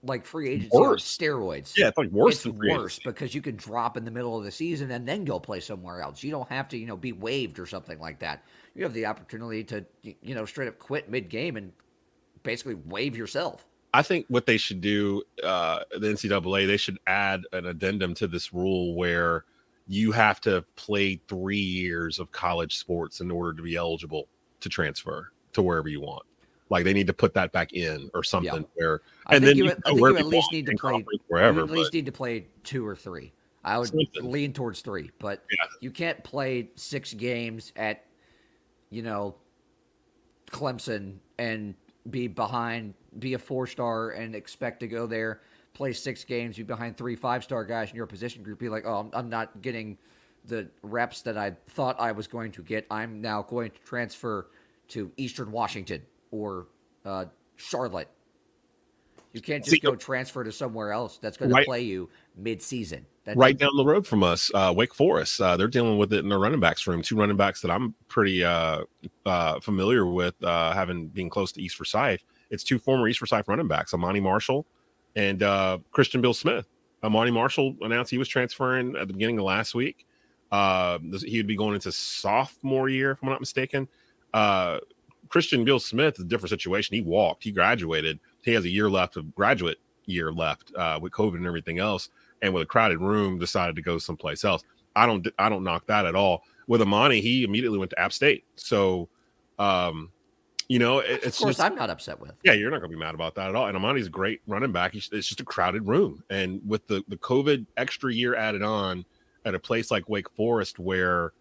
like 0.03 0.25
free 0.25 0.49
agency 0.49 0.77
Worse. 0.77 1.17
steroids. 1.17 1.77
Yeah, 1.77 1.87
it's 1.87 1.97
like 1.97 2.09
worse 2.09 2.35
It's 2.35 2.43
than 2.43 2.69
worse 2.69 2.99
because 2.99 3.33
you 3.33 3.41
can 3.41 3.55
drop 3.55 3.97
in 3.97 4.05
the 4.05 4.11
middle 4.11 4.37
of 4.37 4.43
the 4.43 4.51
season 4.51 4.91
and 4.91 5.07
then 5.07 5.23
go 5.25 5.39
play 5.39 5.59
somewhere 5.59 6.01
else. 6.01 6.23
You 6.23 6.31
don't 6.31 6.49
have 6.49 6.67
to, 6.69 6.77
you 6.77 6.85
know, 6.85 6.97
be 6.97 7.13
waived 7.13 7.57
or 7.57 7.65
something 7.65 7.99
like 7.99 8.19
that. 8.19 8.43
You 8.75 8.83
have 8.83 8.93
the 8.93 9.05
opportunity 9.05 9.63
to, 9.65 9.85
you 10.01 10.33
know, 10.35 10.45
straight 10.45 10.67
up 10.67 10.79
quit 10.79 11.09
mid 11.09 11.29
game 11.29 11.57
and 11.57 11.71
basically 12.43 12.75
waive 12.75 13.15
yourself. 13.15 13.65
I 13.93 14.01
think 14.01 14.25
what 14.29 14.47
they 14.47 14.57
should 14.57 14.81
do, 14.81 15.21
uh, 15.43 15.81
the 15.91 16.07
NCAA, 16.07 16.65
they 16.65 16.77
should 16.77 16.97
add 17.05 17.43
an 17.53 17.67
addendum 17.67 18.15
to 18.15 18.27
this 18.27 18.51
rule 18.51 18.95
where 18.95 19.45
you 19.87 20.11
have 20.11 20.41
to 20.41 20.49
have 20.49 20.75
played 20.75 21.21
three 21.27 21.57
years 21.59 22.17
of 22.17 22.31
college 22.31 22.77
sports 22.77 23.19
in 23.21 23.29
order 23.29 23.53
to 23.53 23.61
be 23.61 23.75
eligible 23.75 24.27
to 24.61 24.69
transfer 24.69 25.31
to 25.51 25.61
wherever 25.61 25.87
you 25.89 26.01
want. 26.01 26.23
Like 26.69 26.85
they 26.85 26.93
need 26.93 27.05
to 27.07 27.13
put 27.13 27.35
that 27.35 27.51
back 27.51 27.73
in 27.73 28.09
or 28.15 28.23
something 28.23 28.65
where, 28.73 29.01
I 29.27 29.35
and 29.35 29.45
think 29.45 29.49
then 29.49 29.57
you, 29.57 29.63
you 29.65 29.69
at- 29.71 29.77
I 29.85 29.89
think 29.89 29.99
you 29.99 30.17
at 30.17 30.25
least 30.25 30.51
need 30.51 30.65
to 30.65 30.75
play 30.75 31.05
wherever. 31.27 31.59
You 31.59 31.65
at 31.65 31.69
least 31.71 31.91
but- 31.91 31.93
need 31.97 32.05
to 32.07 32.11
play 32.11 32.47
two 32.63 32.87
or 32.87 32.95
three. 32.95 33.33
I 33.65 33.77
would 33.77 33.89
Something. 33.89 34.29
lean 34.31 34.51
towards 34.53 34.81
three, 34.81 35.11
but 35.19 35.45
you 35.79 35.89
can't 35.91 36.21
play 36.23 36.69
six 36.75 37.13
games 37.13 37.71
at, 37.77 38.03
you 38.93 39.01
know, 39.01 39.35
Clemson 40.51 41.15
and 41.37 41.75
be 42.09 42.27
behind, 42.27 42.93
be 43.19 43.33
a 43.33 43.39
four 43.39 43.67
star, 43.67 44.11
and 44.11 44.35
expect 44.35 44.81
to 44.81 44.87
go 44.87 45.07
there, 45.07 45.41
play 45.73 45.93
six 45.93 46.23
games, 46.23 46.57
be 46.57 46.63
behind 46.63 46.97
three 46.97 47.15
five 47.15 47.43
star 47.43 47.63
guys 47.65 47.89
in 47.89 47.95
your 47.95 48.05
position 48.05 48.43
group, 48.43 48.59
be 48.59 48.69
like, 48.69 48.85
oh, 48.85 49.09
I'm, 49.13 49.29
not 49.29 49.61
getting 49.61 49.97
the 50.45 50.69
reps 50.81 51.21
that 51.23 51.37
I 51.37 51.55
thought 51.69 51.99
I 51.99 52.11
was 52.11 52.27
going 52.27 52.51
to 52.53 52.61
get. 52.61 52.85
I'm 52.91 53.21
now 53.21 53.41
going 53.41 53.71
to 53.71 53.79
transfer 53.79 54.47
to 54.89 55.11
Eastern 55.17 55.51
Washington 55.51 56.01
or 56.31 56.67
uh, 57.05 57.25
Charlotte. 57.55 58.09
You 59.33 59.41
can't 59.41 59.63
just 59.63 59.71
See, 59.71 59.79
go 59.79 59.95
transfer 59.95 60.43
to 60.43 60.51
somewhere 60.51 60.91
else 60.91 61.17
that's 61.17 61.37
going 61.37 61.51
to 61.51 61.63
play 61.63 61.81
you 61.81 62.09
mid 62.37 62.61
season. 62.61 63.05
That's 63.25 63.37
right 63.37 63.57
down 63.57 63.75
the 63.75 63.85
road 63.85 64.05
from 64.05 64.21
us, 64.21 64.51
uh, 64.53 64.73
Wake 64.75 64.93
Forest. 64.93 65.41
Uh, 65.41 65.57
they're 65.57 65.67
dealing 65.67 65.97
with 65.97 66.13
it 66.13 66.19
in 66.19 66.29
the 66.29 66.37
running 66.37 66.59
backs 66.59 66.85
room. 66.85 67.01
Two 67.01 67.15
running 67.15 67.37
backs 67.37 67.61
that 67.61 67.71
I'm 67.71 67.95
pretty 68.09 68.43
uh, 68.43 68.83
uh, 69.25 69.59
familiar 69.59 70.05
with, 70.05 70.35
uh, 70.43 70.73
having 70.73 71.07
being 71.07 71.29
close 71.29 71.51
to 71.53 71.61
East 71.61 71.77
Forsyth. 71.77 72.23
It's 72.51 72.63
two 72.63 72.77
former 72.77 73.07
East 73.07 73.19
Forsyth 73.19 73.47
running 73.47 73.67
backs, 73.67 73.93
Amani 73.93 74.19
Marshall 74.19 74.67
and 75.15 75.43
uh, 75.43 75.79
Christian 75.91 76.21
Beal-Smith. 76.21 76.67
Amani 77.03 77.31
Marshall 77.31 77.75
announced 77.81 78.11
he 78.11 78.17
was 78.17 78.27
transferring 78.27 78.95
at 78.95 79.07
the 79.07 79.13
beginning 79.13 79.37
of 79.37 79.45
last 79.45 79.75
week. 79.75 80.05
Uh, 80.51 80.99
he 81.25 81.37
would 81.37 81.47
be 81.47 81.55
going 81.55 81.75
into 81.75 81.91
sophomore 81.91 82.89
year, 82.89 83.11
if 83.11 83.23
I'm 83.23 83.29
not 83.29 83.39
mistaken. 83.39 83.87
Uh, 84.33 84.79
Christian 85.29 85.65
Beal-Smith 85.65 86.15
is 86.19 86.25
a 86.25 86.27
different 86.27 86.51
situation. 86.51 86.95
He 86.95 87.01
walked, 87.01 87.43
he 87.43 87.51
graduated. 87.51 88.19
He 88.43 88.53
has 88.53 88.65
a 88.65 88.69
year 88.69 88.89
left 88.89 89.17
of 89.17 89.33
graduate 89.35 89.79
year 90.05 90.31
left 90.31 90.73
uh, 90.75 90.99
with 91.01 91.13
COVID 91.13 91.35
and 91.35 91.47
everything 91.47 91.79
else 91.79 92.09
and 92.41 92.53
with 92.53 92.63
a 92.63 92.65
crowded 92.65 92.99
room 92.99 93.39
decided 93.39 93.75
to 93.75 93.81
go 93.81 93.97
someplace 93.97 94.43
else. 94.43 94.63
I 94.95 95.05
don't 95.05 95.27
I 95.39 95.49
don't 95.49 95.63
knock 95.63 95.87
that 95.87 96.05
at 96.05 96.15
all. 96.15 96.43
With 96.67 96.81
Amani, 96.81 97.21
he 97.21 97.43
immediately 97.43 97.79
went 97.79 97.91
to 97.91 97.99
App 97.99 98.13
State. 98.13 98.43
So 98.55 99.09
um 99.59 100.11
you 100.69 100.79
know, 100.79 100.99
it, 100.99 101.11
of 101.11 101.23
it's 101.23 101.39
course, 101.39 101.57
just, 101.57 101.61
I'm 101.61 101.75
not 101.75 101.89
upset 101.89 102.19
with. 102.19 102.31
yeah, 102.43 102.53
you're 102.53 102.71
not 102.71 102.79
going 102.79 102.89
to 102.89 102.97
be 102.97 102.99
mad 102.99 103.13
about 103.13 103.35
that 103.35 103.49
at 103.49 103.55
all. 103.55 103.67
And 103.67 103.75
Amani's 103.75 104.07
a 104.07 104.09
great 104.09 104.41
running 104.47 104.71
back. 104.71 104.93
He's, 104.93 105.09
it's 105.11 105.27
just 105.27 105.41
a 105.41 105.45
crowded 105.45 105.85
room. 105.85 106.23
And 106.29 106.61
with 106.65 106.87
the, 106.87 107.03
the 107.09 107.17
COVID 107.17 107.65
extra 107.75 108.13
year 108.13 108.33
added 108.35 108.63
on 108.63 109.05
at 109.45 109.55
a 109.55 109.59
place 109.59 109.91
like 109.91 110.07
Wake 110.07 110.29
Forest, 110.31 110.79
where 110.79 111.33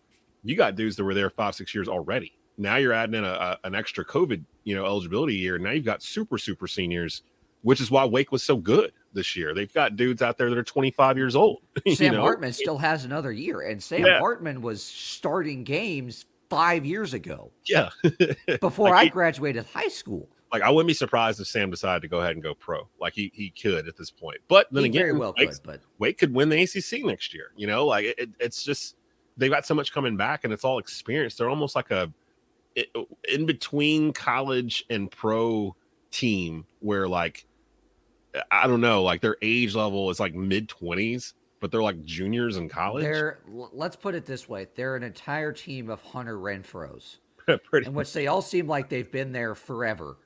you 0.42 0.56
got 0.56 0.74
dudes 0.74 0.96
that 0.96 1.04
were 1.04 1.14
there 1.14 1.30
five, 1.30 1.54
six 1.54 1.72
years 1.72 1.88
already. 1.88 2.32
Now 2.62 2.76
you're 2.76 2.92
adding 2.92 3.14
in 3.16 3.24
a, 3.24 3.28
a- 3.28 3.58
an 3.64 3.74
extra 3.74 4.04
COVID, 4.04 4.42
you 4.64 4.74
know, 4.74 4.84
eligibility 4.86 5.34
year. 5.34 5.58
Now 5.58 5.72
you've 5.72 5.84
got 5.84 6.02
super, 6.02 6.38
super 6.38 6.66
seniors, 6.66 7.22
which 7.62 7.80
is 7.80 7.90
why 7.90 8.04
Wake 8.04 8.32
was 8.32 8.42
so 8.42 8.56
good 8.56 8.92
this 9.12 9.36
year. 9.36 9.52
They've 9.54 9.72
got 9.72 9.96
dudes 9.96 10.22
out 10.22 10.38
there 10.38 10.48
that 10.48 10.56
are 10.58 10.62
25 10.62 11.16
years 11.18 11.36
old. 11.36 11.62
you 11.84 11.94
Sam 11.94 12.14
know? 12.14 12.20
Hartman 12.22 12.52
still 12.52 12.78
has 12.78 13.04
another 13.04 13.32
year, 13.32 13.60
and 13.60 13.82
Sam 13.82 14.06
Yeah. 14.06 14.18
Hartman 14.18 14.62
was 14.62 14.82
starting 14.82 15.64
games 15.64 16.24
five 16.48 16.84
years 16.86 17.14
ago 17.14 17.50
Yeah. 17.66 17.90
before 18.60 18.90
Like, 18.90 18.98
I 19.00 19.04
he- 19.04 19.10
graduated 19.10 19.66
high 19.72 19.88
school. 19.88 20.28
like 20.52 20.62
I 20.62 20.70
wouldn't 20.70 20.88
be 20.88 20.94
surprised 20.94 21.40
if 21.40 21.46
Sam 21.46 21.70
decided 21.70 22.02
to 22.02 22.08
go 22.08 22.20
ahead 22.20 22.32
and 22.32 22.42
go 22.42 22.54
pro. 22.54 22.88
Like 23.00 23.14
he 23.14 23.32
he 23.34 23.50
could 23.50 23.88
at 23.88 23.96
this 23.96 24.10
point. 24.10 24.38
But 24.48 24.66
then 24.70 24.82
He 24.84 24.90
again, 24.90 25.00
very 25.02 25.12
well 25.18 25.34
Wake's- 25.38 25.58
could, 25.58 25.66
but 25.66 25.80
Wake 25.98 26.18
could 26.18 26.32
win 26.34 26.48
the 26.50 26.62
ACC 26.62 27.04
next 27.04 27.32
year. 27.34 27.52
You 27.56 27.66
know, 27.66 27.86
like 27.86 28.04
it- 28.18 28.30
it's 28.38 28.62
just 28.62 28.96
they've 29.38 29.50
got 29.50 29.64
so 29.64 29.74
much 29.74 29.92
coming 29.92 30.16
back, 30.16 30.44
and 30.44 30.52
it's 30.52 30.62
all 30.64 30.78
experience. 30.78 31.36
They're 31.36 31.48
almost 31.48 31.74
like 31.74 31.90
a 31.90 32.12
i- 32.76 32.86
uh, 32.94 33.02
in 33.28 33.46
between 33.46 34.12
college 34.12 34.84
and 34.90 35.10
pro 35.10 35.74
team 36.10 36.66
where 36.80 37.08
like 37.08 37.46
I 38.50 38.66
don't 38.66 38.80
know, 38.80 39.02
like 39.02 39.20
their 39.20 39.36
age 39.42 39.74
level 39.74 40.08
is 40.10 40.18
like 40.18 40.34
mid 40.34 40.68
twenties, 40.68 41.34
but 41.60 41.70
they're 41.70 41.82
like 41.82 42.02
juniors 42.04 42.56
in 42.56 42.68
college. 42.68 43.02
they're 43.04 43.40
let's 43.46 43.96
put 43.96 44.14
it 44.14 44.24
this 44.24 44.48
way: 44.48 44.68
they're 44.74 44.96
an 44.96 45.02
entire 45.02 45.52
team 45.52 45.90
of 45.90 46.00
Hunter 46.02 46.38
Renfrows, 46.38 47.18
Pretty 47.64 47.86
in 47.86 47.94
which 47.94 48.12
they 48.12 48.26
all 48.28 48.42
seem 48.42 48.66
like 48.66 48.88
they've 48.88 49.10
been 49.10 49.32
there 49.32 49.54
forever, 49.54 50.16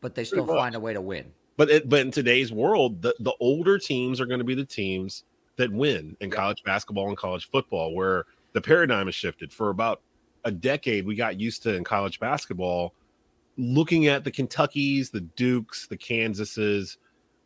but 0.00 0.14
they 0.14 0.24
still 0.24 0.46
find 0.46 0.74
a 0.74 0.80
way 0.80 0.92
to 0.92 1.00
win. 1.00 1.32
But 1.56 1.70
it, 1.70 1.88
but 1.88 2.00
in 2.00 2.10
today's 2.10 2.50
world, 2.52 3.02
the, 3.02 3.14
the 3.20 3.34
older 3.38 3.78
teams 3.78 4.20
are 4.20 4.26
going 4.26 4.38
to 4.38 4.44
be 4.44 4.54
the 4.54 4.64
teams 4.64 5.24
that 5.56 5.70
win 5.70 6.16
in 6.20 6.30
college 6.30 6.62
basketball 6.64 7.08
and 7.08 7.16
college 7.16 7.48
football, 7.50 7.94
where 7.94 8.24
the 8.54 8.60
paradigm 8.60 9.06
has 9.06 9.14
shifted. 9.14 9.52
For 9.52 9.68
about 9.70 10.00
a 10.44 10.50
decade, 10.50 11.06
we 11.06 11.14
got 11.14 11.40
used 11.40 11.62
to 11.64 11.74
in 11.74 11.84
college 11.84 12.20
basketball 12.20 12.94
looking 13.56 14.06
at 14.06 14.24
the 14.24 14.30
Kentuckies, 14.30 15.10
the 15.10 15.20
Dukes, 15.20 15.86
the 15.86 15.96
Kansases 15.96 16.96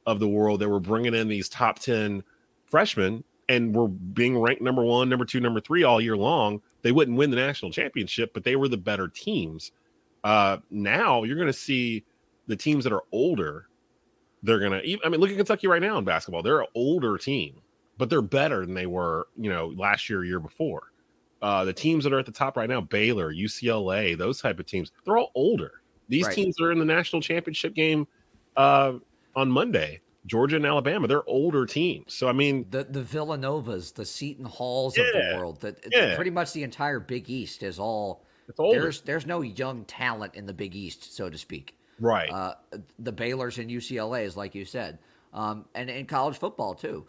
of 0.06 0.20
the 0.20 0.28
world 0.28 0.60
that 0.60 0.68
were 0.68 0.80
bringing 0.80 1.14
in 1.14 1.28
these 1.28 1.48
top 1.48 1.78
10 1.78 2.22
freshmen 2.66 3.24
and 3.48 3.74
were 3.74 3.88
being 3.88 4.38
ranked 4.38 4.62
number 4.62 4.84
one, 4.84 5.08
number 5.08 5.24
two, 5.24 5.40
number 5.40 5.60
three 5.60 5.82
all 5.82 6.00
year 6.00 6.16
long. 6.16 6.60
They 6.82 6.92
wouldn't 6.92 7.16
win 7.16 7.30
the 7.30 7.36
national 7.36 7.72
championship, 7.72 8.32
but 8.32 8.44
they 8.44 8.56
were 8.56 8.68
the 8.68 8.76
better 8.76 9.08
teams. 9.08 9.72
Uh, 10.22 10.58
now 10.70 11.24
you're 11.24 11.36
going 11.36 11.46
to 11.46 11.52
see 11.52 12.04
the 12.46 12.56
teams 12.56 12.84
that 12.84 12.92
are 12.92 13.04
older 13.12 13.66
they're 14.44 14.60
gonna. 14.60 14.82
I 15.04 15.08
mean, 15.08 15.20
look 15.20 15.30
at 15.30 15.36
Kentucky 15.36 15.66
right 15.66 15.80
now 15.80 15.96
in 15.98 16.04
basketball. 16.04 16.42
They're 16.42 16.60
an 16.60 16.66
older 16.74 17.16
team, 17.16 17.62
but 17.96 18.10
they're 18.10 18.22
better 18.22 18.64
than 18.64 18.74
they 18.74 18.86
were, 18.86 19.26
you 19.38 19.50
know, 19.50 19.72
last 19.74 20.10
year, 20.10 20.22
year 20.22 20.38
before. 20.38 20.92
Uh, 21.44 21.62
the 21.64 21.72
teams 21.74 22.04
that 22.04 22.12
are 22.14 22.18
at 22.18 22.24
the 22.24 22.32
top 22.32 22.56
right 22.56 22.70
now, 22.70 22.80
Baylor, 22.80 23.30
UCLA, 23.32 24.16
those 24.16 24.40
type 24.40 24.58
of 24.58 24.64
teams, 24.64 24.92
they're 25.04 25.18
all 25.18 25.30
older. 25.34 25.72
These 26.08 26.24
Right. 26.26 26.34
teams 26.34 26.58
are 26.58 26.72
in 26.72 26.78
the 26.78 26.86
national 26.86 27.20
championship 27.20 27.74
game 27.74 28.06
uh, 28.56 28.94
on 29.36 29.50
Monday. 29.50 30.00
Georgia 30.24 30.56
and 30.56 30.64
Alabama, 30.64 31.06
they're 31.06 31.28
older 31.28 31.66
teams. 31.66 32.14
So 32.14 32.28
I 32.28 32.32
mean, 32.32 32.64
The 32.70 32.84
the 32.84 33.02
Villanovas, 33.02 33.92
the 33.92 34.06
Seton 34.06 34.46
Halls 34.46 34.96
of 34.96 35.04
the 35.12 35.36
world, 35.36 35.60
that 35.60 35.84
yeah. 35.92 36.14
pretty 36.16 36.30
much 36.30 36.54
the 36.54 36.62
entire 36.62 36.98
Big 36.98 37.28
East 37.28 37.62
is 37.62 37.78
all. 37.78 38.24
There's 38.56 39.02
there's 39.02 39.26
no 39.26 39.42
young 39.42 39.84
talent 39.84 40.34
in 40.34 40.46
the 40.46 40.54
Big 40.54 40.74
East, 40.74 41.14
so 41.14 41.28
to 41.28 41.36
speak. 41.36 41.76
right? 42.00 42.30
Uh, 42.30 42.54
the 42.98 43.12
Baylor's 43.12 43.58
and 43.58 43.70
UCLA's, 43.70 44.34
like 44.34 44.54
you 44.54 44.64
said, 44.64 44.98
um, 45.34 45.66
and 45.74 45.90
in 45.90 46.06
college 46.06 46.38
football 46.38 46.74
too. 46.74 47.06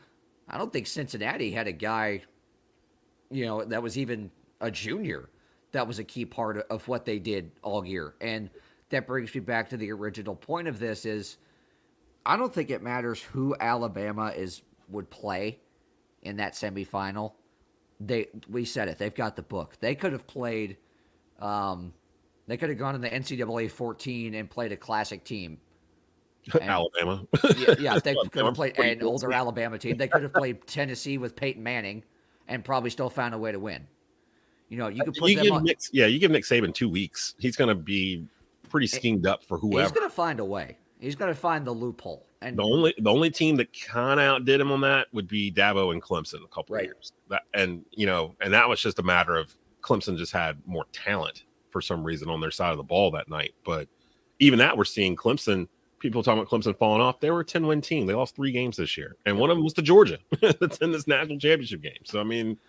I 0.50 0.58
don't 0.58 0.72
think 0.74 0.86
Cincinnati 0.86 1.52
had 1.52 1.68
a 1.68 1.72
guy, 1.72 2.22
you 3.32 3.46
know, 3.46 3.64
that 3.64 3.82
was 3.82 3.98
even 3.98 4.32
a 4.62 4.72
junior. 4.72 5.30
That 5.72 5.88
was 5.88 6.00
a 6.00 6.04
key 6.04 6.26
part 6.26 6.58
of, 6.70 6.88
what 6.88 7.04
they 7.06 7.20
did 7.20 7.52
all 7.62 7.86
year, 7.86 8.16
and 8.22 8.50
that 8.90 9.06
brings 9.08 9.34
me 9.36 9.42
back 9.42 9.70
to 9.70 9.78
the 9.78 9.92
original 9.92 10.36
point 10.36 10.68
of 10.70 10.80
this: 10.80 11.06
is 11.06 11.38
I 12.26 12.38
don't 12.38 12.54
think 12.54 12.70
it 12.70 12.82
matters 12.82 13.22
who 13.22 13.56
Alabama 13.60 14.28
is 14.36 14.62
would 14.90 15.10
play 15.10 15.60
in 16.22 16.38
that 16.38 16.54
semifinal. 16.54 17.34
They 18.00 18.28
we 18.50 18.64
said 18.64 18.88
it. 18.88 18.98
They've 18.98 19.14
got 19.14 19.36
the 19.36 19.42
book. 19.42 19.76
They 19.82 19.96
could 19.96 20.14
have 20.14 20.26
played. 20.28 20.78
Um, 21.40 21.94
they 22.48 22.58
could 22.58 22.70
have 22.70 22.78
gone 22.78 22.96
in 22.96 23.02
the 23.02 23.10
NCAA 23.10 23.70
14 23.72 24.36
and 24.36 24.50
played 24.50 24.72
a 24.72 24.78
classic 24.78 25.24
team. 25.24 25.60
And- 26.54 26.70
Alabama. 26.70 27.26
yeah, 27.58 27.76
yeah, 27.80 28.00
they 28.00 28.16
could 28.32 28.46
have 28.46 28.54
played 28.54 28.78
an 28.78 29.02
older. 29.02 29.34
Alabama 29.34 29.80
team. 29.80 29.98
They 29.98 30.08
could 30.08 30.22
have 30.22 30.34
played 30.34 30.66
Tennessee 30.68 31.18
with 31.18 31.36
Peyton 31.36 31.64
Manning, 31.64 32.04
and 32.48 32.64
probably 32.64 32.90
still 32.90 33.10
found 33.10 33.34
a 33.34 33.38
way 33.38 33.52
to 33.52 33.60
win. 33.60 33.88
You 34.70 34.78
know, 34.78 34.88
you 34.88 35.04
could 35.04 35.14
put 35.14 35.30
You 35.30 35.36
them 35.38 35.44
give 35.46 35.54
on. 35.54 35.64
Nick, 35.64 35.80
yeah, 35.92 36.06
you 36.08 36.20
give 36.20 36.32
Nick 36.32 36.44
Saban 36.44 36.74
two 36.74 36.90
weeks. 36.90 37.36
He's 37.38 37.56
going 37.56 37.70
to 37.70 37.76
be 37.76 38.26
pretty 38.70 38.88
schemed 38.88 39.26
up 39.28 39.44
for 39.44 39.58
whoever. 39.58 39.84
He's 39.84 39.92
going 39.92 40.08
to 40.08 40.14
find 40.14 40.40
a 40.40 40.46
way. 40.46 40.78
He's 41.00 41.16
going 41.16 41.32
to 41.32 41.40
find 41.40 41.66
the 41.66 41.72
loophole. 41.72 42.26
And 42.42 42.58
The 42.58 42.64
only 42.64 42.94
the 42.98 43.10
only 43.10 43.30
team 43.30 43.56
that 43.58 43.70
kind 43.74 44.20
of 44.20 44.26
outdid 44.26 44.62
him 44.62 44.72
on 44.72 44.82
that 44.82 45.08
would 45.14 45.28
be 45.28 45.52
Dabo 45.52 45.92
and 45.92 46.02
Clemson 46.02 46.44
a 46.44 46.48
couple 46.48 46.76
of 46.76 46.84
years. 46.84 47.12
That 47.30 47.44
and 47.54 47.86
you 47.92 48.06
know, 48.06 48.36
and 48.42 48.54
that 48.54 48.68
was 48.68 48.82
just 48.82 49.00
a 49.00 49.04
matter 49.04 49.36
of 49.36 49.56
Clemson 49.82 50.18
just 50.18 50.32
had 50.32 50.62
more 50.66 50.86
talent 50.92 51.44
for 51.72 51.82
some 51.82 52.04
reason 52.04 52.30
on 52.30 52.42
their 52.42 52.52
side 52.52 52.72
of 52.72 52.78
the 52.78 52.84
ball 52.84 53.12
that 53.12 53.30
night. 53.30 53.54
But 53.64 53.88
even 54.40 54.60
that, 54.60 54.78
we're 54.78 54.86
seeing 54.86 55.16
Clemson. 55.16 55.68
People 56.06 56.22
talking 56.22 56.40
about 56.40 56.52
Clemson 56.52 56.78
falling 56.78 57.02
off. 57.02 57.20
They 57.20 57.32
were 57.32 57.40
a 57.40 57.46
ten 57.46 57.66
win 57.66 57.82
team. 57.82 58.06
They 58.06 58.14
lost 58.14 58.36
three 58.36 58.52
games 58.52 58.78
this 58.78 58.96
year, 58.96 59.16
and 59.26 59.40
one 59.40 59.50
of 59.50 59.58
them 59.58 59.64
was 59.64 59.74
to 59.74 59.82
Georgia. 59.82 60.20
that's 60.60 60.78
in 60.78 60.92
this 60.92 61.08
national 61.08 61.40
championship 61.40 61.82
game. 61.82 61.98
So 62.04 62.20
I 62.20 62.24
mean, 62.24 62.60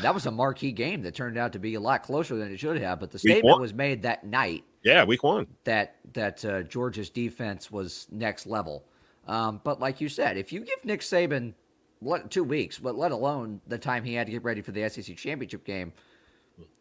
that 0.00 0.12
was 0.12 0.26
a 0.26 0.32
marquee 0.32 0.72
game 0.72 1.02
that 1.02 1.14
turned 1.14 1.38
out 1.38 1.52
to 1.52 1.60
be 1.60 1.74
a 1.74 1.80
lot 1.80 2.02
closer 2.02 2.34
than 2.34 2.52
it 2.52 2.58
should 2.58 2.80
have. 2.80 2.98
But 2.98 3.12
the 3.12 3.20
statement 3.20 3.60
was 3.60 3.72
made 3.72 4.02
that 4.02 4.24
night 4.24 4.64
yeah, 4.82 5.04
week 5.04 5.22
one. 5.22 5.46
that 5.64 5.96
that 6.14 6.44
uh, 6.44 6.62
Georgia's 6.62 7.10
defense 7.10 7.70
was 7.70 8.08
next 8.10 8.46
level. 8.46 8.84
Um, 9.28 9.60
but 9.62 9.78
like 9.78 10.00
you 10.00 10.08
said, 10.08 10.36
if 10.36 10.52
you 10.52 10.60
give 10.60 10.84
Nick 10.84 11.00
Saban 11.00 11.54
let, 12.00 12.28
two 12.30 12.42
weeks, 12.42 12.78
but 12.78 12.96
let 12.96 13.12
alone 13.12 13.60
the 13.68 13.78
time 13.78 14.02
he 14.02 14.14
had 14.14 14.26
to 14.26 14.32
get 14.32 14.42
ready 14.42 14.62
for 14.62 14.72
the 14.72 14.88
SEC 14.88 15.16
championship 15.16 15.64
game, 15.64 15.92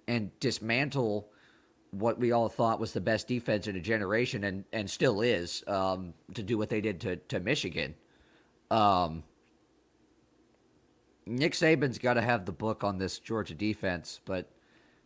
and 0.07 0.31
dismantle 0.39 1.29
what 1.91 2.19
we 2.19 2.31
all 2.31 2.49
thought 2.49 2.79
was 2.79 2.93
the 2.93 3.01
best 3.01 3.27
defense 3.27 3.67
in 3.67 3.75
a 3.75 3.81
generation, 3.81 4.43
and 4.43 4.63
and 4.73 4.89
still 4.89 5.21
is, 5.21 5.63
um, 5.67 6.13
to 6.33 6.41
do 6.43 6.57
what 6.57 6.69
they 6.69 6.81
did 6.81 6.99
to 7.01 7.17
to 7.17 7.39
Michigan. 7.39 7.95
Um, 8.69 9.23
Nick 11.25 11.53
Saban's 11.53 11.97
got 11.97 12.15
to 12.15 12.21
have 12.21 12.45
the 12.45 12.51
book 12.51 12.83
on 12.83 12.97
this 12.97 13.19
Georgia 13.19 13.53
defense, 13.53 14.21
but 14.25 14.49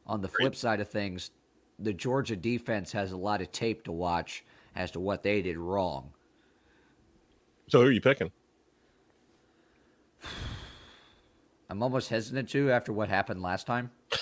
on 0.06 0.22
the 0.22 0.28
flip 0.28 0.56
side 0.56 0.80
of 0.80 0.90
things, 0.90 1.32
the 1.80 1.94
Georgia 1.94 2.36
defense 2.36 2.92
has 2.92 3.12
a 3.12 3.18
lot 3.18 3.42
of 3.42 3.52
tape 3.52 3.84
to 3.84 3.92
watch 3.92 4.46
as 4.76 4.92
to 4.92 5.00
what 5.00 5.24
they 5.24 5.42
did 5.42 5.58
wrong. 5.58 6.12
So 7.68 7.82
who 7.82 7.88
are 7.88 7.92
you 7.92 8.02
picking? 8.02 8.32
I'm 11.70 11.82
almost 11.82 12.10
hesitant 12.10 12.50
to 12.50 12.72
after 12.72 12.94
what 12.94 13.10
happened 13.10 13.42
last 13.42 13.66
time. 13.66 13.90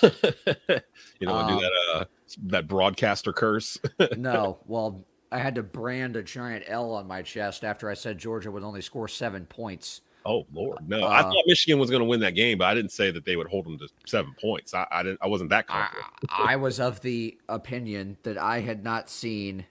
You 1.20 1.28
know, 1.28 1.46
do 1.46 1.54
Um, 1.54 1.60
that 1.60 1.72
uh 1.92 2.04
that 2.44 2.68
broadcaster 2.68 3.32
curse. 3.32 3.78
no, 4.16 4.58
well, 4.66 5.04
I 5.32 5.38
had 5.38 5.54
to 5.56 5.62
brand 5.62 6.16
a 6.16 6.22
giant 6.22 6.64
L 6.68 6.92
on 6.92 7.06
my 7.06 7.22
chest 7.22 7.64
after 7.64 7.88
I 7.90 7.94
said 7.94 8.18
Georgia 8.18 8.50
would 8.50 8.62
only 8.62 8.80
score 8.80 9.08
seven 9.08 9.46
points. 9.46 10.00
Oh 10.26 10.46
Lord, 10.54 10.88
no! 10.88 11.02
I 11.04 11.20
Uh, 11.20 11.22
thought 11.24 11.44
Michigan 11.46 11.78
was 11.78 11.90
going 11.90 12.00
to 12.00 12.06
win 12.06 12.20
that 12.20 12.34
game, 12.34 12.56
but 12.58 12.64
I 12.64 12.74
didn't 12.74 12.92
say 12.92 13.10
that 13.10 13.24
they 13.26 13.36
would 13.36 13.46
hold 13.48 13.66
them 13.66 13.78
to 13.78 13.88
seven 14.06 14.34
points. 14.40 14.72
I, 14.72 14.86
I 14.90 15.02
didn't. 15.02 15.18
I 15.20 15.26
wasn't 15.26 15.50
that 15.50 15.66
confident. 15.66 16.06
I 16.30 16.56
was 16.56 16.80
of 16.80 17.00
the 17.02 17.38
opinion 17.48 18.16
that 18.22 18.38
I 18.38 18.60
had 18.60 18.82
not 18.84 19.10
seen 19.10 19.66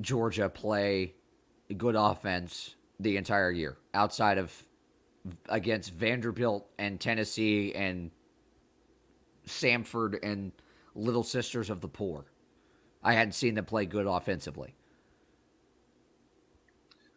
Georgia 0.00 0.48
play 0.48 1.14
good 1.76 1.96
offense 1.96 2.76
the 2.98 3.16
entire 3.18 3.50
year 3.50 3.76
outside 3.92 4.38
of 4.38 4.64
against 5.48 5.92
Vanderbilt 5.92 6.66
and 6.78 6.98
Tennessee 7.00 7.74
and 7.74 8.10
Samford 9.46 10.18
and 10.22 10.52
Little 10.94 11.22
Sisters 11.22 11.70
of 11.70 11.80
the 11.80 11.88
Poor. 11.88 12.24
I 13.02 13.12
hadn't 13.12 13.32
seen 13.32 13.54
them 13.54 13.64
play 13.64 13.86
good 13.86 14.06
offensively. 14.06 14.74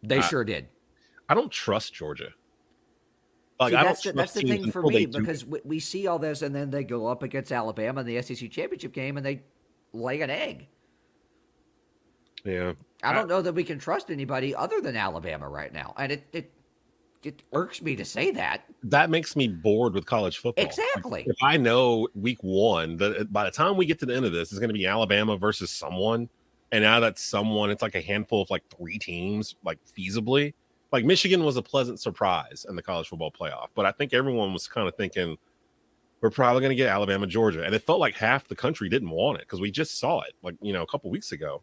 They 0.03 0.17
I- 0.17 0.21
sure 0.21 0.43
did. 0.43 0.67
I 1.27 1.35
don't 1.35 1.51
trust 1.51 1.93
Georgia. 1.93 2.29
Like 3.59 3.71
See, 3.71 3.75
I 3.75 3.83
don't 3.83 3.89
that's 3.89 4.01
the, 4.03 4.11
that's 4.13 4.33
the 4.33 4.41
thing 4.41 4.71
for 4.71 4.81
me 4.83 5.05
because 5.05 5.45
we, 5.45 5.59
we 5.65 5.79
see 5.79 6.07
all 6.07 6.17
this 6.17 6.41
and 6.43 6.55
then 6.55 6.69
they 6.69 6.85
go 6.85 7.07
up 7.07 7.23
against 7.23 7.51
Alabama 7.51 8.01
in 8.01 8.07
the 8.07 8.21
SEC 8.21 8.49
championship 8.49 8.93
game 8.93 9.17
and 9.17 9.25
they 9.25 9.43
lay 9.91 10.21
an 10.21 10.29
egg. 10.29 10.67
yeah, 12.45 12.71
I 13.03 13.11
don't 13.11 13.27
know 13.27 13.41
that 13.41 13.53
we 13.53 13.65
can 13.65 13.77
trust 13.77 14.11
anybody 14.11 14.55
other 14.55 14.79
than 14.79 14.95
Alabama 14.95 15.49
right 15.49 15.73
now, 15.73 15.93
and 15.97 16.13
it 16.13 16.23
it, 16.31 16.53
it 17.23 17.43
irks 17.53 17.81
me 17.81 17.95
to 17.95 18.05
say 18.05 18.31
that. 18.31 18.63
that 18.83 19.09
makes 19.09 19.35
me 19.35 19.47
bored 19.47 19.93
with 19.93 20.05
college 20.05 20.37
football. 20.37 20.63
Exactly. 20.63 21.25
If 21.27 21.37
I 21.41 21.57
know 21.57 22.07
week 22.15 22.39
one 22.41 22.97
that 22.97 23.17
uh, 23.17 23.23
by 23.25 23.43
the 23.43 23.51
time 23.51 23.77
we 23.77 23.85
get 23.85 23.99
to 23.99 24.05
the 24.05 24.15
end 24.15 24.25
of 24.25 24.31
this, 24.31 24.51
it's 24.51 24.59
going 24.59 24.69
to 24.69 24.73
be 24.73 24.85
Alabama 24.85 25.37
versus 25.37 25.69
someone, 25.69 26.29
and 26.71 26.83
now 26.83 26.99
that 26.99 27.19
someone, 27.19 27.71
it's 27.71 27.81
like 27.81 27.95
a 27.95 28.01
handful 28.01 28.41
of 28.41 28.49
like 28.49 28.63
three 28.69 28.97
teams, 28.97 29.55
like 29.63 29.79
feasibly. 29.97 30.53
Like 30.91 31.05
Michigan 31.05 31.43
was 31.43 31.57
a 31.57 31.61
pleasant 31.61 31.99
surprise 31.99 32.65
in 32.67 32.75
the 32.75 32.81
college 32.81 33.09
football 33.09 33.31
playoff, 33.31 33.67
but 33.75 33.85
I 33.85 33.91
think 33.91 34.13
everyone 34.13 34.53
was 34.53 34.67
kind 34.67 34.87
of 34.87 34.95
thinking 34.95 35.37
we're 36.21 36.29
probably 36.29 36.61
going 36.61 36.71
to 36.71 36.75
get 36.75 36.89
Alabama, 36.89 37.27
Georgia, 37.27 37.63
and 37.63 37.73
it 37.73 37.83
felt 37.83 37.99
like 37.99 38.15
half 38.15 38.47
the 38.47 38.55
country 38.55 38.89
didn't 38.89 39.09
want 39.09 39.37
it 39.37 39.43
because 39.43 39.61
we 39.61 39.71
just 39.71 39.99
saw 39.99 40.21
it 40.21 40.33
like 40.41 40.55
you 40.61 40.73
know 40.73 40.83
a 40.83 40.87
couple 40.87 41.09
weeks 41.09 41.31
ago. 41.31 41.61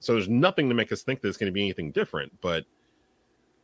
So 0.00 0.14
there's 0.14 0.28
nothing 0.28 0.68
to 0.68 0.74
make 0.74 0.90
us 0.90 1.02
think 1.02 1.20
that 1.20 1.28
it's 1.28 1.36
going 1.38 1.50
to 1.50 1.52
be 1.52 1.62
anything 1.62 1.92
different. 1.92 2.32
But 2.40 2.64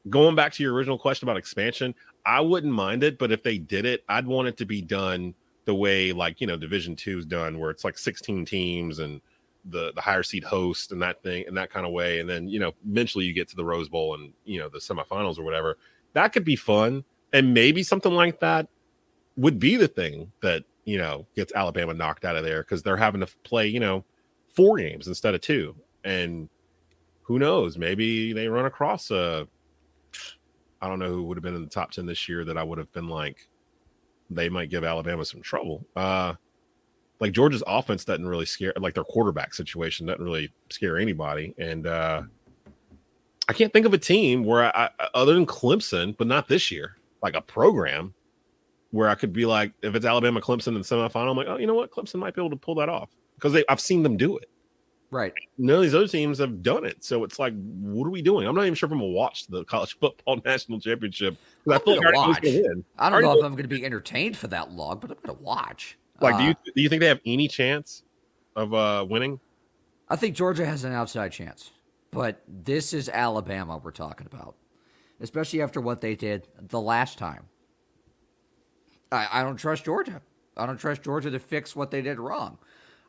going 0.08 0.34
back 0.34 0.52
to 0.54 0.62
your 0.62 0.74
original 0.74 0.98
question 0.98 1.26
about 1.26 1.36
expansion, 1.36 1.94
I 2.24 2.40
wouldn't 2.40 2.72
mind 2.72 3.02
it, 3.02 3.18
but 3.18 3.32
if 3.32 3.42
they 3.42 3.58
did 3.58 3.86
it, 3.86 4.04
I'd 4.08 4.26
want 4.26 4.48
it 4.48 4.56
to 4.58 4.66
be 4.66 4.82
done 4.82 5.34
the 5.64 5.74
way 5.74 6.12
like 6.12 6.40
you 6.40 6.46
know 6.46 6.56
Division 6.56 6.96
Two 6.96 7.18
is 7.18 7.26
done, 7.26 7.58
where 7.58 7.70
it's 7.70 7.84
like 7.84 7.98
16 7.98 8.44
teams 8.44 8.98
and 9.00 9.20
the 9.66 9.92
the 9.94 10.00
higher 10.00 10.22
seed 10.22 10.44
host 10.44 10.92
and 10.92 11.02
that 11.02 11.22
thing 11.22 11.44
and 11.46 11.56
that 11.56 11.70
kind 11.70 11.86
of 11.86 11.92
way, 11.92 12.20
and 12.20 12.28
then 12.28 12.48
you 12.48 12.58
know 12.58 12.72
eventually 12.88 13.24
you 13.24 13.32
get 13.32 13.48
to 13.48 13.56
the 13.56 13.64
Rose 13.64 13.88
Bowl 13.88 14.14
and 14.14 14.32
you 14.44 14.58
know 14.58 14.68
the 14.68 14.78
semifinals 14.78 15.38
or 15.38 15.42
whatever. 15.42 15.76
That 16.14 16.32
could 16.32 16.44
be 16.44 16.56
fun, 16.56 17.04
and 17.32 17.52
maybe 17.52 17.82
something 17.82 18.12
like 18.12 18.40
that 18.40 18.68
would 19.36 19.58
be 19.58 19.76
the 19.76 19.88
thing 19.88 20.32
that 20.42 20.64
you 20.84 20.98
know 20.98 21.26
gets 21.36 21.52
Alabama 21.54 21.94
knocked 21.94 22.24
out 22.24 22.36
of 22.36 22.44
there 22.44 22.62
because 22.62 22.82
they're 22.82 22.96
having 22.96 23.20
to 23.20 23.28
play 23.44 23.68
you 23.68 23.80
know 23.80 24.04
four 24.54 24.78
games 24.78 25.06
instead 25.06 25.34
of 25.34 25.40
two, 25.40 25.74
and 26.04 26.48
who 27.22 27.38
knows, 27.38 27.76
maybe 27.76 28.32
they 28.32 28.48
run 28.48 28.64
across 28.64 29.10
a 29.10 29.46
I 30.80 30.88
don't 30.88 30.98
know 30.98 31.08
who 31.08 31.22
would 31.24 31.36
have 31.36 31.42
been 31.42 31.56
in 31.56 31.64
the 31.64 31.70
top 31.70 31.90
10 31.90 32.06
this 32.06 32.28
year 32.28 32.44
that 32.44 32.56
I 32.56 32.62
would 32.62 32.78
have 32.78 32.92
been 32.92 33.08
like, 33.08 33.48
they 34.30 34.48
might 34.48 34.70
give 34.70 34.84
Alabama 34.84 35.24
some 35.24 35.40
trouble. 35.40 35.84
Uh, 35.96 36.34
like 37.20 37.32
Georgia's 37.32 37.64
offense 37.66 38.04
doesn't 38.04 38.26
really 38.26 38.46
scare, 38.46 38.72
like 38.78 38.94
their 38.94 39.04
quarterback 39.04 39.54
situation 39.54 40.06
doesn't 40.06 40.22
really 40.22 40.52
scare 40.70 40.98
anybody. 40.98 41.54
And 41.58 41.86
uh, 41.86 42.22
I 43.48 43.52
can't 43.52 43.72
think 43.72 43.86
of 43.86 43.94
a 43.94 43.98
team 43.98 44.44
where 44.44 44.64
I, 44.76 44.90
I, 44.98 45.08
other 45.14 45.34
than 45.34 45.46
Clemson, 45.46 46.16
but 46.16 46.26
not 46.26 46.48
this 46.48 46.70
year, 46.70 46.96
like 47.22 47.34
a 47.34 47.40
program 47.40 48.14
where 48.90 49.08
I 49.08 49.14
could 49.14 49.32
be 49.32 49.46
like, 49.46 49.72
if 49.82 49.94
it's 49.94 50.06
Alabama 50.06 50.40
Clemson 50.40 50.68
in 50.68 50.74
the 50.74 50.80
semifinal, 50.80 51.30
I'm 51.30 51.36
like, 51.36 51.48
oh, 51.48 51.58
you 51.58 51.66
know 51.66 51.74
what? 51.74 51.90
Clemson 51.90 52.16
might 52.16 52.34
be 52.34 52.40
able 52.40 52.50
to 52.50 52.56
pull 52.56 52.76
that 52.76 52.88
off 52.88 53.10
because 53.34 53.60
I've 53.68 53.80
seen 53.80 54.02
them 54.02 54.16
do 54.16 54.36
it. 54.38 54.48
Right. 55.10 55.32
None 55.56 55.76
of 55.76 55.82
these 55.82 55.94
other 55.94 56.06
teams 56.06 56.38
have 56.38 56.62
done 56.62 56.84
it. 56.84 57.02
So 57.02 57.24
it's 57.24 57.38
like, 57.38 57.54
what 57.80 58.06
are 58.06 58.10
we 58.10 58.20
doing? 58.20 58.46
I'm 58.46 58.54
not 58.54 58.62
even 58.62 58.74
sure 58.74 58.86
if 58.88 58.92
I'm 58.92 58.98
gonna 58.98 59.10
watch 59.10 59.46
the 59.46 59.64
college 59.64 59.96
football 60.00 60.40
national 60.44 60.80
championship 60.80 61.36
because 61.64 61.80
I 61.80 61.84
feel 61.84 61.94
like 61.96 62.04
gonna 62.04 62.16
I 62.16 62.18
already 62.18 62.18
know 62.20 62.28
watch. 62.28 62.38
who's 62.44 62.52
gonna 62.52 62.68
win. 62.74 62.84
I 62.98 63.10
don't 63.10 63.22
know 63.22 63.32
if 63.38 63.44
I'm 63.44 63.52
going 63.52 63.62
to 63.62 63.68
be 63.68 63.84
entertained 63.84 64.36
for 64.36 64.48
that 64.48 64.70
long, 64.70 64.98
but 64.98 65.10
I'm 65.10 65.16
going 65.24 65.36
to 65.38 65.42
watch. 65.42 65.96
Like, 66.20 66.36
do 66.36 66.42
Uh, 66.44 66.46
you 66.48 66.54
do 66.74 66.82
you 66.82 66.88
think 66.90 67.00
they 67.00 67.06
have 67.08 67.20
any 67.24 67.48
chance 67.48 68.02
of 68.56 68.74
uh 68.74 69.06
winning? 69.08 69.40
I 70.10 70.16
think 70.16 70.34
Georgia 70.36 70.66
has 70.66 70.84
an 70.84 70.92
outside 70.92 71.32
chance, 71.32 71.70
but 72.10 72.42
this 72.46 72.92
is 72.92 73.08
Alabama 73.08 73.78
we're 73.82 73.90
talking 73.92 74.26
about, 74.26 74.56
especially 75.20 75.62
after 75.62 75.80
what 75.80 76.00
they 76.00 76.14
did 76.16 76.48
the 76.60 76.80
last 76.80 77.18
time. 77.18 77.44
I, 79.12 79.28
I 79.32 79.42
don't 79.42 79.56
trust 79.56 79.84
Georgia. 79.84 80.20
I 80.56 80.66
don't 80.66 80.76
trust 80.78 81.02
Georgia 81.02 81.30
to 81.30 81.38
fix 81.38 81.74
what 81.76 81.90
they 81.90 82.02
did 82.02 82.18
wrong. 82.18 82.58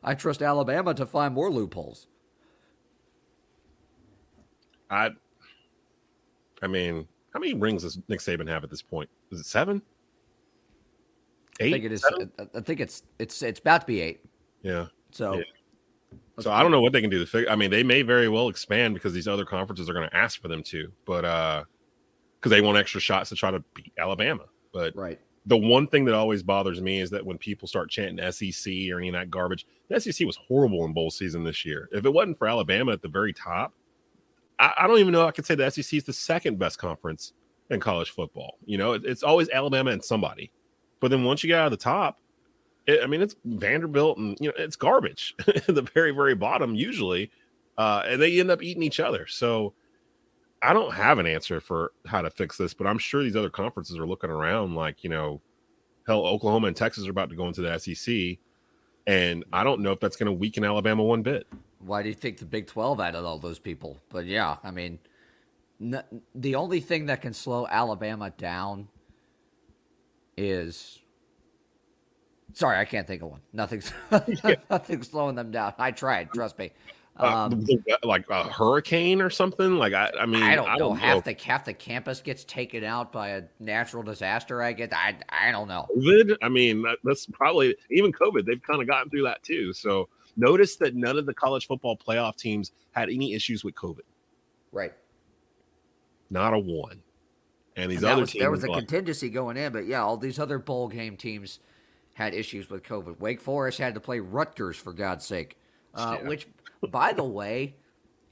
I 0.02 0.14
trust 0.14 0.42
Alabama 0.42 0.94
to 0.94 1.06
find 1.06 1.34
more 1.34 1.50
loopholes. 1.50 2.06
I, 4.90 5.10
I 6.62 6.66
mean, 6.66 7.06
how 7.32 7.40
many 7.40 7.54
rings 7.54 7.82
does 7.82 7.98
Nick 8.08 8.20
Saban 8.20 8.48
have 8.48 8.64
at 8.64 8.70
this 8.70 8.82
point? 8.82 9.08
Is 9.30 9.40
it 9.40 9.46
seven? 9.46 9.82
Eight? 11.60 11.68
I 11.68 11.72
think 11.72 11.84
it 11.84 11.92
is. 11.92 12.02
Seven? 12.02 12.32
I 12.54 12.60
think 12.60 12.80
it's 12.80 13.02
it's 13.18 13.42
it's 13.42 13.60
about 13.60 13.82
to 13.82 13.86
be 13.86 14.00
eight. 14.00 14.24
Yeah. 14.62 14.86
So, 15.12 15.34
Yeah. 15.34 15.42
So 16.40 16.50
I 16.50 16.62
don't 16.62 16.70
know 16.70 16.80
what 16.80 16.92
they 16.92 17.02
can 17.02 17.10
do 17.10 17.18
to 17.18 17.26
figure. 17.26 17.50
I 17.50 17.56
mean, 17.56 17.70
they 17.70 17.82
may 17.82 18.02
very 18.02 18.28
well 18.28 18.48
expand 18.48 18.94
because 18.94 19.12
these 19.12 19.28
other 19.28 19.44
conferences 19.44 19.90
are 19.90 19.92
going 19.92 20.08
to 20.08 20.16
ask 20.16 20.40
for 20.40 20.48
them 20.48 20.62
to, 20.64 20.90
but 21.04 21.24
uh, 21.24 21.64
because 22.38 22.50
they 22.50 22.62
want 22.62 22.78
extra 22.78 23.00
shots 23.00 23.28
to 23.28 23.36
try 23.36 23.50
to 23.50 23.62
beat 23.74 23.92
Alabama. 23.98 24.44
But 24.72 24.96
right. 24.96 25.20
The 25.46 25.56
one 25.56 25.86
thing 25.86 26.04
that 26.04 26.14
always 26.14 26.42
bothers 26.42 26.80
me 26.80 27.00
is 27.00 27.10
that 27.10 27.24
when 27.24 27.38
people 27.38 27.66
start 27.66 27.90
chanting 27.90 28.30
SEC 28.32 28.72
or 28.90 28.98
any 28.98 29.08
of 29.08 29.14
that 29.14 29.30
garbage, 29.30 29.66
the 29.88 29.98
SEC 30.00 30.26
was 30.26 30.36
horrible 30.36 30.84
in 30.84 30.92
bowl 30.92 31.10
season 31.10 31.44
this 31.44 31.64
year. 31.64 31.88
If 31.92 32.04
it 32.04 32.12
wasn't 32.12 32.38
for 32.38 32.46
Alabama 32.46 32.92
at 32.92 33.02
the 33.02 33.08
very 33.08 33.32
top, 33.32 33.72
I, 34.58 34.72
I 34.78 34.86
don't 34.86 34.98
even 34.98 35.12
know. 35.12 35.26
I 35.26 35.30
could 35.30 35.46
say 35.46 35.54
the 35.54 35.70
SEC 35.70 35.92
is 35.94 36.04
the 36.04 36.12
second 36.12 36.58
best 36.58 36.78
conference 36.78 37.32
in 37.70 37.80
college 37.80 38.10
football. 38.10 38.58
You 38.66 38.78
know, 38.78 38.92
it- 38.92 39.04
it's 39.04 39.22
always 39.22 39.48
Alabama 39.48 39.90
and 39.92 40.04
somebody. 40.04 40.50
But 41.00 41.10
then 41.10 41.24
once 41.24 41.42
you 41.42 41.48
get 41.48 41.58
out 41.60 41.66
of 41.66 41.70
the 41.72 41.82
top, 41.82 42.18
it, 42.86 43.00
I 43.02 43.06
mean, 43.06 43.22
it's 43.22 43.36
Vanderbilt 43.44 44.18
and 44.18 44.36
you 44.40 44.48
know 44.48 44.54
it's 44.58 44.76
garbage 44.76 45.34
at 45.48 45.66
the 45.66 45.82
very 45.94 46.10
very 46.12 46.34
bottom 46.34 46.74
usually, 46.74 47.30
uh, 47.78 48.02
and 48.06 48.20
they 48.20 48.38
end 48.38 48.50
up 48.50 48.62
eating 48.62 48.82
each 48.82 49.00
other. 49.00 49.26
So 49.26 49.72
I 50.62 50.72
don't 50.72 50.92
have 50.92 51.18
an 51.18 51.26
answer 51.26 51.60
for 51.60 51.92
how 52.06 52.22
to 52.22 52.30
fix 52.30 52.56
this, 52.56 52.74
but 52.74 52.86
I'm 52.86 52.98
sure 52.98 53.22
these 53.22 53.36
other 53.36 53.50
conferences 53.50 53.98
are 53.98 54.06
looking 54.06 54.30
around 54.30 54.74
like 54.74 55.02
you 55.02 55.10
know, 55.10 55.40
hell, 56.06 56.26
Oklahoma 56.26 56.68
and 56.68 56.76
Texas 56.76 57.06
are 57.06 57.10
about 57.10 57.30
to 57.30 57.36
go 57.36 57.46
into 57.46 57.62
the 57.62 57.78
SEC, 57.78 58.38
and 59.06 59.44
I 59.52 59.64
don't 59.64 59.80
know 59.80 59.92
if 59.92 60.00
that's 60.00 60.16
going 60.16 60.26
to 60.26 60.32
weaken 60.32 60.64
Alabama 60.64 61.02
one 61.02 61.22
bit. 61.22 61.46
Why 61.78 62.02
do 62.02 62.08
you 62.10 62.14
think 62.14 62.38
the 62.38 62.44
Big 62.44 62.66
12 62.66 63.00
added 63.00 63.24
all 63.24 63.38
those 63.38 63.58
people? 63.58 63.98
But 64.10 64.26
yeah, 64.26 64.56
I 64.62 64.70
mean, 64.70 64.98
n- 65.80 66.04
the 66.34 66.54
only 66.54 66.80
thing 66.80 67.06
that 67.06 67.22
can 67.22 67.32
slow 67.32 67.66
Alabama 67.66 68.30
down 68.30 68.88
is. 70.36 71.00
Sorry, 72.52 72.76
I 72.76 72.84
can't 72.84 73.06
think 73.06 73.22
of 73.22 73.30
one. 73.30 73.40
Nothing's 73.52 73.92
nothing's 74.70 75.08
slowing 75.08 75.36
them 75.36 75.50
down. 75.50 75.72
I 75.78 75.92
tried, 75.92 76.32
trust 76.32 76.58
me. 76.58 76.72
Uh, 77.18 77.50
Um, 77.52 77.66
like 78.02 78.24
a 78.30 78.44
hurricane 78.44 79.20
or 79.20 79.28
something. 79.28 79.76
Like 79.76 79.92
I, 79.92 80.10
I 80.18 80.26
mean, 80.26 80.42
I 80.42 80.54
don't 80.54 80.78
know. 80.78 80.94
Half 80.94 81.24
the 81.24 81.34
half 81.34 81.64
the 81.64 81.74
campus 81.74 82.20
gets 82.20 82.44
taken 82.44 82.82
out 82.84 83.12
by 83.12 83.30
a 83.30 83.42
natural 83.58 84.02
disaster. 84.02 84.62
I 84.62 84.72
get. 84.72 84.92
I 84.94 85.16
I 85.28 85.50
don't 85.52 85.68
know. 85.68 85.86
COVID. 85.96 86.36
I 86.40 86.48
mean, 86.48 86.82
that, 86.82 86.98
that's 87.04 87.26
probably 87.26 87.76
even 87.90 88.12
COVID. 88.12 88.46
They've 88.46 88.62
kind 88.62 88.80
of 88.80 88.86
gotten 88.88 89.10
through 89.10 89.24
that 89.24 89.42
too. 89.42 89.72
So 89.74 90.08
notice 90.36 90.76
that 90.76 90.94
none 90.94 91.18
of 91.18 91.26
the 91.26 91.34
college 91.34 91.66
football 91.66 91.96
playoff 91.96 92.36
teams 92.36 92.72
had 92.92 93.10
any 93.10 93.34
issues 93.34 93.64
with 93.64 93.74
COVID. 93.74 94.00
Right. 94.72 94.92
Not 96.30 96.54
a 96.54 96.58
one. 96.58 97.02
And 97.76 97.90
these 97.90 97.98
And 97.98 98.06
other 98.12 98.20
was, 98.22 98.30
teams, 98.32 98.40
there 98.40 98.50
was 98.50 98.64
a 98.64 98.68
like- 98.68 98.78
contingency 98.78 99.30
going 99.30 99.56
in, 99.56 99.72
but 99.72 99.86
yeah, 99.86 100.02
all 100.02 100.16
these 100.16 100.38
other 100.38 100.58
bowl 100.58 100.88
game 100.88 101.16
teams 101.16 101.60
had 102.14 102.34
issues 102.34 102.70
with 102.70 102.82
COVID. 102.82 103.18
Wake 103.20 103.40
Forest 103.40 103.78
had 103.78 103.94
to 103.94 104.00
play 104.00 104.20
Rutgers 104.20 104.76
for 104.76 104.92
God's 104.92 105.24
sake, 105.26 105.56
uh, 105.94 106.18
Yeah. 106.22 106.28
which, 106.28 106.46
by 106.88 107.12
the 107.12 107.24
way, 107.24 107.76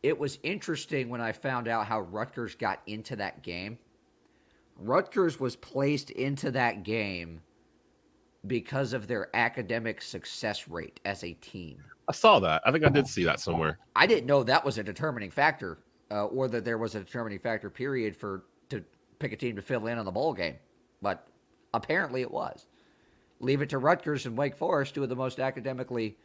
it 0.02 0.18
was 0.18 0.38
interesting 0.42 1.08
when 1.08 1.20
I 1.20 1.32
found 1.32 1.68
out 1.68 1.86
how 1.86 2.00
Rutgers 2.00 2.54
got 2.54 2.80
into 2.86 3.16
that 3.16 3.42
game. 3.42 3.78
Rutgers 4.76 5.40
was 5.40 5.56
placed 5.56 6.10
into 6.10 6.50
that 6.52 6.84
game 6.84 7.40
because 8.46 8.92
of 8.92 9.08
their 9.08 9.34
academic 9.34 10.00
success 10.00 10.68
rate 10.68 11.00
as 11.04 11.24
a 11.24 11.34
team. 11.34 11.82
I 12.08 12.12
saw 12.12 12.38
that. 12.40 12.62
I 12.64 12.72
think 12.72 12.84
I 12.84 12.88
did 12.88 13.06
see 13.06 13.24
that 13.24 13.40
somewhere. 13.40 13.78
I 13.94 14.06
didn't 14.06 14.26
know 14.26 14.42
that 14.44 14.64
was 14.64 14.78
a 14.78 14.82
determining 14.82 15.30
factor, 15.30 15.78
uh, 16.10 16.26
or 16.26 16.48
that 16.48 16.64
there 16.64 16.78
was 16.78 16.94
a 16.94 17.00
determining 17.00 17.40
factor. 17.40 17.68
Period 17.68 18.16
for 18.16 18.44
to 18.70 18.82
pick 19.18 19.32
a 19.32 19.36
team 19.36 19.56
to 19.56 19.62
fill 19.62 19.88
in 19.88 19.98
on 19.98 20.04
the 20.04 20.12
bowl 20.12 20.32
game, 20.32 20.56
but 21.02 21.26
apparently 21.74 22.22
it 22.22 22.30
was. 22.30 22.66
Leave 23.40 23.62
it 23.62 23.68
to 23.70 23.78
Rutgers 23.78 24.26
and 24.26 24.38
Wake 24.38 24.56
Forest, 24.56 24.94
two 24.94 25.02
of 25.02 25.08
the 25.08 25.16
most 25.16 25.38
academically 25.38 26.16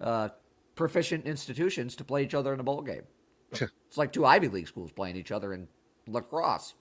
uh, 0.00 0.28
proficient 0.74 1.26
institutions 1.26 1.96
to 1.96 2.04
play 2.04 2.22
each 2.22 2.34
other 2.34 2.52
in 2.54 2.60
a 2.60 2.62
bowl 2.62 2.82
game. 2.82 3.02
it's 3.52 3.96
like 3.96 4.12
two 4.12 4.24
Ivy 4.24 4.48
League 4.48 4.68
schools 4.68 4.92
playing 4.92 5.16
each 5.16 5.32
other 5.32 5.52
in 5.52 5.68
lacrosse. 6.06 6.74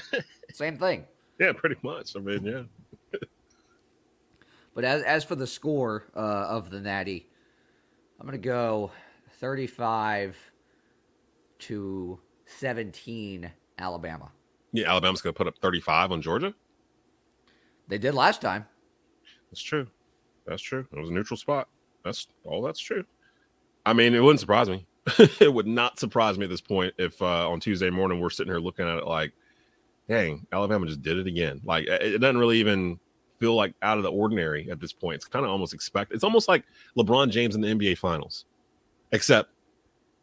Same 0.52 0.76
thing. 0.76 1.04
Yeah, 1.38 1.52
pretty 1.52 1.76
much. 1.82 2.16
I 2.16 2.20
mean, 2.20 2.44
yeah. 2.44 2.62
But 4.74 4.84
as, 4.84 5.02
as 5.02 5.24
for 5.24 5.34
the 5.34 5.46
score 5.46 6.04
uh, 6.14 6.20
of 6.20 6.70
the 6.70 6.80
Natty, 6.80 7.28
I'm 8.20 8.26
going 8.26 8.40
to 8.40 8.48
go 8.48 8.92
35 9.40 10.36
to 11.58 12.20
17 12.46 13.50
Alabama. 13.78 14.30
Yeah, 14.72 14.88
Alabama's 14.88 15.20
going 15.20 15.34
to 15.34 15.36
put 15.36 15.48
up 15.48 15.58
35 15.58 16.12
on 16.12 16.22
Georgia. 16.22 16.54
They 17.88 17.98
did 17.98 18.14
last 18.14 18.40
time. 18.40 18.66
That's 19.50 19.62
true. 19.62 19.88
That's 20.46 20.62
true. 20.62 20.86
It 20.92 20.98
was 21.00 21.10
a 21.10 21.12
neutral 21.12 21.38
spot. 21.38 21.66
That's 22.04 22.28
all. 22.44 22.62
That's 22.62 22.78
true. 22.78 23.04
I 23.88 23.94
mean, 23.94 24.14
it 24.14 24.20
wouldn't 24.20 24.40
surprise 24.40 24.68
me. 24.68 24.86
it 25.40 25.52
would 25.52 25.66
not 25.66 25.98
surprise 25.98 26.36
me 26.36 26.44
at 26.44 26.50
this 26.50 26.60
point 26.60 26.92
if 26.98 27.22
uh, 27.22 27.48
on 27.48 27.58
Tuesday 27.58 27.88
morning 27.88 28.20
we're 28.20 28.28
sitting 28.28 28.52
here 28.52 28.60
looking 28.60 28.86
at 28.86 28.98
it 28.98 29.06
like, 29.06 29.32
dang, 30.10 30.46
Alabama 30.52 30.84
just 30.84 31.00
did 31.00 31.16
it 31.16 31.26
again. 31.26 31.62
Like 31.64 31.86
it 31.86 32.20
doesn't 32.20 32.36
really 32.36 32.58
even 32.58 33.00
feel 33.40 33.54
like 33.54 33.72
out 33.80 33.96
of 33.96 34.04
the 34.04 34.10
ordinary 34.10 34.70
at 34.70 34.78
this 34.78 34.92
point. 34.92 35.14
It's 35.14 35.24
kind 35.24 35.42
of 35.42 35.50
almost 35.50 35.72
expect. 35.72 36.12
It's 36.12 36.22
almost 36.22 36.48
like 36.48 36.64
LeBron 36.98 37.30
James 37.30 37.54
in 37.54 37.62
the 37.62 37.68
NBA 37.68 37.96
Finals, 37.96 38.44
except 39.10 39.52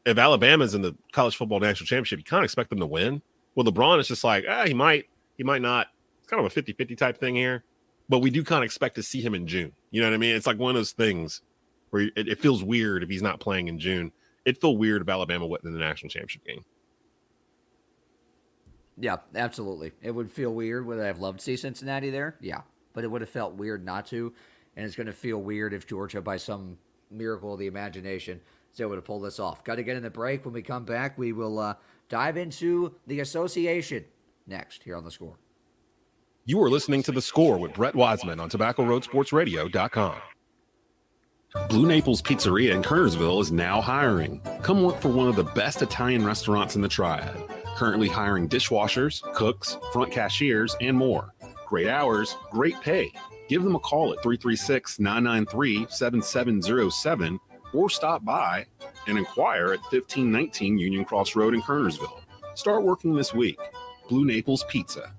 if 0.05 0.19
Alabama's 0.19 0.75
in 0.75 0.83
the 0.83 0.95
college 1.11 1.35
football 1.35 1.59
national 1.59 1.87
championship, 1.87 2.19
you 2.19 2.23
kind 2.23 2.41
of 2.41 2.45
expect 2.45 2.69
them 2.69 2.79
to 2.79 2.85
win. 2.85 3.19
Well, 3.55 3.65
LeBron 3.65 3.99
is 3.99 4.07
just 4.07 4.23
like, 4.23 4.45
ah, 4.47 4.65
he 4.67 4.75
might, 4.75 5.05
he 5.37 5.43
might 5.43 5.63
not. 5.63 5.87
It's 6.19 6.29
kind 6.29 6.45
of 6.45 6.55
a 6.55 6.61
50-50 6.61 6.95
type 6.95 7.19
thing 7.19 7.35
here. 7.35 7.63
But 8.09 8.19
we 8.19 8.29
do 8.29 8.43
kind 8.43 8.63
of 8.63 8.65
expect 8.65 8.93
to 8.95 9.01
see 9.01 9.21
him 9.21 9.33
in 9.33 9.47
June. 9.47 9.71
You 9.89 10.01
know 10.01 10.07
what 10.07 10.13
I 10.13 10.17
mean? 10.17 10.35
It's 10.35 10.45
like 10.45 10.59
one 10.59 10.69
of 10.69 10.75
those 10.75 10.91
things 10.91 11.41
where 11.95 12.09
it, 12.17 12.27
it 12.27 12.39
feels 12.41 12.61
weird 12.61 13.03
if 13.03 13.09
he's 13.09 13.21
not 13.21 13.39
playing 13.39 13.69
in 13.69 13.79
June. 13.79 14.11
It'd 14.43 14.59
feel 14.59 14.75
weird 14.75 15.01
if 15.01 15.07
Alabama 15.07 15.47
went 15.47 15.63
in 15.63 15.71
the 15.71 15.79
national 15.79 16.09
championship 16.09 16.45
game. 16.45 16.65
Yeah, 18.97 19.15
absolutely. 19.33 19.93
It 20.01 20.11
would 20.11 20.29
feel 20.29 20.53
weird. 20.53 20.85
Would 20.85 20.99
I 20.99 21.05
have 21.05 21.19
loved 21.19 21.39
to 21.39 21.45
see 21.45 21.55
Cincinnati 21.55 22.09
there? 22.09 22.35
Yeah, 22.41 22.61
but 22.91 23.05
it 23.05 23.07
would 23.07 23.21
have 23.21 23.29
felt 23.29 23.53
weird 23.53 23.85
not 23.85 24.05
to, 24.07 24.33
and 24.75 24.85
it's 24.85 24.97
going 24.97 25.07
to 25.07 25.13
feel 25.13 25.41
weird 25.41 25.73
if 25.73 25.87
Georgia, 25.87 26.21
by 26.21 26.35
some 26.35 26.77
miracle 27.09 27.53
of 27.53 27.59
the 27.59 27.67
imagination, 27.67 28.41
is 28.73 28.81
able 28.81 28.95
to 28.95 29.01
pull 29.01 29.21
this 29.21 29.39
off. 29.39 29.63
Got 29.63 29.75
to 29.75 29.83
get 29.83 29.95
in 29.95 30.03
the 30.03 30.09
break. 30.09 30.43
When 30.43 30.53
we 30.53 30.61
come 30.61 30.83
back, 30.83 31.17
we 31.17 31.31
will 31.31 31.59
uh, 31.59 31.75
dive 32.09 32.35
into 32.35 32.93
the 33.07 33.21
association 33.21 34.03
next 34.47 34.83
here 34.83 34.97
on 34.97 35.05
the 35.05 35.11
score. 35.11 35.37
You 36.43 36.61
are 36.61 36.69
listening 36.69 37.03
to 37.03 37.13
the 37.13 37.21
score 37.21 37.57
with 37.57 37.73
Brett 37.73 37.95
Wiseman 37.95 38.41
on 38.41 38.49
TobaccoRoadSportsRadio.com. 38.49 40.15
Blue 41.69 41.87
Naples 41.87 42.21
Pizzeria 42.21 42.73
in 42.73 42.81
Kernersville 42.81 43.41
is 43.41 43.51
now 43.51 43.81
hiring. 43.81 44.39
Come 44.61 44.83
work 44.83 45.01
for 45.01 45.09
one 45.09 45.27
of 45.27 45.35
the 45.35 45.43
best 45.43 45.81
Italian 45.81 46.25
restaurants 46.25 46.75
in 46.75 46.81
the 46.81 46.87
Triad. 46.87 47.35
Currently 47.75 48.07
hiring 48.07 48.47
dishwashers, 48.47 49.21
cooks, 49.33 49.77
front 49.91 50.11
cashiers, 50.11 50.75
and 50.79 50.95
more. 50.95 51.33
Great 51.65 51.87
hours, 51.87 52.37
great 52.51 52.79
pay. 52.81 53.11
Give 53.49 53.63
them 53.63 53.75
a 53.75 53.79
call 53.79 54.13
at 54.13 54.21
336 54.23 54.99
993 54.99 55.87
7707 55.89 57.39
or 57.73 57.89
stop 57.89 58.23
by 58.23 58.65
and 59.07 59.17
inquire 59.17 59.73
at 59.73 59.81
1519 59.91 60.77
Union 60.77 61.03
Cross 61.03 61.35
Road 61.35 61.53
in 61.53 61.61
Kernersville. 61.61 62.21
Start 62.53 62.83
working 62.83 63.15
this 63.15 63.33
week. 63.33 63.59
Blue 64.07 64.23
Naples 64.23 64.63
Pizza. 64.69 65.13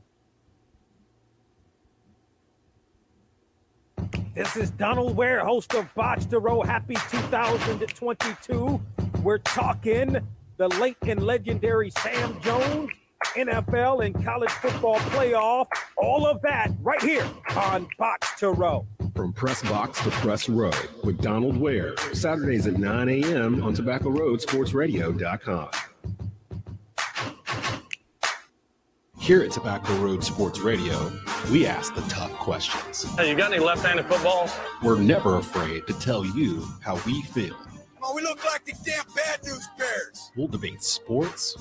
This 4.34 4.56
is 4.56 4.70
Donald 4.70 5.16
Ware, 5.16 5.44
host 5.44 5.74
of 5.74 5.92
Botch 5.94 6.26
the 6.28 6.38
Row. 6.38 6.62
Happy 6.62 6.94
2022. 7.10 8.80
We're 9.22 9.38
talking 9.38 10.18
the 10.56 10.68
late 10.80 10.96
and 11.02 11.22
legendary 11.22 11.90
Sam 11.90 12.40
Jones, 12.42 12.90
NFL 13.34 14.04
and 14.04 14.24
college 14.24 14.50
football 14.50 14.96
playoff. 14.96 15.66
All 15.96 16.26
of 16.26 16.42
that 16.42 16.70
right 16.82 17.02
here 17.02 17.26
on 17.56 17.88
Botch 17.98 18.38
to 18.38 18.50
Row. 18.50 18.86
From 19.14 19.32
press 19.32 19.62
box 19.62 20.02
to 20.02 20.10
press 20.10 20.48
row 20.48 20.70
with 21.02 21.20
Donald 21.22 21.56
Ware. 21.56 21.96
Saturdays 22.12 22.66
at 22.66 22.78
9 22.78 23.08
a.m. 23.08 23.62
on 23.62 23.72
Tobacco 23.72 24.10
Road 24.10 24.40
SportsRadio.com. 24.40 25.70
Here 29.26 29.42
at 29.42 29.50
Tobacco 29.50 29.92
Road 29.96 30.22
Sports 30.22 30.60
Radio, 30.60 31.10
we 31.50 31.66
ask 31.66 31.92
the 31.96 32.02
tough 32.02 32.30
questions. 32.34 33.02
Hey, 33.16 33.28
you 33.28 33.36
got 33.36 33.52
any 33.52 33.60
left-handed 33.60 34.06
footballs? 34.06 34.56
We're 34.84 35.00
never 35.00 35.38
afraid 35.38 35.84
to 35.88 35.94
tell 35.94 36.24
you 36.24 36.64
how 36.80 37.00
we 37.04 37.22
feel. 37.22 37.56
Oh, 38.00 38.14
we 38.14 38.22
look 38.22 38.44
like 38.44 38.64
the 38.64 38.74
damn 38.84 39.04
bad 39.16 39.42
news 39.42 39.66
bears. 39.76 40.30
We'll 40.36 40.46
debate 40.46 40.80
sports. 40.80 41.56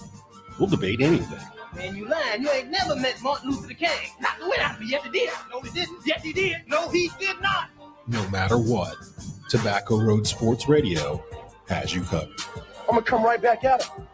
We'll 0.60 0.70
debate 0.70 1.02
anything. 1.02 1.40
Man, 1.76 1.96
you 1.96 2.08
lying. 2.08 2.44
You 2.44 2.52
ain't 2.52 2.70
never 2.70 2.96
met 2.96 3.20
Martin 3.24 3.50
Luther 3.50 3.74
King. 3.74 4.12
Not 4.20 4.38
the 4.40 4.48
way 4.48 4.58
out 4.60 4.76
of 4.76 4.82
me. 4.82 4.86
Yes, 4.92 5.04
he 5.04 5.10
did. 5.10 5.32
No, 5.52 5.60
he 5.62 5.72
didn't. 5.72 5.98
Yes, 6.06 6.22
he 6.22 6.34
did. 6.34 6.58
No, 6.68 6.88
he 6.90 7.10
did 7.20 7.42
not. 7.42 7.70
No 8.06 8.30
matter 8.30 8.60
what, 8.60 8.96
Tobacco 9.50 10.00
Road 10.00 10.28
Sports 10.28 10.70
Radio 10.70 11.26
has 11.68 11.96
you 11.96 12.04
covered. 12.04 12.30
I'm 12.88 12.90
gonna 12.90 13.02
come 13.02 13.24
right 13.24 13.42
back 13.42 13.64
at 13.64 13.84
him. 13.84 14.08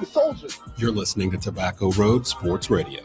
The 0.00 0.06
soldiers. 0.06 0.58
You're 0.78 0.92
listening 0.92 1.30
to 1.32 1.36
Tobacco 1.36 1.90
Road 1.92 2.26
Sports 2.26 2.70
Radio. 2.70 3.00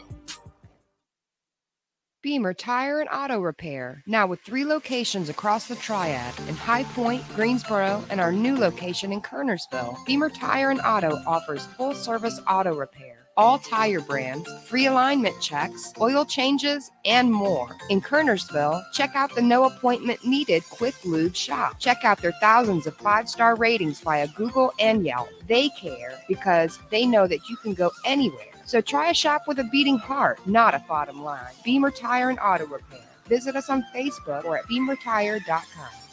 Beamer 2.23 2.53
Tire 2.53 3.01
and 3.01 3.09
Auto 3.11 3.39
Repair, 3.39 4.01
now 4.07 4.25
with 4.25 4.39
three 4.41 4.65
locations 4.65 5.29
across 5.29 5.67
the 5.67 5.75
Triad 5.75 6.33
in 6.47 6.55
High 6.55 6.85
Point, 6.85 7.23
Greensboro, 7.35 8.03
and 8.09 8.19
our 8.19 8.31
new 8.31 8.57
location 8.57 9.11
in 9.11 9.21
Kernersville. 9.21 10.03
Beamer 10.07 10.29
Tire 10.29 10.71
and 10.71 10.81
Auto 10.81 11.21
offers 11.27 11.65
full 11.65 11.93
service 11.93 12.39
auto 12.47 12.73
repair, 12.73 13.24
all 13.37 13.59
tire 13.59 13.99
brands, 14.01 14.49
free 14.63 14.85
alignment 14.85 15.39
checks, 15.41 15.93
oil 15.99 16.25
changes, 16.25 16.89
and 17.03 17.31
more. 17.31 17.75
In 17.89 18.01
Kernersville, 18.01 18.81
check 18.93 19.11
out 19.15 19.33
the 19.35 19.41
no 19.41 19.65
appointment 19.65 20.25
needed 20.25 20.63
Quick 20.69 20.95
Lube 21.03 21.35
shop. 21.35 21.79
Check 21.79 22.03
out 22.03 22.21
their 22.21 22.33
thousands 22.39 22.87
of 22.87 22.95
five 22.95 23.27
star 23.27 23.55
ratings 23.55 23.99
via 23.99 24.27
Google 24.29 24.73
and 24.79 25.05
Yelp. 25.05 25.29
They 25.47 25.69
care 25.69 26.19
because 26.27 26.79
they 26.89 27.05
know 27.05 27.27
that 27.27 27.49
you 27.49 27.57
can 27.57 27.73
go 27.73 27.91
anywhere. 28.05 28.53
So 28.65 28.81
try 28.81 29.09
a 29.09 29.13
shop 29.13 29.43
with 29.47 29.59
a 29.59 29.65
beating 29.65 29.97
heart, 29.97 30.45
not 30.47 30.73
a 30.73 30.83
bottom 30.87 31.23
line. 31.23 31.53
Beamer 31.63 31.91
Tire 31.91 32.29
and 32.29 32.39
Auto 32.39 32.65
Repair. 32.65 33.01
Visit 33.27 33.55
us 33.55 33.69
on 33.69 33.83
Facebook 33.93 34.45
or 34.45 34.57
at 34.57 34.65
beamertire.com. 34.65 36.04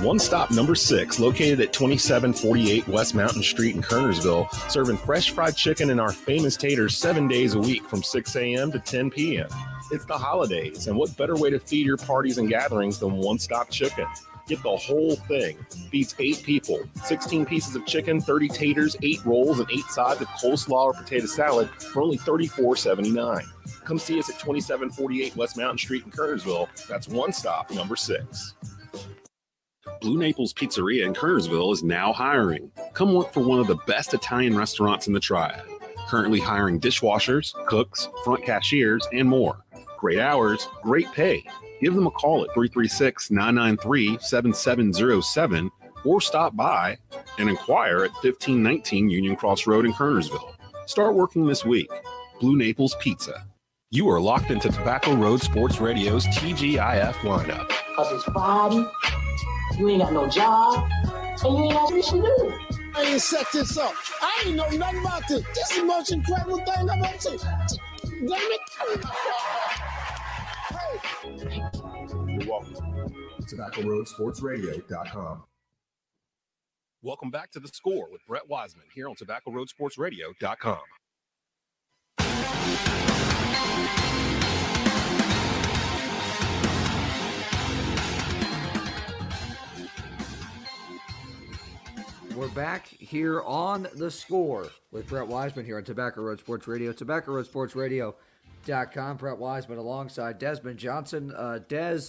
One 0.00 0.18
stop 0.18 0.50
number 0.50 0.74
six, 0.74 1.18
located 1.18 1.58
at 1.60 1.72
2748 1.72 2.86
West 2.86 3.14
Mountain 3.14 3.42
Street 3.42 3.76
in 3.76 3.80
Kernersville, 3.80 4.52
serving 4.70 4.98
fresh 4.98 5.30
fried 5.30 5.56
chicken 5.56 5.88
and 5.88 5.98
our 5.98 6.12
famous 6.12 6.54
taters 6.54 6.94
seven 6.94 7.26
days 7.26 7.54
a 7.54 7.58
week 7.58 7.82
from 7.82 8.02
6 8.02 8.36
a.m. 8.36 8.70
to 8.72 8.78
10 8.78 9.10
p.m. 9.10 9.48
It's 9.90 10.04
the 10.04 10.18
holidays, 10.18 10.86
and 10.86 10.98
what 10.98 11.16
better 11.16 11.34
way 11.34 11.48
to 11.48 11.58
feed 11.58 11.86
your 11.86 11.96
parties 11.96 12.36
and 12.36 12.46
gatherings 12.46 12.98
than 12.98 13.16
one 13.16 13.38
stop 13.38 13.70
chicken? 13.70 14.06
Get 14.46 14.62
the 14.62 14.76
whole 14.76 15.16
thing. 15.16 15.56
Feeds 15.90 16.14
eight 16.18 16.42
people. 16.42 16.82
16 17.04 17.46
pieces 17.46 17.74
of 17.74 17.86
chicken, 17.86 18.20
30 18.20 18.48
taters, 18.48 18.96
eight 19.02 19.24
rolls, 19.24 19.60
and 19.60 19.70
eight 19.72 19.86
sides 19.86 20.20
of 20.20 20.28
coleslaw 20.28 20.84
or 20.84 20.92
potato 20.92 21.24
salad 21.24 21.70
for 21.70 22.02
only 22.02 22.18
$34.79. 22.18 23.46
Come 23.84 23.98
see 23.98 24.18
us 24.18 24.28
at 24.28 24.38
2748 24.40 25.36
West 25.36 25.56
Mountain 25.56 25.78
Street 25.78 26.04
in 26.04 26.10
Kernersville. 26.10 26.68
That's 26.86 27.08
one 27.08 27.32
stop, 27.32 27.70
number 27.70 27.96
six. 27.96 28.52
Blue 30.00 30.18
Naples 30.18 30.52
Pizzeria 30.52 31.04
in 31.04 31.14
Kernersville 31.14 31.72
is 31.72 31.82
now 31.82 32.12
hiring. 32.12 32.70
Come 32.94 33.12
work 33.12 33.32
for 33.32 33.40
one 33.40 33.60
of 33.60 33.66
the 33.66 33.78
best 33.86 34.14
Italian 34.14 34.56
restaurants 34.56 35.06
in 35.06 35.12
the 35.12 35.20
Triad. 35.20 35.62
Currently 36.08 36.40
hiring 36.40 36.80
dishwashers, 36.80 37.52
cooks, 37.66 38.08
front 38.24 38.44
cashiers, 38.44 39.06
and 39.12 39.28
more. 39.28 39.64
Great 39.98 40.18
hours, 40.18 40.68
great 40.82 41.10
pay. 41.12 41.42
Give 41.80 41.94
them 41.94 42.06
a 42.06 42.10
call 42.10 42.44
at 42.44 42.54
336 42.54 43.30
993 43.30 44.18
7707 44.20 45.70
or 46.04 46.20
stop 46.20 46.54
by 46.56 46.96
and 47.38 47.48
inquire 47.48 48.04
at 48.04 48.12
1519 48.22 49.10
Union 49.10 49.36
Cross 49.36 49.66
Road 49.66 49.84
in 49.84 49.92
Kernersville. 49.92 50.54
Start 50.86 51.14
working 51.14 51.46
this 51.46 51.64
week. 51.64 51.90
Blue 52.40 52.56
Naples 52.56 52.94
Pizza. 53.00 53.46
You 53.90 54.08
are 54.10 54.20
locked 54.20 54.50
into 54.50 54.68
Tobacco 54.68 55.14
Road 55.14 55.40
Sports 55.40 55.80
Radio's 55.80 56.26
TGIF 56.26 57.14
lineup. 57.14 57.68
Cause 57.96 58.12
it's 58.12 58.24
Friday, 58.24 58.84
you 59.78 59.88
ain't 59.88 60.02
got 60.02 60.12
no 60.12 60.28
job, 60.28 60.90
and 61.44 61.58
you 61.58 61.64
ain't 61.64 61.72
got 61.72 61.90
shit 61.94 62.04
to 62.04 62.20
do. 62.22 62.54
I 62.94 63.02
ain't 63.02 63.20
set 63.20 63.46
this 63.52 63.76
up. 63.76 63.92
I 64.22 64.44
ain't 64.46 64.56
know 64.56 64.68
nothing 64.70 65.00
about 65.00 65.28
this. 65.28 65.44
This 65.54 65.70
is 65.70 65.78
the 65.78 65.84
most 65.84 66.12
incredible 66.12 66.58
thing 66.58 66.88
I've 66.90 67.02
ever 67.02 67.20
seen. 67.20 67.38
Damn 67.38 68.30
it. 68.30 68.60
Hey. 70.70 71.62
You're 72.26 72.48
welcome. 72.48 72.74
Tobacco 73.46 73.82
Road 73.82 74.08
Welcome 77.02 77.30
back 77.30 77.50
to 77.52 77.60
the 77.60 77.68
score 77.68 78.08
with 78.10 78.26
Brett 78.26 78.48
Wiseman 78.48 78.86
here 78.94 79.08
on 79.08 79.14
Tobacco 79.14 79.50
we're 92.36 92.48
back 92.48 92.86
here 92.86 93.40
on 93.42 93.88
the 93.94 94.10
score 94.10 94.68
with 94.92 95.06
Brett 95.06 95.26
Wiseman 95.26 95.64
here 95.64 95.78
on 95.78 95.84
Tobacco 95.84 96.20
Road 96.20 96.38
Sports 96.38 96.68
Radio, 96.68 96.92
Tobacco 96.92 97.32
Road 97.32 97.46
Sports 97.46 97.74
Radio.com. 97.74 99.16
Brett 99.16 99.38
Wiseman 99.38 99.78
alongside 99.78 100.38
Desmond 100.38 100.78
Johnson. 100.78 101.32
Uh, 101.34 101.60
Des, 101.66 102.00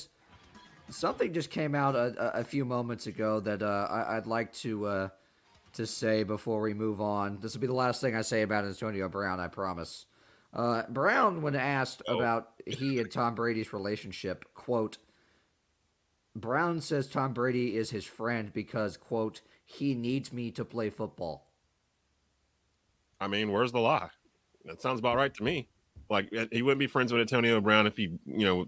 something 0.90 1.34
just 1.34 1.50
came 1.50 1.74
out 1.74 1.96
a, 1.96 2.40
a 2.40 2.44
few 2.44 2.66
moments 2.66 3.08
ago 3.08 3.40
that 3.40 3.62
uh, 3.62 3.88
I, 3.90 4.16
would 4.16 4.28
like 4.28 4.52
to 4.56 4.86
uh, 4.86 5.10
to 5.74 5.88
say 5.88 6.24
before 6.24 6.60
we 6.60 6.74
move 6.74 7.00
on. 7.00 7.40
This 7.40 7.54
will 7.54 7.62
be 7.62 7.68
the 7.68 7.74
last 7.74 8.02
thing 8.02 8.14
I 8.14 8.22
say 8.22 8.42
about 8.42 8.66
Antonio 8.66 9.08
Brown, 9.08 9.40
I 9.40 9.48
promise. 9.48 10.08
Uh, 10.54 10.84
Brown, 10.90 11.42
when 11.42 11.56
asked 11.56 12.02
oh. 12.06 12.18
about 12.18 12.50
he 12.66 13.00
and 13.00 13.10
Tom 13.10 13.34
Brady's 13.34 13.72
relationship, 13.72 14.44
quote, 14.54 14.98
Brown 16.36 16.82
says 16.82 17.08
Tom 17.08 17.34
Brady 17.34 17.78
is 17.78 17.92
his 17.92 18.06
friend 18.06 18.52
because, 18.54 18.98
quote, 18.98 19.42
he 19.68 19.94
needs 19.94 20.32
me 20.32 20.50
to 20.52 20.64
play 20.64 20.90
football. 20.90 21.46
I 23.20 23.28
mean, 23.28 23.52
where's 23.52 23.74
the 23.74 23.80
lie? 23.80 24.10
That 24.66 24.82
sounds 24.82 25.00
about 25.00 25.18
right 25.18 25.34
to 25.34 25.44
me. 25.44 25.68
Like 26.10 26.30
eh, 26.34 26.46
he 26.52 26.62
wouldn't 26.62 26.80
be 26.80 26.88
friends 26.88 27.12
with 27.12 27.22
Antonio 27.22 27.60
Brown 27.60 27.86
if 27.86 27.98
he, 27.98 28.18
you 28.26 28.46
know, 28.46 28.68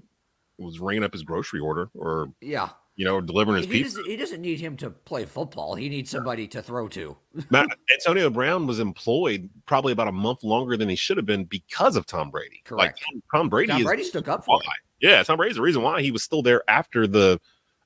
was 0.58 0.80
ringing 0.80 1.04
up 1.04 1.14
his 1.14 1.24
grocery 1.24 1.62
order 1.62 1.90
or 1.96 2.34
yeah, 2.42 2.70
you 2.98 3.06
know, 3.06 3.22
delivering 3.22 3.58
his 3.58 3.66
he 3.66 3.72
pizza. 3.72 3.98
Doesn't, 3.98 4.12
he 4.12 4.18
doesn't 4.18 4.42
need 4.42 4.60
him 4.60 4.76
to 4.78 4.90
play 4.90 5.24
football. 5.24 5.74
He 5.74 5.88
needs 5.88 6.10
somebody 6.10 6.50
to 6.50 6.62
throw 6.62 6.90
to. 6.90 7.16
Matt, 7.50 7.68
Antonio 7.94 8.30
Brown 8.30 8.68
was 8.68 8.80
employed 8.80 9.50
probably 9.66 9.94
about 9.94 10.10
a 10.10 10.12
month 10.12 10.44
longer 10.44 10.76
than 10.76 10.90
he 10.90 10.98
should 10.98 11.16
have 11.16 11.26
been 11.26 11.46
because 11.46 11.96
of 11.96 12.06
Tom 12.06 12.30
Brady. 12.30 12.62
Correct. 12.66 13.02
Like 13.14 13.24
Tom, 13.34 13.48
Brady. 13.48 13.72
Tom 13.72 13.84
Brady 13.84 14.04
stuck 14.04 14.28
up 14.28 14.44
for 14.44 14.58
him. 14.58 14.70
Yeah, 15.00 15.24
Tom 15.24 15.38
Brady's 15.38 15.56
the 15.56 15.62
reason 15.62 15.82
why 15.82 16.02
he 16.02 16.12
was 16.12 16.24
still 16.24 16.42
there 16.42 16.62
after 16.68 17.08
the 17.08 17.40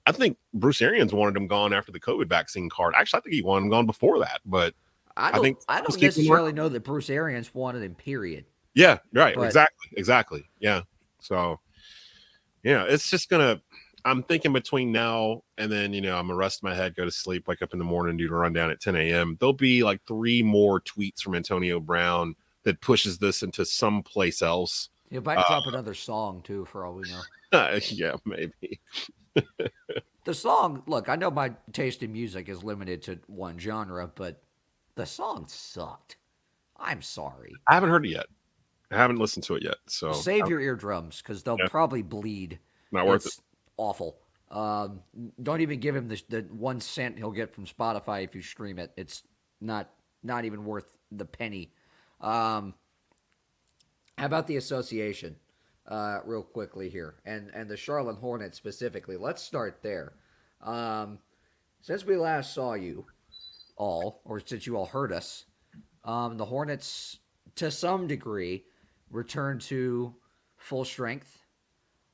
I 0.05 0.11
think 0.11 0.37
Bruce 0.53 0.81
Arians 0.81 1.13
wanted 1.13 1.37
him 1.37 1.47
gone 1.47 1.73
after 1.73 1.91
the 1.91 1.99
COVID 1.99 2.27
vaccine 2.27 2.69
card. 2.69 2.93
Actually, 2.97 3.19
I 3.19 3.21
think 3.21 3.35
he 3.35 3.41
wanted 3.41 3.65
him 3.65 3.71
gone 3.71 3.85
before 3.85 4.19
that. 4.19 4.41
But 4.45 4.73
I, 5.15 5.31
don't, 5.31 5.39
I 5.39 5.43
think 5.43 5.57
I 5.69 5.81
don't 5.81 6.01
necessarily 6.01 6.53
know 6.53 6.69
that 6.69 6.83
Bruce 6.83 7.09
Arians 7.09 7.53
wanted 7.53 7.83
him. 7.83 7.95
Period. 7.95 8.45
Yeah. 8.73 8.97
Right. 9.13 9.35
But, 9.35 9.45
exactly. 9.45 9.89
Exactly. 9.95 10.45
Yeah. 10.59 10.81
So, 11.19 11.59
yeah, 12.63 12.83
it's 12.83 13.09
just 13.09 13.29
gonna. 13.29 13.61
I'm 14.05 14.23
thinking 14.23 14.51
between 14.51 14.91
now 14.91 15.43
and 15.57 15.71
then, 15.71 15.93
you 15.93 16.01
know, 16.01 16.17
I'm 16.17 16.27
gonna 16.27 16.35
rest 16.35 16.61
my 16.61 16.75
head, 16.75 16.95
go 16.95 17.05
to 17.05 17.11
sleep, 17.11 17.47
wake 17.47 17.61
up 17.61 17.71
in 17.71 17.79
the 17.79 17.85
morning, 17.85 18.17
do 18.17 18.27
the 18.27 18.35
rundown 18.35 18.69
at 18.69 18.81
10 18.81 18.97
a.m. 18.97 19.37
There'll 19.39 19.53
be 19.53 19.83
like 19.83 20.01
three 20.05 20.43
more 20.43 20.81
tweets 20.81 21.21
from 21.21 21.35
Antonio 21.35 21.79
Brown 21.79 22.35
that 22.63 22.81
pushes 22.81 23.17
this 23.17 23.43
into 23.43 23.65
someplace 23.65 24.41
else. 24.41 24.89
He 25.09 25.19
might 25.19 25.37
uh, 25.37 25.47
drop 25.47 25.67
another 25.67 25.93
song 25.93 26.41
too, 26.41 26.65
for 26.65 26.85
all 26.85 26.95
we 26.95 27.03
know. 27.09 27.21
Yeah, 27.91 28.15
maybe. 28.25 28.79
the 30.25 30.33
song, 30.33 30.83
look, 30.87 31.09
I 31.09 31.15
know 31.15 31.31
my 31.31 31.53
taste 31.71 32.03
in 32.03 32.11
music 32.11 32.49
is 32.49 32.63
limited 32.63 33.01
to 33.03 33.19
one 33.27 33.57
genre, 33.59 34.11
but 34.13 34.41
the 34.95 35.05
song 35.05 35.45
sucked. 35.47 36.17
I'm 36.77 37.01
sorry. 37.01 37.53
I 37.67 37.73
haven't 37.73 37.89
heard 37.89 38.05
it 38.05 38.09
yet. 38.09 38.25
I 38.91 38.97
haven't 38.97 39.17
listened 39.17 39.43
to 39.45 39.55
it 39.55 39.63
yet. 39.63 39.77
So 39.87 40.13
save 40.13 40.47
your 40.47 40.59
eardrums 40.59 41.21
because 41.21 41.43
they'll 41.43 41.57
yeah. 41.59 41.67
probably 41.67 42.01
bleed. 42.01 42.59
Not 42.91 43.07
worth 43.07 43.25
it's 43.25 43.37
it. 43.37 43.43
Awful. 43.77 44.17
Um, 44.51 44.99
don't 45.41 45.61
even 45.61 45.79
give 45.79 45.95
him 45.95 46.07
the, 46.07 46.21
the 46.29 46.41
one 46.51 46.79
cent 46.79 47.17
he'll 47.17 47.31
get 47.31 47.53
from 47.53 47.65
Spotify 47.65 48.23
if 48.23 48.35
you 48.35 48.41
stream 48.41 48.77
it. 48.77 48.91
It's 48.95 49.23
not 49.61 49.89
not 50.21 50.45
even 50.45 50.63
worth 50.63 50.93
the 51.11 51.25
penny. 51.25 51.73
Um, 52.21 52.75
how 54.17 54.25
about 54.27 54.45
the 54.47 54.57
association? 54.57 55.35
Uh, 55.87 56.19
real 56.25 56.43
quickly 56.43 56.89
here, 56.89 57.15
and 57.25 57.49
and 57.53 57.69
the 57.69 57.77
Charlotte 57.77 58.17
Hornets 58.17 58.57
specifically. 58.57 59.17
Let's 59.17 59.41
start 59.41 59.79
there. 59.81 60.13
Um, 60.61 61.19
since 61.81 62.05
we 62.05 62.15
last 62.15 62.53
saw 62.53 62.73
you 62.73 63.05
all, 63.75 64.21
or 64.23 64.39
since 64.39 64.65
you 64.65 64.77
all 64.77 64.85
heard 64.85 65.11
us, 65.11 65.45
um, 66.05 66.37
the 66.37 66.45
Hornets, 66.45 67.19
to 67.55 67.69
some 67.69 68.07
degree, 68.07 68.63
returned 69.09 69.61
to 69.61 70.15
full 70.55 70.85
strength. 70.85 71.39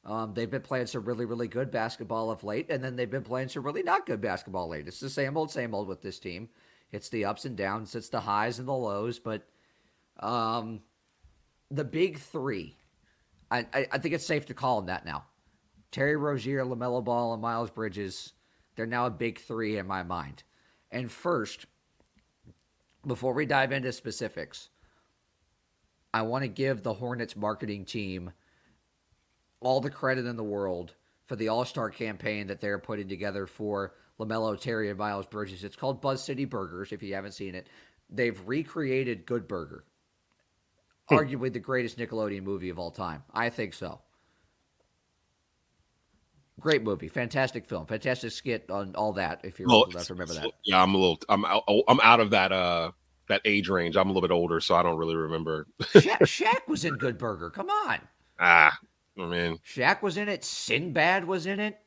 Um, 0.05 0.33
they've 0.33 0.49
been 0.49 0.61
playing 0.61 0.87
some 0.87 1.05
really, 1.05 1.25
really 1.25 1.47
good 1.47 1.69
basketball 1.69 2.31
of 2.31 2.43
late, 2.43 2.71
and 2.71 2.83
then 2.83 2.95
they've 2.95 3.09
been 3.09 3.23
playing 3.23 3.49
some 3.49 3.63
really 3.63 3.83
not 3.83 4.07
good 4.07 4.21
basketball 4.21 4.69
late. 4.69 4.87
It's 4.87 4.99
the 4.99 5.09
same 5.09 5.37
old, 5.37 5.51
same 5.51 5.75
old 5.75 5.87
with 5.87 6.01
this 6.01 6.19
team. 6.19 6.49
It's 6.91 7.09
the 7.09 7.25
ups 7.25 7.45
and 7.45 7.55
downs, 7.55 7.93
it's 7.93 8.09
the 8.09 8.21
highs 8.21 8.57
and 8.57 8.67
the 8.67 8.73
lows, 8.73 9.19
but 9.19 9.47
um, 10.19 10.81
the 11.69 11.83
big 11.83 12.17
three 12.17 12.78
I, 13.51 13.65
I, 13.73 13.97
think 13.97 14.13
it's 14.13 14.25
safe 14.25 14.45
to 14.47 14.53
call 14.53 14.77
them 14.77 14.87
that 14.87 15.05
now. 15.05 15.25
Terry 15.91 16.15
Rozier, 16.15 16.63
LaMelo 16.63 17.03
Ball, 17.03 17.33
and 17.33 17.41
Miles 17.41 17.71
Bridges, 17.71 18.33
they're 18.75 18.85
now 18.85 19.07
a 19.07 19.11
big 19.11 19.39
three 19.39 19.77
in 19.77 19.87
my 19.87 20.03
mind. 20.03 20.43
And 20.91 21.11
first, 21.11 21.65
before 23.05 23.33
we 23.33 23.45
dive 23.45 23.71
into 23.71 23.91
specifics, 23.91 24.69
I 26.13 26.23
want 26.23 26.43
to 26.43 26.47
give 26.47 26.83
the 26.83 26.93
Hornets 26.93 27.35
marketing 27.35 27.85
team 27.85 28.31
all 29.61 29.81
the 29.81 29.89
credit 29.89 30.25
in 30.25 30.35
the 30.35 30.43
world 30.43 30.93
for 31.25 31.35
the 31.35 31.49
All 31.49 31.65
Star 31.65 31.89
campaign 31.89 32.47
that 32.47 32.61
they're 32.61 32.79
putting 32.79 33.07
together 33.07 33.45
for 33.45 33.93
LaMelo, 34.19 34.59
Terry, 34.59 34.89
and 34.89 34.97
Miles 34.97 35.25
Bridges. 35.25 35.63
It's 35.63 35.75
called 35.75 36.01
Buzz 36.01 36.23
City 36.23 36.45
Burgers, 36.45 36.91
if 36.91 37.01
you 37.01 37.13
haven't 37.15 37.33
seen 37.33 37.55
it. 37.55 37.67
They've 38.09 38.39
recreated 38.47 39.25
Good 39.25 39.47
Burger. 39.47 39.83
Hmm. 41.09 41.15
arguably 41.15 41.51
the 41.51 41.59
greatest 41.59 41.97
Nickelodeon 41.97 42.43
movie 42.43 42.69
of 42.69 42.79
all 42.79 42.91
time. 42.91 43.23
I 43.33 43.49
think 43.49 43.73
so. 43.73 43.99
Great 46.59 46.83
movie, 46.83 47.07
fantastic 47.07 47.65
film, 47.65 47.85
fantastic 47.85 48.31
skit 48.31 48.69
on 48.69 48.93
all 48.95 49.13
that. 49.13 49.39
If 49.43 49.59
you're 49.59 49.71
old 49.71 49.93
enough 49.93 50.09
remember 50.09 50.33
that. 50.33 50.51
Yeah, 50.65 50.83
I'm 50.83 50.93
a 50.93 50.97
little. 50.97 51.19
I'm 51.29 51.45
out, 51.45 51.63
I'm 51.87 52.01
out 52.01 52.19
of 52.19 52.31
that 52.31 52.51
uh 52.51 52.91
that 53.29 53.41
age 53.45 53.69
range. 53.69 53.95
I'm 53.95 54.09
a 54.09 54.11
little 54.11 54.27
bit 54.27 54.33
older, 54.33 54.59
so 54.59 54.75
I 54.75 54.83
don't 54.83 54.97
really 54.97 55.15
remember. 55.15 55.67
Shaq, 55.81 56.19
Shaq 56.19 56.67
was 56.67 56.83
in 56.83 56.95
Good 56.95 57.17
Burger. 57.17 57.49
Come 57.49 57.69
on. 57.69 57.99
Ah, 58.41 58.79
I 59.19 59.25
mean, 59.25 59.59
Shaq 59.67 60.01
was 60.01 60.15
in 60.15 60.29
it. 60.29 60.45
Sinbad 60.45 61.25
was 61.25 61.45
in 61.45 61.59
it. 61.59 61.77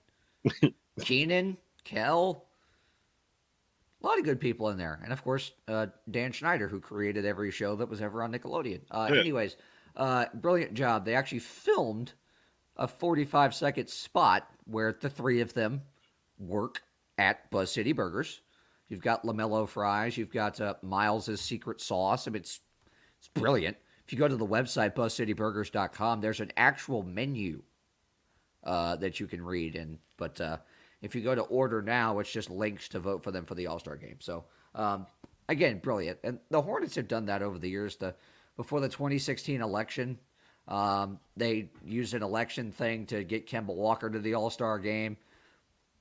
Kenan, 1.01 1.57
Kel. 1.83 2.45
A 4.03 4.07
lot 4.07 4.19
of 4.19 4.25
good 4.25 4.41
people 4.41 4.69
in 4.71 4.79
there, 4.79 5.01
and 5.05 5.13
of 5.13 5.23
course 5.23 5.53
uh, 5.69 5.87
Dan 6.11 6.33
Schneider, 6.33 6.69
who 6.69 6.81
created 6.81 7.25
every 7.25 7.51
show 7.51 7.77
that 7.77 7.89
was 7.89 8.03
ever 8.03 8.23
on 8.23 8.33
Nickelodeon. 8.33 8.81
Uh, 8.91 9.09
yeah. 9.13 9.21
Anyways, 9.21 9.57
uh, 9.97 10.27
brilliant 10.35 10.75
job. 10.75 11.05
They 11.05 11.15
actually 11.15 11.41
filmed 11.41 12.13
a 12.77 12.89
45 12.89 13.55
second 13.55 13.89
spot 13.89 14.49
where 14.65 14.97
the 15.01 15.09
three 15.11 15.41
of 15.41 15.55
them 15.55 15.83
work 16.39 16.83
at 17.19 17.51
Buzz 17.51 17.71
City 17.71 17.93
Burgers. 17.93 18.41
You've 18.89 19.03
got 19.03 19.25
LaMelo 19.25 19.69
fries. 19.69 20.17
You've 20.17 20.33
got 20.33 20.61
uh, 20.61 20.75
Miles's 20.83 21.41
secret 21.41 21.81
sauce. 21.81 22.27
I 22.27 22.31
mean, 22.31 22.41
it's 22.41 22.61
it's 23.19 23.29
brilliant. 23.29 23.77
If 24.05 24.13
you 24.13 24.19
go 24.19 24.29
to 24.29 24.37
the 24.37 24.47
website 24.47 24.95
buzzcityburgers.com, 24.95 26.21
there's 26.21 26.41
an 26.41 26.53
actual 26.57 27.03
menu 27.05 27.63
uh, 28.65 28.97
that 28.97 29.21
you 29.21 29.27
can 29.27 29.43
read. 29.45 29.77
And 29.77 29.99
but 30.17 30.41
uh, 30.41 30.59
if 31.03 31.15
you 31.15 31.21
go 31.21 31.35
to 31.35 31.43
order 31.43 31.83
now, 31.83 32.21
it's 32.21 32.33
just 32.33 32.49
links 32.49 32.89
to 32.91 33.01
vote 33.01 33.25
for 33.25 33.33
them 33.33 33.45
for 33.45 33.55
the 33.55 33.67
All 33.67 33.79
Star 33.79 33.97
game. 33.97 34.17
So 34.21 34.45
um, 34.75 35.07
again, 35.49 35.79
brilliant. 35.79 36.19
And 36.25 36.39
the 36.51 36.63
Hornets 36.63 36.95
have 36.95 37.09
done 37.09 37.27
that 37.27 37.43
over 37.43 37.59
the 37.59 37.69
years. 37.69 37.97
The 37.97 38.15
before 38.57 38.81
the 38.81 38.89
2016 38.89 39.61
election, 39.61 40.19
um, 40.69 41.19
they 41.37 41.71
used 41.85 42.15
an 42.15 42.23
election 42.23 42.71
thing 42.71 43.07
to 43.07 43.25
get 43.25 43.49
Kemba 43.49 43.75
Walker 43.75 44.09
to 44.09 44.19
the 44.19 44.35
All 44.35 44.51
Star 44.51 44.79
game. 44.79 45.17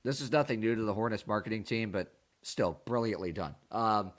This 0.04 0.20
is 0.20 0.32
nothing 0.32 0.60
new 0.60 0.74
to 0.74 0.82
the 0.82 0.94
Hornets 0.94 1.26
marketing 1.26 1.64
team, 1.64 1.90
but 1.90 2.12
still 2.42 2.80
brilliantly 2.84 3.32
done. 3.32 3.54
Um, 3.70 4.12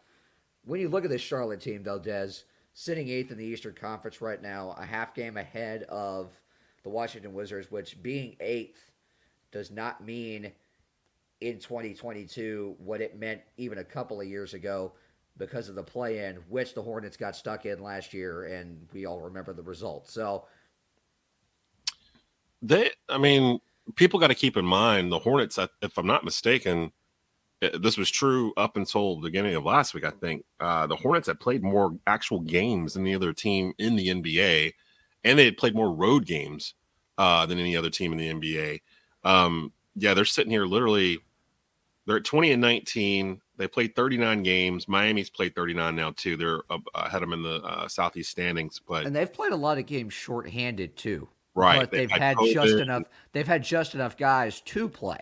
when 0.65 0.79
you 0.79 0.89
look 0.89 1.03
at 1.03 1.09
this 1.09 1.21
Charlotte 1.21 1.59
team, 1.59 1.83
though, 1.83 1.99
Des, 1.99 2.31
sitting 2.73 3.09
eighth 3.09 3.31
in 3.31 3.37
the 3.37 3.45
Eastern 3.45 3.73
Conference 3.73 4.21
right 4.21 4.41
now, 4.41 4.75
a 4.77 4.85
half 4.85 5.13
game 5.13 5.35
ahead 5.35 5.83
of 5.83 6.31
the 6.83 6.89
Washington 6.89 7.33
Wizards, 7.33 7.69
which 7.69 8.01
being 8.01 8.35
eighth 8.39 8.91
does 9.51 9.71
not 9.71 10.03
mean 10.03 10.51
in 11.43 11.59
2022 11.59 12.75
what 12.77 13.01
it 13.01 13.19
meant 13.19 13.41
even 13.57 13.79
a 13.79 13.83
couple 13.83 14.21
of 14.21 14.27
years 14.27 14.53
ago 14.53 14.93
because 15.37 15.67
of 15.67 15.75
the 15.75 15.83
play 15.83 16.25
in, 16.25 16.35
which 16.47 16.73
the 16.73 16.81
Hornets 16.81 17.17
got 17.17 17.35
stuck 17.35 17.65
in 17.65 17.81
last 17.81 18.13
year, 18.13 18.45
and 18.45 18.87
we 18.93 19.05
all 19.05 19.19
remember 19.19 19.51
the 19.51 19.63
result. 19.63 20.07
So, 20.07 20.45
they, 22.61 22.91
I 23.09 23.17
mean, 23.17 23.59
people 23.95 24.19
got 24.19 24.27
to 24.27 24.35
keep 24.35 24.57
in 24.57 24.65
mind 24.65 25.11
the 25.11 25.19
Hornets, 25.19 25.57
if 25.81 25.97
I'm 25.97 26.07
not 26.07 26.23
mistaken, 26.23 26.91
eh, 27.61 27.71
this 27.81 27.97
was 27.97 28.09
true 28.09 28.53
up 28.57 28.77
until 28.77 29.15
the 29.15 29.27
beginning 29.27 29.55
of 29.55 29.65
last 29.65 29.93
week, 29.93 30.05
I 30.05 30.11
think. 30.11 30.45
Uh, 30.59 30.87
the 30.87 30.95
Hornets 30.95 31.27
had 31.27 31.39
played 31.39 31.63
more 31.63 31.97
actual 32.07 32.39
games 32.39 32.93
than 32.93 33.03
the 33.03 33.15
other 33.15 33.33
team 33.33 33.73
in 33.79 33.95
the 33.95 34.09
NBA, 34.09 34.73
and 35.23 35.37
they 35.37 35.45
had 35.45 35.57
played 35.57 35.75
more 35.75 35.91
road 35.91 36.25
games 36.25 36.75
uh, 37.17 37.45
than 37.47 37.59
any 37.59 37.75
other 37.75 37.89
team 37.89 38.13
in 38.13 38.19
the 38.19 38.33
NBA. 38.33 38.81
Um, 39.23 39.73
yeah, 39.95 40.13
they're 40.13 40.25
sitting 40.25 40.51
here 40.51 40.65
literally 40.65 41.19
they're 42.05 42.17
at 42.17 42.23
20 42.25 42.51
and 42.51 42.61
19. 42.61 43.41
They 43.57 43.67
played 43.67 43.95
39 43.95 44.43
games. 44.43 44.87
Miami's 44.87 45.29
played 45.29 45.55
39 45.55 45.95
now 45.95 46.11
too. 46.15 46.35
They're 46.37 46.61
ahead 46.95 47.23
of 47.23 47.29
them 47.29 47.33
in 47.33 47.43
the 47.43 47.61
uh, 47.63 47.87
southeast 47.87 48.31
standings, 48.31 48.81
but 48.87 49.05
and 49.05 49.15
they've 49.15 49.31
played 49.31 49.51
a 49.51 49.55
lot 49.57 49.77
of 49.77 49.85
games 49.85 50.13
shorthanded 50.13 50.95
too. 50.97 51.29
Right, 51.55 51.81
but 51.81 51.91
they've, 51.91 52.09
they've 52.09 52.19
had 52.19 52.37
just 52.51 52.73
enough. 52.73 53.03
They've 53.31 53.47
had 53.47 53.63
just 53.63 53.93
enough 53.93 54.17
guys 54.17 54.59
to 54.61 54.89
play. 54.89 55.19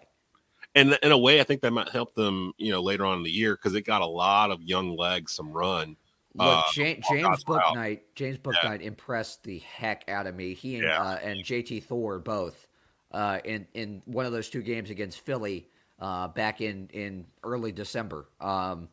and 0.75 0.97
in 1.03 1.11
a 1.11 1.17
way, 1.17 1.41
I 1.41 1.43
think 1.43 1.61
that 1.61 1.71
might 1.71 1.89
help 1.89 2.15
them, 2.15 2.53
you 2.57 2.71
know, 2.71 2.81
later 2.81 3.05
on 3.05 3.17
in 3.17 3.23
the 3.23 3.31
year 3.31 3.55
because 3.57 3.75
it 3.75 3.81
got 3.81 4.01
a 4.01 4.05
lot 4.05 4.49
of 4.49 4.61
young 4.61 4.95
legs 4.95 5.33
some 5.33 5.51
run. 5.51 5.97
Look, 6.33 6.47
uh, 6.47 6.63
James, 6.71 7.05
James. 7.11 7.43
Bouknight, 7.43 7.99
James 8.15 8.37
Bouknight 8.37 8.79
impressed 8.81 9.43
the 9.43 9.59
heck 9.59 10.09
out 10.09 10.25
of 10.25 10.35
me. 10.35 10.53
He 10.53 10.75
and, 10.75 10.85
Yeah. 10.85 11.01
uh, 11.03 11.15
and 11.17 11.43
JT 11.43 11.83
Thor 11.83 12.19
both 12.19 12.69
uh, 13.11 13.39
in 13.43 13.67
in 13.73 14.01
one 14.05 14.25
of 14.25 14.31
those 14.31 14.49
two 14.49 14.61
games 14.61 14.89
against 14.89 15.19
Philly 15.19 15.67
uh, 16.01 16.27
back 16.27 16.59
in 16.59 16.89
in 16.91 17.25
early 17.43 17.71
December. 17.71 18.27
Um, 18.41 18.89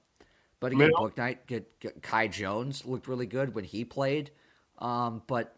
but 0.61 0.73
again, 0.73 0.91
Book 0.95 1.17
Bouknight, 1.17 1.39
get, 1.47 1.81
get, 1.81 2.03
Kai 2.03 2.29
Jones 2.29 2.85
looked 2.85 3.09
really 3.09 3.27
good 3.27 3.55
when 3.55 3.65
he 3.65 3.85
played. 3.85 4.31
Um, 4.79 5.23
but 5.27 5.57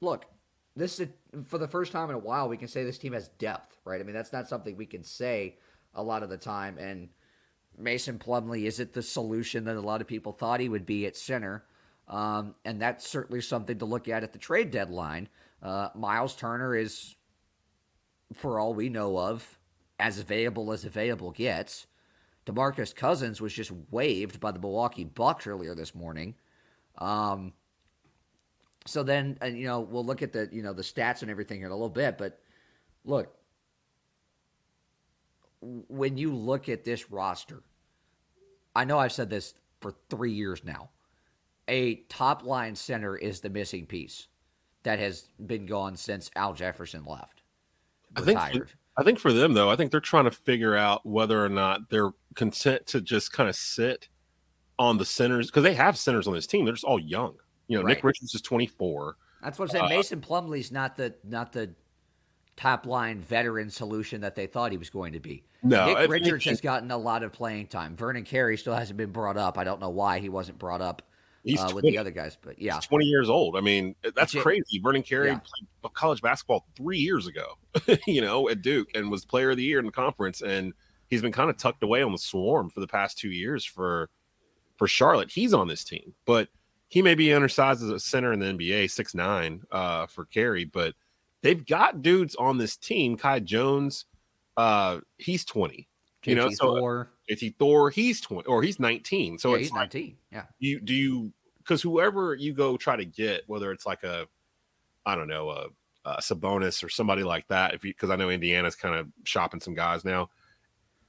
look, 0.00 0.26
this 0.76 1.00
is 1.00 1.08
for 1.46 1.58
the 1.58 1.68
first 1.68 1.92
time 1.92 2.10
in 2.10 2.16
a 2.16 2.18
while 2.18 2.48
we 2.48 2.56
can 2.56 2.68
say 2.68 2.84
this 2.84 2.98
team 2.98 3.12
has 3.12 3.28
depth, 3.38 3.78
right? 3.84 4.00
I 4.00 4.04
mean, 4.04 4.14
that's 4.14 4.32
not 4.32 4.48
something 4.48 4.76
we 4.76 4.86
can 4.86 5.02
say 5.02 5.56
a 5.94 6.02
lot 6.02 6.22
of 6.22 6.30
the 6.30 6.36
time. 6.36 6.78
And 6.78 7.08
Mason 7.78 8.18
Plumlee 8.18 8.64
is 8.64 8.80
it 8.80 8.92
the 8.92 9.02
solution 9.02 9.64
that 9.64 9.76
a 9.76 9.80
lot 9.80 10.00
of 10.00 10.06
people 10.06 10.32
thought 10.32 10.60
he 10.60 10.68
would 10.68 10.86
be 10.86 11.06
at 11.06 11.16
center? 11.16 11.64
Um, 12.08 12.54
and 12.64 12.82
that's 12.82 13.08
certainly 13.08 13.40
something 13.40 13.78
to 13.78 13.84
look 13.84 14.08
at 14.08 14.22
at 14.22 14.32
the 14.32 14.38
trade 14.38 14.70
deadline. 14.70 15.28
Uh, 15.62 15.88
Miles 15.94 16.34
Turner 16.34 16.74
is, 16.74 17.14
for 18.34 18.58
all 18.58 18.74
we 18.74 18.88
know 18.88 19.16
of, 19.16 19.58
as 19.98 20.18
available 20.18 20.72
as 20.72 20.84
available 20.84 21.30
gets. 21.30 21.86
Demarcus 22.46 22.94
Cousins 22.94 23.40
was 23.40 23.52
just 23.52 23.70
waived 23.90 24.40
by 24.40 24.50
the 24.50 24.58
Milwaukee 24.58 25.04
Bucks 25.04 25.46
earlier 25.46 25.74
this 25.74 25.94
morning. 25.94 26.34
Um, 26.98 27.52
so 28.84 29.02
then, 29.02 29.38
and 29.40 29.56
you 29.56 29.66
know, 29.66 29.80
we'll 29.80 30.04
look 30.04 30.22
at 30.22 30.32
the 30.32 30.48
you 30.50 30.62
know 30.62 30.72
the 30.72 30.82
stats 30.82 31.22
and 31.22 31.30
everything 31.30 31.58
here 31.58 31.66
in 31.66 31.72
a 31.72 31.76
little 31.76 31.88
bit. 31.88 32.18
But 32.18 32.40
look, 33.04 33.32
when 35.60 36.18
you 36.18 36.34
look 36.34 36.68
at 36.68 36.84
this 36.84 37.10
roster, 37.10 37.62
I 38.74 38.84
know 38.84 38.98
I've 38.98 39.12
said 39.12 39.30
this 39.30 39.54
for 39.80 39.94
three 40.10 40.32
years 40.32 40.64
now. 40.64 40.90
A 41.68 41.96
top 42.08 42.44
line 42.44 42.74
center 42.74 43.16
is 43.16 43.40
the 43.40 43.50
missing 43.50 43.86
piece 43.86 44.26
that 44.82 44.98
has 44.98 45.28
been 45.46 45.66
gone 45.66 45.96
since 45.96 46.30
Al 46.34 46.54
Jefferson 46.54 47.04
left. 47.04 47.42
I 48.16 48.22
think 48.22 48.38
Retired. 48.38 48.72
I 48.96 49.02
think 49.02 49.18
for 49.18 49.32
them 49.32 49.54
though, 49.54 49.70
I 49.70 49.76
think 49.76 49.90
they're 49.90 50.00
trying 50.00 50.24
to 50.24 50.30
figure 50.30 50.76
out 50.76 51.06
whether 51.06 51.42
or 51.42 51.48
not 51.48 51.90
they're 51.90 52.10
content 52.34 52.86
to 52.88 53.00
just 53.00 53.32
kind 53.32 53.48
of 53.48 53.56
sit 53.56 54.08
on 54.78 54.98
the 54.98 55.04
centers 55.04 55.46
because 55.46 55.62
they 55.62 55.74
have 55.74 55.96
centers 55.96 56.26
on 56.26 56.34
this 56.34 56.46
team. 56.46 56.64
They're 56.64 56.74
just 56.74 56.84
all 56.84 56.98
young. 56.98 57.36
You 57.68 57.78
know, 57.78 57.84
Nick 57.84 58.04
Richards 58.04 58.34
is 58.34 58.42
24. 58.42 59.16
That's 59.42 59.58
what 59.58 59.66
I'm 59.66 59.70
saying. 59.70 59.84
Uh, 59.84 59.88
Mason 59.88 60.20
Plumlee's 60.20 60.70
not 60.70 60.96
the 60.96 61.14
not 61.24 61.52
the 61.52 61.70
top 62.56 62.86
line 62.86 63.20
veteran 63.20 63.70
solution 63.70 64.20
that 64.20 64.34
they 64.34 64.46
thought 64.46 64.72
he 64.72 64.78
was 64.78 64.90
going 64.90 65.14
to 65.14 65.20
be. 65.20 65.44
No, 65.62 65.86
Nick 65.86 66.10
Richards 66.10 66.30
anything- 66.32 66.50
has 66.50 66.60
gotten 66.60 66.90
a 66.90 66.98
lot 66.98 67.22
of 67.22 67.32
playing 67.32 67.68
time. 67.68 67.96
Vernon 67.96 68.24
Carey 68.24 68.56
still 68.58 68.74
hasn't 68.74 68.96
been 68.96 69.10
brought 69.10 69.36
up. 69.36 69.56
I 69.56 69.64
don't 69.64 69.80
know 69.80 69.90
why 69.90 70.18
he 70.18 70.28
wasn't 70.28 70.58
brought 70.58 70.82
up 70.82 71.02
He's 71.44 71.60
uh, 71.60 71.64
with 71.74 71.82
20. 71.82 71.90
the 71.90 71.98
other 71.98 72.10
guys, 72.10 72.38
but 72.40 72.60
yeah, 72.60 72.74
He's 72.76 72.86
20 72.86 73.04
years 73.04 73.28
old. 73.28 73.56
I 73.56 73.60
mean, 73.60 73.94
that's 74.14 74.32
crazy. 74.34 74.78
Vernon 74.82 75.02
Carey 75.02 75.28
Yeah. 75.28 75.40
played 75.82 75.92
college 75.94 76.22
basketball 76.22 76.66
three 76.76 76.98
years 76.98 77.26
ago, 77.26 77.58
you 78.06 78.20
know, 78.20 78.48
at 78.48 78.62
Duke 78.62 78.88
and 78.94 79.10
was 79.10 79.24
player 79.24 79.50
of 79.50 79.56
the 79.56 79.64
year 79.64 79.78
in 79.80 79.86
the 79.86 79.92
conference. 79.92 80.40
And 80.40 80.72
he's 81.10 81.20
been 81.22 81.32
kind 81.32 81.50
of 81.50 81.56
tucked 81.56 81.82
away 81.82 82.02
on 82.02 82.12
the 82.12 82.18
swarm 82.18 82.70
for 82.70 82.80
the 82.80 82.86
past 82.86 83.18
two 83.18 83.30
years 83.30 83.64
for 83.64 84.08
for 84.76 84.86
Charlotte. 84.86 85.30
He's 85.30 85.52
on 85.52 85.68
this 85.68 85.84
team, 85.84 86.14
but 86.24 86.48
he 86.88 87.02
may 87.02 87.14
be 87.14 87.32
undersized 87.32 87.82
as 87.82 87.90
a 87.90 87.98
center 87.98 88.32
in 88.32 88.38
the 88.38 88.46
NBA, 88.46 88.90
six 88.90 89.14
nine 89.14 89.62
uh, 89.72 90.06
for 90.06 90.24
Carey, 90.26 90.64
but 90.64 90.94
they've 91.42 91.64
got 91.66 92.02
dudes 92.02 92.34
on 92.36 92.58
this 92.58 92.76
team. 92.76 93.16
Kai 93.16 93.40
Jones, 93.40 94.04
uh, 94.56 95.00
he's 95.18 95.44
20. 95.44 95.88
You 96.24 96.34
know, 96.36 96.50
so 96.50 97.08
Thor. 97.36 97.48
JT 97.48 97.56
Thor, 97.58 97.90
he's 97.90 98.20
20 98.20 98.46
or 98.46 98.62
he's 98.62 98.78
19. 98.80 99.38
So 99.38 99.50
Yeah, 99.50 99.54
it's 99.56 99.64
he's 99.66 99.72
like 99.72 99.80
19. 99.94 100.16
Yeah. 100.30 100.44
you 100.58 100.80
do 100.80 100.94
you 100.94 101.32
because 101.58 101.80
whoever 101.82 102.34
you 102.34 102.52
go 102.52 102.76
try 102.76 102.96
to 102.96 103.04
get, 103.04 103.42
whether 103.46 103.70
it's 103.72 103.86
like 103.86 104.02
a, 104.02 104.26
I 105.06 105.14
don't 105.14 105.28
know, 105.28 105.50
a, 105.50 105.66
a 106.04 106.16
Sabonis 106.20 106.82
or 106.82 106.88
somebody 106.88 107.22
like 107.22 107.46
that, 107.48 107.74
if 107.74 107.84
you 107.84 107.92
because 107.92 108.10
I 108.10 108.16
know 108.16 108.30
Indiana's 108.30 108.74
kind 108.74 108.94
of 108.96 109.06
shopping 109.24 109.60
some 109.60 109.74
guys 109.74 110.04
now. 110.04 110.30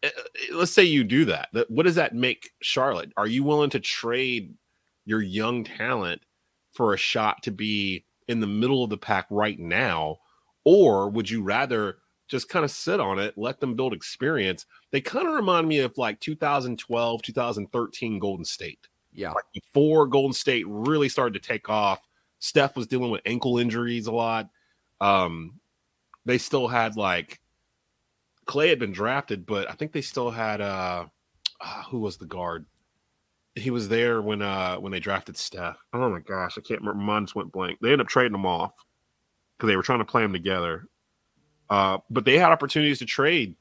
Eh, 0.03 0.09
eh, 0.15 0.53
Let's 0.53 0.71
say 0.71 0.83
you 0.83 1.03
do 1.03 1.25
that. 1.25 1.49
That- 1.53 1.71
What 1.71 1.85
does 1.85 1.95
that 1.95 2.13
make 2.13 2.51
Charlotte? 2.61 3.11
Are 3.17 3.27
you 3.27 3.43
willing 3.43 3.69
to 3.71 3.79
trade 3.79 4.53
your 5.05 5.21
young 5.21 5.63
talent 5.63 6.21
for 6.73 6.93
a 6.93 6.97
shot 6.97 7.43
to 7.43 7.51
be 7.51 8.05
in 8.27 8.39
the 8.39 8.47
middle 8.47 8.83
of 8.83 8.89
the 8.89 8.97
pack 8.97 9.25
right 9.29 9.59
now, 9.59 10.17
or 10.63 11.09
would 11.09 11.29
you 11.29 11.41
rather? 11.43 11.97
Just 12.34 12.49
kind 12.49 12.65
of 12.65 12.72
sit 12.72 12.99
on 12.99 13.19
it, 13.19 13.38
let 13.38 13.60
them 13.60 13.76
build 13.76 13.93
experience. 13.93 14.65
They 14.89 15.01
kind 15.01 15.27
of 15.27 15.35
remind 15.35 15.68
me 15.68 15.81
of 15.81 15.95
like 15.99 16.19
2012, 16.19 17.22
2013 17.22 18.18
Golden 18.18 18.43
State 18.43 18.88
Yeah. 19.14 19.34
like 19.34 19.43
before 19.53 20.07
Golden 20.07 20.34
State 20.34 20.65
really 20.68 21.10
started 21.10 21.39
to 21.39 21.47
take 21.47 21.69
off, 21.69 21.99
Steph 22.39 22.76
was 22.76 22.88
dealing 22.88 23.11
with 23.11 23.22
ankle 23.27 23.60
injuries 23.60 24.07
a 24.07 24.11
lot. 24.11 24.49
Um, 24.99 25.60
they 26.26 26.39
still 26.39 26.68
had 26.68 26.97
like 26.97 27.39
Clay 28.45 28.69
had 28.69 28.80
been 28.80 28.93
drafted, 28.93 29.45
but 29.45 29.69
I 29.69 29.73
think 29.73 29.91
they 29.91 30.01
still 30.01 30.31
had 30.31 30.60
uh, 30.60 31.05
uh 31.61 31.84
who 31.84 31.99
was 31.99 32.18
the 32.18 32.26
guard? 32.26 32.65
He 33.53 33.69
was 33.69 33.89
there 33.89 34.23
when 34.23 34.41
uh 34.41 34.77
when 34.77 34.91
they 34.91 34.99
drafted 34.99 35.38
Steph. 35.38 35.77
Oh 35.93 36.10
my 36.10 36.19
gosh, 36.19 36.57
I 36.57 36.61
can't 36.61 36.81
remember. 36.81 36.99
Mine 37.03 37.26
just 37.26 37.35
went 37.35 37.51
blank. 37.51 37.77
They 37.80 37.89
ended 37.89 38.01
up 38.01 38.07
trading 38.07 38.31
them 38.31 38.47
off 38.47 38.72
because 39.55 39.68
they 39.68 39.76
were 39.77 39.84
trying 39.84 39.99
to 39.99 40.05
play 40.05 40.23
them 40.23 40.34
together. 40.34 40.88
Uh, 41.69 41.99
but 42.10 42.26
they 42.26 42.38
had 42.38 42.52
opportunities 42.52 42.99
to 42.99 43.06
trade 43.06 43.56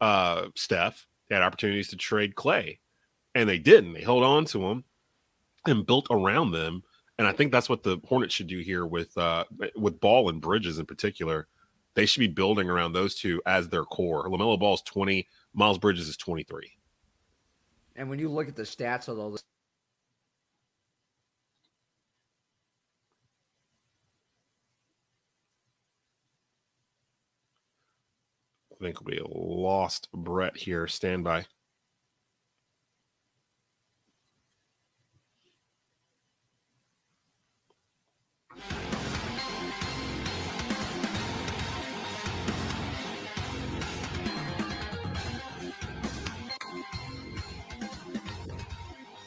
uh 0.00 0.46
Steph. 0.54 1.06
They 1.28 1.34
had 1.34 1.44
opportunities 1.44 1.88
to 1.88 1.96
trade 1.96 2.34
Clay, 2.34 2.80
and 3.34 3.48
they 3.48 3.58
didn't. 3.58 3.92
They 3.92 4.02
held 4.02 4.22
on 4.22 4.44
to 4.46 4.58
them 4.58 4.84
and 5.66 5.86
built 5.86 6.06
around 6.10 6.52
them. 6.52 6.82
And 7.18 7.28
I 7.28 7.32
think 7.32 7.52
that's 7.52 7.68
what 7.68 7.82
the 7.82 7.98
Hornets 8.08 8.34
should 8.34 8.46
do 8.46 8.60
here 8.60 8.86
with 8.86 9.16
uh 9.18 9.44
with 9.76 10.00
Ball 10.00 10.28
and 10.28 10.40
Bridges 10.40 10.78
in 10.78 10.86
particular. 10.86 11.48
They 11.94 12.06
should 12.06 12.20
be 12.20 12.28
building 12.28 12.70
around 12.70 12.92
those 12.92 13.14
two 13.14 13.42
as 13.46 13.68
their 13.68 13.84
core. 13.84 14.28
Lamelo 14.28 14.58
Ball 14.58 14.74
is 14.74 14.82
20, 14.82 15.26
Miles 15.54 15.78
Bridges 15.78 16.08
is 16.08 16.16
23. 16.16 16.72
And 17.96 18.08
when 18.08 18.20
you 18.20 18.28
look 18.30 18.48
at 18.48 18.54
the 18.54 18.62
stats 18.62 19.08
of 19.08 19.18
all 19.18 19.32
this, 19.32 19.44
I 28.80 28.84
think 28.84 29.04
we 29.04 29.20
lost 29.28 30.08
Brett 30.14 30.56
here. 30.56 30.86
Stand 30.86 31.22
by. 31.22 31.44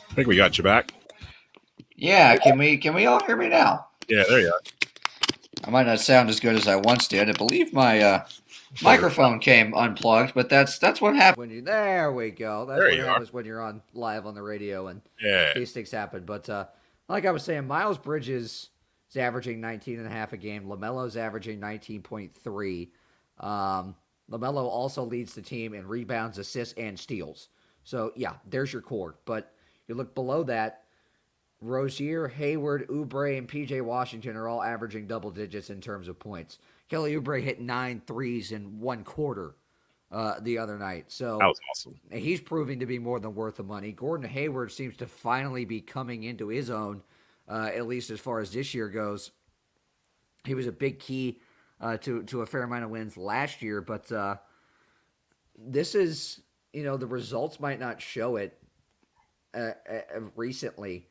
I 0.09 0.15
think 0.15 0.27
we 0.27 0.35
got 0.35 0.57
you 0.57 0.63
back. 0.63 0.91
yeah, 1.95 2.37
can 2.37 2.57
we 2.57 2.77
can 2.77 2.95
we 2.95 3.05
all 3.05 3.23
hear 3.25 3.35
me 3.35 3.49
now? 3.49 3.87
Yeah, 4.07 4.23
there 4.27 4.39
you 4.39 4.47
are. 4.47 4.61
I 5.65 5.69
might 5.69 5.85
not 5.85 5.99
sound 5.99 6.29
as 6.29 6.39
good 6.39 6.55
as 6.55 6.67
I 6.67 6.75
once 6.75 7.07
did. 7.07 7.29
I 7.29 7.33
believe 7.33 7.71
my 7.71 7.99
uh, 8.01 8.25
microphone 8.81 9.39
came 9.39 9.73
unplugged, 9.73 10.33
but 10.33 10.49
that's 10.49 10.79
that's 10.79 10.99
what 11.01 11.15
happens 11.15 11.37
when 11.37 11.49
you. 11.49 11.61
There 11.61 12.11
we 12.11 12.31
go. 12.31 12.65
That's 12.65 12.79
There 12.79 12.89
what 12.89 12.97
you 12.97 13.03
happens 13.03 13.33
when 13.33 13.45
you're 13.45 13.61
on 13.61 13.81
live 13.93 14.25
on 14.25 14.33
the 14.35 14.41
radio 14.41 14.87
and 14.87 15.01
Yeah. 15.21 15.53
these 15.53 15.71
things 15.71 15.91
happen. 15.91 16.23
But 16.25 16.49
uh, 16.49 16.65
like 17.09 17.25
I 17.25 17.31
was 17.31 17.43
saying, 17.43 17.67
Miles 17.67 17.97
Bridges 17.97 18.69
is 19.09 19.17
averaging 19.17 19.61
19 19.61 19.99
and 19.99 20.07
a 20.07 20.09
half 20.09 20.33
a 20.33 20.37
game. 20.37 20.65
Lamelo's 20.65 21.17
averaging 21.17 21.59
19.3. 21.59 22.89
Um, 23.39 23.95
Lamelo 24.31 24.63
also 24.63 25.03
leads 25.03 25.33
the 25.35 25.41
team 25.41 25.73
in 25.73 25.85
rebounds, 25.87 26.37
assists, 26.37 26.73
and 26.77 26.97
steals. 26.97 27.49
So 27.83 28.11
yeah, 28.15 28.33
there's 28.49 28.71
your 28.73 28.81
core. 28.81 29.15
But 29.25 29.51
you 29.87 29.95
look 29.95 30.15
below 30.15 30.43
that, 30.43 30.83
Rozier, 31.61 32.27
Hayward, 32.27 32.87
Oubre, 32.89 33.37
and 33.37 33.47
PJ 33.47 33.81
Washington 33.81 34.35
are 34.35 34.47
all 34.47 34.61
averaging 34.63 35.07
double 35.07 35.31
digits 35.31 35.69
in 35.69 35.79
terms 35.79 36.07
of 36.07 36.19
points. 36.19 36.59
Kelly 36.89 37.15
Oubre 37.15 37.41
hit 37.41 37.59
nine 37.59 38.01
threes 38.05 38.51
in 38.51 38.79
one 38.79 39.03
quarter 39.03 39.55
uh, 40.11 40.39
the 40.41 40.57
other 40.57 40.77
night. 40.77 41.05
So 41.11 41.37
That 41.39 41.47
was 41.47 41.59
awesome. 41.71 41.95
he's 42.11 42.39
proving 42.39 42.79
to 42.79 42.85
be 42.85 42.99
more 42.99 43.19
than 43.19 43.33
worth 43.33 43.57
the 43.57 43.63
money. 43.63 43.91
Gordon 43.91 44.29
Hayward 44.29 44.71
seems 44.71 44.95
to 44.97 45.07
finally 45.07 45.65
be 45.65 45.81
coming 45.81 46.23
into 46.23 46.49
his 46.49 46.69
own, 46.69 47.01
uh, 47.49 47.71
at 47.73 47.87
least 47.87 48.09
as 48.11 48.19
far 48.19 48.39
as 48.39 48.51
this 48.51 48.73
year 48.73 48.89
goes. 48.89 49.31
He 50.45 50.53
was 50.53 50.67
a 50.67 50.71
big 50.71 50.99
key 50.99 51.39
uh, 51.81 51.97
to 51.97 52.23
to 52.23 52.41
a 52.41 52.45
fair 52.45 52.63
amount 52.63 52.83
of 52.83 52.89
wins 52.89 53.17
last 53.17 53.61
year, 53.61 53.81
but 53.81 54.11
uh, 54.11 54.35
this 55.57 55.95
is 55.95 56.41
you 56.73 56.83
know 56.83 56.97
the 56.97 57.07
results 57.07 57.59
might 57.59 57.79
not 57.79 58.01
show 58.01 58.35
it 58.35 58.57
uh, 59.53 59.71
uh, 59.89 60.01
recently, 60.35 61.07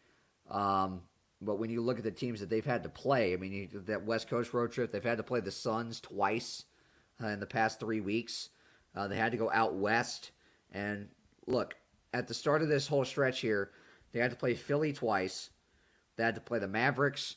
um, 0.51 1.01
but 1.45 1.59
when 1.59 1.71
you 1.71 1.81
look 1.81 1.99
at 1.99 2.05
the 2.05 2.11
teams 2.11 2.41
that 2.41 2.49
they've 2.49 2.65
had 2.65 2.83
to 2.85 2.89
play, 2.89 3.35
I 3.35 3.37
mean 3.37 3.53
you, 3.53 3.69
that 3.87 4.05
West 4.05 4.29
Coast 4.29 4.55
road 4.55 4.73
trip, 4.73 4.93
they've 4.93 5.03
had 5.03 5.19
to 5.19 5.25
play 5.25 5.41
the 5.41 5.51
Suns 5.51 6.01
twice 6.01 6.65
uh, 7.23 7.29
in 7.29 7.41
the 7.41 7.47
past 7.47 7.81
three 7.81 8.01
weeks. 8.01 8.51
Uh, 8.95 9.09
they 9.09 9.17
had 9.17 9.33
to 9.33 9.39
go 9.39 9.51
out 9.53 9.75
west. 9.75 10.33
And 10.71 11.09
look, 11.47 11.75
at 12.13 12.29
the 12.29 12.35
start 12.35 12.63
of 12.63 12.69
this 12.69 12.87
whole 12.87 13.05
stretch 13.05 13.41
here, 13.41 13.71
they 14.13 14.21
had 14.21 14.31
to 14.31 14.37
play 14.37 14.55
Philly 14.55 14.93
twice. 14.93 15.51
They 16.17 16.25
had 16.25 16.35
to 16.35 16.41
play 16.41 16.59
the 16.59 16.69
Mavericks, 16.69 17.37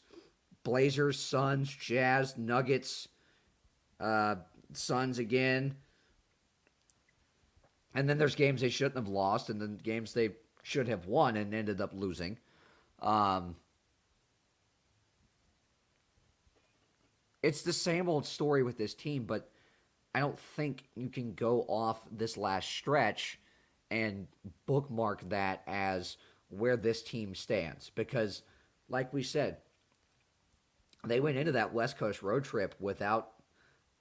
Blazers, 0.64 1.20
Suns, 1.20 1.74
Jazz, 1.74 2.38
Nuggets, 2.38 3.08
uh, 4.00 4.36
Suns 4.74 5.20
again. 5.20 5.76
And 7.94 8.10
then 8.10 8.18
there's 8.18 8.36
games 8.36 8.60
they 8.60 8.70
shouldn't 8.70 8.98
have 8.98 9.08
lost, 9.08 9.50
and 9.50 9.62
then 9.62 9.80
games 9.82 10.14
they 10.14 10.32
should 10.64 10.90
have 10.90 11.06
won 11.06 11.38
and 11.38 11.54
ended 11.54 11.80
up 11.80 11.92
losing. 11.94 12.38
Um, 13.02 13.56
it's 17.46 17.62
the 17.62 17.74
same 17.74 18.10
old 18.10 18.26
story 18.26 18.64
with 18.64 18.76
this 18.76 18.96
team, 18.96 19.24
but 19.26 19.52
I 20.16 20.20
don't 20.20 20.40
think 20.40 20.86
you 20.96 21.10
can 21.10 21.36
go 21.36 21.62
off 21.68 22.02
this 22.12 22.38
last 22.38 22.68
stretch 22.68 23.40
and 23.92 24.28
bookmark 24.66 25.30
that 25.30 25.62
as 25.68 26.18
where 26.50 26.76
this 26.76 27.04
team 27.04 27.36
stands 27.36 27.92
because, 27.94 28.42
like 28.90 29.14
we 29.14 29.22
said, 29.22 29.58
they 31.06 31.20
went 31.20 31.38
into 31.38 31.52
that 31.52 31.72
West 31.72 32.00
Coast 32.00 32.24
road 32.24 32.46
trip 32.46 32.74
without 32.80 33.34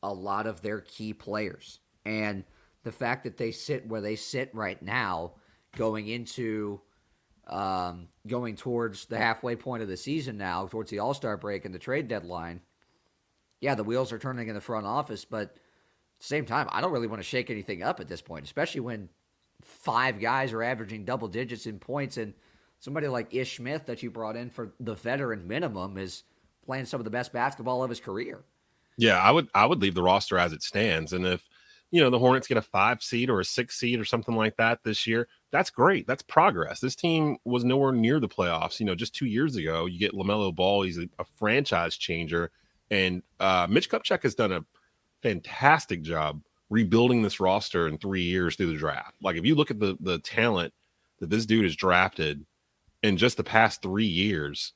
a 0.02 0.12
lot 0.12 0.46
of 0.46 0.62
their 0.62 0.80
key 0.80 1.12
players. 1.12 1.80
And 2.06 2.44
the 2.82 2.92
fact 2.92 3.24
that 3.24 3.36
they 3.36 3.50
sit 3.50 3.86
where 3.86 4.00
they 4.00 4.16
sit 4.16 4.54
right 4.54 4.80
now, 4.80 5.32
going 5.76 6.08
into 6.08 6.80
um, 7.46 8.08
going 8.26 8.56
towards 8.56 9.04
the 9.04 9.18
halfway 9.18 9.54
point 9.54 9.82
of 9.82 9.88
the 9.90 9.98
season 9.98 10.38
now, 10.38 10.66
towards 10.66 10.90
the 10.90 11.00
All 11.00 11.12
Star 11.12 11.36
break 11.36 11.66
and 11.66 11.74
the 11.74 11.78
trade 11.78 12.08
deadline, 12.08 12.62
yeah, 13.64 13.74
the 13.74 13.82
wheels 13.82 14.12
are 14.12 14.18
turning 14.18 14.48
in 14.48 14.54
the 14.54 14.60
front 14.60 14.84
office, 14.84 15.24
but 15.24 15.44
at 15.44 15.54
the 16.20 16.26
same 16.26 16.44
time, 16.44 16.68
I 16.70 16.82
don't 16.82 16.92
really 16.92 17.06
want 17.06 17.22
to 17.22 17.26
shake 17.26 17.48
anything 17.48 17.82
up 17.82 17.98
at 17.98 18.08
this 18.08 18.20
point, 18.20 18.44
especially 18.44 18.82
when 18.82 19.08
five 19.62 20.20
guys 20.20 20.52
are 20.52 20.62
averaging 20.62 21.06
double 21.06 21.28
digits 21.28 21.64
in 21.64 21.78
points 21.78 22.18
and 22.18 22.34
somebody 22.78 23.08
like 23.08 23.34
Ish 23.34 23.56
Smith 23.56 23.86
that 23.86 24.02
you 24.02 24.10
brought 24.10 24.36
in 24.36 24.50
for 24.50 24.74
the 24.80 24.94
veteran 24.94 25.48
minimum 25.48 25.96
is 25.96 26.24
playing 26.66 26.84
some 26.84 27.00
of 27.00 27.04
the 27.04 27.10
best 27.10 27.32
basketball 27.32 27.82
of 27.82 27.88
his 27.88 28.00
career. 28.00 28.44
Yeah, 28.98 29.18
I 29.18 29.30
would 29.30 29.48
I 29.54 29.64
would 29.64 29.80
leave 29.80 29.94
the 29.94 30.02
roster 30.02 30.36
as 30.36 30.52
it 30.52 30.62
stands. 30.62 31.14
And 31.14 31.26
if 31.26 31.48
you 31.90 32.02
know 32.02 32.10
the 32.10 32.18
Hornets 32.18 32.46
get 32.46 32.58
a 32.58 32.62
five 32.62 33.02
seed 33.02 33.30
or 33.30 33.40
a 33.40 33.46
six 33.46 33.78
seed 33.78 33.98
or 33.98 34.04
something 34.04 34.36
like 34.36 34.58
that 34.58 34.80
this 34.84 35.06
year, 35.06 35.26
that's 35.50 35.70
great. 35.70 36.06
That's 36.06 36.22
progress. 36.22 36.80
This 36.80 36.94
team 36.94 37.38
was 37.46 37.64
nowhere 37.64 37.92
near 37.92 38.20
the 38.20 38.28
playoffs. 38.28 38.78
You 38.78 38.84
know, 38.84 38.94
just 38.94 39.14
two 39.14 39.26
years 39.26 39.56
ago, 39.56 39.86
you 39.86 39.98
get 39.98 40.12
LaMelo 40.12 40.54
Ball. 40.54 40.82
He's 40.82 40.98
a, 40.98 41.08
a 41.18 41.24
franchise 41.24 41.96
changer, 41.96 42.50
and 42.90 43.22
uh, 43.40 43.66
Mitch 43.68 43.90
Kupchak 43.90 44.22
has 44.22 44.34
done 44.34 44.52
a 44.52 44.64
fantastic 45.22 46.02
job 46.02 46.42
rebuilding 46.70 47.22
this 47.22 47.40
roster 47.40 47.88
in 47.88 47.98
three 47.98 48.22
years 48.22 48.56
through 48.56 48.72
the 48.72 48.78
draft. 48.78 49.14
Like 49.22 49.36
if 49.36 49.44
you 49.44 49.54
look 49.54 49.70
at 49.70 49.80
the 49.80 49.96
the 50.00 50.18
talent 50.18 50.72
that 51.20 51.30
this 51.30 51.46
dude 51.46 51.64
has 51.64 51.76
drafted 51.76 52.44
in 53.02 53.16
just 53.16 53.36
the 53.36 53.44
past 53.44 53.82
three 53.82 54.06
years 54.06 54.72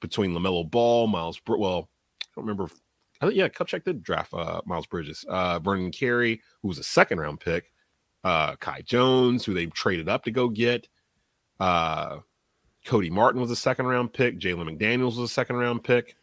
between 0.00 0.32
LaMelo 0.32 0.68
Ball, 0.68 1.06
Miles, 1.06 1.38
Br- 1.38 1.56
well, 1.56 1.88
I 2.22 2.26
don't 2.34 2.44
remember. 2.44 2.64
If, 2.64 2.74
I 3.20 3.26
think 3.26 3.36
yeah, 3.36 3.48
Kupchak 3.48 3.84
did 3.84 4.02
draft 4.02 4.34
uh, 4.34 4.60
Miles 4.64 4.86
Bridges, 4.86 5.24
uh, 5.28 5.58
Vernon 5.60 5.92
Carey, 5.92 6.40
who 6.60 6.68
was 6.68 6.78
a 6.78 6.84
second 6.84 7.20
round 7.20 7.40
pick, 7.40 7.72
uh, 8.24 8.56
Kai 8.56 8.82
Jones, 8.82 9.44
who 9.44 9.54
they 9.54 9.66
traded 9.66 10.08
up 10.08 10.24
to 10.24 10.30
go 10.30 10.48
get. 10.48 10.88
Uh, 11.60 12.18
Cody 12.84 13.10
Martin 13.10 13.40
was 13.40 13.50
a 13.50 13.56
second 13.56 13.86
round 13.86 14.12
pick. 14.12 14.38
Jalen 14.40 14.76
McDaniels 14.76 15.16
was 15.16 15.18
a 15.18 15.28
second 15.28 15.56
round 15.56 15.84
pick. 15.84 16.16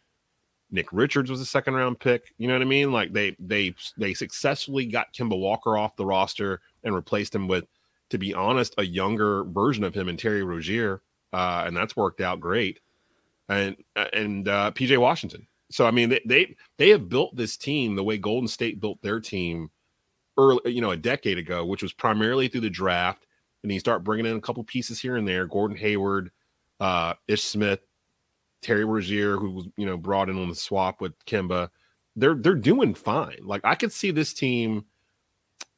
Nick 0.70 0.92
Richards 0.92 1.30
was 1.30 1.40
a 1.40 1.46
second 1.46 1.74
round 1.74 1.98
pick. 1.98 2.32
You 2.38 2.48
know 2.48 2.54
what 2.54 2.62
I 2.62 2.66
mean? 2.66 2.92
Like 2.92 3.12
they 3.12 3.36
they 3.38 3.74
they 3.96 4.14
successfully 4.14 4.86
got 4.86 5.12
Kemba 5.12 5.38
Walker 5.38 5.76
off 5.76 5.96
the 5.96 6.06
roster 6.06 6.60
and 6.84 6.94
replaced 6.94 7.34
him 7.34 7.48
with, 7.48 7.64
to 8.10 8.18
be 8.18 8.34
honest, 8.34 8.74
a 8.78 8.84
younger 8.84 9.44
version 9.44 9.84
of 9.84 9.94
him 9.94 10.08
and 10.08 10.18
Terry 10.18 10.42
Rozier, 10.42 11.02
uh, 11.32 11.64
and 11.66 11.76
that's 11.76 11.96
worked 11.96 12.20
out 12.20 12.40
great. 12.40 12.80
And 13.48 13.76
and 14.12 14.48
uh, 14.48 14.70
PJ 14.72 14.96
Washington. 14.98 15.46
So 15.70 15.86
I 15.86 15.90
mean 15.90 16.08
they, 16.08 16.20
they 16.24 16.56
they 16.78 16.88
have 16.90 17.08
built 17.08 17.36
this 17.36 17.56
team 17.56 17.96
the 17.96 18.04
way 18.04 18.18
Golden 18.18 18.48
State 18.48 18.80
built 18.80 19.02
their 19.02 19.20
team 19.20 19.70
early, 20.38 20.72
you 20.72 20.80
know, 20.80 20.92
a 20.92 20.96
decade 20.96 21.38
ago, 21.38 21.64
which 21.64 21.82
was 21.82 21.92
primarily 21.92 22.48
through 22.48 22.62
the 22.62 22.70
draft. 22.70 23.26
And 23.62 23.70
you 23.70 23.78
start 23.78 24.04
bringing 24.04 24.26
in 24.26 24.36
a 24.36 24.40
couple 24.40 24.64
pieces 24.64 25.00
here 25.00 25.16
and 25.16 25.28
there. 25.28 25.46
Gordon 25.46 25.76
Hayward, 25.76 26.30
uh, 26.80 27.14
Ish 27.28 27.42
Smith, 27.42 27.80
Terry 28.62 28.84
Rozier, 28.84 29.36
who 29.36 29.50
was 29.50 29.68
you 29.76 29.86
know 29.86 29.96
brought 29.96 30.28
in 30.28 30.38
on 30.38 30.48
the 30.48 30.54
swap 30.54 31.00
with 31.00 31.12
Kemba, 31.24 31.70
they're 32.16 32.34
they're 32.34 32.54
doing 32.54 32.94
fine. 32.94 33.38
Like 33.42 33.62
I 33.64 33.74
could 33.74 33.92
see 33.92 34.10
this 34.10 34.32
team 34.32 34.84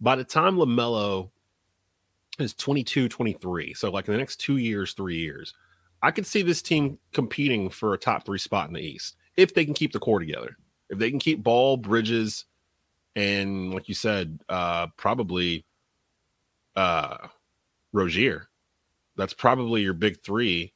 by 0.01 0.17
the 0.17 0.25
time 0.25 0.57
LaMelo 0.57 1.31
is 2.39 2.55
22, 2.55 3.09
23, 3.09 3.75
so 3.75 3.91
like 3.91 4.09
in 4.09 4.13
the 4.13 4.19
next 4.19 4.37
two 4.37 4.57
years, 4.57 4.95
three 4.95 5.19
years, 5.19 5.55
I 6.03 6.11
could 6.11 6.27
see 6.27 6.43
this 6.43 6.63
team 6.63 6.99
competing 7.13 7.71
for 7.71 7.95
a 7.95 7.99
top 7.99 8.25
three 8.25 8.39
spot 8.39 8.69
in 8.69 8.75
the 8.75 8.81
East 8.81 9.17
if 9.37 9.55
they 9.55 9.65
can 9.65 9.75
keep 9.75 9.93
the 9.93 10.01
core 10.01 10.19
together. 10.19 10.57
If 10.91 10.99
they 10.99 11.11
can 11.11 11.21
keep 11.21 11.43
Ball, 11.43 11.77
Bridges, 11.77 12.47
and 13.15 13.73
like 13.73 13.89
you 13.89 13.95
said, 13.95 14.41
uh, 14.49 14.89
probably 14.97 15.65
uh, 16.77 17.29
Rozier. 17.93 18.49
That's 19.17 19.35
probably 19.35 19.83
your 19.83 19.95
big 19.95 20.23
three 20.23 20.73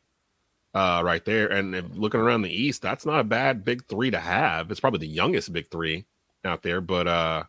uh, 0.76 1.00
right 1.02 1.24
there. 1.24 1.46
And 1.46 1.74
if 1.74 1.86
looking 1.92 2.20
around 2.20 2.42
the 2.42 2.54
East, 2.54 2.82
that's 2.82 3.06
not 3.06 3.20
a 3.20 3.24
bad 3.24 3.64
big 3.64 3.86
three 3.86 4.10
to 4.10 4.20
have. 4.20 4.70
It's 4.70 4.78
probably 4.78 4.98
the 4.98 5.06
youngest 5.06 5.50
big 5.50 5.70
three 5.70 6.04
out 6.44 6.62
there, 6.62 6.82
but 6.82 7.08
uh, 7.08 7.44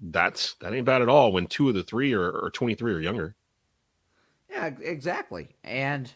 that's 0.00 0.54
that 0.62 0.72
ain't 0.72 0.86
bad 0.86 1.02
at 1.02 1.10
all 1.10 1.30
when 1.30 1.46
two 1.46 1.68
of 1.68 1.74
the 1.74 1.82
three 1.82 2.14
are, 2.14 2.44
are 2.44 2.50
23 2.50 2.94
or 2.94 3.00
younger. 3.00 3.36
Yeah, 4.48 4.70
exactly. 4.80 5.48
And 5.62 6.10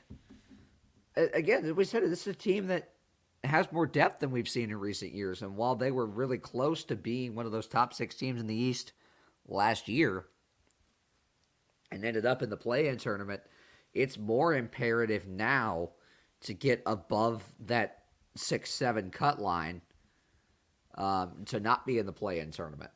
again, 1.17 1.67
as 1.67 1.75
we 1.75 1.85
said, 1.85 2.03
this 2.05 2.23
is 2.23 2.29
a 2.29 2.35
team 2.35 2.69
that 2.69 2.89
has 3.45 3.71
more 3.71 3.87
depth 3.87 4.21
than 4.21 4.31
we've 4.31 4.49
seen 4.49 4.71
in 4.71 4.81
recent 4.81 5.13
years. 5.13 5.43
And 5.43 5.55
while 5.55 5.77
they 5.77 5.91
were 5.91 6.07
really 6.07 6.39
close 6.39 6.83
to 6.85 6.97
being 6.97 7.35
one 7.35 7.45
of 7.45 7.53
those 7.53 7.67
top 7.67 7.93
six 7.93 8.15
teams 8.15 8.41
in 8.41 8.47
the 8.47 8.55
East 8.55 8.93
last 9.47 9.87
year 9.87 10.25
and 11.93 12.07
ended 12.07 12.25
up 12.25 12.41
in 12.41 12.49
the 12.49 12.57
play 12.57 12.89
in 12.89 12.97
tournament, 12.97 13.43
it's 13.95 14.19
more 14.19 14.55
imperative 14.55 15.27
now 15.27 15.91
to 16.43 16.55
get 16.55 16.83
above 16.87 17.43
that 17.67 18.05
six 18.37 18.71
seven 18.71 19.11
cut 19.11 19.41
line 19.41 19.81
um, 20.97 21.45
to 21.47 21.61
not 21.61 21.87
be 21.87 21.99
in 21.99 22.07
the 22.07 22.13
play 22.13 22.41
in 22.41 22.51
tournament. 22.51 22.91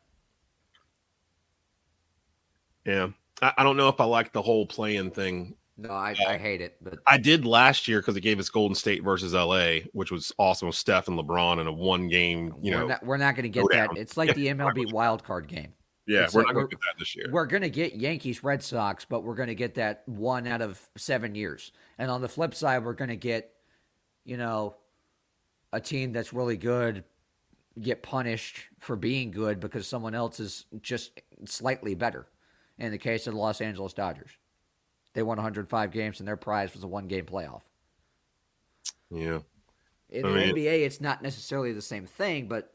Yeah, 2.85 3.09
I, 3.41 3.53
I, 3.59 3.65
don't 3.65 3.77
know 3.77 3.89
if 3.89 4.01
I 4.01 4.05
like 4.05 4.33
the 4.33 4.43
whole 4.43 4.66
play-in 4.66 5.11
thing. 5.11 5.55
No, 5.77 5.91
I, 5.91 6.15
I 6.29 6.37
hate 6.37 6.61
it, 6.61 6.77
but 6.83 6.99
I 7.07 7.19
did 7.19 7.45
last 7.45 7.89
year 7.89 8.01
because 8.01 8.16
it 8.16 8.21
gave 8.21 8.39
us 8.39 8.49
Golden 8.49 8.75
State 8.75 9.03
versus 9.03 9.33
LA, 9.33 9.79
which 9.93 10.12
was 10.12 10.33
awesome 10.39 10.66
with 10.66 10.77
Steph 10.77 11.09
and 11.09 11.19
LeBron 11.19 11.61
in 11.61 11.66
a 11.66 11.73
one 11.73 12.09
game. 12.09 12.55
You 12.62 12.73
we're 12.73 12.81
know, 12.81 12.87
not, 12.87 13.07
we're 13.07 13.16
not 13.16 13.35
going 13.35 13.45
to 13.45 13.49
get 13.49 13.65
that. 13.73 13.91
It's 13.97 14.16
like 14.16 14.35
the 14.35 14.49
MLB 14.49 14.93
wild 14.93 15.25
card 15.25 15.49
game. 15.49 15.73
Yeah, 16.06 16.24
It's 16.24 16.35
we're 16.35 16.43
like 16.43 16.48
not 16.48 16.55
going 16.55 16.68
to 16.68 16.76
get 16.76 16.81
that 16.82 16.98
this 16.98 17.16
year. 17.16 17.26
We're 17.31 17.47
going 17.47 17.62
to 17.62 17.70
get 17.70 17.94
Yankees 17.97 18.44
Red 18.44 18.62
Sox, 18.62 19.05
but 19.06 19.24
we're 19.24 19.35
going 19.35 19.48
to 19.48 19.55
get 19.55 19.74
that 19.76 20.02
one 20.06 20.47
out 20.47 20.60
of 20.60 20.81
seven 20.97 21.35
years. 21.35 21.72
And 21.98 22.10
on 22.10 22.20
the 22.20 22.28
flip 22.28 22.55
side, 22.55 22.85
we're 22.85 22.93
going 22.93 23.09
to 23.09 23.16
get, 23.16 23.52
you 24.24 24.36
know, 24.36 24.76
a 25.72 25.81
team 25.81 26.12
that's 26.12 26.32
really 26.32 26.56
good 26.56 27.05
get 27.81 28.02
punished 28.05 28.60
for 28.78 28.94
being 28.94 29.32
good 29.32 29.59
because 29.59 29.85
someone 29.86 30.14
else 30.14 30.39
is 30.39 30.66
just 30.81 31.20
slightly 31.47 31.94
better. 31.97 32.26
In 32.78 32.93
the 32.93 32.98
case 32.98 33.26
of 33.26 33.35
the 33.35 33.40
Los 33.40 33.60
Angeles 33.60 33.93
Dodgers, 33.93 34.31
they 35.12 35.22
won 35.22 35.39
105 35.39 35.90
games 35.90 36.18
and 36.20 36.28
their 36.28 36.36
prize 36.36 36.72
was 36.74 36.85
a 36.85 36.86
one 36.86 37.09
game 37.09 37.24
playoff. 37.24 37.62
Yeah. 39.10 39.39
In 40.10 40.24
I 40.24 40.28
the 40.28 40.35
mean- 40.35 40.55
NBA, 40.55 40.85
it's 40.85 41.01
not 41.01 41.22
necessarily 41.22 41.72
the 41.72 41.82
same 41.82 42.06
thing, 42.06 42.47
but 42.47 42.72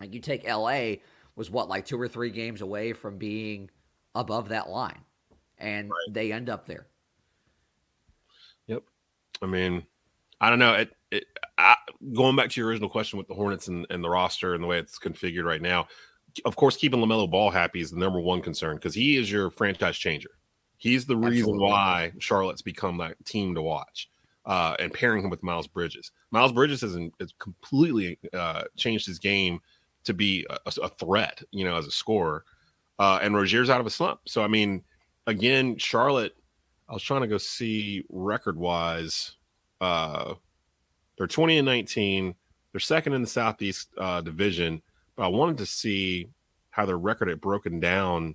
like 0.00 0.12
you 0.14 0.20
take 0.20 0.46
LA 0.48 0.96
was 1.36 1.50
what 1.50 1.68
like 1.68 1.86
two 1.86 2.00
or 2.00 2.08
three 2.08 2.30
games 2.30 2.60
away 2.60 2.92
from 2.92 3.18
being 3.18 3.70
above 4.14 4.50
that 4.50 4.68
line, 4.68 5.00
and 5.58 5.90
they 6.10 6.32
end 6.32 6.48
up 6.48 6.66
there. 6.66 6.86
Yep. 8.66 8.84
I 9.42 9.46
mean, 9.46 9.84
I 10.40 10.50
don't 10.50 10.58
know. 10.58 10.74
It, 10.74 10.90
it 11.10 11.24
I, 11.58 11.76
going 12.14 12.36
back 12.36 12.50
to 12.50 12.60
your 12.60 12.68
original 12.68 12.88
question 12.88 13.18
with 13.18 13.28
the 13.28 13.34
Hornets 13.34 13.68
and, 13.68 13.86
and 13.90 14.02
the 14.02 14.10
roster 14.10 14.54
and 14.54 14.62
the 14.62 14.68
way 14.68 14.78
it's 14.78 14.98
configured 14.98 15.44
right 15.44 15.62
now. 15.62 15.88
Of 16.44 16.56
course, 16.56 16.76
keeping 16.76 17.00
LaMelo 17.00 17.30
Ball 17.30 17.50
happy 17.50 17.80
is 17.80 17.92
the 17.92 17.98
number 17.98 18.18
one 18.20 18.42
concern 18.42 18.76
because 18.76 18.94
he 18.94 19.16
is 19.16 19.30
your 19.30 19.50
franchise 19.50 19.96
changer. 19.96 20.30
He's 20.76 21.06
the 21.06 21.16
reason 21.16 21.54
Absolutely. 21.54 21.68
why 21.68 22.12
Charlotte's 22.18 22.62
become 22.62 22.98
that 22.98 23.24
team 23.24 23.54
to 23.54 23.62
watch. 23.62 24.10
Uh, 24.44 24.76
and 24.78 24.92
pairing 24.92 25.24
him 25.24 25.30
with 25.30 25.42
Miles 25.42 25.66
Bridges. 25.66 26.10
Miles 26.30 26.52
Bridges 26.52 26.82
has, 26.82 26.98
has 27.18 27.32
completely 27.38 28.18
uh, 28.34 28.64
changed 28.76 29.06
his 29.06 29.18
game 29.18 29.60
to 30.04 30.14
be 30.14 30.46
a, 30.50 30.72
a 30.82 30.88
threat, 30.88 31.42
you 31.50 31.64
know, 31.64 31.76
as 31.76 31.86
a 31.86 31.90
scorer. 31.90 32.44
Uh, 32.98 33.18
and 33.22 33.34
Rozier's 33.34 33.70
out 33.70 33.80
of 33.80 33.86
a 33.86 33.90
slump. 33.90 34.20
So, 34.26 34.42
I 34.42 34.48
mean, 34.48 34.82
again, 35.26 35.76
Charlotte, 35.78 36.36
I 36.88 36.92
was 36.92 37.02
trying 37.02 37.22
to 37.22 37.26
go 37.26 37.38
see 37.38 38.04
record 38.08 38.56
wise. 38.56 39.32
Uh, 39.80 40.34
they're 41.18 41.26
20 41.26 41.58
and 41.58 41.66
19. 41.66 42.34
They're 42.72 42.80
second 42.80 43.14
in 43.14 43.22
the 43.22 43.28
Southeast 43.28 43.88
uh, 43.98 44.20
division. 44.20 44.82
But 45.16 45.24
I 45.24 45.28
wanted 45.28 45.58
to 45.58 45.66
see 45.66 46.28
how 46.70 46.86
their 46.86 46.98
record 46.98 47.28
had 47.28 47.40
broken 47.40 47.78
down 47.80 48.34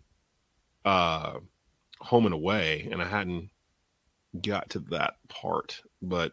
uh 0.85 1.33
home 1.99 2.25
and 2.25 2.33
away, 2.33 2.87
and 2.89 3.01
I 3.01 3.05
hadn't 3.05 3.49
got 4.41 4.69
to 4.71 4.79
that 4.91 5.15
part, 5.27 5.81
but 6.01 6.31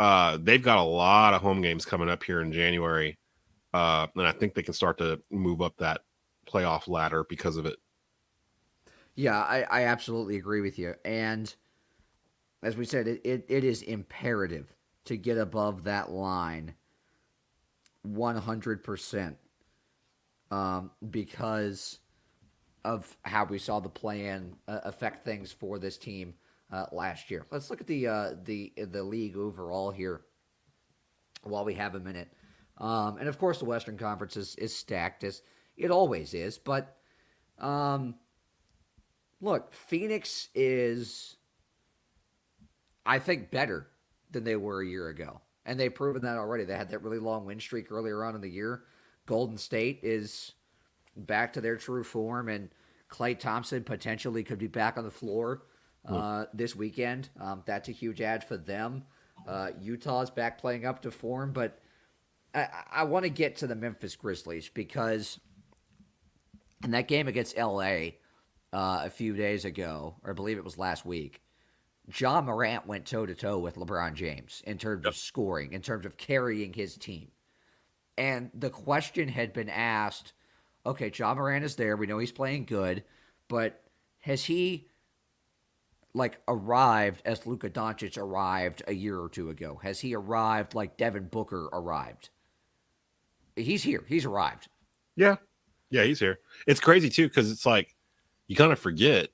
uh 0.00 0.38
they've 0.40 0.62
got 0.62 0.78
a 0.78 0.82
lot 0.82 1.34
of 1.34 1.42
home 1.42 1.60
games 1.60 1.84
coming 1.84 2.08
up 2.08 2.22
here 2.22 2.40
in 2.40 2.52
January. 2.52 3.18
Uh 3.72 4.06
and 4.16 4.26
I 4.26 4.32
think 4.32 4.54
they 4.54 4.62
can 4.62 4.74
start 4.74 4.98
to 4.98 5.20
move 5.30 5.60
up 5.60 5.76
that 5.78 6.02
playoff 6.46 6.88
ladder 6.88 7.24
because 7.28 7.56
of 7.56 7.66
it. 7.66 7.76
Yeah, 9.14 9.38
I, 9.38 9.62
I 9.62 9.84
absolutely 9.84 10.36
agree 10.36 10.60
with 10.60 10.78
you. 10.78 10.94
And 11.04 11.52
as 12.62 12.76
we 12.76 12.84
said, 12.84 13.08
it, 13.08 13.20
it, 13.24 13.46
it 13.48 13.64
is 13.64 13.82
imperative 13.82 14.74
to 15.06 15.16
get 15.16 15.38
above 15.38 15.84
that 15.84 16.10
line 16.10 16.74
100% 18.06 19.34
um, 20.50 20.90
because 21.10 21.98
of 22.84 23.16
how 23.22 23.44
we 23.44 23.58
saw 23.58 23.80
the 23.80 23.88
plan 23.88 24.54
uh, 24.68 24.80
affect 24.84 25.24
things 25.24 25.50
for 25.50 25.78
this 25.78 25.96
team 25.96 26.34
uh, 26.72 26.86
last 26.92 27.30
year. 27.30 27.46
Let's 27.50 27.70
look 27.70 27.80
at 27.80 27.86
the 27.86 28.06
uh, 28.06 28.34
the 28.44 28.72
the 28.76 29.02
league 29.02 29.36
overall 29.36 29.90
here 29.90 30.22
while 31.42 31.64
we 31.64 31.74
have 31.74 31.94
a 31.94 32.00
minute. 32.00 32.28
Um, 32.78 33.18
and 33.18 33.28
of 33.28 33.38
course, 33.38 33.58
the 33.58 33.64
Western 33.64 33.96
Conference 33.96 34.36
is, 34.36 34.54
is 34.56 34.74
stacked 34.74 35.24
as 35.24 35.42
it 35.76 35.90
always 35.90 36.34
is. 36.34 36.58
But 36.58 36.96
um, 37.58 38.16
look, 39.40 39.72
Phoenix 39.72 40.48
is, 40.54 41.36
I 43.04 43.18
think, 43.18 43.50
better 43.50 43.88
than 44.30 44.44
they 44.44 44.56
were 44.56 44.82
a 44.82 44.86
year 44.86 45.08
ago. 45.08 45.40
And 45.64 45.80
they've 45.80 45.94
proven 45.94 46.22
that 46.22 46.36
already. 46.36 46.64
They 46.64 46.76
had 46.76 46.90
that 46.90 47.02
really 47.02 47.18
long 47.18 47.44
win 47.44 47.60
streak 47.60 47.90
earlier 47.90 48.22
on 48.24 48.34
in 48.34 48.40
the 48.40 48.50
year. 48.50 48.84
Golden 49.26 49.58
State 49.58 50.00
is 50.02 50.52
back 51.16 51.54
to 51.54 51.60
their 51.60 51.76
true 51.76 52.04
form, 52.04 52.48
and 52.48 52.68
Klay 53.10 53.36
Thompson 53.36 53.82
potentially 53.82 54.44
could 54.44 54.58
be 54.58 54.68
back 54.68 54.96
on 54.96 55.04
the 55.04 55.10
floor 55.10 55.62
uh, 56.06 56.44
this 56.54 56.76
weekend. 56.76 57.28
Um, 57.40 57.62
that's 57.66 57.88
a 57.88 57.92
huge 57.92 58.20
add 58.20 58.44
for 58.44 58.56
them. 58.56 59.04
Uh, 59.46 59.70
Utah's 59.80 60.30
back 60.30 60.58
playing 60.58 60.84
up 60.84 61.02
to 61.02 61.10
form, 61.10 61.52
but 61.52 61.80
I, 62.56 62.68
I 62.90 63.04
want 63.04 63.24
to 63.24 63.30
get 63.30 63.56
to 63.56 63.66
the 63.66 63.76
Memphis 63.76 64.16
Grizzlies 64.16 64.70
because 64.72 65.38
in 66.82 66.90
that 66.92 67.06
game 67.06 67.28
against 67.28 67.56
LA 67.56 68.14
uh, 68.72 69.02
a 69.04 69.10
few 69.10 69.34
days 69.34 69.64
ago, 69.64 70.16
or 70.24 70.30
I 70.30 70.34
believe 70.34 70.56
it 70.56 70.64
was 70.64 70.78
last 70.78 71.04
week, 71.04 71.42
Ja 72.16 72.40
Morant 72.40 72.86
went 72.86 73.04
toe 73.04 73.26
to 73.26 73.34
toe 73.34 73.58
with 73.58 73.76
LeBron 73.76 74.14
James 74.14 74.62
in 74.66 74.78
terms 74.78 75.04
of 75.06 75.16
scoring, 75.16 75.72
in 75.72 75.82
terms 75.82 76.06
of 76.06 76.16
carrying 76.16 76.72
his 76.72 76.96
team. 76.96 77.28
And 78.16 78.50
the 78.54 78.70
question 78.70 79.28
had 79.28 79.52
been 79.52 79.68
asked 79.68 80.32
okay, 80.86 81.10
Ja 81.12 81.34
Morant 81.34 81.64
is 81.64 81.74
there. 81.74 81.96
We 81.96 82.06
know 82.06 82.18
he's 82.18 82.30
playing 82.30 82.64
good, 82.64 83.02
but 83.48 83.82
has 84.20 84.44
he 84.44 84.86
like 86.14 86.40
arrived 86.46 87.22
as 87.26 87.44
Luka 87.44 87.68
Doncic 87.68 88.16
arrived 88.16 88.84
a 88.86 88.94
year 88.94 89.18
or 89.18 89.28
two 89.28 89.50
ago? 89.50 89.80
Has 89.82 90.00
he 90.00 90.14
arrived 90.14 90.74
like 90.76 90.96
Devin 90.96 91.26
Booker 91.26 91.68
arrived? 91.72 92.30
He's 93.56 93.82
here. 93.82 94.04
He's 94.06 94.24
arrived. 94.24 94.68
Yeah. 95.16 95.36
Yeah, 95.90 96.04
he's 96.04 96.20
here. 96.20 96.38
It's 96.66 96.80
crazy 96.80 97.08
too 97.08 97.28
because 97.28 97.50
it's 97.50 97.66
like 97.66 97.94
you 98.48 98.56
kind 98.56 98.72
of 98.72 98.78
forget 98.78 99.30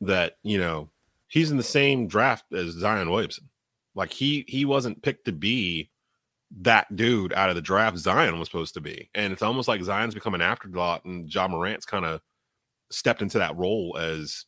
that 0.00 0.36
you 0.42 0.58
know 0.58 0.90
he's 1.28 1.50
in 1.50 1.56
the 1.56 1.62
same 1.62 2.06
draft 2.06 2.44
as 2.52 2.72
Zion 2.72 3.10
Williamson. 3.10 3.48
Like 3.94 4.12
he 4.12 4.44
he 4.48 4.64
wasn't 4.64 5.02
picked 5.02 5.24
to 5.26 5.32
be 5.32 5.90
that 6.60 6.94
dude 6.94 7.32
out 7.32 7.48
of 7.48 7.56
the 7.56 7.62
draft 7.62 7.96
Zion 7.96 8.38
was 8.38 8.48
supposed 8.48 8.74
to 8.74 8.80
be, 8.80 9.08
and 9.14 9.32
it's 9.32 9.42
almost 9.42 9.68
like 9.68 9.82
Zion's 9.82 10.14
become 10.14 10.34
an 10.34 10.42
afterthought, 10.42 11.04
and 11.04 11.32
Ja 11.32 11.48
Morant's 11.48 11.86
kind 11.86 12.04
of 12.04 12.20
stepped 12.90 13.22
into 13.22 13.38
that 13.38 13.56
role 13.56 13.96
as 13.98 14.44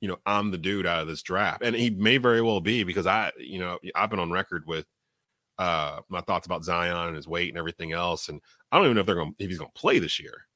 you 0.00 0.08
know 0.08 0.16
I'm 0.24 0.50
the 0.50 0.58
dude 0.58 0.86
out 0.86 1.02
of 1.02 1.08
this 1.08 1.22
draft, 1.22 1.62
and 1.62 1.76
he 1.76 1.90
may 1.90 2.16
very 2.16 2.42
well 2.42 2.60
be 2.60 2.84
because 2.84 3.06
I 3.06 3.32
you 3.38 3.58
know 3.58 3.78
I've 3.94 4.10
been 4.10 4.18
on 4.18 4.30
record 4.30 4.64
with 4.66 4.86
uh 5.58 6.00
my 6.08 6.20
thoughts 6.22 6.46
about 6.46 6.64
Zion 6.64 7.08
and 7.08 7.16
his 7.16 7.28
weight 7.28 7.50
and 7.50 7.58
everything 7.58 7.92
else, 7.92 8.28
and 8.28 8.40
I 8.70 8.76
don't 8.76 8.86
even 8.86 8.94
know 8.94 9.00
if 9.00 9.06
they're 9.06 9.14
going 9.14 9.34
if 9.38 9.48
he's 9.48 9.58
going 9.58 9.70
to 9.74 9.80
play 9.80 9.98
this 9.98 10.20
year. 10.20 10.46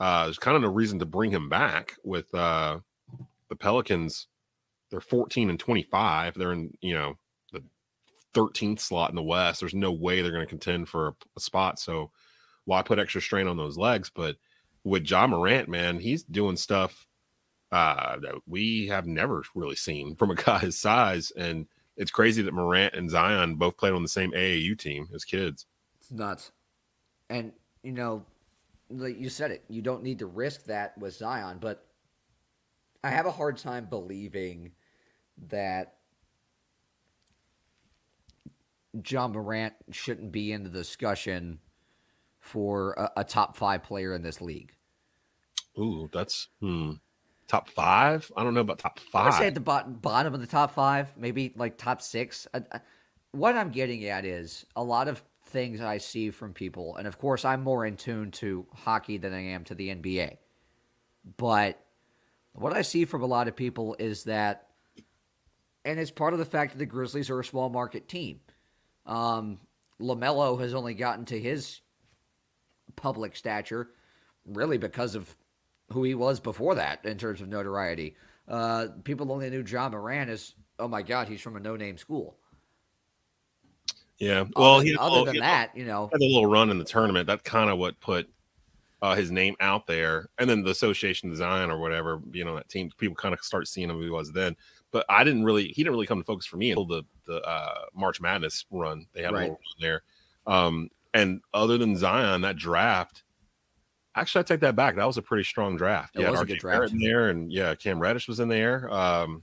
Uh, 0.00 0.24
there's 0.24 0.38
kind 0.38 0.56
of 0.56 0.62
no 0.62 0.68
reason 0.68 0.98
to 1.00 1.06
bring 1.06 1.30
him 1.30 1.48
back 1.48 1.94
with 2.04 2.32
uh, 2.34 2.78
the 3.48 3.56
Pelicans. 3.56 4.28
They're 4.90 5.00
14 5.00 5.50
and 5.50 5.58
25. 5.58 6.34
They're 6.34 6.52
in, 6.52 6.72
you 6.80 6.94
know, 6.94 7.18
the 7.52 7.62
13th 8.34 8.80
slot 8.80 9.10
in 9.10 9.16
the 9.16 9.22
West. 9.22 9.60
There's 9.60 9.74
no 9.74 9.92
way 9.92 10.22
they're 10.22 10.32
going 10.32 10.46
to 10.46 10.48
contend 10.48 10.88
for 10.88 11.08
a, 11.08 11.14
a 11.36 11.40
spot. 11.40 11.78
So 11.78 12.10
why 12.64 12.82
put 12.82 12.98
extra 12.98 13.20
strain 13.20 13.48
on 13.48 13.56
those 13.56 13.76
legs? 13.76 14.10
But 14.14 14.36
with 14.84 15.10
Ja 15.10 15.26
Morant, 15.26 15.68
man, 15.68 15.98
he's 15.98 16.22
doing 16.22 16.56
stuff 16.56 17.06
uh, 17.72 18.18
that 18.20 18.34
we 18.46 18.86
have 18.86 19.06
never 19.06 19.42
really 19.54 19.76
seen 19.76 20.14
from 20.14 20.30
a 20.30 20.34
guy 20.36 20.60
his 20.60 20.78
size. 20.78 21.32
And 21.36 21.66
it's 21.98 22.12
crazy 22.12 22.42
that 22.42 22.54
Morant 22.54 22.94
and 22.94 23.10
Zion 23.10 23.56
both 23.56 23.76
played 23.76 23.92
on 23.92 24.02
the 24.02 24.08
same 24.08 24.30
AAU 24.30 24.78
team 24.78 25.08
as 25.12 25.24
kids. 25.24 25.66
It's 26.00 26.12
nuts. 26.12 26.52
And, 27.28 27.52
you 27.82 27.92
know, 27.92 28.24
like 28.88 29.18
you 29.18 29.28
said 29.28 29.50
it, 29.50 29.64
you 29.68 29.82
don't 29.82 30.04
need 30.04 30.20
to 30.20 30.26
risk 30.26 30.64
that 30.66 30.96
with 30.96 31.16
Zion, 31.16 31.58
but 31.60 31.84
I 33.02 33.10
have 33.10 33.26
a 33.26 33.32
hard 33.32 33.58
time 33.58 33.86
believing 33.90 34.72
that 35.48 35.96
Ja 39.04 39.26
Morant 39.26 39.74
shouldn't 39.90 40.30
be 40.30 40.52
in 40.52 40.62
the 40.62 40.70
discussion 40.70 41.58
for 42.38 42.92
a, 42.92 43.20
a 43.20 43.24
top 43.24 43.56
five 43.56 43.82
player 43.82 44.14
in 44.14 44.22
this 44.22 44.40
league. 44.40 44.72
Ooh, 45.76 46.08
that's 46.12 46.48
hmm. 46.60 46.92
Top 47.48 47.68
five? 47.70 48.30
I 48.36 48.44
don't 48.44 48.52
know 48.52 48.60
about 48.60 48.78
top 48.78 48.98
five. 48.98 49.22
I 49.22 49.24
would 49.24 49.30
five. 49.32 49.40
say 49.40 49.46
at 49.46 49.54
the 49.54 49.60
bottom, 49.60 49.94
bottom 49.94 50.34
of 50.34 50.40
the 50.40 50.46
top 50.46 50.74
five, 50.74 51.12
maybe 51.16 51.52
like 51.56 51.78
top 51.78 52.02
six. 52.02 52.46
I, 52.52 52.62
I, 52.70 52.80
what 53.32 53.56
I'm 53.56 53.70
getting 53.70 54.04
at 54.04 54.26
is 54.26 54.66
a 54.76 54.84
lot 54.84 55.08
of 55.08 55.22
things 55.46 55.80
I 55.80 55.96
see 55.96 56.30
from 56.30 56.52
people, 56.52 56.96
and 56.96 57.08
of 57.08 57.18
course, 57.18 57.46
I'm 57.46 57.62
more 57.62 57.86
in 57.86 57.96
tune 57.96 58.32
to 58.32 58.66
hockey 58.74 59.16
than 59.16 59.32
I 59.32 59.40
am 59.40 59.64
to 59.64 59.74
the 59.74 59.88
NBA. 59.88 60.36
But 61.38 61.82
what 62.52 62.76
I 62.76 62.82
see 62.82 63.06
from 63.06 63.22
a 63.22 63.26
lot 63.26 63.48
of 63.48 63.56
people 63.56 63.96
is 63.98 64.24
that, 64.24 64.66
and 65.86 65.98
it's 65.98 66.10
part 66.10 66.34
of 66.34 66.38
the 66.38 66.44
fact 66.44 66.72
that 66.72 66.78
the 66.78 66.86
Grizzlies 66.86 67.30
are 67.30 67.40
a 67.40 67.44
small 67.44 67.70
market 67.70 68.08
team. 68.08 68.40
Um, 69.06 69.58
LaMelo 69.98 70.60
has 70.60 70.74
only 70.74 70.92
gotten 70.92 71.24
to 71.26 71.40
his 71.40 71.80
public 72.94 73.36
stature 73.36 73.88
really 74.44 74.76
because 74.76 75.14
of 75.14 75.34
who 75.92 76.04
he 76.04 76.14
was 76.14 76.40
before 76.40 76.74
that 76.74 77.04
in 77.04 77.18
terms 77.18 77.40
of 77.40 77.48
notoriety. 77.48 78.14
Uh, 78.46 78.88
people 79.04 79.30
only 79.32 79.50
knew 79.50 79.62
Ja 79.66 79.88
Morant 79.88 80.30
as, 80.30 80.54
oh 80.78 80.88
my 80.88 81.02
God, 81.02 81.28
he's 81.28 81.40
from 81.40 81.56
a 81.56 81.60
no 81.60 81.76
name 81.76 81.98
school. 81.98 82.36
Yeah. 84.18 84.44
Well, 84.56 84.76
other, 84.76 84.84
he 84.84 84.96
other 84.96 85.10
little- 85.10 85.24
than 85.26 85.34
he 85.34 85.40
that, 85.40 85.76
you 85.76 85.84
know, 85.84 86.08
had 86.12 86.20
a 86.20 86.24
little 86.24 86.46
run 86.46 86.70
in 86.70 86.78
the 86.78 86.84
tournament. 86.84 87.26
That's 87.26 87.42
kind 87.42 87.70
of 87.70 87.78
what 87.78 88.00
put 88.00 88.28
uh, 89.00 89.14
his 89.14 89.30
name 89.30 89.54
out 89.60 89.86
there, 89.86 90.28
and 90.38 90.50
then 90.50 90.62
the 90.62 90.70
Association 90.70 91.30
Design 91.30 91.70
or 91.70 91.78
whatever, 91.78 92.20
you 92.32 92.44
know, 92.44 92.56
that 92.56 92.68
team. 92.68 92.90
People 92.98 93.14
kind 93.14 93.32
of 93.32 93.40
start 93.40 93.68
seeing 93.68 93.90
him 93.90 93.96
who 93.96 94.02
he 94.02 94.10
was 94.10 94.32
then. 94.32 94.56
But 94.90 95.06
I 95.08 95.22
didn't 95.22 95.44
really. 95.44 95.68
He 95.68 95.84
didn't 95.84 95.92
really 95.92 96.06
come 96.06 96.18
to 96.18 96.24
focus 96.24 96.46
for 96.46 96.56
me 96.56 96.70
until 96.70 96.86
the 96.86 97.04
the 97.26 97.40
uh, 97.42 97.82
March 97.94 98.20
Madness 98.20 98.64
run. 98.70 99.06
They 99.12 99.22
had 99.22 99.30
a 99.30 99.36
little 99.36 99.50
run 99.50 99.58
there. 99.80 100.02
Um, 100.46 100.90
and 101.14 101.40
other 101.54 101.78
than 101.78 101.96
Zion, 101.96 102.40
that 102.40 102.56
draft. 102.56 103.22
Actually, 104.18 104.40
I 104.40 104.42
take 104.44 104.60
that 104.60 104.76
back. 104.76 104.96
That 104.96 105.06
was 105.06 105.16
a 105.16 105.22
pretty 105.22 105.44
strong 105.44 105.76
draft. 105.76 106.16
It 106.16 106.22
yeah, 106.22 106.30
was 106.30 106.40
a 106.40 106.44
RJ 106.44 106.48
good 106.48 106.62
Barrett 106.62 106.90
draft. 106.90 106.92
in 106.92 106.98
there, 106.98 107.28
and 107.28 107.52
yeah, 107.52 107.74
Cam 107.74 107.98
Reddish 108.00 108.28
was 108.28 108.40
in 108.40 108.48
there. 108.48 108.92
Um, 108.92 109.42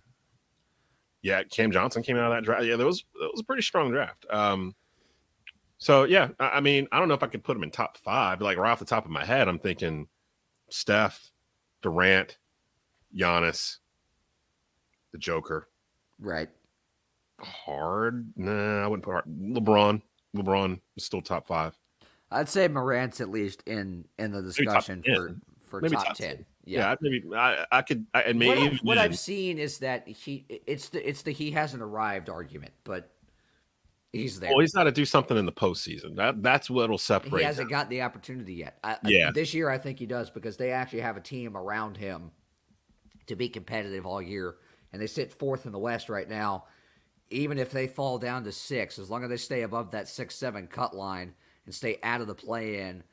yeah, 1.21 1.43
Cam 1.43 1.71
Johnson 1.71 2.03
came 2.03 2.17
out 2.17 2.31
of 2.31 2.37
that 2.37 2.43
draft. 2.43 2.65
Yeah, 2.65 2.75
that 2.75 2.85
was 2.85 3.03
that 3.19 3.29
was 3.31 3.41
a 3.41 3.43
pretty 3.43 3.63
strong 3.63 3.91
draft. 3.91 4.25
Um, 4.29 4.75
so 5.77 6.03
yeah, 6.03 6.29
I, 6.39 6.49
I 6.49 6.59
mean, 6.59 6.87
I 6.91 6.99
don't 6.99 7.07
know 7.07 7.13
if 7.15 7.23
I 7.23 7.27
could 7.27 7.43
put 7.43 7.57
him 7.57 7.63
in 7.63 7.71
top 7.71 7.97
five. 7.97 8.41
Like 8.41 8.57
right 8.57 8.71
off 8.71 8.79
the 8.79 8.85
top 8.85 9.05
of 9.05 9.11
my 9.11 9.25
head, 9.25 9.47
I'm 9.47 9.59
thinking 9.59 10.07
Steph, 10.69 11.31
Durant, 11.81 12.37
Giannis, 13.15 13.77
the 15.11 15.17
Joker. 15.17 15.67
right. 16.19 16.49
Hard? 17.37 18.31
Nah, 18.37 18.83
I 18.83 18.87
wouldn't 18.87 19.03
put 19.03 19.11
hard. 19.11 19.25
LeBron. 19.25 20.01
LeBron 20.37 20.79
is 20.95 21.03
still 21.03 21.21
top 21.21 21.45
five. 21.45 21.77
I'd 22.35 22.49
say 22.49 22.67
Morant's 22.67 23.21
at 23.21 23.29
least 23.29 23.63
in 23.65 24.05
in 24.19 24.31
the 24.31 24.41
discussion 24.41 25.01
10. 25.01 25.15
for 25.15 25.35
for 25.69 25.81
Maybe 25.81 25.95
top, 25.95 26.07
top 26.07 26.15
ten. 26.17 26.35
10. 26.37 26.45
Yeah. 26.65 26.79
Yeah, 26.79 26.95
maybe 27.01 27.23
I, 27.35 27.65
I 27.71 27.81
could. 27.81 28.05
I, 28.13 28.21
and 28.23 28.39
what, 28.39 28.57
maybe 28.57 28.75
I- 28.75 28.79
what 28.83 28.97
I've 28.97 29.17
seen 29.17 29.57
is 29.59 29.79
that 29.79 30.07
he 30.07 30.45
it's 30.49 30.89
the 30.89 31.07
it's 31.07 31.21
the 31.21 31.31
he 31.31 31.51
hasn't 31.51 31.81
arrived 31.81 32.27
argument, 32.29 32.73
but 32.83 33.11
he's 34.11 34.39
there. 34.39 34.49
Well, 34.51 34.59
he's 34.61 34.73
got 34.73 34.83
to 34.85 34.91
do 34.91 35.05
something 35.05 35.37
in 35.37 35.45
the 35.45 35.51
postseason. 35.51 36.15
That 36.15 36.41
that's 36.43 36.69
what'll 36.69 36.97
separate. 36.97 37.39
he 37.39 37.45
hasn't 37.45 37.69
got 37.69 37.89
the 37.89 38.01
opportunity 38.01 38.53
yet. 38.55 38.77
I- 38.83 38.97
Yeah. 39.03 39.31
this 39.33 39.53
year 39.53 39.69
I 39.69 39.77
think 39.77 39.99
he 39.99 40.05
does 40.05 40.29
because 40.29 40.57
they 40.57 40.71
actually 40.71 41.01
have 41.01 41.17
a 41.17 41.21
team 41.21 41.55
around 41.55 41.97
him 41.97 42.31
to 43.27 43.35
be 43.35 43.47
competitive 43.49 44.05
all 44.05 44.21
year, 44.21 44.55
and 44.91 45.01
they 45.01 45.07
sit 45.07 45.31
fourth 45.31 45.65
in 45.65 45.71
the 45.71 45.79
West 45.79 46.09
right 46.09 46.27
now. 46.29 46.65
Even 47.31 47.57
if 47.57 47.71
they 47.71 47.87
fall 47.87 48.19
down 48.19 48.43
to 48.43 48.51
six, 48.51 48.99
as 48.99 49.09
long 49.09 49.23
as 49.23 49.29
they 49.29 49.37
stay 49.37 49.61
above 49.63 49.91
that 49.91 50.07
six 50.07 50.35
seven 50.35 50.67
cut 50.67 50.95
line 50.95 51.33
and 51.65 51.73
stay 51.73 51.97
out 52.03 52.21
of 52.21 52.27
the 52.27 52.35
play 52.35 52.81
in, 52.81 53.03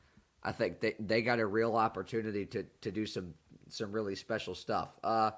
I 0.43 0.51
think 0.51 0.79
they, 0.79 0.95
they 0.99 1.21
got 1.21 1.39
a 1.39 1.45
real 1.45 1.75
opportunity 1.75 2.45
to 2.47 2.63
to 2.81 2.91
do 2.91 3.05
some 3.05 3.33
some 3.69 3.91
really 3.91 4.15
special 4.15 4.55
stuff. 4.55 4.89
Uh, 5.03 5.31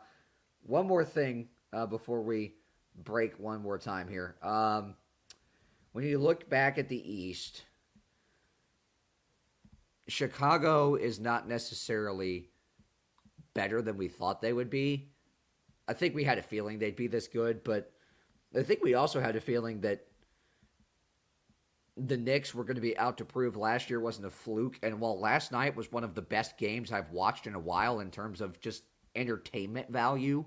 one 0.64 0.88
more 0.88 1.06
thing 1.06 1.50
uh, 1.74 1.86
before 1.86 2.22
we 2.22 2.56
break 3.04 3.40
one 3.40 3.62
more 3.62 3.78
time 3.78 4.08
here. 4.08 4.36
Um, 4.42 4.96
when 5.92 6.06
you 6.06 6.18
look 6.18 6.50
back 6.50 6.78
at 6.78 6.90
the 6.90 7.12
East, 7.12 7.64
Chicago 10.08 10.96
is 10.96 11.20
not 11.20 11.48
necessarily 11.48 12.50
better 13.54 13.82
than 13.82 13.98
we 13.98 14.08
thought 14.08 14.42
they 14.42 14.54
would 14.54 14.70
be. 14.70 15.10
I 15.88 15.94
think 15.94 16.16
we 16.16 16.24
had 16.24 16.38
a 16.38 16.44
feeling 16.44 16.80
they'd 16.80 16.96
be 16.96 17.08
this 17.08 17.28
good, 17.28 17.64
but 17.64 17.92
I 18.58 18.64
think 18.64 18.84
we 18.84 18.96
also 18.96 19.20
had 19.20 19.36
a 19.36 19.42
feeling 19.42 19.82
that 19.82 20.06
the 21.98 22.18
Knicks 22.18 22.54
were 22.54 22.64
going 22.64 22.76
to 22.76 22.82
be 22.82 22.98
out 22.98 23.18
to 23.18 23.26
prove 23.26 23.56
last 23.56 23.90
year 23.90 24.00
wasn't 24.00 24.28
a 24.28 24.32
fluke. 24.32 24.78
And 24.84 25.00
while 25.00 25.20
last 25.20 25.52
night 25.52 25.76
was 25.76 25.92
one 25.92 26.04
of 26.04 26.14
the 26.14 26.22
best 26.22 26.58
games 26.58 26.92
I've 26.92 27.12
watched 27.12 27.48
in 27.48 27.56
a 27.56 27.60
while 27.60 28.00
in 28.00 28.12
terms 28.12 28.42
of 28.42 28.60
just 28.60 28.84
entertainment 29.16 29.90
value, 29.90 30.46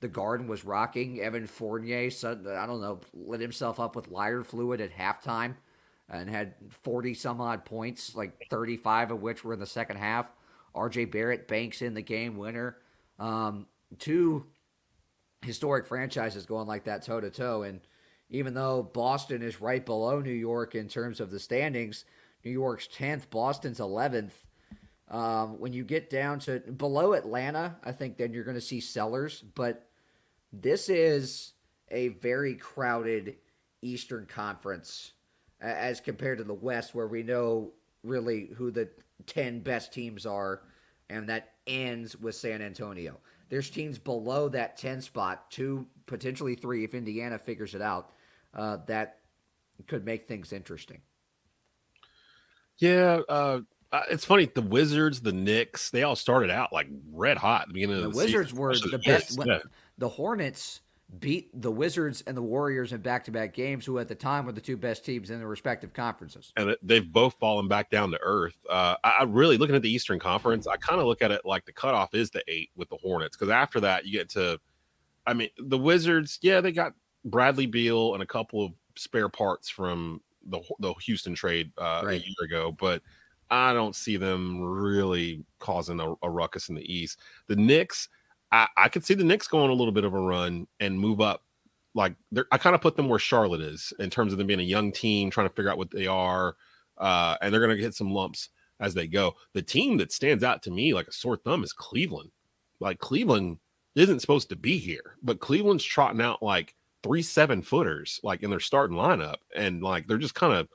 the 0.00 0.08
Garden 0.08 0.46
was 0.46 0.64
rocking. 0.64 1.20
Evan 1.20 1.46
Fournier, 1.46 2.10
I 2.22 2.66
don't 2.66 2.80
know, 2.82 3.00
lit 3.14 3.40
himself 3.40 3.80
up 3.80 3.96
with 3.96 4.10
lighter 4.10 4.44
fluid 4.44 4.80
at 4.80 4.94
halftime 4.94 5.54
and 6.10 6.28
had 6.28 6.54
40 6.82 7.14
some 7.14 7.40
odd 7.40 7.64
points, 7.64 8.14
like 8.14 8.46
35 8.50 9.12
of 9.12 9.22
which 9.22 9.44
were 9.44 9.54
in 9.54 9.60
the 9.60 9.66
second 9.66 9.96
half. 9.96 10.30
RJ 10.74 11.10
Barrett 11.10 11.48
banks 11.48 11.80
in 11.80 11.94
the 11.94 12.02
game 12.02 12.36
winner. 12.36 12.76
Um, 13.18 13.66
two 13.98 14.44
historic 15.40 15.86
franchises 15.86 16.44
going 16.44 16.66
like 16.66 16.84
that 16.84 17.02
toe 17.02 17.20
to 17.20 17.30
toe. 17.30 17.62
And 17.62 17.80
even 18.30 18.54
though 18.54 18.82
Boston 18.82 19.42
is 19.42 19.60
right 19.60 19.84
below 19.84 20.20
New 20.20 20.32
York 20.32 20.74
in 20.74 20.88
terms 20.88 21.20
of 21.20 21.30
the 21.30 21.38
standings, 21.38 22.04
New 22.44 22.50
York's 22.50 22.88
10th, 22.88 23.30
Boston's 23.30 23.78
11th. 23.78 24.32
Um, 25.08 25.60
when 25.60 25.72
you 25.72 25.84
get 25.84 26.10
down 26.10 26.40
to 26.40 26.58
below 26.60 27.12
Atlanta, 27.12 27.76
I 27.84 27.92
think 27.92 28.16
then 28.16 28.32
you're 28.32 28.44
going 28.44 28.56
to 28.56 28.60
see 28.60 28.80
sellers. 28.80 29.44
But 29.54 29.88
this 30.52 30.88
is 30.88 31.52
a 31.90 32.08
very 32.08 32.54
crowded 32.54 33.36
Eastern 33.82 34.26
Conference 34.26 35.12
as 35.60 36.00
compared 36.00 36.38
to 36.38 36.44
the 36.44 36.54
West, 36.54 36.94
where 36.94 37.06
we 37.06 37.22
know 37.22 37.72
really 38.02 38.50
who 38.56 38.70
the 38.70 38.88
10 39.26 39.60
best 39.60 39.92
teams 39.92 40.26
are, 40.26 40.62
and 41.08 41.28
that 41.28 41.54
ends 41.66 42.16
with 42.16 42.34
San 42.34 42.60
Antonio. 42.60 43.18
There's 43.48 43.70
teams 43.70 43.98
below 43.98 44.48
that 44.50 44.76
10 44.76 45.00
spot, 45.00 45.50
two, 45.50 45.86
potentially 46.06 46.56
three, 46.56 46.84
if 46.84 46.94
Indiana 46.94 47.38
figures 47.38 47.74
it 47.74 47.82
out, 47.82 48.10
uh, 48.56 48.78
that 48.86 49.20
could 49.86 50.04
make 50.04 50.26
things 50.26 50.52
interesting. 50.52 51.00
Yeah, 52.78 53.20
uh, 53.28 53.60
it's 54.10 54.24
funny. 54.24 54.50
The 54.52 54.62
Wizards, 54.62 55.20
the 55.20 55.32
Knicks, 55.32 55.90
they 55.90 56.02
all 56.02 56.16
started 56.16 56.50
out 56.50 56.72
like 56.72 56.88
red 57.12 57.38
hot 57.38 57.62
at 57.62 57.68
the 57.68 57.74
beginning 57.74 58.00
the 58.00 58.06
of 58.06 58.12
the 58.12 58.16
Wizards 58.18 58.50
season. 58.50 58.58
were 58.62 58.70
Especially 58.70 58.90
the 58.90 58.98
best. 58.98 59.38
yeah. 59.46 59.58
The 59.98 60.08
Hornets 60.08 60.80
beat 61.20 61.48
the 61.62 61.70
Wizards 61.70 62.22
and 62.26 62.36
the 62.36 62.42
Warriors 62.42 62.92
in 62.92 63.00
back-to-back 63.00 63.54
games, 63.54 63.86
who 63.86 63.98
at 63.98 64.08
the 64.08 64.14
time 64.14 64.44
were 64.44 64.52
the 64.52 64.60
two 64.60 64.76
best 64.76 65.04
teams 65.04 65.30
in 65.30 65.38
their 65.38 65.46
respective 65.46 65.92
conferences. 65.92 66.52
and 66.56 66.76
they've 66.82 67.10
both 67.10 67.36
fallen 67.38 67.68
back 67.68 67.90
down 67.90 68.10
to 68.10 68.18
earth. 68.20 68.58
Uh, 68.68 68.96
I, 69.04 69.18
I 69.20 69.22
really 69.22 69.56
looking 69.56 69.76
at 69.76 69.82
the 69.82 69.90
Eastern 69.90 70.18
Conference. 70.18 70.66
I 70.66 70.76
kind 70.76 71.00
of 71.00 71.06
look 71.06 71.22
at 71.22 71.30
it 71.30 71.42
like 71.44 71.64
the 71.64 71.72
cutoff 71.72 72.12
is 72.12 72.30
the 72.30 72.42
eight 72.48 72.70
with 72.74 72.88
the 72.88 72.96
Hornets 72.96 73.36
because 73.36 73.50
after 73.50 73.80
that 73.80 74.04
you 74.04 74.12
get 74.12 74.28
to, 74.30 74.58
I 75.26 75.32
mean, 75.32 75.48
the 75.58 75.78
Wizards. 75.78 76.40
Yeah, 76.42 76.60
they 76.60 76.72
got 76.72 76.92
Bradley 77.26 77.66
Beal 77.66 78.14
and 78.14 78.22
a 78.22 78.26
couple 78.26 78.64
of 78.64 78.72
spare 78.96 79.28
parts 79.28 79.68
from 79.68 80.20
the 80.48 80.60
the 80.78 80.94
Houston 81.04 81.34
trade 81.34 81.72
uh, 81.78 82.02
Right. 82.04 82.20
a 82.22 82.24
year 82.24 82.34
ago, 82.44 82.72
but 82.72 83.02
I 83.50 83.72
don't 83.74 83.94
see 83.94 84.16
them 84.16 84.60
really 84.60 85.44
causing 85.58 86.00
a, 86.00 86.14
a 86.22 86.30
ruckus 86.30 86.68
in 86.68 86.74
the 86.74 86.92
East. 86.92 87.20
The 87.46 87.56
Knicks, 87.56 88.08
I, 88.50 88.66
I 88.76 88.88
could 88.88 89.04
see 89.04 89.14
the 89.14 89.24
Knicks 89.24 89.46
going 89.48 89.70
a 89.70 89.74
little 89.74 89.92
bit 89.92 90.04
of 90.04 90.14
a 90.14 90.20
run 90.20 90.66
and 90.80 90.98
move 90.98 91.20
up 91.20 91.44
like 91.94 92.14
they're, 92.32 92.46
I 92.52 92.58
kind 92.58 92.74
of 92.74 92.80
put 92.82 92.96
them 92.96 93.08
where 93.08 93.18
Charlotte 93.18 93.60
is 93.60 93.92
in 93.98 94.10
terms 94.10 94.32
of 94.32 94.38
them 94.38 94.46
being 94.46 94.60
a 94.60 94.64
young 94.64 94.92
team 94.92 95.30
trying 95.30 95.48
to 95.48 95.54
figure 95.54 95.70
out 95.70 95.78
what 95.78 95.90
they 95.90 96.06
are, 96.06 96.56
uh, 96.98 97.36
and 97.40 97.52
they're 97.52 97.60
going 97.60 97.76
to 97.76 97.82
get 97.82 97.94
some 97.94 98.10
lumps 98.10 98.50
as 98.80 98.94
they 98.94 99.06
go. 99.06 99.34
The 99.54 99.62
team 99.62 99.96
that 99.98 100.12
stands 100.12 100.44
out 100.44 100.62
to 100.64 100.70
me 100.70 100.92
like 100.92 101.08
a 101.08 101.12
sore 101.12 101.36
thumb 101.36 101.64
is 101.64 101.72
Cleveland. 101.72 102.30
Like 102.80 102.98
Cleveland 102.98 103.58
isn't 103.94 104.20
supposed 104.20 104.50
to 104.50 104.56
be 104.56 104.76
here, 104.78 105.16
but 105.22 105.40
Cleveland's 105.40 105.84
trotting 105.84 106.20
out 106.20 106.42
like 106.42 106.74
three 107.06 107.22
seven 107.22 107.62
footers 107.62 108.20
like 108.22 108.42
in 108.42 108.50
their 108.50 108.60
starting 108.60 108.96
lineup, 108.96 109.36
and 109.54 109.82
like 109.82 110.06
they're 110.06 110.18
just 110.18 110.34
kind 110.34 110.52
of 110.52 110.68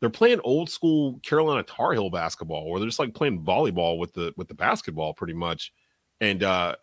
they're 0.00 0.10
playing 0.10 0.40
old 0.44 0.70
school 0.70 1.20
Carolina 1.22 1.62
Tar 1.62 1.92
Heel 1.92 2.10
basketball, 2.10 2.70
where 2.70 2.80
they're 2.80 2.88
just 2.88 2.98
like 2.98 3.14
playing 3.14 3.44
volleyball 3.44 3.98
with 3.98 4.12
the 4.12 4.32
with 4.36 4.48
the 4.48 4.54
basketball 4.54 5.14
pretty 5.14 5.34
much. 5.34 5.72
And 6.20 6.42
uh 6.42 6.76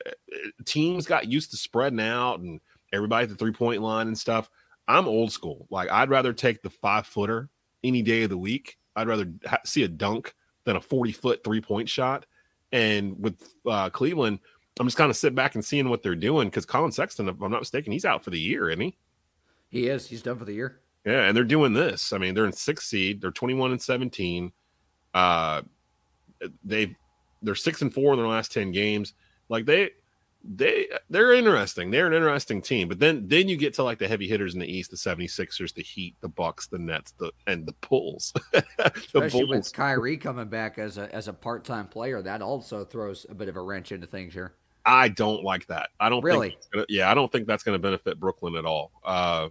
teams 0.66 1.06
got 1.06 1.28
used 1.28 1.52
to 1.52 1.58
spreading 1.58 2.00
out 2.00 2.40
and 2.40 2.60
everybody 2.92 3.24
at 3.24 3.30
the 3.30 3.36
three 3.36 3.52
point 3.52 3.82
line 3.82 4.08
and 4.08 4.18
stuff. 4.18 4.50
I'm 4.88 5.08
old 5.08 5.32
school. 5.32 5.68
Like 5.70 5.92
I'd 5.92 6.10
rather 6.10 6.34
take 6.34 6.62
the 6.62 6.70
five 6.70 7.06
footer 7.06 7.50
any 7.84 8.02
day 8.02 8.24
of 8.24 8.30
the 8.30 8.38
week. 8.38 8.78
I'd 8.96 9.08
rather 9.08 9.32
ha- 9.46 9.60
see 9.66 9.84
a 9.84 9.88
dunk 9.88 10.34
than 10.66 10.76
a 10.76 10.82
40 10.82 11.12
foot 11.12 11.44
three 11.44 11.62
point 11.62 11.90
shot. 11.90 12.26
And 12.72 13.16
with 13.22 13.54
uh, 13.66 13.90
Cleveland, 13.90 14.40
I'm 14.80 14.88
just 14.88 14.98
kind 14.98 15.10
of 15.10 15.18
sitting 15.18 15.36
back 15.36 15.56
and 15.56 15.64
seeing 15.64 15.90
what 15.90 16.04
they're 16.04 16.16
doing 16.16 16.48
because 16.48 16.66
Collin 16.66 16.92
Sexton, 16.92 17.30
if 17.30 17.42
I'm 17.42 17.52
not 17.52 17.62
mistaken, 17.62 17.92
he's 17.92 18.06
out 18.06 18.24
for 18.24 18.30
the 18.30 18.40
year, 18.40 18.70
isn't 18.70 18.82
he? 18.82 18.98
He 19.70 19.88
is. 19.88 20.08
He's 20.08 20.22
done 20.22 20.38
for 20.38 20.46
the 20.46 20.54
year. 20.54 20.80
Yeah, 21.06 21.24
and 21.24 21.36
they're 21.38 21.44
doing 21.44 21.74
this. 21.74 22.12
I 22.12 22.18
mean, 22.18 22.34
they're 22.34 22.46
in 22.46 22.54
sixth 22.54 22.88
seed. 22.88 23.22
They're 23.22 23.32
21 23.32 23.72
and 23.72 23.82
17. 23.82 24.52
Uh, 25.14 25.62
they 26.64 26.96
they're 27.42 27.56
six 27.56 27.82
and 27.82 27.94
four 27.94 28.14
in 28.14 28.20
their 28.20 28.28
last 28.28 28.52
10 28.52 28.72
games. 28.72 29.14
Like 29.50 29.66
they 29.66 29.92
they 30.44 30.88
they're 31.10 31.34
interesting. 31.34 31.92
They're 31.92 32.08
an 32.08 32.14
interesting 32.14 32.62
team. 32.62 32.88
But 32.88 33.00
then 33.00 33.28
then 33.28 33.48
you 33.48 33.58
get 33.58 33.74
to 33.76 33.84
like 33.84 34.00
the 34.00 34.08
heavy 34.08 34.28
hitters 34.28 34.54
in 34.54 34.60
the 34.60 34.72
East, 34.72 34.92
the 34.92 34.98
76ers, 34.98 35.74
the 35.74 35.84
Heat, 35.84 36.16
the 36.22 36.30
Bucks, 36.30 36.68
the 36.68 36.78
Nets, 36.78 37.14
the 37.14 37.32
and 37.48 37.66
the 37.66 37.74
Bulls. 37.88 38.34
the 38.52 38.66
Especially 38.96 39.46
Bulls. 39.46 39.50
with 39.50 39.74
Kyrie 39.74 40.18
coming 40.18 40.48
back 40.48 40.78
as 40.78 40.98
a 40.98 41.14
as 41.14 41.28
a 41.28 41.34
part 41.34 41.66
time 41.66 41.88
player, 41.88 42.22
that 42.22 42.42
also 42.42 42.86
throws 42.86 43.26
a 43.30 43.34
bit 43.34 43.50
of 43.50 43.56
a 43.56 43.62
wrench 43.62 43.92
into 43.92 44.08
things 44.08 44.34
here. 44.34 44.56
I 44.88 45.10
don't 45.10 45.44
like 45.44 45.68
that. 45.68 45.90
I 46.00 46.10
don't 46.10 46.24
Really? 46.24 46.50
think 46.52 46.62
gonna, 46.74 46.86
yeah, 46.90 47.12
I 47.12 47.14
don't 47.14 47.32
think 47.32 47.46
that's 47.46 47.62
going 47.64 47.76
to 47.76 47.80
benefit 47.80 48.20
Brooklyn 48.20 48.56
at 48.56 48.66
all. 48.66 48.92
Uh 49.04 49.50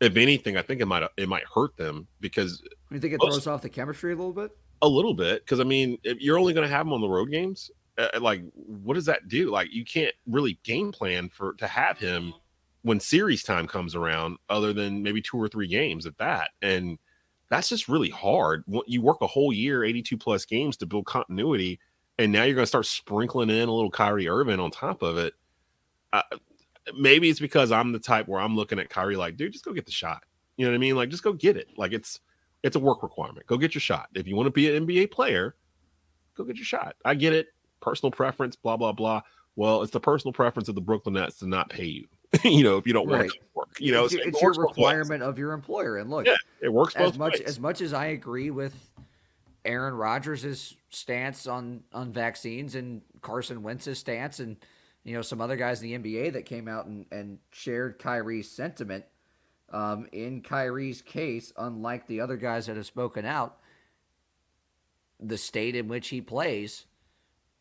if 0.00 0.16
anything, 0.16 0.56
I 0.56 0.62
think 0.62 0.80
it 0.80 0.86
might 0.86 1.02
it 1.18 1.28
might 1.28 1.44
hurt 1.54 1.76
them 1.76 2.06
because 2.20 2.62
You 2.90 2.98
think 2.98 3.12
it 3.14 3.20
Most- 3.22 3.34
throws 3.34 3.46
off 3.46 3.62
the 3.62 3.68
chemistry 3.68 4.12
a 4.12 4.16
little 4.16 4.32
bit? 4.32 4.50
a 4.82 4.88
little 4.88 5.12
bit 5.12 5.44
because 5.44 5.60
I 5.60 5.64
mean, 5.64 5.98
if 6.04 6.18
you're 6.20 6.38
only 6.38 6.54
going 6.54 6.66
to 6.66 6.74
have 6.74 6.86
them 6.86 6.94
on 6.94 7.00
the 7.02 7.08
road 7.08 7.30
games. 7.30 7.70
Uh, 7.98 8.18
like, 8.18 8.40
what 8.54 8.94
does 8.94 9.04
that 9.04 9.28
do? 9.28 9.50
Like, 9.50 9.68
you 9.72 9.84
can't 9.84 10.14
really 10.26 10.58
game 10.64 10.90
plan 10.90 11.28
for 11.28 11.52
to 11.54 11.66
have 11.66 11.98
him 11.98 12.32
when 12.80 12.98
series 12.98 13.42
time 13.42 13.66
comes 13.66 13.94
around, 13.94 14.38
other 14.48 14.72
than 14.72 15.02
maybe 15.02 15.20
two 15.20 15.36
or 15.36 15.48
three 15.48 15.66
games 15.66 16.06
at 16.06 16.16
that, 16.16 16.48
and 16.62 16.96
that's 17.50 17.68
just 17.68 17.88
really 17.90 18.08
hard. 18.08 18.64
You 18.86 19.02
work 19.02 19.20
a 19.20 19.26
whole 19.26 19.52
year, 19.52 19.84
82 19.84 20.16
plus 20.16 20.46
games 20.46 20.78
to 20.78 20.86
build 20.86 21.04
continuity, 21.04 21.78
and 22.20 22.32
now 22.32 22.42
you're 22.44 22.54
going 22.54 22.62
to 22.64 22.68
start 22.68 22.86
sprinkling 22.86 23.50
in 23.50 23.68
a 23.68 23.72
little 23.72 23.90
Kyrie 23.90 24.28
Irving 24.28 24.60
on 24.60 24.70
top 24.70 25.02
of 25.02 25.16
it. 25.18 25.34
Uh, 26.12 26.22
maybe 26.96 27.28
it's 27.30 27.40
because 27.40 27.72
I'm 27.72 27.92
the 27.92 27.98
type 27.98 28.28
where 28.28 28.40
I'm 28.40 28.56
looking 28.56 28.78
at 28.78 28.90
Kyrie 28.90 29.16
like, 29.16 29.36
dude, 29.36 29.52
just 29.52 29.64
go 29.64 29.72
get 29.72 29.86
the 29.86 29.92
shot. 29.92 30.24
You 30.56 30.66
know 30.66 30.72
what 30.72 30.76
I 30.76 30.78
mean? 30.78 30.96
Like, 30.96 31.08
just 31.08 31.22
go 31.22 31.32
get 31.32 31.56
it. 31.56 31.68
Like, 31.76 31.92
it's 31.92 32.20
it's 32.62 32.76
a 32.76 32.80
work 32.80 33.02
requirement. 33.02 33.46
Go 33.46 33.56
get 33.56 33.74
your 33.74 33.80
shot. 33.80 34.08
If 34.14 34.26
you 34.26 34.36
want 34.36 34.46
to 34.46 34.50
be 34.50 34.74
an 34.74 34.86
NBA 34.86 35.10
player, 35.10 35.56
go 36.36 36.44
get 36.44 36.56
your 36.56 36.64
shot. 36.66 36.96
I 37.04 37.14
get 37.14 37.32
it. 37.32 37.48
Personal 37.80 38.10
preference, 38.10 38.54
blah 38.56 38.76
blah 38.76 38.92
blah. 38.92 39.22
Well, 39.56 39.82
it's 39.82 39.92
the 39.92 40.00
personal 40.00 40.32
preference 40.34 40.68
of 40.68 40.74
the 40.74 40.80
Brooklyn 40.82 41.14
Nets 41.14 41.38
to 41.38 41.46
not 41.48 41.70
pay 41.70 41.86
you. 41.86 42.06
you 42.44 42.62
know, 42.62 42.76
if 42.76 42.86
you 42.86 42.92
don't 42.92 43.08
want 43.08 43.22
Right. 43.22 43.30
to 43.30 43.38
work. 43.54 43.68
You 43.80 43.92
know, 43.92 44.04
it's, 44.04 44.14
so 44.14 44.20
it 44.20 44.26
it's 44.28 44.42
your 44.42 44.50
works 44.50 44.58
both 44.58 44.66
ways. 44.76 44.76
requirement 44.76 45.22
of 45.22 45.38
your 45.38 45.52
employer. 45.52 45.96
And 45.96 46.10
look, 46.10 46.26
Yeah, 46.26 46.36
it 46.60 46.68
works 46.72 46.94
as 46.96 47.12
both 47.12 47.18
much 47.18 47.32
ways. 47.38 47.42
as 47.48 47.58
much 47.58 47.80
as 47.80 47.92
I 47.94 48.06
agree 48.06 48.50
with 48.50 48.74
Aaron 49.64 49.94
Rodgers' 49.94 50.76
stance 50.90 51.46
on 51.46 51.82
on 51.92 52.12
vaccines 52.12 52.74
and 52.74 53.00
Carson 53.22 53.62
Wentz's 53.62 53.98
stance 53.98 54.40
and 54.40 54.56
you 55.04 55.14
know 55.14 55.22
some 55.22 55.40
other 55.40 55.56
guys 55.56 55.82
in 55.82 56.02
the 56.02 56.10
NBA 56.10 56.32
that 56.34 56.44
came 56.44 56.68
out 56.68 56.86
and, 56.86 57.06
and 57.10 57.38
shared 57.52 57.98
Kyrie's 57.98 58.50
sentiment. 58.50 59.04
Um, 59.72 60.08
in 60.10 60.42
Kyrie's 60.42 61.00
case, 61.00 61.52
unlike 61.56 62.06
the 62.08 62.20
other 62.20 62.36
guys 62.36 62.66
that 62.66 62.76
have 62.76 62.86
spoken 62.86 63.24
out, 63.24 63.58
the 65.20 65.38
state 65.38 65.76
in 65.76 65.86
which 65.86 66.08
he 66.08 66.20
plays 66.20 66.86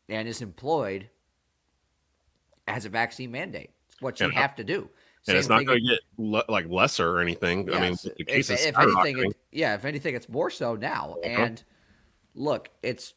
and 0.09 0.27
is 0.27 0.41
employed 0.41 1.07
has 2.67 2.85
a 2.85 2.89
vaccine 2.89 3.31
mandate. 3.31 3.69
It's 3.91 4.01
what 4.01 4.19
you 4.19 4.25
And- 4.25 4.33
have 4.35 4.55
to 4.55 4.63
do. 4.63 4.89
and 5.27 5.37
it's 5.37 5.49
not 5.49 5.65
going 5.65 5.81
to 5.81 5.87
get 5.87 5.99
le- 6.17 6.45
like 6.49 6.67
lesser 6.67 7.07
or 7.11 7.19
anything. 7.21 7.71
I 7.71 7.79
mean, 7.79 7.89
Yes, 7.91 8.01
the 8.03 8.13
if, 8.17 8.49
if 8.49 8.77
anything, 8.79 9.19
it, 9.29 9.37
yeah, 9.51 9.75
if 9.75 9.85
anything, 9.85 10.15
it's 10.15 10.29
more 10.29 10.49
so 10.49 10.75
now. 10.75 11.17
Uh-huh. 11.23 11.43
And 11.43 11.63
look, 12.33 12.71
it's 12.81 13.13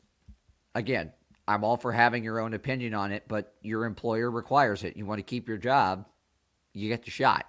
again, 0.75 1.13
I'm 1.49 1.65
all 1.65 1.77
for 1.77 1.93
having 1.93 2.23
your 2.25 2.41
own 2.41 2.55
opinion 2.55 2.95
on 2.95 3.13
it, 3.13 3.25
but 3.29 3.55
your 3.63 3.85
employer 3.85 4.31
requires 4.31 4.85
it. 4.85 4.97
You 4.97 5.07
want 5.07 5.19
to 5.19 5.23
keep 5.25 5.49
your 5.49 5.59
job, 5.59 6.07
you 6.73 6.89
get 6.89 7.05
the 7.05 7.11
shot. 7.11 7.47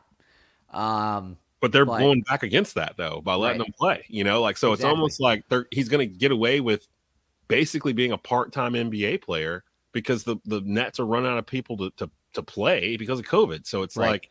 Um, 0.72 1.38
But 1.62 1.72
they're 1.72 1.86
but- 1.86 2.00
blowing 2.00 2.22
back 2.22 2.44
against 2.44 2.76
that 2.76 2.96
though 2.98 3.22
by 3.22 3.36
letting 3.36 3.60
Right. 3.60 3.68
them 3.68 3.74
play. 3.78 4.06
You 4.10 4.24
know, 4.24 4.42
like 4.42 4.58
so 4.58 4.74
it's 4.74 4.84
almost 4.84 5.20
like 5.22 5.48
they're 5.50 5.68
he's 5.72 5.90
going 5.90 6.08
to 6.08 6.14
get 6.18 6.32
away 6.32 6.60
with 6.60 6.88
basically 7.48 7.94
being 7.94 8.12
a 8.12 8.18
part-time 8.18 8.74
NBA 8.74 9.22
player 9.22 9.64
because 9.92 10.24
the 10.24 10.38
the 10.46 10.62
Nets 10.62 11.00
are 11.00 11.06
running 11.06 11.32
out 11.32 11.38
of 11.38 11.46
people 11.46 11.78
to 11.78 11.92
to, 11.98 12.10
to 12.34 12.42
play 12.44 12.98
because 12.98 13.20
of 13.20 13.26
COVID. 13.26 13.66
So 13.68 13.84
it's 13.84 13.96
Right. 13.96 14.10
like 14.10 14.30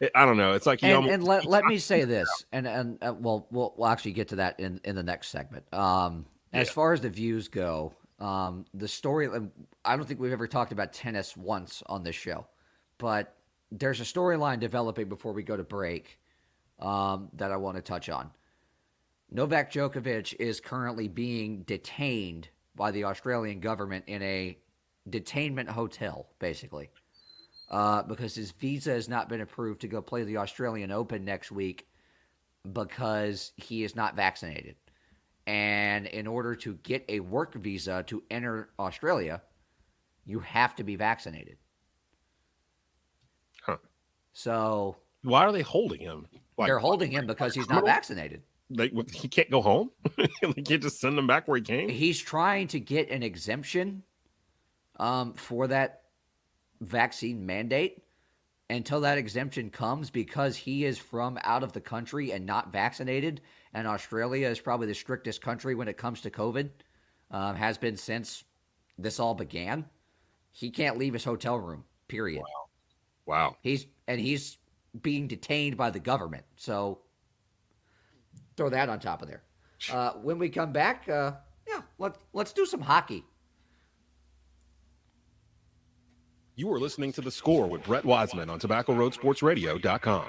it, 0.00 0.12
I 0.14 0.24
don't 0.24 0.36
know. 0.36 0.52
It's 0.52 0.66
like 0.66 0.80
you 0.82 0.88
and, 0.88 0.96
almost, 0.96 1.12
and 1.14 1.24
let, 1.24 1.46
let 1.46 1.64
me 1.64 1.78
say 1.78 2.04
this, 2.06 2.28
and 2.52 2.66
and 2.66 2.98
uh, 3.02 3.12
well, 3.18 3.46
we'll 3.50 3.74
we'll 3.76 3.88
actually 3.88 4.12
get 4.12 4.28
to 4.28 4.36
that 4.36 4.58
in 4.60 4.80
in 4.84 4.94
the 4.94 5.02
next 5.02 5.28
segment. 5.28 5.64
Um, 5.74 6.26
as 6.52 6.70
far 6.70 6.92
as 6.92 7.00
the 7.00 7.08
views 7.10 7.48
go, 7.48 7.94
um, 8.22 8.64
the 8.72 8.86
story. 8.86 9.28
I 9.84 9.96
don't 9.96 10.06
think 10.06 10.20
we've 10.20 10.32
ever 10.32 10.46
talked 10.46 10.72
about 10.72 10.92
tennis 10.92 11.36
once 11.36 11.82
on 11.86 12.04
this 12.04 12.14
show, 12.14 12.46
but 12.98 13.34
there's 13.72 14.00
a 14.00 14.04
storyline 14.04 14.60
developing 14.60 15.08
before 15.08 15.32
we 15.32 15.42
go 15.42 15.56
to 15.56 15.64
break 15.64 16.18
um, 16.78 17.28
that 17.34 17.50
I 17.50 17.56
want 17.56 17.76
to 17.76 17.82
touch 17.82 18.08
on. 18.08 18.30
Novak 19.30 19.72
Djokovic 19.72 20.34
is 20.38 20.60
currently 20.60 21.08
being 21.08 21.62
detained 21.62 22.48
by 22.76 22.90
the 22.92 23.04
Australian 23.04 23.60
government 23.60 24.04
in 24.06 24.22
a 24.22 24.56
detainment 25.08 25.68
hotel, 25.68 26.28
basically, 26.38 26.90
uh, 27.70 28.02
because 28.02 28.34
his 28.36 28.52
visa 28.52 28.92
has 28.92 29.08
not 29.08 29.28
been 29.28 29.40
approved 29.40 29.80
to 29.80 29.88
go 29.88 30.00
play 30.00 30.22
the 30.22 30.36
Australian 30.36 30.92
Open 30.92 31.24
next 31.24 31.50
week 31.50 31.88
because 32.72 33.52
he 33.56 33.82
is 33.82 33.96
not 33.96 34.14
vaccinated. 34.14 34.76
And 35.46 36.06
in 36.06 36.26
order 36.26 36.54
to 36.56 36.74
get 36.74 37.04
a 37.08 37.20
work 37.20 37.54
visa 37.54 38.04
to 38.06 38.22
enter 38.30 38.70
Australia, 38.78 39.42
you 40.24 40.40
have 40.40 40.76
to 40.76 40.84
be 40.84 40.96
vaccinated. 40.96 41.56
Huh. 43.62 43.78
So 44.32 44.96
why 45.22 45.44
are 45.44 45.52
they 45.52 45.62
holding 45.62 46.00
him? 46.00 46.26
Like, 46.56 46.68
they're 46.68 46.78
holding 46.78 47.10
him 47.10 47.26
because 47.26 47.54
he's 47.54 47.68
not 47.68 47.84
vaccinated. 47.84 48.42
Like 48.70 48.92
he 49.10 49.28
can't 49.28 49.50
go 49.50 49.60
home. 49.60 49.90
they 50.16 50.62
can't 50.62 50.82
just 50.82 51.00
send 51.00 51.18
him 51.18 51.26
back 51.26 51.46
where 51.46 51.56
he 51.56 51.62
came. 51.62 51.88
He's 51.88 52.20
trying 52.20 52.68
to 52.68 52.80
get 52.80 53.10
an 53.10 53.22
exemption 53.22 54.02
um, 54.98 55.34
for 55.34 55.66
that 55.68 56.02
vaccine 56.80 57.46
mandate 57.46 58.02
until 58.70 59.02
that 59.02 59.18
exemption 59.18 59.70
comes 59.70 60.10
because 60.10 60.56
he 60.56 60.84
is 60.84 60.98
from 60.98 61.38
out 61.42 61.62
of 61.62 61.72
the 61.72 61.80
country 61.80 62.32
and 62.32 62.46
not 62.46 62.72
vaccinated. 62.72 63.40
And 63.74 63.86
Australia 63.86 64.48
is 64.48 64.60
probably 64.60 64.86
the 64.86 64.94
strictest 64.94 65.40
country 65.40 65.74
when 65.74 65.88
it 65.88 65.96
comes 65.96 66.20
to 66.22 66.30
COVID, 66.30 66.70
um, 67.30 67.56
has 67.56 67.78
been 67.78 67.96
since 67.96 68.44
this 68.98 69.18
all 69.18 69.34
began. 69.34 69.86
He 70.50 70.70
can't 70.70 70.98
leave 70.98 71.14
his 71.14 71.24
hotel 71.24 71.58
room, 71.58 71.84
period. 72.08 72.42
Wow. 73.24 73.56
He's 73.62 73.86
and 74.06 74.20
he's 74.20 74.58
being 75.00 75.26
detained 75.26 75.76
by 75.76 75.90
the 75.90 76.00
government. 76.00 76.44
So 76.56 77.00
throw 78.56 78.68
that 78.68 78.88
on 78.88 79.00
top 79.00 79.22
of 79.22 79.28
there. 79.28 79.42
Uh, 79.90 80.12
when 80.14 80.38
we 80.38 80.48
come 80.48 80.72
back, 80.72 81.08
uh, 81.08 81.32
yeah, 81.66 81.80
let, 81.98 82.16
let's 82.32 82.52
do 82.52 82.66
some 82.66 82.80
hockey. 82.80 83.24
You 86.54 86.70
are 86.72 86.78
listening 86.78 87.12
to 87.12 87.22
the 87.22 87.30
score 87.30 87.66
with 87.66 87.82
Brett 87.84 88.04
Wiseman 88.04 88.50
on 88.50 88.60
TobaccoRoadSportsRadio.com. 88.60 90.26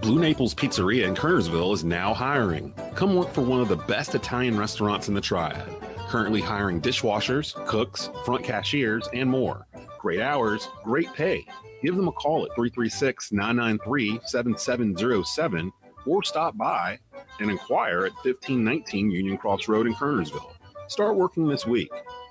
Blue 0.00 0.20
Naples 0.20 0.54
Pizzeria 0.54 1.08
in 1.08 1.14
Kernersville 1.14 1.74
is 1.74 1.82
now 1.82 2.14
hiring. 2.14 2.72
Come 2.94 3.16
work 3.16 3.32
for 3.32 3.40
one 3.40 3.60
of 3.60 3.68
the 3.68 3.76
best 3.76 4.14
Italian 4.14 4.56
restaurants 4.56 5.08
in 5.08 5.14
the 5.14 5.20
Triad. 5.20 5.68
Currently 6.08 6.40
hiring 6.40 6.80
dishwashers, 6.80 7.52
cooks, 7.66 8.08
front 8.24 8.44
cashiers, 8.44 9.08
and 9.12 9.28
more. 9.28 9.66
Great 9.98 10.20
hours, 10.20 10.68
great 10.84 11.12
pay. 11.14 11.44
Give 11.82 11.96
them 11.96 12.06
a 12.06 12.12
call 12.12 12.44
at 12.44 12.54
336 12.54 13.32
993 13.32 14.20
7707 14.24 15.72
or 16.06 16.22
stop 16.22 16.56
by 16.56 16.96
and 17.40 17.50
inquire 17.50 18.06
at 18.06 18.12
1519 18.24 19.10
Union 19.10 19.36
Cross 19.36 19.66
Road 19.66 19.88
in 19.88 19.94
Kernersville. 19.94 20.52
Start 20.86 21.16
working 21.16 21.48
this 21.48 21.66
week. 21.66 21.90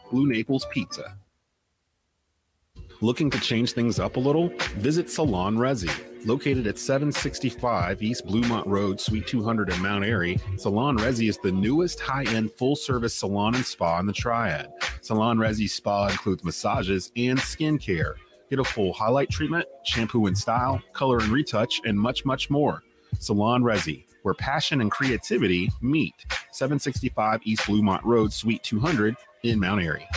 Blue 0.10 0.26
Naples 0.26 0.66
Pizza. 0.72 1.18
Looking 3.02 3.30
to 3.30 3.40
change 3.42 3.74
things 3.74 4.00
up 4.00 4.16
a 4.16 4.20
little? 4.22 4.54
Visit 4.76 5.10
Salon 5.10 5.58
Resi. 5.58 5.92
Located 6.26 6.68
at 6.68 6.78
765 6.78 8.04
East 8.04 8.28
Bluemont 8.28 8.68
Road, 8.68 9.00
Suite 9.00 9.26
200 9.26 9.72
in 9.72 9.82
Mount 9.82 10.06
Airy, 10.06 10.40
Salon 10.56 10.96
Resi 10.96 11.28
is 11.28 11.40
the 11.40 11.52
newest 11.52 12.00
high 12.00 12.26
end 12.26 12.52
full 12.52 12.76
service 12.76 13.16
salon 13.16 13.56
and 13.56 13.66
spa 13.66 14.00
in 14.00 14.06
the 14.06 14.14
Triad. 14.14 14.72
Salon 15.02 15.40
Resi 15.40 15.68
Spa 15.68 16.10
includes 16.10 16.44
massages 16.44 17.12
and 17.18 17.40
skincare. 17.40 18.14
Get 18.52 18.60
a 18.60 18.64
full 18.64 18.94
highlight 18.94 19.32
treatment, 19.32 19.66
shampoo 19.84 20.28
and 20.28 20.38
style, 20.38 20.80
color 20.94 21.18
and 21.18 21.30
retouch, 21.30 21.82
and 21.86 22.00
much, 22.00 22.24
much 22.24 22.52
more. 22.52 22.84
Salon 23.18 23.64
Resi, 23.64 24.06
where 24.22 24.36
passion 24.36 24.82
and 24.82 24.92
creativity 24.92 25.72
meet. 25.82 26.14
765 26.52 27.40
East 27.46 27.64
Bluemont 27.64 28.02
Road, 28.04 28.32
Suite 28.32 28.62
200 28.62 29.16
in 29.42 29.60
Mount 29.60 29.82
Airy. 29.82 30.08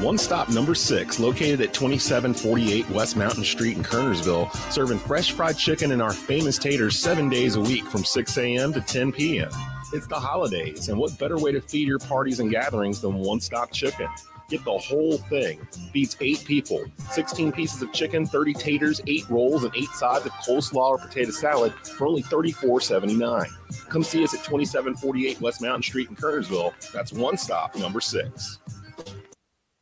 One 0.00 0.18
stop 0.18 0.48
number 0.48 0.74
six, 0.74 1.20
located 1.20 1.60
at 1.60 1.72
2748 1.72 2.90
West 2.90 3.16
Mountain 3.16 3.44
Street 3.44 3.76
in 3.76 3.84
Kernersville, 3.84 4.52
serving 4.72 4.98
fresh 4.98 5.30
fried 5.30 5.56
chicken 5.56 5.92
and 5.92 6.02
our 6.02 6.12
famous 6.12 6.58
taters 6.58 6.98
seven 6.98 7.28
days 7.28 7.54
a 7.54 7.60
week 7.60 7.84
from 7.86 8.04
6 8.04 8.36
a.m. 8.38 8.72
to 8.72 8.80
10 8.80 9.12
p.m. 9.12 9.50
It's 9.92 10.08
the 10.08 10.18
holidays, 10.18 10.88
and 10.88 10.98
what 10.98 11.16
better 11.20 11.38
way 11.38 11.52
to 11.52 11.60
feed 11.60 11.86
your 11.86 12.00
parties 12.00 12.40
and 12.40 12.50
gatherings 12.50 13.00
than 13.00 13.14
one 13.14 13.40
stop 13.40 13.70
chicken? 13.70 14.08
Get 14.48 14.64
the 14.64 14.76
whole 14.76 15.18
thing. 15.18 15.64
Feeds 15.92 16.16
eight 16.20 16.44
people. 16.44 16.84
16 17.12 17.52
pieces 17.52 17.80
of 17.80 17.92
chicken, 17.92 18.26
30 18.26 18.52
taters, 18.54 19.00
eight 19.06 19.24
rolls, 19.30 19.62
and 19.62 19.74
eight 19.76 19.90
sides 19.90 20.26
of 20.26 20.32
coleslaw 20.32 20.90
or 20.90 20.98
potato 20.98 21.30
salad 21.30 21.72
for 21.72 22.08
only 22.08 22.24
$34.79. 22.24 23.48
Come 23.88 24.02
see 24.02 24.24
us 24.24 24.34
at 24.34 24.42
2748 24.44 25.40
West 25.40 25.62
Mountain 25.62 25.84
Street 25.84 26.10
in 26.10 26.16
Kernersville. 26.16 26.72
That's 26.92 27.12
one 27.12 27.36
stop 27.36 27.76
number 27.76 28.00
six. 28.00 28.58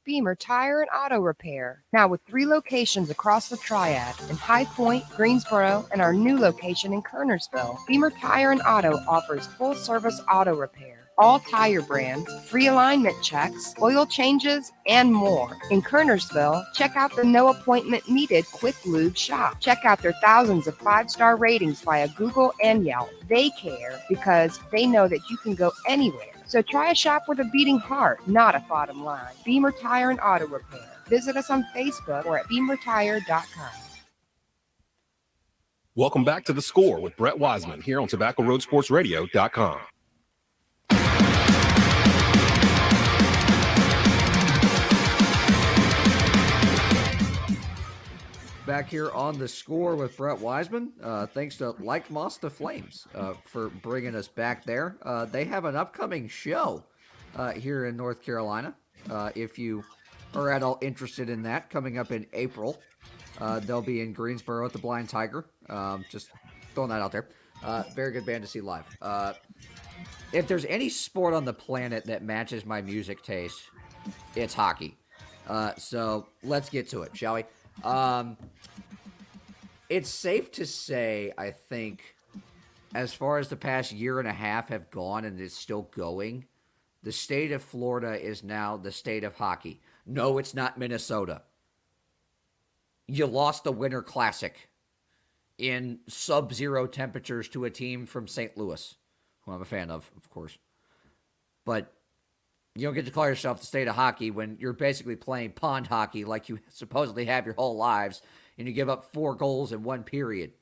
Beamer 0.05 0.35
Tire 0.35 0.81
and 0.81 0.91
Auto 0.91 1.21
Repair. 1.21 1.85
Now 1.93 2.09
with 2.09 2.23
three 2.27 2.45
locations 2.45 3.09
across 3.09 3.49
the 3.49 3.57
Triad 3.57 4.17
in 4.29 4.37
High 4.37 4.65
Point, 4.65 5.05
Greensboro, 5.17 5.87
and 5.93 6.03
our 6.03 6.13
new 6.13 6.37
location 6.37 6.93
in 6.93 7.03
Kernersville. 7.03 7.79
Beamer 7.87 8.11
Tire 8.11 8.51
and 8.51 8.63
Auto 8.63 8.97
offers 9.07 9.47
full 9.47 9.77
service 9.77 10.21
auto 10.29 10.57
repair. 10.57 10.99
All 11.19 11.39
tire 11.39 11.83
brands, 11.83 12.29
free 12.49 12.67
alignment 12.67 13.23
checks, 13.23 13.75
oil 13.81 14.05
changes, 14.05 14.73
and 14.89 15.15
more. 15.15 15.57
In 15.71 15.83
Kernersville, 15.83 16.65
check 16.75 16.97
out 16.97 17.15
the 17.15 17.23
no 17.23 17.49
appointment 17.51 18.09
needed 18.09 18.45
Quick 18.47 18.75
Lube 18.85 19.17
shop. 19.17 19.61
Check 19.61 19.85
out 19.85 20.03
their 20.03 20.15
thousands 20.15 20.67
of 20.67 20.77
five 20.79 21.11
star 21.11 21.37
ratings 21.37 21.81
via 21.83 22.09
Google 22.09 22.53
and 22.61 22.85
Yelp. 22.85 23.11
They 23.29 23.51
care 23.51 24.03
because 24.09 24.59
they 24.73 24.87
know 24.87 25.07
that 25.07 25.21
you 25.31 25.37
can 25.37 25.55
go 25.55 25.71
anywhere. 25.87 26.32
So 26.53 26.61
try 26.61 26.91
a 26.91 26.95
shop 26.95 27.29
with 27.29 27.41
a 27.41 27.47
beating 27.47 27.79
heart, 27.79 28.29
not 28.29 28.55
a 28.55 28.63
bottom 28.69 29.03
line. 29.03 29.33
Beamer 29.43 29.73
Tire 29.73 30.11
and 30.11 30.21
Auto 30.21 30.47
Repair. 30.47 30.87
Visit 31.09 31.35
us 31.39 31.49
on 31.49 31.65
Facebook 31.75 32.27
or 32.27 32.37
at 32.39 32.45
beamertire.com. 32.45 33.71
Welcome 35.95 36.25
back 36.25 36.45
to 36.45 36.53
the 36.53 36.61
score 36.61 37.01
with 37.01 37.17
Brett 37.17 37.39
Wiseman 37.39 37.81
here 37.81 38.03
on 38.03 38.07
TobaccoRoadSportsRadio.com. 38.07 39.81
Back 48.65 48.89
here 48.89 49.11
on 49.11 49.39
the 49.39 49.49
score 49.49 49.97
with 49.97 50.17
Brett 50.17 50.39
Wiseman. 50.39 50.93
Uh, 51.03 51.27
thanks 51.27 51.57
to 51.57 51.71
Like 51.81 52.09
Moths 52.13 52.37
to 52.39 52.49
Flames 52.49 53.09
uh, 53.13 53.35
for 53.45 53.71
bringing 53.71 54.15
us 54.15 54.29
back 54.29 54.65
there. 54.65 54.97
Uh, 55.03 55.25
they 55.25 55.45
have 55.47 55.65
an 55.65 55.75
upcoming 55.75 56.29
show 56.29 56.85
uh, 57.35 57.51
here 57.51 57.87
in 57.87 57.97
North 57.97 58.23
Carolina. 58.23 58.73
Uh, 59.11 59.31
if 59.35 59.59
you 59.59 59.83
are 60.35 60.53
at 60.53 60.63
all 60.63 60.79
interested 60.81 61.29
in 61.29 61.43
that, 61.43 61.71
coming 61.71 61.99
up 61.99 62.13
in 62.13 62.25
April, 62.35 62.81
uh, 63.41 63.59
they'll 63.59 63.83
be 63.83 64.01
in 64.01 64.13
Greensboro 64.13 64.65
at 64.65 64.73
the 64.73 64.79
Blind 64.79 65.09
Tiger. 65.09 65.45
Um, 65.69 66.05
just 66.09 66.31
throwing 66.73 66.91
that 66.91 67.03
out 67.03 67.11
there. 67.11 67.27
Very 67.97 68.13
good 68.13 68.25
band 68.25 68.45
to 68.45 68.49
see 68.49 68.61
live. 68.61 68.85
If 70.33 70.47
there's 70.47 70.67
any 70.67 70.89
sport 70.89 71.35
on 71.35 71.45
the 71.45 71.53
planet 71.53 72.07
that 72.07 72.23
matches 72.23 72.65
my 72.65 72.81
music 72.81 73.25
taste, 73.25 73.61
it's 74.37 74.55
hockey. 74.55 74.97
So 75.79 76.29
let's 76.45 76.71
get 76.71 76.89
to 76.91 77.03
it, 77.03 77.17
shall 77.17 77.35
we? 77.35 77.45
Um, 77.85 78.37
it's 79.89 80.09
safe 80.09 80.51
to 80.53 80.67
say, 80.67 81.33
I 81.37 81.51
think, 81.51 82.17
as 82.95 83.13
far 83.13 83.39
as 83.39 83.49
the 83.49 83.57
past 83.57 83.93
year 83.93 84.19
and 84.19 84.29
a 84.29 84.33
half 84.33 84.69
have 84.69 84.91
gone 84.91 85.25
and 85.25 85.41
it's 85.41 85.57
still 85.57 85.83
going, 85.95 86.47
the 87.03 87.13
state 87.13 87.53
of 87.53 87.63
Florida 87.63 88.21
is 88.21 88.45
now 88.45 88.77
the 88.77 88.93
state 88.93 89.25
of 89.25 89.35
hockey. 89.35 89.81
No, 90.07 90.39
it's 90.39 90.55
not 90.55 90.79
Minnesota. 90.79 91.43
You 93.09 93.27
lost 93.27 93.65
the 93.65 93.73
Winter 93.73 94.03
Classic 94.03 94.69
in 95.59 95.99
sub 96.09 96.53
zero 96.53 96.87
temperatures 96.87 97.49
to 97.51 97.65
a 97.65 97.71
team 97.71 98.07
from 98.07 98.29
St. 98.29 98.57
Louis, 98.57 98.95
who 99.43 99.53
I'm 99.53 99.63
a 99.63 99.67
fan 99.67 99.91
of, 99.91 100.11
of 100.17 100.31
course. 100.31 100.57
But 101.65 101.93
you 102.75 102.87
don't 102.87 102.95
get 102.95 103.05
to 103.05 103.11
call 103.11 103.29
yourself 103.29 103.61
the 103.61 103.67
state 103.67 103.89
of 103.89 103.95
hockey 103.95 104.31
when 104.31 104.57
you're 104.59 104.73
basically 104.73 105.17
playing 105.17 105.53
pond 105.53 105.87
hockey 105.87 106.25
like 106.25 106.49
you 106.49 106.59
supposedly 106.71 107.27
have 107.27 107.45
your 107.45 107.55
whole 107.55 107.77
lives 107.77 108.23
and 108.57 108.67
you 108.67 108.73
give 108.73 108.89
up 108.89 109.13
four 109.13 109.35
goals 109.35 109.73
in 109.73 109.83
one 109.83 110.05
period. 110.05 110.53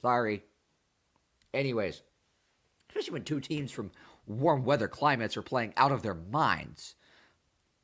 Sorry. 0.00 0.44
Anyways, 1.52 2.02
especially 2.88 3.14
when 3.14 3.24
two 3.24 3.40
teams 3.40 3.72
from 3.72 3.90
warm 4.26 4.64
weather 4.64 4.88
climates 4.88 5.36
are 5.36 5.42
playing 5.42 5.72
out 5.76 5.92
of 5.92 6.02
their 6.02 6.14
minds. 6.14 6.94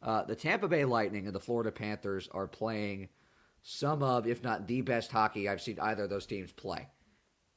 Uh, 0.00 0.22
the 0.22 0.36
Tampa 0.36 0.68
Bay 0.68 0.84
Lightning 0.84 1.26
and 1.26 1.34
the 1.34 1.40
Florida 1.40 1.72
Panthers 1.72 2.28
are 2.32 2.46
playing 2.46 3.08
some 3.62 4.02
of, 4.02 4.26
if 4.26 4.44
not 4.44 4.68
the 4.68 4.82
best 4.82 5.10
hockey 5.10 5.48
I've 5.48 5.62
seen 5.62 5.80
either 5.80 6.04
of 6.04 6.10
those 6.10 6.26
teams 6.26 6.52
play. 6.52 6.86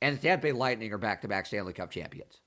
And 0.01 0.17
the 0.17 0.21
Tampa 0.21 0.43
Bay 0.43 0.51
Lightning 0.53 0.91
are 0.93 0.97
back 0.97 1.21
to 1.21 1.27
back 1.27 1.45
Stanley 1.45 1.73
Cup 1.73 1.91
champions. 1.91 2.39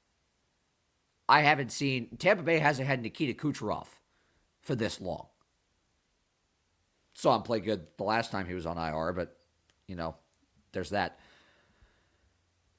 I 1.30 1.42
haven't 1.42 1.70
seen, 1.70 2.08
Tampa 2.18 2.42
Bay 2.42 2.58
hasn't 2.58 2.88
had 2.88 3.00
Nikita 3.00 3.34
Kucherov 3.34 3.86
for 4.62 4.74
this 4.74 5.00
long. 5.00 5.28
Saw 7.12 7.36
him 7.36 7.42
play 7.42 7.60
good 7.60 7.86
the 7.98 8.02
last 8.02 8.32
time 8.32 8.46
he 8.46 8.54
was 8.54 8.66
on 8.66 8.76
IR, 8.76 9.12
but, 9.12 9.36
you 9.86 9.94
know, 9.94 10.16
there's 10.72 10.90
that. 10.90 11.20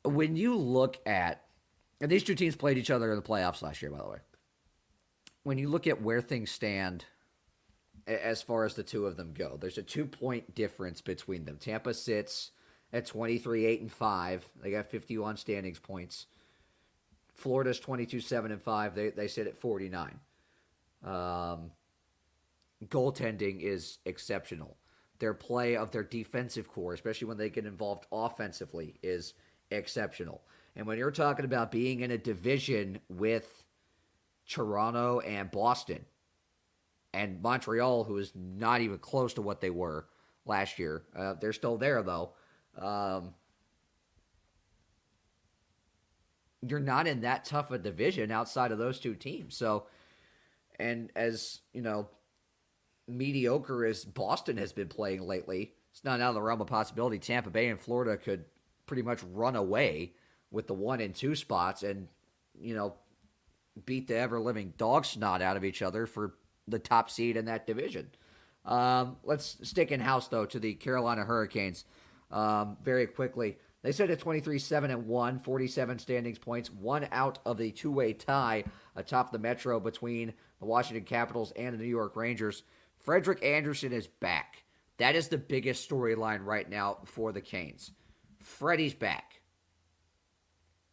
When 0.04 0.36
you 0.36 0.58
look 0.58 0.98
at, 1.08 1.46
and 2.02 2.12
these 2.12 2.26
two 2.26 2.36
teams 2.36 2.58
played 2.58 2.78
each 2.78 2.92
other 2.92 3.10
in 3.12 3.16
the 3.16 3.22
playoffs 3.22 3.62
last 3.62 3.82
year, 3.82 3.90
by 3.90 4.00
the 4.00 4.10
way. 4.10 4.18
When 5.44 5.58
you 5.58 5.70
look 5.70 5.88
at 5.88 6.02
where 6.02 6.20
things 6.20 6.52
stand 6.52 7.06
as 8.06 8.42
far 8.42 8.66
as 8.66 8.74
the 8.74 8.84
two 8.84 9.06
of 9.06 9.16
them 9.16 9.34
go, 9.34 9.58
there's 9.62 9.78
a 9.78 9.84
two 9.84 10.06
point 10.06 10.56
difference 10.56 11.00
between 11.00 11.46
them. 11.46 11.56
Tampa 11.58 11.94
sits 11.94 12.52
at 12.92 13.06
23, 13.06 13.66
8, 13.66 13.82
and 13.82 13.92
5. 13.92 14.50
They 14.62 14.72
got 14.72 14.92
51 14.92 15.38
standings 15.38 15.80
points. 15.80 16.26
Florida's 17.42 17.80
22, 17.80 18.20
7, 18.20 18.52
and 18.52 18.62
5. 18.62 18.96
They, 18.96 19.10
they 19.10 19.28
sit 19.28 19.48
at 19.48 19.58
49. 19.58 20.20
Um, 21.04 21.72
goaltending 22.86 23.62
is 23.62 23.98
exceptional. 24.06 24.78
Their 25.20 25.34
play 25.34 25.76
of 25.76 25.92
their 25.92 26.04
defensive 26.04 26.68
core, 26.68 26.94
especially 26.94 27.28
when 27.28 27.38
they 27.38 27.50
get 27.50 27.66
involved 27.66 28.06
offensively, 28.12 28.96
is 29.04 29.34
exceptional. 29.72 30.42
And 30.76 30.86
when 30.86 30.98
you're 30.98 31.12
talking 31.12 31.46
about 31.46 31.72
being 31.72 32.02
in 32.02 32.12
a 32.12 32.18
division 32.18 33.00
with 33.10 33.64
Toronto 34.48 35.20
and 35.20 35.52
Boston 35.52 36.06
and 37.14 37.42
Montreal, 37.42 38.04
who 38.04 38.18
is 38.18 38.32
not 38.36 38.82
even 38.82 38.98
close 39.00 39.34
to 39.34 39.42
what 39.42 39.62
they 39.62 39.70
were 39.70 40.08
last 40.46 40.80
year, 40.80 41.04
uh, 41.16 41.34
they're 41.40 41.54
still 41.54 41.78
there 41.78 42.02
though. 42.04 42.34
Um, 42.78 43.34
you're 46.68 46.80
not 46.80 47.08
in 47.08 47.22
that 47.22 47.46
tough 47.46 47.72
a 47.72 47.78
division 47.78 48.32
outside 48.32 48.72
of 48.72 48.78
those 48.78 49.00
two 49.00 49.16
teams. 49.16 49.56
So, 49.56 49.88
and 50.80 51.12
as 51.16 51.60
you 51.74 51.82
know, 51.82 52.08
mediocre 53.08 53.86
as 53.86 54.06
Boston 54.06 54.58
has 54.58 54.74
been 54.74 54.88
playing 54.88 55.22
lately, 55.22 55.74
it's 55.92 56.04
not 56.04 56.22
out 56.22 56.30
of 56.30 56.36
the 56.36 56.42
realm 56.42 56.62
of 56.62 56.68
possibility. 56.68 57.20
Tampa 57.20 57.50
Bay 57.50 57.68
and 57.68 57.80
Florida 57.80 58.18
could 58.18 58.46
pretty 58.86 59.02
much 59.02 59.22
run 59.34 59.56
away 59.56 60.14
with 60.52 60.68
the 60.68 60.74
one 60.74 61.02
and 61.02 61.16
two 61.16 61.36
spots 61.36 61.84
and, 61.84 62.08
you 62.60 62.76
know, 62.76 62.94
beat 63.86 64.08
the 64.08 64.18
ever 64.18 64.40
living 64.40 64.74
dog 64.78 65.06
snot 65.06 65.42
out 65.42 65.58
of 65.58 65.64
each 65.64 65.82
other 65.82 66.06
for 66.06 66.36
the 66.68 66.80
top 66.80 67.10
seed 67.10 67.38
in 67.38 67.46
that 67.46 67.66
division. 67.66 68.10
Um, 68.66 69.18
let's 69.24 69.58
stick 69.64 69.92
in 69.92 70.00
house, 70.00 70.28
though, 70.28 70.46
to 70.46 70.60
the 70.60 70.74
Carolina 70.76 71.24
Hurricanes 71.24 71.86
um, 72.30 72.78
very 72.84 73.08
quickly. 73.08 73.58
They 73.84 73.92
sit 73.92 74.12
at 74.12 74.20
23 74.20 74.60
7 74.60 74.92
and 74.92 75.08
1, 75.08 75.40
47 75.40 76.00
standings 76.00 76.38
points, 76.38 76.70
one 76.70 77.08
out 77.12 77.40
of 77.46 77.58
the 77.58 77.72
two 77.72 77.92
way 77.92 78.14
tie 78.14 78.64
atop 78.96 79.32
the 79.32 79.40
Metro 79.40 79.80
between 79.80 80.34
the 80.60 80.66
Washington 80.66 81.06
Capitals 81.06 81.52
and 81.56 81.74
the 81.74 81.80
New 81.80 81.90
York 81.90 82.16
Rangers. 82.16 82.64
Frederik 83.00 83.44
Andersen 83.44 83.92
is 83.92 84.08
back. 84.08 84.64
That 84.98 85.16
is 85.16 85.30
the 85.30 85.38
biggest 85.38 85.90
storyline 85.90 86.46
right 86.46 86.70
now 86.70 87.00
for 87.06 87.32
the 87.32 87.42
Canes. 87.42 87.92
Freddie's 88.40 88.94
back. 88.94 89.42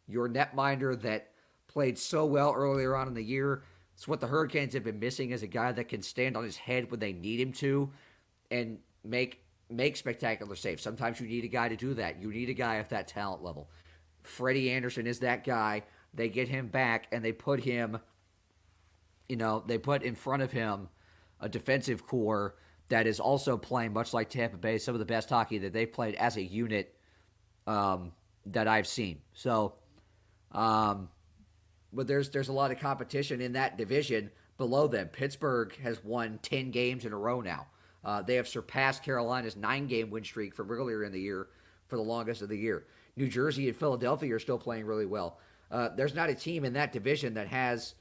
Your 0.07 0.27
netminder 0.27 0.99
that 1.01 1.31
played 1.67 1.99
so 1.99 2.25
well 2.25 2.51
earlier 2.55 2.95
on 2.95 3.07
in 3.07 3.13
the 3.13 3.23
year. 3.23 3.61
It's 3.93 4.07
what 4.07 4.19
the 4.19 4.27
Hurricanes 4.27 4.73
have 4.73 4.83
been 4.83 4.99
missing 4.99 5.31
as 5.33 5.43
a 5.43 5.47
guy 5.47 5.71
that 5.71 5.89
can 5.89 6.01
stand 6.01 6.35
on 6.35 6.43
his 6.43 6.57
head 6.57 6.89
when 6.89 6.99
they 6.99 7.13
need 7.13 7.39
him 7.39 7.53
to 7.53 7.91
and 8.49 8.79
make 9.03 9.43
make 9.69 9.97
spectacular 9.97 10.55
saves. 10.55 10.81
Sometimes 10.81 11.19
you 11.19 11.27
need 11.27 11.43
a 11.43 11.49
guy 11.49 11.69
to 11.69 11.75
do 11.75 11.93
that. 11.95 12.21
You 12.21 12.31
need 12.31 12.49
a 12.49 12.53
guy 12.53 12.77
at 12.77 12.89
that 12.89 13.07
talent 13.07 13.43
level. 13.43 13.69
Freddie 14.23 14.71
Andersen 14.71 15.07
is 15.07 15.19
that 15.19 15.43
guy. 15.43 15.83
They 16.13 16.29
get 16.29 16.47
him 16.47 16.67
back 16.67 17.07
and 17.11 17.23
they 17.23 17.31
put 17.31 17.59
him, 17.59 17.99
you 19.27 19.35
know, 19.35 19.63
they 19.65 19.77
put 19.77 20.03
in 20.03 20.15
front 20.15 20.41
of 20.41 20.51
him 20.51 20.89
a 21.39 21.47
defensive 21.47 22.05
core 22.05 22.55
that 22.89 23.05
is 23.05 23.19
also 23.19 23.57
playing 23.57 23.93
much 23.93 24.13
like 24.13 24.29
Tampa 24.29 24.57
Bay, 24.57 24.77
some 24.79 24.95
of 24.95 24.99
the 24.99 25.05
best 25.05 25.29
hockey 25.29 25.59
that 25.59 25.73
they've 25.73 25.91
played 25.91 26.15
as 26.15 26.37
a 26.37 26.41
unit 26.41 26.95
um, 27.67 28.11
that 28.47 28.67
I've 28.67 28.87
seen. 28.87 29.21
So, 29.33 29.75
um, 30.51 31.09
but 31.93 32.07
there's 32.07 32.29
there's 32.31 32.49
a 32.49 32.53
lot 32.53 32.71
of 32.71 32.79
competition 32.79 33.41
in 33.41 33.53
that 33.53 33.77
division 33.77 34.31
below 34.57 34.87
them. 34.87 35.07
Pittsburgh 35.07 35.75
has 35.77 36.03
won 36.03 36.39
ten 36.41 36.71
games 36.71 37.05
in 37.05 37.13
a 37.13 37.17
row 37.17 37.41
now. 37.41 37.67
Uh, 38.03 38.21
they 38.21 38.35
have 38.35 38.47
surpassed 38.47 39.03
Carolina's 39.03 39.55
nine 39.55 39.87
game 39.87 40.09
win 40.09 40.23
streak 40.23 40.55
from 40.55 40.71
earlier 40.71 41.03
in 41.03 41.11
the 41.11 41.19
year 41.19 41.47
for 41.87 41.97
the 41.97 42.01
longest 42.01 42.41
of 42.41 42.49
the 42.49 42.57
year. 42.57 42.85
New 43.15 43.27
Jersey 43.27 43.67
and 43.67 43.77
Philadelphia 43.77 44.33
are 44.33 44.39
still 44.39 44.57
playing 44.57 44.85
really 44.85 45.05
well. 45.05 45.39
Uh, 45.71 45.89
there's 45.95 46.15
not 46.15 46.29
a 46.29 46.35
team 46.35 46.63
in 46.65 46.73
that 46.73 46.93
division 46.93 47.33
that 47.33 47.47
has 47.47 47.95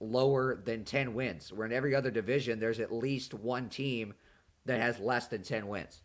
lower 0.00 0.56
than 0.56 0.84
10 0.84 1.14
wins, 1.14 1.52
where 1.52 1.66
in 1.66 1.72
every 1.72 1.94
other 1.94 2.10
division, 2.10 2.58
there's 2.58 2.80
at 2.80 2.92
least 2.92 3.32
one 3.32 3.68
team 3.68 4.12
that 4.66 4.80
has 4.80 4.98
less 4.98 5.28
than 5.28 5.42
10 5.42 5.68
wins, 5.68 6.02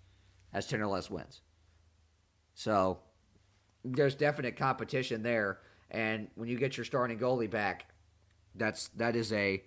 has 0.54 0.68
10 0.68 0.82
or 0.82 0.88
less 0.88 1.10
wins. 1.10 1.42
So 2.54 3.00
there's 3.84 4.16
definite 4.16 4.56
competition 4.56 5.24
there. 5.24 5.60
And 5.90 6.28
when 6.36 6.48
you 6.48 6.58
get 6.58 6.78
your 6.78 6.86
starting 6.86 7.20
goalie 7.20 7.50
back, 7.50 7.86
that's 8.56 8.90
that 8.90 9.16
is 9.16 9.32
a 9.34 9.64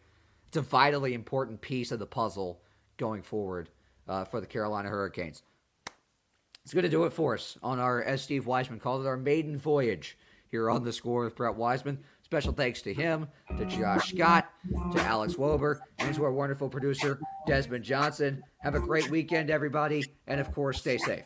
it's 0.48 0.56
a 0.56 0.62
vitally 0.62 1.14
important 1.14 1.60
piece 1.60 1.90
of 1.90 1.98
the 1.98 2.06
puzzle 2.06 2.60
going 2.96 3.22
forward 3.22 3.70
uh, 4.08 4.24
for 4.24 4.40
the 4.40 4.46
Carolina 4.46 4.88
Hurricanes. 4.88 5.42
It's 6.64 6.72
going 6.72 6.84
to 6.84 6.88
do 6.88 7.04
it 7.04 7.12
for 7.12 7.34
us 7.34 7.58
on 7.62 7.78
our, 7.78 8.02
as 8.02 8.22
Steve 8.22 8.46
Weisman 8.46 8.80
called 8.80 9.04
it, 9.04 9.08
our 9.08 9.16
maiden 9.18 9.58
voyage 9.58 10.16
here 10.50 10.70
on 10.70 10.82
the 10.82 10.92
score 10.92 11.24
with 11.24 11.36
Brett 11.36 11.56
Wiseman. 11.56 11.98
Special 12.22 12.54
thanks 12.54 12.80
to 12.82 12.94
him, 12.94 13.28
to 13.58 13.66
Josh 13.66 14.14
Scott, 14.14 14.50
to 14.92 15.00
Alex 15.02 15.34
Wober, 15.34 15.80
and 15.98 16.14
to 16.14 16.24
our 16.24 16.32
wonderful 16.32 16.70
producer, 16.70 17.20
Desmond 17.46 17.84
Johnson. 17.84 18.42
Have 18.58 18.74
a 18.74 18.80
great 18.80 19.10
weekend, 19.10 19.50
everybody, 19.50 20.04
and 20.26 20.40
of 20.40 20.50
course, 20.52 20.80
stay 20.80 20.96
safe. 20.96 21.24